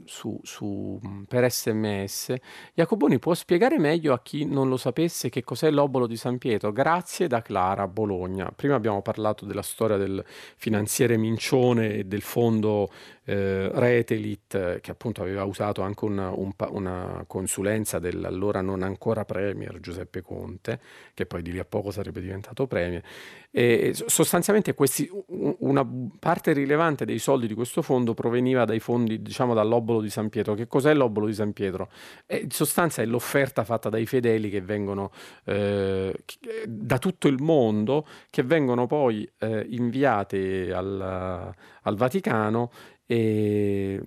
su, 0.06 0.40
su, 0.44 1.00
per 1.28 1.52
sms. 1.52 2.36
Jacoboni 2.76 3.18
può 3.18 3.34
spiegare 3.34 3.80
meglio 3.80 4.14
a 4.14 4.22
chi 4.22 4.46
non 4.46 4.70
lo 4.70 4.78
sapesse 4.78 5.30
che 5.30 5.44
cos'è 5.44 5.72
l'obolo 5.72 6.06
di 6.06 6.16
San 6.16 6.38
Pietro? 6.38 6.72
Grazie 6.72 7.26
da 7.26 7.42
Clara 7.42 7.88
Bologna. 7.88 8.52
Prima 8.56 8.76
abbiamo 8.76 9.02
parlato 9.02 9.46
della 9.46 9.64
storia 9.64 9.98
del 9.98 10.24
finanziere 10.56 11.18
Mincione 11.18 11.96
e 11.96 12.04
del 12.04 12.22
fondo 12.22 12.92
eh, 13.26 13.70
Retelit, 13.74 14.80
che 14.80 14.92
appunto 14.92 15.22
aveva 15.22 15.44
usato 15.44 15.82
anche 15.82 16.06
una, 16.06 16.30
un, 16.30 16.52
una 16.70 17.24
consulenza 17.28 18.00
dell'allora 18.00 18.62
non 18.62 18.84
ancora 18.84 19.26
Premier 19.26 19.80
Giuseppe 19.80 20.22
Conte, 20.22 20.80
che 21.14 21.26
poi 21.26 21.42
di 21.42 21.52
lì 21.52 21.60
a 21.60 21.66
poco 21.66 21.92
sarebbe 21.92 22.22
diventato 22.22 22.68
Premier. 22.68 23.02
E 23.56 23.94
sostanzialmente 23.94 24.74
questi, 24.74 25.08
una 25.28 25.88
parte 26.20 26.54
rilevante 26.54 27.06
dei 27.06 27.20
soldi 27.20 27.48
di 27.48 27.54
questo 27.54 27.82
fondo 27.82 28.14
proveniva 28.14 28.66
dai 28.66 28.80
fondi, 28.80 29.22
diciamo 29.22 29.54
dall'obolo 29.54 30.02
di 30.02 30.10
San 30.10 30.30
Pietro. 30.30 30.56
Che 30.56 30.68
cos'è 30.68 30.94
l'obolo 30.94 31.28
di 31.28 31.34
San 31.34 31.54
Pietro? 31.54 31.90
E 32.26 32.38
in 32.38 32.50
sostanza 32.50 33.02
è 33.02 33.06
l'offerta 33.06 33.64
fatta 33.64 33.90
dai 33.90 34.06
fedeli 34.08 34.50
che 34.50 34.62
vengono 34.62 35.12
eh, 35.46 36.14
da 36.66 36.98
tutto 36.98 37.28
il 37.28 37.42
mondo, 37.42 38.08
che 38.30 38.42
vengono 38.42 38.88
poi 38.88 39.30
eh, 39.38 39.68
inviate 39.70 40.74
al, 40.74 41.54
al 41.84 41.96
Vaticano 41.96 42.72
e, 43.14 44.02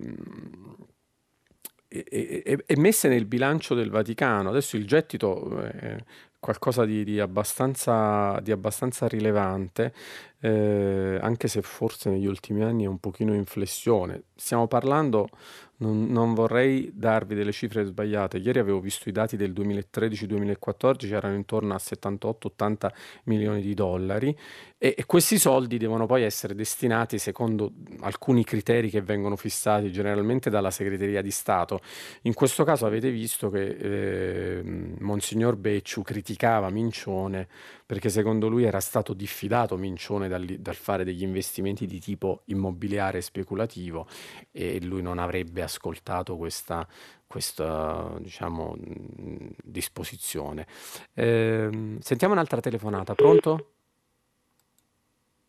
e, 1.87 2.63
e, 2.65 2.77
messe 2.77 3.07
nel 3.07 3.25
bilancio 3.25 3.73
del 3.73 3.89
Vaticano. 3.89 4.49
Adesso 4.49 4.75
il 4.75 4.85
gettito 4.85 5.61
è 5.61 5.95
qualcosa 6.39 6.85
di, 6.85 7.03
di, 7.03 7.19
abbastanza, 7.19 8.39
di 8.41 8.51
abbastanza, 8.51 9.07
rilevante, 9.07 9.93
eh, 10.41 11.17
anche 11.21 11.47
se 11.47 11.61
forse 11.61 12.09
negli 12.09 12.25
ultimi 12.25 12.63
anni 12.63 12.83
è 12.83 12.87
un 12.87 12.99
pochino 12.99 13.33
in 13.33 13.45
flessione. 13.45 14.23
Stiamo 14.35 14.67
parlando 14.67 15.29
non, 15.77 16.07
non, 16.07 16.33
vorrei 16.33 16.91
darvi 16.93 17.35
delle 17.35 17.51
cifre 17.51 17.83
sbagliate. 17.83 18.37
Ieri 18.37 18.59
avevo 18.59 18.79
visto 18.79 19.09
i 19.09 19.11
dati 19.11 19.37
del 19.37 19.51
2013-2014, 19.51 21.13
erano 21.13 21.35
intorno 21.35 21.73
a 21.73 21.77
78-80 21.77 22.89
milioni 23.23 23.61
di 23.61 23.73
dollari 23.73 24.35
e, 24.79 24.93
e, 24.95 25.05
questi 25.07 25.39
soldi 25.39 25.79
devono 25.79 26.05
poi 26.05 26.21
essere 26.21 26.53
destinati 26.53 27.17
secondo 27.17 27.71
alcuni 28.01 28.43
criteri 28.43 28.91
che 28.91 29.01
vengono 29.01 29.35
fissati 29.35 29.91
generalmente 29.91 30.51
dalla 30.51 30.69
segreteria 30.69 31.23
di 31.23 31.31
Stato. 31.31 31.81
In 32.23 32.33
questo 32.35 32.63
caso 32.63 32.85
avete 32.85 33.09
visto 33.09 33.49
che 33.49 33.65
eh, 33.65 34.61
Monsignor 34.99 35.55
Becciu 35.55 36.03
criticava 36.03 36.69
Mincione 36.69 37.47
perché 37.87 38.09
secondo 38.09 38.49
lui 38.49 38.65
era 38.65 38.79
stato 38.79 39.13
diffidato 39.13 39.77
Mincione 39.77 40.27
dal, 40.27 40.45
dal 40.45 40.75
fare 40.75 41.03
degli 41.03 41.23
investimenti 41.23 41.87
di 41.87 41.99
tipo 41.99 42.41
immobiliare 42.45 43.21
speculativo 43.21 44.07
e 44.51 44.79
lui 44.81 45.01
non 45.01 45.17
avrebbe 45.17 45.63
ascoltato 45.67 46.35
questa, 46.35 46.87
questa 47.27 48.11
diciamo, 48.19 48.75
disposizione. 49.63 50.65
Eh, 51.13 51.97
sentiamo 51.99 52.33
un'altra 52.33 52.59
telefonata, 52.59 53.13
pronto? 53.13 53.71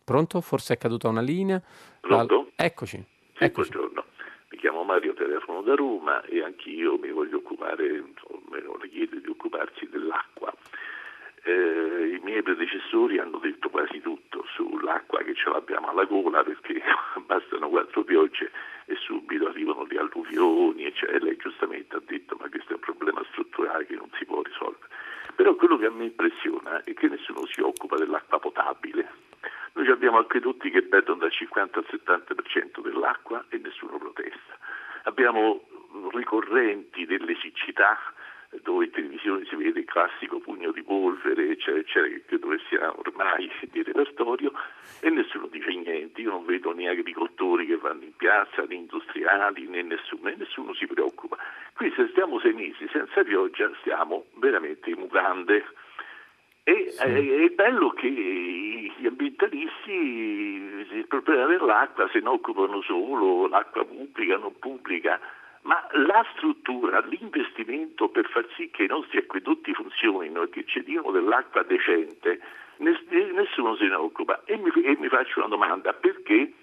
Pronto? 0.05 0.41
Forse 0.41 0.75
è 0.75 0.79
caduta 0.79 1.09
una 1.09 1.21
linea. 1.21 1.63
Pronto? 2.01 2.53
La... 2.57 2.65
Eccoci. 2.65 2.97
Sì, 2.97 3.45
eccoci. 3.45 3.71
buongiorno. 3.71 4.05
Mi 4.51 4.59
chiamo 4.59 4.83
Mario, 4.85 5.15
telefono 5.15 5.63
da 5.63 5.75
Roma 5.75 6.23
e 6.23 6.43
anch'io 6.43 6.99
mi 6.99 7.11
voglio 7.11 7.39
occupare, 7.39 7.87
le 7.89 8.89
chiedo 8.91 9.19
di 9.19 9.29
occuparsi 9.29 9.89
dell'acqua 9.89 10.53
eh, 11.49 12.15
i 12.15 12.21
miei 12.23 12.43
predecessori 12.43 13.19
hanno 13.19 13.39
detto 13.39 13.71
quasi 13.71 14.01
tutto 14.01 14.45
sull'acqua 14.55 15.23
che 15.23 15.35
ce 15.35 15.49
l'abbiamo 15.49 15.89
alla 15.89 16.05
gola 16.05 16.43
perché 16.43 16.83
bastano 17.27 17.69
quattro 17.71 18.05
piogge 18.05 18.51
e 18.89 18.97
subito 18.97 19.47
arrivano 19.47 19.85
le 19.85 19.99
alluvioni 19.99 20.87
e 20.87 20.93
cioè, 20.95 21.19
lei 21.21 21.37
giustamente 21.37 21.97
ha 21.97 22.03
detto 22.05 22.37
ma 22.41 22.49
questo 22.49 22.73
è 22.73 22.75
un 22.75 22.81
problema 22.81 23.23
strutturale 23.31 23.85
che 23.85 23.95
non 23.95 24.09
si 24.17 24.25
può 24.25 24.41
risolvere. 24.43 24.89
Però 25.35 25.55
quello 25.55 25.77
che 25.77 25.87
a 25.87 25.91
me 25.91 26.05
impressiona 26.05 26.83
è 26.83 26.95
che 26.95 27.07
nessuno 27.07 27.45
si 27.47 27.61
occupa 27.61 27.97
dell'acqua 27.97 28.41
potabile. 28.41 29.09
Noi 29.75 29.89
abbiamo 29.91 30.19
acquedotti 30.19 30.71
che 30.71 30.83
perdono 30.83 31.21
dal 31.21 31.31
50 31.31 31.79
al 31.79 31.87
70% 31.89 32.81
dell'acqua 32.81 33.45
e 33.51 33.59
nessuno 33.59 33.99
protesta. 33.99 34.57
Abbiamo 35.05 35.63
ricorrenti 36.13 37.05
delle 37.05 37.37
siccità 37.37 37.97
dove 38.63 38.87
in 38.87 38.91
televisione 38.91 39.45
si 39.45 39.57
vede 39.57 39.81
il 39.81 39.85
classico 39.85 40.41
pugno 40.41 40.73
di 40.73 40.83
polvere, 40.83 41.51
eccetera, 41.51 41.79
eccetera, 41.79 42.07
che 42.09 42.25
credo 42.25 42.49
che 42.49 42.61
sia 42.69 42.99
ormai 42.99 43.51
di 43.71 43.83
repertorio, 43.83 44.53
e 45.01 45.11
nessuno 45.11 45.49
dice 45.49 45.71
niente. 45.75 46.21
Io 46.23 46.31
non 46.31 46.47
vedo 46.47 46.73
né 46.73 46.89
agricoltori 46.89 47.67
che 47.67 47.77
vanno 47.77 48.05
in 48.05 48.17
piazza, 48.17 48.65
né 48.65 48.75
industriali, 48.75 49.67
né 49.69 49.83
nessuno, 49.83 50.29
e 50.29 50.37
nessuno 50.37 50.73
si 50.75 50.87
preoccupa. 50.87 51.37
Qui 51.75 51.93
se 51.95 52.09
stiamo 52.09 52.41
sei 52.41 52.55
mesi 52.55 52.89
senza 52.91 53.23
pioggia 53.23 53.71
stiamo 53.81 54.27
veramente 54.37 54.91
in 54.91 54.99
mutande. 54.99 55.65
E 56.63 56.91
sì. 56.91 57.03
è, 57.03 57.45
è, 57.45 57.49
bello 57.51 57.91
che 57.91 58.09
gli 58.09 59.07
ambientalisti 59.07 59.91
il 59.91 61.07
problema 61.09 61.47
dell'acqua 61.47 62.09
se 62.11 62.21
ne 62.21 62.29
occupano 62.29 62.83
solo, 62.83 63.47
l'acqua 63.47 63.85
pubblica, 63.85 64.37
non 64.37 64.59
pubblica, 64.59 65.21
ma 65.69 65.87
la 65.93 66.25
struttura, 66.35 67.01
l'investimento 67.01 68.09
per 68.09 68.27
far 68.31 68.49
sì 68.57 68.71
che 68.71 68.85
i 68.85 68.87
nostri 68.87 69.19
acquedotti 69.19 69.75
funzionino 69.75 70.43
e 70.45 70.49
che 70.49 70.65
ci 70.65 70.83
diano 70.83 71.11
dell'acqua 71.11 71.63
decente, 71.63 72.41
nessuno 72.79 73.77
se 73.77 73.85
ne 73.85 73.95
occupa. 73.95 74.41
E 74.47 74.57
mi, 74.57 74.71
e 74.83 74.97
mi 74.99 75.09
faccio 75.09 75.41
una 75.41 75.49
domanda, 75.49 75.93
perché 75.93 76.55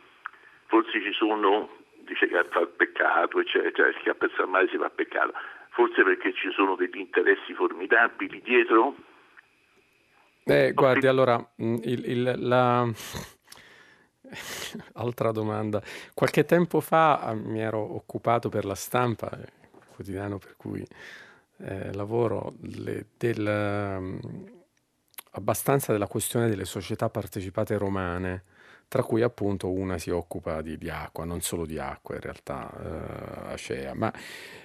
forse 0.65 0.99
ci 1.03 1.13
sono, 1.13 1.69
dice 1.99 2.27
che 2.27 2.43
fa 2.49 2.65
peccato, 2.65 3.39
eccetera, 3.39 3.91
che 3.91 4.09
a 4.09 4.15
pensare 4.15 4.47
male 4.47 4.69
si 4.69 4.77
fa 4.77 4.89
peccato, 4.89 5.33
forse 5.69 6.01
perché 6.03 6.33
ci 6.33 6.49
sono 6.51 6.73
degli 6.75 6.97
interessi 6.97 7.53
formidabili 7.53 8.41
dietro? 8.41 8.95
Beh, 10.45 10.71
guardi, 10.73 11.05
allora, 11.05 11.37
mm, 11.61 11.75
il, 11.83 12.09
il, 12.09 12.35
la 12.39 12.89
Altra 14.93 15.31
domanda. 15.31 15.81
Qualche 16.13 16.45
tempo 16.45 16.79
fa 16.79 17.19
ah, 17.19 17.33
mi 17.33 17.59
ero 17.59 17.95
occupato 17.95 18.49
per 18.49 18.65
la 18.65 18.75
stampa, 18.75 19.29
il 19.31 19.49
quotidiano 19.95 20.37
per 20.37 20.55
cui 20.57 20.85
eh, 21.57 21.93
lavoro, 21.93 22.55
le, 22.61 23.07
del, 23.17 23.45
um, 23.97 24.19
abbastanza 25.31 25.91
della 25.91 26.07
questione 26.07 26.49
delle 26.49 26.65
società 26.65 27.09
partecipate 27.09 27.77
romane, 27.77 28.43
tra 28.87 29.03
cui 29.03 29.21
appunto 29.21 29.71
una 29.71 29.97
si 29.97 30.09
occupa 30.09 30.61
di, 30.61 30.77
di 30.77 30.89
acqua, 30.89 31.25
non 31.25 31.41
solo 31.41 31.65
di 31.65 31.77
acqua 31.77 32.15
in 32.15 32.21
realtà, 32.21 32.71
eh, 32.71 33.53
Acea. 33.53 33.93
Ma, 33.93 34.13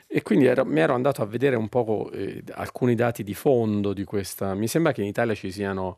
e 0.07 0.23
quindi 0.23 0.47
ero, 0.47 0.65
mi 0.65 0.81
ero 0.81 0.95
andato 0.95 1.23
a 1.23 1.27
vedere 1.27 1.57
un 1.57 1.69
po' 1.69 2.11
eh, 2.13 2.43
alcuni 2.53 2.95
dati 2.95 3.23
di 3.23 3.35
fondo 3.35 3.93
di 3.93 4.05
questa. 4.05 4.55
Mi 4.55 4.67
sembra 4.67 4.93
che 4.93 5.03
in 5.03 5.07
Italia 5.07 5.35
ci 5.35 5.51
siano 5.51 5.97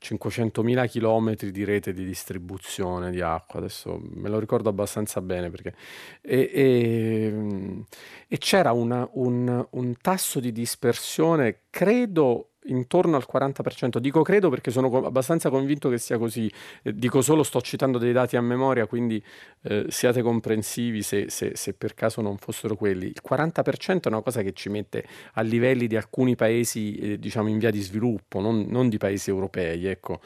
500.000 0.00 0.88
km 0.88 1.50
di 1.50 1.64
rete 1.64 1.92
di 1.92 2.04
distribuzione 2.04 3.10
di 3.10 3.20
acqua, 3.20 3.58
adesso 3.60 4.00
me 4.02 4.28
lo 4.28 4.38
ricordo 4.38 4.68
abbastanza 4.68 5.20
bene 5.20 5.50
perché... 5.50 5.74
E, 6.22 6.50
e, 6.52 7.84
e 8.26 8.38
c'era 8.38 8.72
una, 8.72 9.06
un, 9.12 9.66
un 9.70 9.96
tasso 10.00 10.40
di 10.40 10.52
dispersione, 10.52 11.64
credo, 11.68 12.49
intorno 12.64 13.16
al 13.16 13.26
40%. 13.30 13.98
Dico 13.98 14.22
credo 14.22 14.50
perché 14.50 14.70
sono 14.70 14.88
abbastanza 15.06 15.50
convinto 15.50 15.88
che 15.88 15.98
sia 15.98 16.18
così. 16.18 16.50
Eh, 16.82 16.94
dico 16.94 17.22
solo 17.22 17.42
sto 17.42 17.60
citando 17.60 17.98
dei 17.98 18.12
dati 18.12 18.36
a 18.36 18.40
memoria, 18.40 18.86
quindi 18.86 19.22
eh, 19.62 19.86
siate 19.88 20.22
comprensivi 20.22 21.02
se, 21.02 21.30
se, 21.30 21.52
se, 21.54 21.72
per 21.74 21.94
caso 21.94 22.20
non 22.20 22.36
fossero 22.36 22.76
quelli. 22.76 23.06
Il 23.06 23.22
40% 23.26 24.02
è 24.02 24.08
una 24.08 24.22
cosa 24.22 24.42
che 24.42 24.52
ci 24.52 24.68
mette 24.68 25.04
a 25.34 25.42
livelli 25.42 25.86
di 25.86 25.96
alcuni 25.96 26.36
paesi, 26.36 26.96
eh, 26.96 27.18
diciamo, 27.18 27.48
in 27.48 27.58
via 27.58 27.70
di 27.70 27.80
sviluppo, 27.80 28.40
non, 28.40 28.66
non 28.68 28.88
di 28.88 28.98
paesi 28.98 29.30
europei. 29.30 29.86
Ecco. 29.86 30.20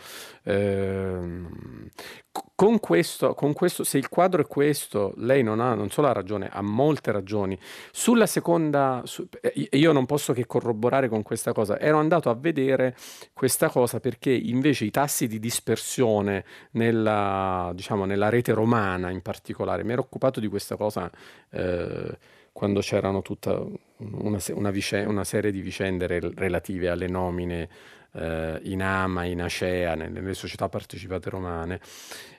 Con 2.57 2.81
questo, 2.81 3.33
con 3.35 3.53
questo, 3.53 3.85
se 3.85 3.97
il 3.97 4.09
quadro 4.09 4.43
è 4.43 4.47
questo, 4.47 5.13
lei 5.19 5.45
non 5.45 5.61
ha 5.61 5.75
non 5.75 5.91
solo 5.91 6.09
ha 6.09 6.13
ragione, 6.13 6.49
ha 6.51 6.63
molte 6.63 7.13
ragioni. 7.13 7.57
Sulla 7.93 8.27
seconda, 8.27 9.03
su, 9.05 9.29
eh, 9.41 9.69
io 9.71 9.93
non 9.93 10.05
posso 10.05 10.33
che 10.33 10.45
corroborare 10.45 11.09
con 11.09 11.23
questa 11.23 11.53
cosa. 11.53 11.79
Ero 11.79 11.99
andato 11.99 12.31
a 12.31 12.35
vedere 12.35 12.97
questa 13.33 13.69
cosa 13.69 14.01
perché 14.01 14.33
invece 14.33 14.85
i 14.85 14.91
tassi 14.91 15.29
di 15.29 15.39
dispersione 15.39 16.45
nella, 16.73 17.71
diciamo, 17.73 18.05
nella 18.05 18.31
rete 18.31 18.53
romana 18.53 19.11
in 19.11 19.23
particolare, 19.23 19.85
mi 19.85 19.93
ero 19.93 20.03
occupato 20.03 20.41
di 20.41 20.49
questa 20.49 20.75
cosa 20.75 21.09
eh, 21.51 22.19
quando 22.51 22.81
c'erano 22.81 23.23
tutta 23.23 23.63
una, 23.99 24.39
una, 24.55 24.71
vicenda, 24.71 25.09
una 25.09 25.25
serie 25.25 25.53
di 25.53 25.61
vicende 25.61 26.07
relative 26.35 26.89
alle 26.89 27.09
nomine 27.09 27.69
eh, 28.15 28.61
in 28.65 28.83
AMA, 28.83 29.25
in 29.25 29.43
ACEA, 29.43 29.95
nelle, 29.95 30.21
nelle 30.21 30.35
società 30.35 30.69
partecipate 30.69 31.31
romane. 31.31 31.81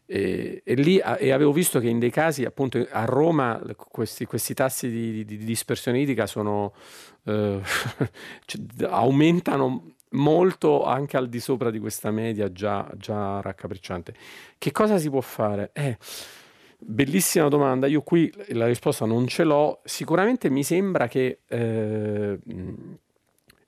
E, 0.05 0.61
e, 0.63 0.73
lì 0.75 0.97
e 0.97 1.31
avevo 1.31 1.51
visto 1.51 1.79
che 1.79 1.87
in 1.87 1.99
dei 1.99 2.11
casi, 2.11 2.45
appunto, 2.45 2.85
a 2.89 3.05
Roma 3.05 3.61
questi, 3.75 4.25
questi 4.25 4.53
tassi 4.53 4.89
di, 4.89 5.11
di, 5.11 5.25
di, 5.25 5.37
dispersione 5.37 5.99
idrica 5.99 6.27
sono, 6.27 6.73
eh, 7.23 7.59
cioè, 8.45 8.61
aumentano 8.87 9.93
molto 10.11 10.85
anche 10.85 11.17
al 11.17 11.27
di 11.27 11.39
sopra 11.39 11.71
di 11.71 11.79
questa 11.79 12.11
media 12.11 12.51
già, 12.51 12.89
già 12.97 13.41
raccapricciante. 13.41 14.13
Che 14.57 14.71
cosa 14.71 14.97
si 14.97 15.09
può 15.09 15.21
fare? 15.21 15.71
Eh, 15.73 15.97
Bellissima 16.77 17.47
domanda, 17.47 17.87
io 17.87 18.01
qui 18.01 18.31
la 18.49 18.67
risposta 18.67 19.05
non 19.05 19.27
ce 19.27 19.43
l'ho, 19.43 19.79
sicuramente 19.85 20.49
mi 20.49 20.61
sembra 20.61 21.07
che 21.07 21.39
eh, 21.47 22.39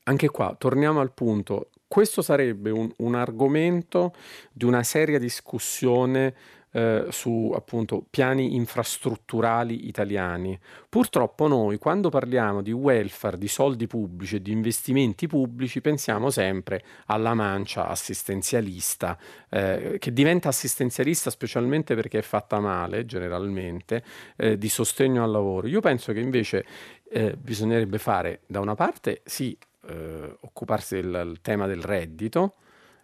anche 0.03 0.29
qua 0.29 0.55
torniamo 0.57 0.99
al 0.99 1.13
punto, 1.13 1.69
questo 1.87 2.21
sarebbe 2.21 2.69
un, 2.69 2.91
un 2.97 3.15
argomento 3.15 4.13
di 4.51 4.65
una 4.65 4.83
seria 4.83 5.19
discussione 5.19 6.33
eh, 6.77 7.07
su 7.09 7.51
appunto 7.55 8.05
piani 8.09 8.55
infrastrutturali 8.55 9.87
italiani. 9.87 10.57
Purtroppo 10.89 11.47
noi 11.47 11.77
quando 11.77 12.09
parliamo 12.09 12.61
di 12.61 12.71
welfare, 12.71 13.37
di 13.37 13.47
soldi 13.47 13.87
pubblici 13.87 14.35
e 14.35 14.41
di 14.41 14.51
investimenti 14.51 15.27
pubblici 15.27 15.81
pensiamo 15.81 16.29
sempre 16.29 16.83
alla 17.07 17.33
mancia 17.33 17.87
assistenzialista, 17.87 19.17
eh, 19.49 19.95
che 19.97 20.13
diventa 20.13 20.49
assistenzialista 20.49 21.29
specialmente 21.29 21.95
perché 21.95 22.19
è 22.19 22.21
fatta 22.21 22.59
male 22.59 23.05
generalmente, 23.05 24.03
eh, 24.35 24.57
di 24.57 24.69
sostegno 24.69 25.23
al 25.23 25.31
lavoro. 25.31 25.67
Io 25.67 25.79
penso 25.79 26.13
che 26.13 26.19
invece 26.19 26.65
eh, 27.09 27.35
bisognerebbe 27.37 27.97
fare 27.97 28.41
da 28.45 28.59
una 28.59 28.75
parte 28.75 29.21
sì 29.23 29.57
eh, 29.87 30.37
occuparsi 30.41 31.01
del, 31.01 31.39
tema 31.41 31.67
del 31.67 31.81
reddito, 31.81 32.55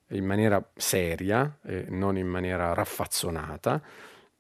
in 0.10 0.26
maniera 0.26 0.64
seria, 0.76 1.57
eh, 1.64 1.85
non 1.89 2.18
in 2.18 2.27
maniera 2.27 2.73
raffazzonata, 2.73 3.81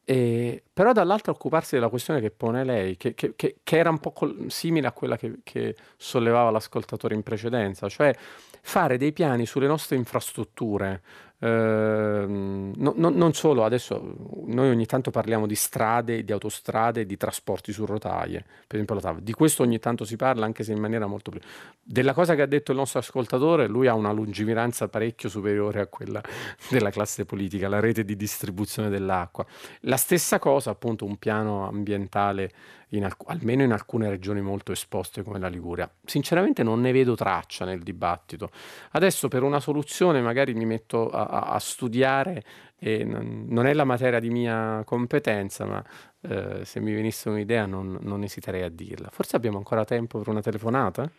e, 0.05 0.63
però 0.73 0.91
dall'altra 0.91 1.31
occuparsi 1.31 1.75
della 1.75 1.87
questione 1.87 2.19
che 2.19 2.29
pone 2.29 2.63
lei, 2.65 2.97
che, 2.97 3.13
che, 3.13 3.35
che, 3.35 3.57
che 3.63 3.77
era 3.77 3.89
un 3.89 3.99
po' 3.99 4.11
col, 4.11 4.45
simile 4.49 4.87
a 4.87 4.91
quella 4.91 5.17
che, 5.17 5.75
sollevava 5.95 6.51
l'ascoltatore 6.51 7.15
in 7.15 7.23
precedenza, 7.23 7.87
cioè 7.87 8.13
fare 8.61 8.97
dei 8.97 9.13
piani 9.13 9.45
sulle 9.45 9.67
nostre 9.67 9.95
infrastrutture, 9.95 11.01
no, 11.47 12.93
no, 12.95 13.09
non 13.09 13.33
solo, 13.33 13.65
adesso 13.65 14.15
noi 14.45 14.69
ogni 14.69 14.85
tanto 14.85 15.11
parliamo 15.11 15.45
di 15.45 15.55
strade, 15.55 16.23
di 16.23 16.31
autostrade, 16.31 17.05
di 17.05 17.17
trasporti 17.17 17.73
su 17.73 17.85
rotaie, 17.85 18.39
per 18.39 18.75
esempio 18.75 18.95
la 18.95 19.01
TAV. 19.01 19.19
Di 19.19 19.33
questo 19.33 19.63
ogni 19.63 19.79
tanto 19.79 20.05
si 20.05 20.15
parla, 20.15 20.45
anche 20.45 20.63
se 20.63 20.71
in 20.71 20.79
maniera 20.79 21.05
molto 21.05 21.31
più... 21.31 21.39
Della 21.81 22.13
cosa 22.13 22.35
che 22.35 22.43
ha 22.43 22.45
detto 22.45 22.71
il 22.71 22.77
nostro 22.77 22.99
ascoltatore, 22.99 23.67
lui 23.67 23.87
ha 23.87 23.93
una 23.93 24.11
lungimiranza 24.11 24.87
parecchio 24.87 25.27
superiore 25.27 25.81
a 25.81 25.87
quella 25.87 26.21
della 26.69 26.91
classe 26.91 27.25
politica, 27.25 27.67
la 27.67 27.81
rete 27.81 28.05
di 28.05 28.15
distribuzione 28.15 28.89
dell'acqua. 28.89 29.45
La 29.81 29.97
stessa 29.97 30.39
cosa, 30.39 30.69
appunto, 30.69 31.03
un 31.03 31.17
piano 31.17 31.67
ambientale 31.67 32.51
in 32.93 33.03
alc- 33.03 33.27
almeno 33.27 33.63
in 33.63 33.71
alcune 33.71 34.09
regioni 34.09 34.41
molto 34.41 34.71
esposte 34.71 35.23
come 35.23 35.39
la 35.39 35.47
Liguria. 35.47 35.89
Sinceramente 36.05 36.63
non 36.63 36.81
ne 36.81 36.91
vedo 36.91 37.15
traccia 37.15 37.65
nel 37.65 37.81
dibattito. 37.81 38.49
Adesso 38.91 39.27
per 39.27 39.43
una 39.43 39.59
soluzione 39.59 40.21
magari 40.21 40.53
mi 40.53 40.65
metto 40.65 41.09
a, 41.09 41.25
a, 41.25 41.59
studiare 41.59 42.43
e 42.79 43.03
non, 43.03 43.45
non, 43.49 43.65
è 43.65 43.73
la 43.73 43.83
materia 43.83 44.19
di 44.19 44.29
mia 44.29 44.83
competenza, 44.85 45.65
ma 45.65 45.83
eh, 46.21 46.65
se 46.65 46.79
mi 46.79 46.93
venisse 46.93 47.29
un'idea 47.29 47.65
non, 47.65 47.97
non 48.01 48.23
esiterei 48.23 48.63
a 48.63 48.69
dirla. 48.69 49.09
Forse 49.09 49.35
abbiamo 49.35 49.57
ancora 49.57 49.85
tempo 49.85 50.19
per 50.19 50.29
una 50.29 50.41
telefonata? 50.41 51.09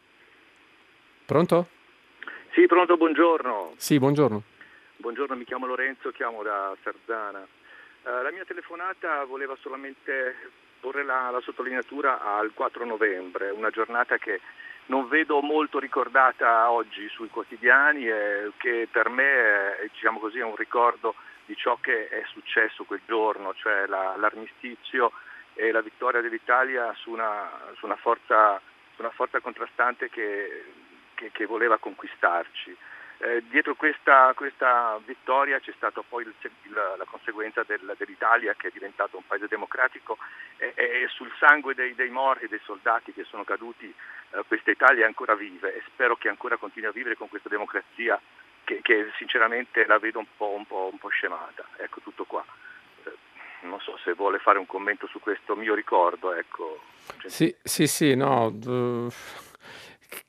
Pronto? 1.26 1.68
Sì, 2.52 2.66
pronto, 2.66 2.96
buongiorno. 2.96 3.72
Sì, 3.76 3.98
buongiorno. 3.98 4.42
Buongiorno, 4.96 5.34
mi 5.34 5.44
chiamo 5.44 5.66
Lorenzo, 5.66 6.10
chiamo 6.10 6.42
da 6.42 6.74
Sarzana. 6.82 7.40
Uh, 7.40 8.22
la 8.22 8.30
mia 8.30 8.44
telefonata 8.44 9.24
voleva 9.24 9.56
solamente 9.60 10.34
porre 10.84 11.02
la, 11.02 11.30
la 11.30 11.40
sottolineatura 11.40 12.20
al 12.36 12.52
4 12.52 12.84
novembre, 12.84 13.48
una 13.48 13.70
giornata 13.70 14.18
che 14.18 14.42
non 14.86 15.08
vedo 15.08 15.40
molto 15.40 15.78
ricordata 15.78 16.70
oggi 16.70 17.08
sui 17.08 17.30
quotidiani 17.30 18.06
e 18.06 18.52
che 18.58 18.86
per 18.90 19.08
me 19.08 19.78
è, 19.78 19.88
diciamo 19.90 20.18
così, 20.18 20.40
è 20.40 20.44
un 20.44 20.56
ricordo 20.56 21.14
di 21.46 21.56
ciò 21.56 21.78
che 21.80 22.08
è 22.08 22.22
successo 22.26 22.84
quel 22.84 23.00
giorno, 23.06 23.54
cioè 23.54 23.86
la, 23.86 24.14
l'armistizio 24.18 25.12
e 25.54 25.72
la 25.72 25.80
vittoria 25.80 26.20
dell'Italia 26.20 26.92
su 26.96 27.10
una, 27.10 27.48
su 27.76 27.86
una, 27.86 27.96
forza, 27.96 28.60
su 28.94 29.00
una 29.00 29.10
forza, 29.10 29.40
contrastante 29.40 30.10
che, 30.10 30.64
che, 31.14 31.30
che 31.32 31.46
voleva 31.46 31.78
conquistarci. 31.78 32.76
Eh, 33.24 33.42
dietro 33.48 33.74
questa, 33.74 34.34
questa, 34.36 35.00
vittoria 35.06 35.58
c'è 35.58 35.72
stata 35.76 36.02
poi 36.06 36.24
il, 36.24 36.34
il, 36.42 36.72
la 36.72 37.06
conseguenza 37.06 37.62
del, 37.66 37.94
dell'Italia 37.96 38.52
che 38.52 38.68
è 38.68 38.70
diventato 38.70 39.16
un 39.16 39.26
paese 39.26 39.46
democratico 39.48 40.18
e, 40.58 40.74
e 40.76 41.08
sul 41.08 41.32
sangue 41.38 41.74
dei, 41.74 41.94
dei 41.94 42.10
morti, 42.10 42.48
dei 42.48 42.60
soldati 42.64 43.14
che 43.14 43.24
sono 43.24 43.42
caduti, 43.42 43.86
eh, 43.86 44.44
questa 44.46 44.72
Italia 44.72 45.06
ancora 45.06 45.34
viva 45.34 45.68
e 45.68 45.82
spero 45.86 46.16
che 46.16 46.28
ancora 46.28 46.58
continui 46.58 46.90
a 46.90 46.92
vivere 46.92 47.16
con 47.16 47.30
questa 47.30 47.48
democrazia 47.48 48.20
che, 48.62 48.80
che 48.82 49.10
sinceramente 49.16 49.86
la 49.86 49.98
vedo 49.98 50.18
un 50.18 50.26
po', 50.36 50.50
un, 50.50 50.66
po', 50.66 50.90
un 50.92 50.98
po', 50.98 51.08
scemata. 51.08 51.64
Ecco 51.78 52.00
tutto 52.02 52.24
qua. 52.24 52.44
Eh, 53.04 53.16
non 53.62 53.80
so 53.80 53.96
se 54.04 54.12
vuole 54.12 54.38
fare 54.38 54.58
un 54.58 54.66
commento 54.66 55.06
su 55.06 55.18
questo 55.18 55.56
mio 55.56 55.74
ricordo. 55.74 56.34
Ecco. 56.34 56.82
Sì, 57.24 57.56
sì, 57.62 57.86
sì, 57.86 58.14
no. 58.14 58.54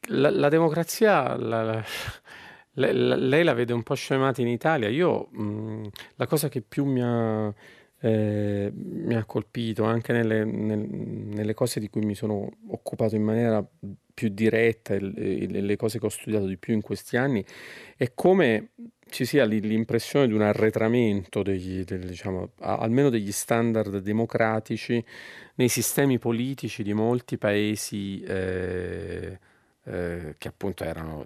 La, 0.08 0.30
la 0.30 0.48
democrazia... 0.48 1.36
La, 1.36 1.84
lei, 2.76 2.94
lei 2.94 3.44
la 3.44 3.54
vede 3.54 3.74
un 3.74 3.84
po' 3.84 3.96
scemata 3.96 4.42
in 4.42 4.48
Italia. 4.48 4.90
Io 4.90 5.28
mh, 5.32 5.44
mm, 5.44 5.86
la 6.16 6.28
cosa 6.28 6.50
che 6.50 6.62
più 6.62 6.86
mi 6.86 7.02
ha, 7.02 7.54
eh, 8.00 8.72
mi 8.74 9.16
ha 9.16 9.26
colpito, 9.26 9.84
anche 9.84 10.14
nelle, 10.14 10.44
nel, 10.46 10.80
nelle, 10.80 11.54
cose 11.54 11.80
di 11.80 11.90
cui 11.90 12.02
mi 12.02 12.16
sono 12.16 12.50
occupato 12.70 13.16
in 13.16 13.24
maniera 13.24 13.66
più 14.14 14.30
diretta 14.30 14.94
e, 14.94 15.02
e 15.44 15.62
le 15.62 15.76
cose 15.76 16.00
che 16.00 16.06
ho 16.06 16.10
studiato 16.10 16.46
di 16.46 16.58
più 16.58 16.74
in 16.74 16.82
questi 16.82 17.18
anni, 17.18 17.44
è 17.98 18.12
come 18.14 18.70
ci 19.10 19.26
sia 19.26 19.46
l'impressione 19.46 20.28
di 20.28 20.34
un 20.34 20.42
arretramento 20.42 21.44
degli, 21.44 21.84
del, 21.84 22.06
diciamo, 22.06 22.52
almeno 22.60 23.10
degli 23.10 23.32
standard 23.32 24.00
democratici 24.00 25.04
nei 25.56 25.70
sistemi 25.70 26.20
politici 26.20 26.84
di 26.84 26.94
molti 26.94 27.38
paesi. 27.38 28.22
Eh, 28.22 29.40
eh, 29.86 30.36
che 30.38 30.48
appunto 30.48 30.84
erano 30.84 31.26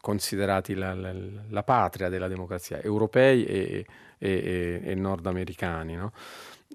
considerati 0.00 0.74
la, 0.74 0.92
la, 0.94 1.14
la, 1.48 1.62
patria 1.62 2.08
della 2.08 2.28
democrazia, 2.28 2.80
europei 2.82 3.44
e, 3.44 3.86
e, 4.18 4.80
e 4.84 4.94
nordamericani. 4.94 5.94
No? 5.94 6.12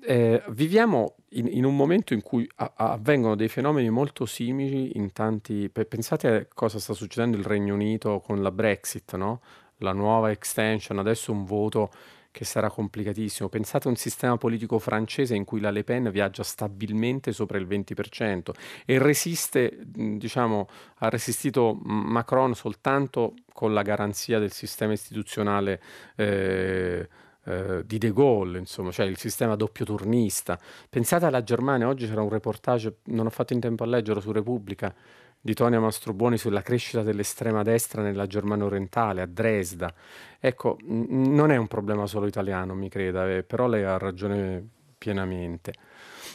Eh, 0.01 0.41
viviamo 0.49 1.15
in, 1.31 1.47
in, 1.47 1.65
un 1.65 1.75
momento 1.75 2.13
in 2.13 2.21
cui 2.21 2.49
a, 2.55 2.71
avvengono 2.75 3.35
dei 3.35 3.49
fenomeni 3.49 3.89
molto 3.89 4.25
simili 4.25 4.97
in 4.97 5.11
tanti... 5.11 5.69
Pensate 5.69 6.27
a 6.27 6.45
cosa 6.53 6.79
sta 6.79 6.93
succedendo 6.93 7.35
il 7.35 7.43
Regno 7.43 7.73
Unito 7.73 8.19
con 8.19 8.41
la 8.41 8.51
Brexit, 8.51 9.15
no? 9.15 9.41
la 9.77 9.93
nuova 9.93 10.31
extension, 10.31 10.99
adesso 10.99 11.31
un 11.31 11.43
voto 11.43 11.91
che 12.39 12.45
sarà 12.45 12.69
complicatissimo. 12.69 13.49
Pensate 13.49 13.89
a 13.89 13.91
un 13.91 13.97
sistema 13.97 14.37
politico 14.37 14.79
francese 14.79 15.35
in 15.35 15.43
cui 15.43 15.59
la 15.59 15.71
Le 15.71 15.83
Pen 15.83 16.09
viaggia 16.09 16.41
stabilmente 16.41 17.33
sopra 17.33 17.57
il 17.57 17.67
20% 17.67 18.51
e 18.85 18.97
resiste, 18.97 19.77
diciamo, 19.83 20.69
ha 20.99 21.09
resistito 21.09 21.77
Macron 21.83 22.55
soltanto 22.55 23.33
con 23.51 23.73
la 23.73 23.81
garanzia 23.81 24.39
del 24.39 24.53
sistema 24.53 24.93
istituzionale 24.93 25.81
eh, 26.15 27.09
eh, 27.43 27.83
di 27.85 27.97
De 27.97 28.13
Gaulle, 28.13 28.57
insomma, 28.57 28.91
cioè 28.91 29.05
il 29.05 29.17
sistema 29.17 29.57
doppio 29.57 29.83
turnista. 29.83 30.57
Pensate 30.89 31.25
alla 31.25 31.43
Germania, 31.43 31.89
oggi 31.89 32.07
c'era 32.07 32.21
un 32.21 32.29
reportage, 32.29 32.99
non 33.07 33.25
ho 33.25 33.31
fatto 33.31 33.51
in 33.51 33.59
tempo 33.59 33.83
a 33.83 33.87
leggerlo 33.87 34.21
su 34.21 34.31
Repubblica, 34.31 34.95
di 35.41 35.53
Tonia 35.53 35.79
Mastrobuoni 35.79 36.37
sulla 36.37 36.61
crescita 36.61 37.01
dell'estrema 37.01 37.63
destra 37.63 38.01
nella 38.01 38.27
Germania 38.27 38.65
orientale, 38.65 39.21
a 39.21 39.25
Dresda. 39.25 39.93
Ecco, 40.39 40.77
non 40.85 41.51
è 41.51 41.57
un 41.57 41.67
problema 41.67 42.05
solo 42.07 42.27
italiano, 42.27 42.75
mi 42.75 42.89
creda, 42.89 43.29
eh, 43.29 43.43
però 43.43 43.67
lei 43.67 43.83
ha 43.83 43.97
ragione 43.97 44.67
pienamente. 44.97 45.73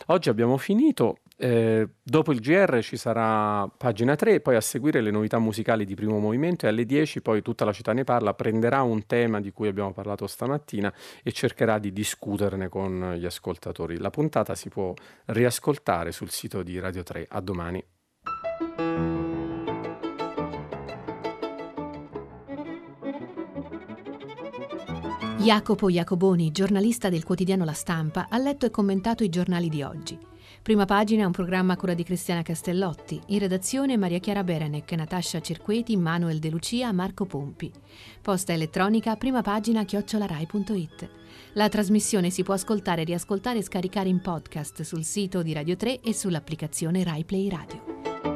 Oggi 0.07 0.29
abbiamo 0.29 0.57
finito, 0.57 1.19
eh, 1.37 1.89
dopo 2.03 2.33
il 2.33 2.41
GR 2.41 2.81
ci 2.83 2.97
sarà 2.97 3.69
pagina 3.69 4.17
3, 4.17 4.41
poi 4.41 4.57
a 4.57 4.61
seguire 4.61 5.01
le 5.01 5.11
novità 5.11 5.39
musicali 5.39 5.85
di 5.85 5.95
primo 5.95 6.19
movimento 6.19 6.67
e 6.67 6.69
alle 6.69 6.85
10 6.85 7.23
poi 7.23 7.43
tutta 7.43 7.65
la 7.65 7.73
città 7.73 7.93
ne 7.93 8.05
parla, 8.05 8.35
prenderà 8.35 8.83
un 8.83 9.07
tema 9.07 9.41
di 9.41 9.53
cui 9.53 9.69
abbiamo 9.69 9.93
parlato 9.93 10.27
stamattina 10.27 10.93
e 11.23 11.33
cercherà 11.33 11.79
di 11.79 11.93
discuterne 11.93 12.69
con 12.69 13.15
gli 13.17 13.27
ascoltatori. 13.27 13.99
La 13.99 14.11
puntata 14.11 14.55
si 14.55 14.69
può 14.69 14.95
riascoltare 15.27 16.13
sul 16.13 16.31
sito 16.31 16.63
di 16.63 16.79
Radio 16.79 17.03
3. 17.03 17.27
A 17.29 17.41
domani. 17.41 17.85
Jacopo 25.45 25.91
Iacoboni, 25.91 26.51
giornalista 26.53 27.11
del 27.11 27.23
quotidiano 27.23 27.67
La 27.67 27.75
Stampa, 27.75 28.29
ha 28.31 28.39
letto 28.39 28.65
e 28.65 28.71
commentato 28.71 29.25
i 29.25 29.29
giornali 29.29 29.69
di 29.69 29.83
oggi. 29.83 30.19
Prima 30.63 30.87
pagina 30.87 31.27
un 31.27 31.33
programma 31.33 31.75
a 31.75 31.77
cura 31.77 31.93
di 31.93 32.03
Cristiana 32.03 32.41
Castellotti, 32.41 33.21
in 33.27 33.41
redazione 33.41 33.99
Maria 33.99 34.21
Chiara 34.21 34.43
Berenec, 34.43 34.91
Natascia 34.93 35.43
Cerqueti, 35.43 35.99
Manuel 35.99 36.39
De 36.39 36.49
Lucia, 36.49 36.91
Marco 36.93 37.27
Pompi. 37.27 37.71
Posta 38.23 38.55
elettronica 38.55 39.17
prima 39.17 39.43
pagina 39.43 39.85
chiocciolarai.it. 39.85 41.11
La 41.53 41.69
trasmissione 41.69 42.31
si 42.31 42.43
può 42.43 42.55
ascoltare, 42.55 43.05
riascoltare 43.05 43.59
e 43.59 43.63
scaricare 43.63 44.09
in 44.09 44.23
podcast 44.23 44.81
sul 44.81 45.05
sito 45.05 45.43
di 45.43 45.53
Radio 45.53 45.77
3 45.77 46.01
e 46.01 46.15
sull'applicazione 46.15 47.05
RaiPlay 47.05 47.49
Radio. 47.51 48.34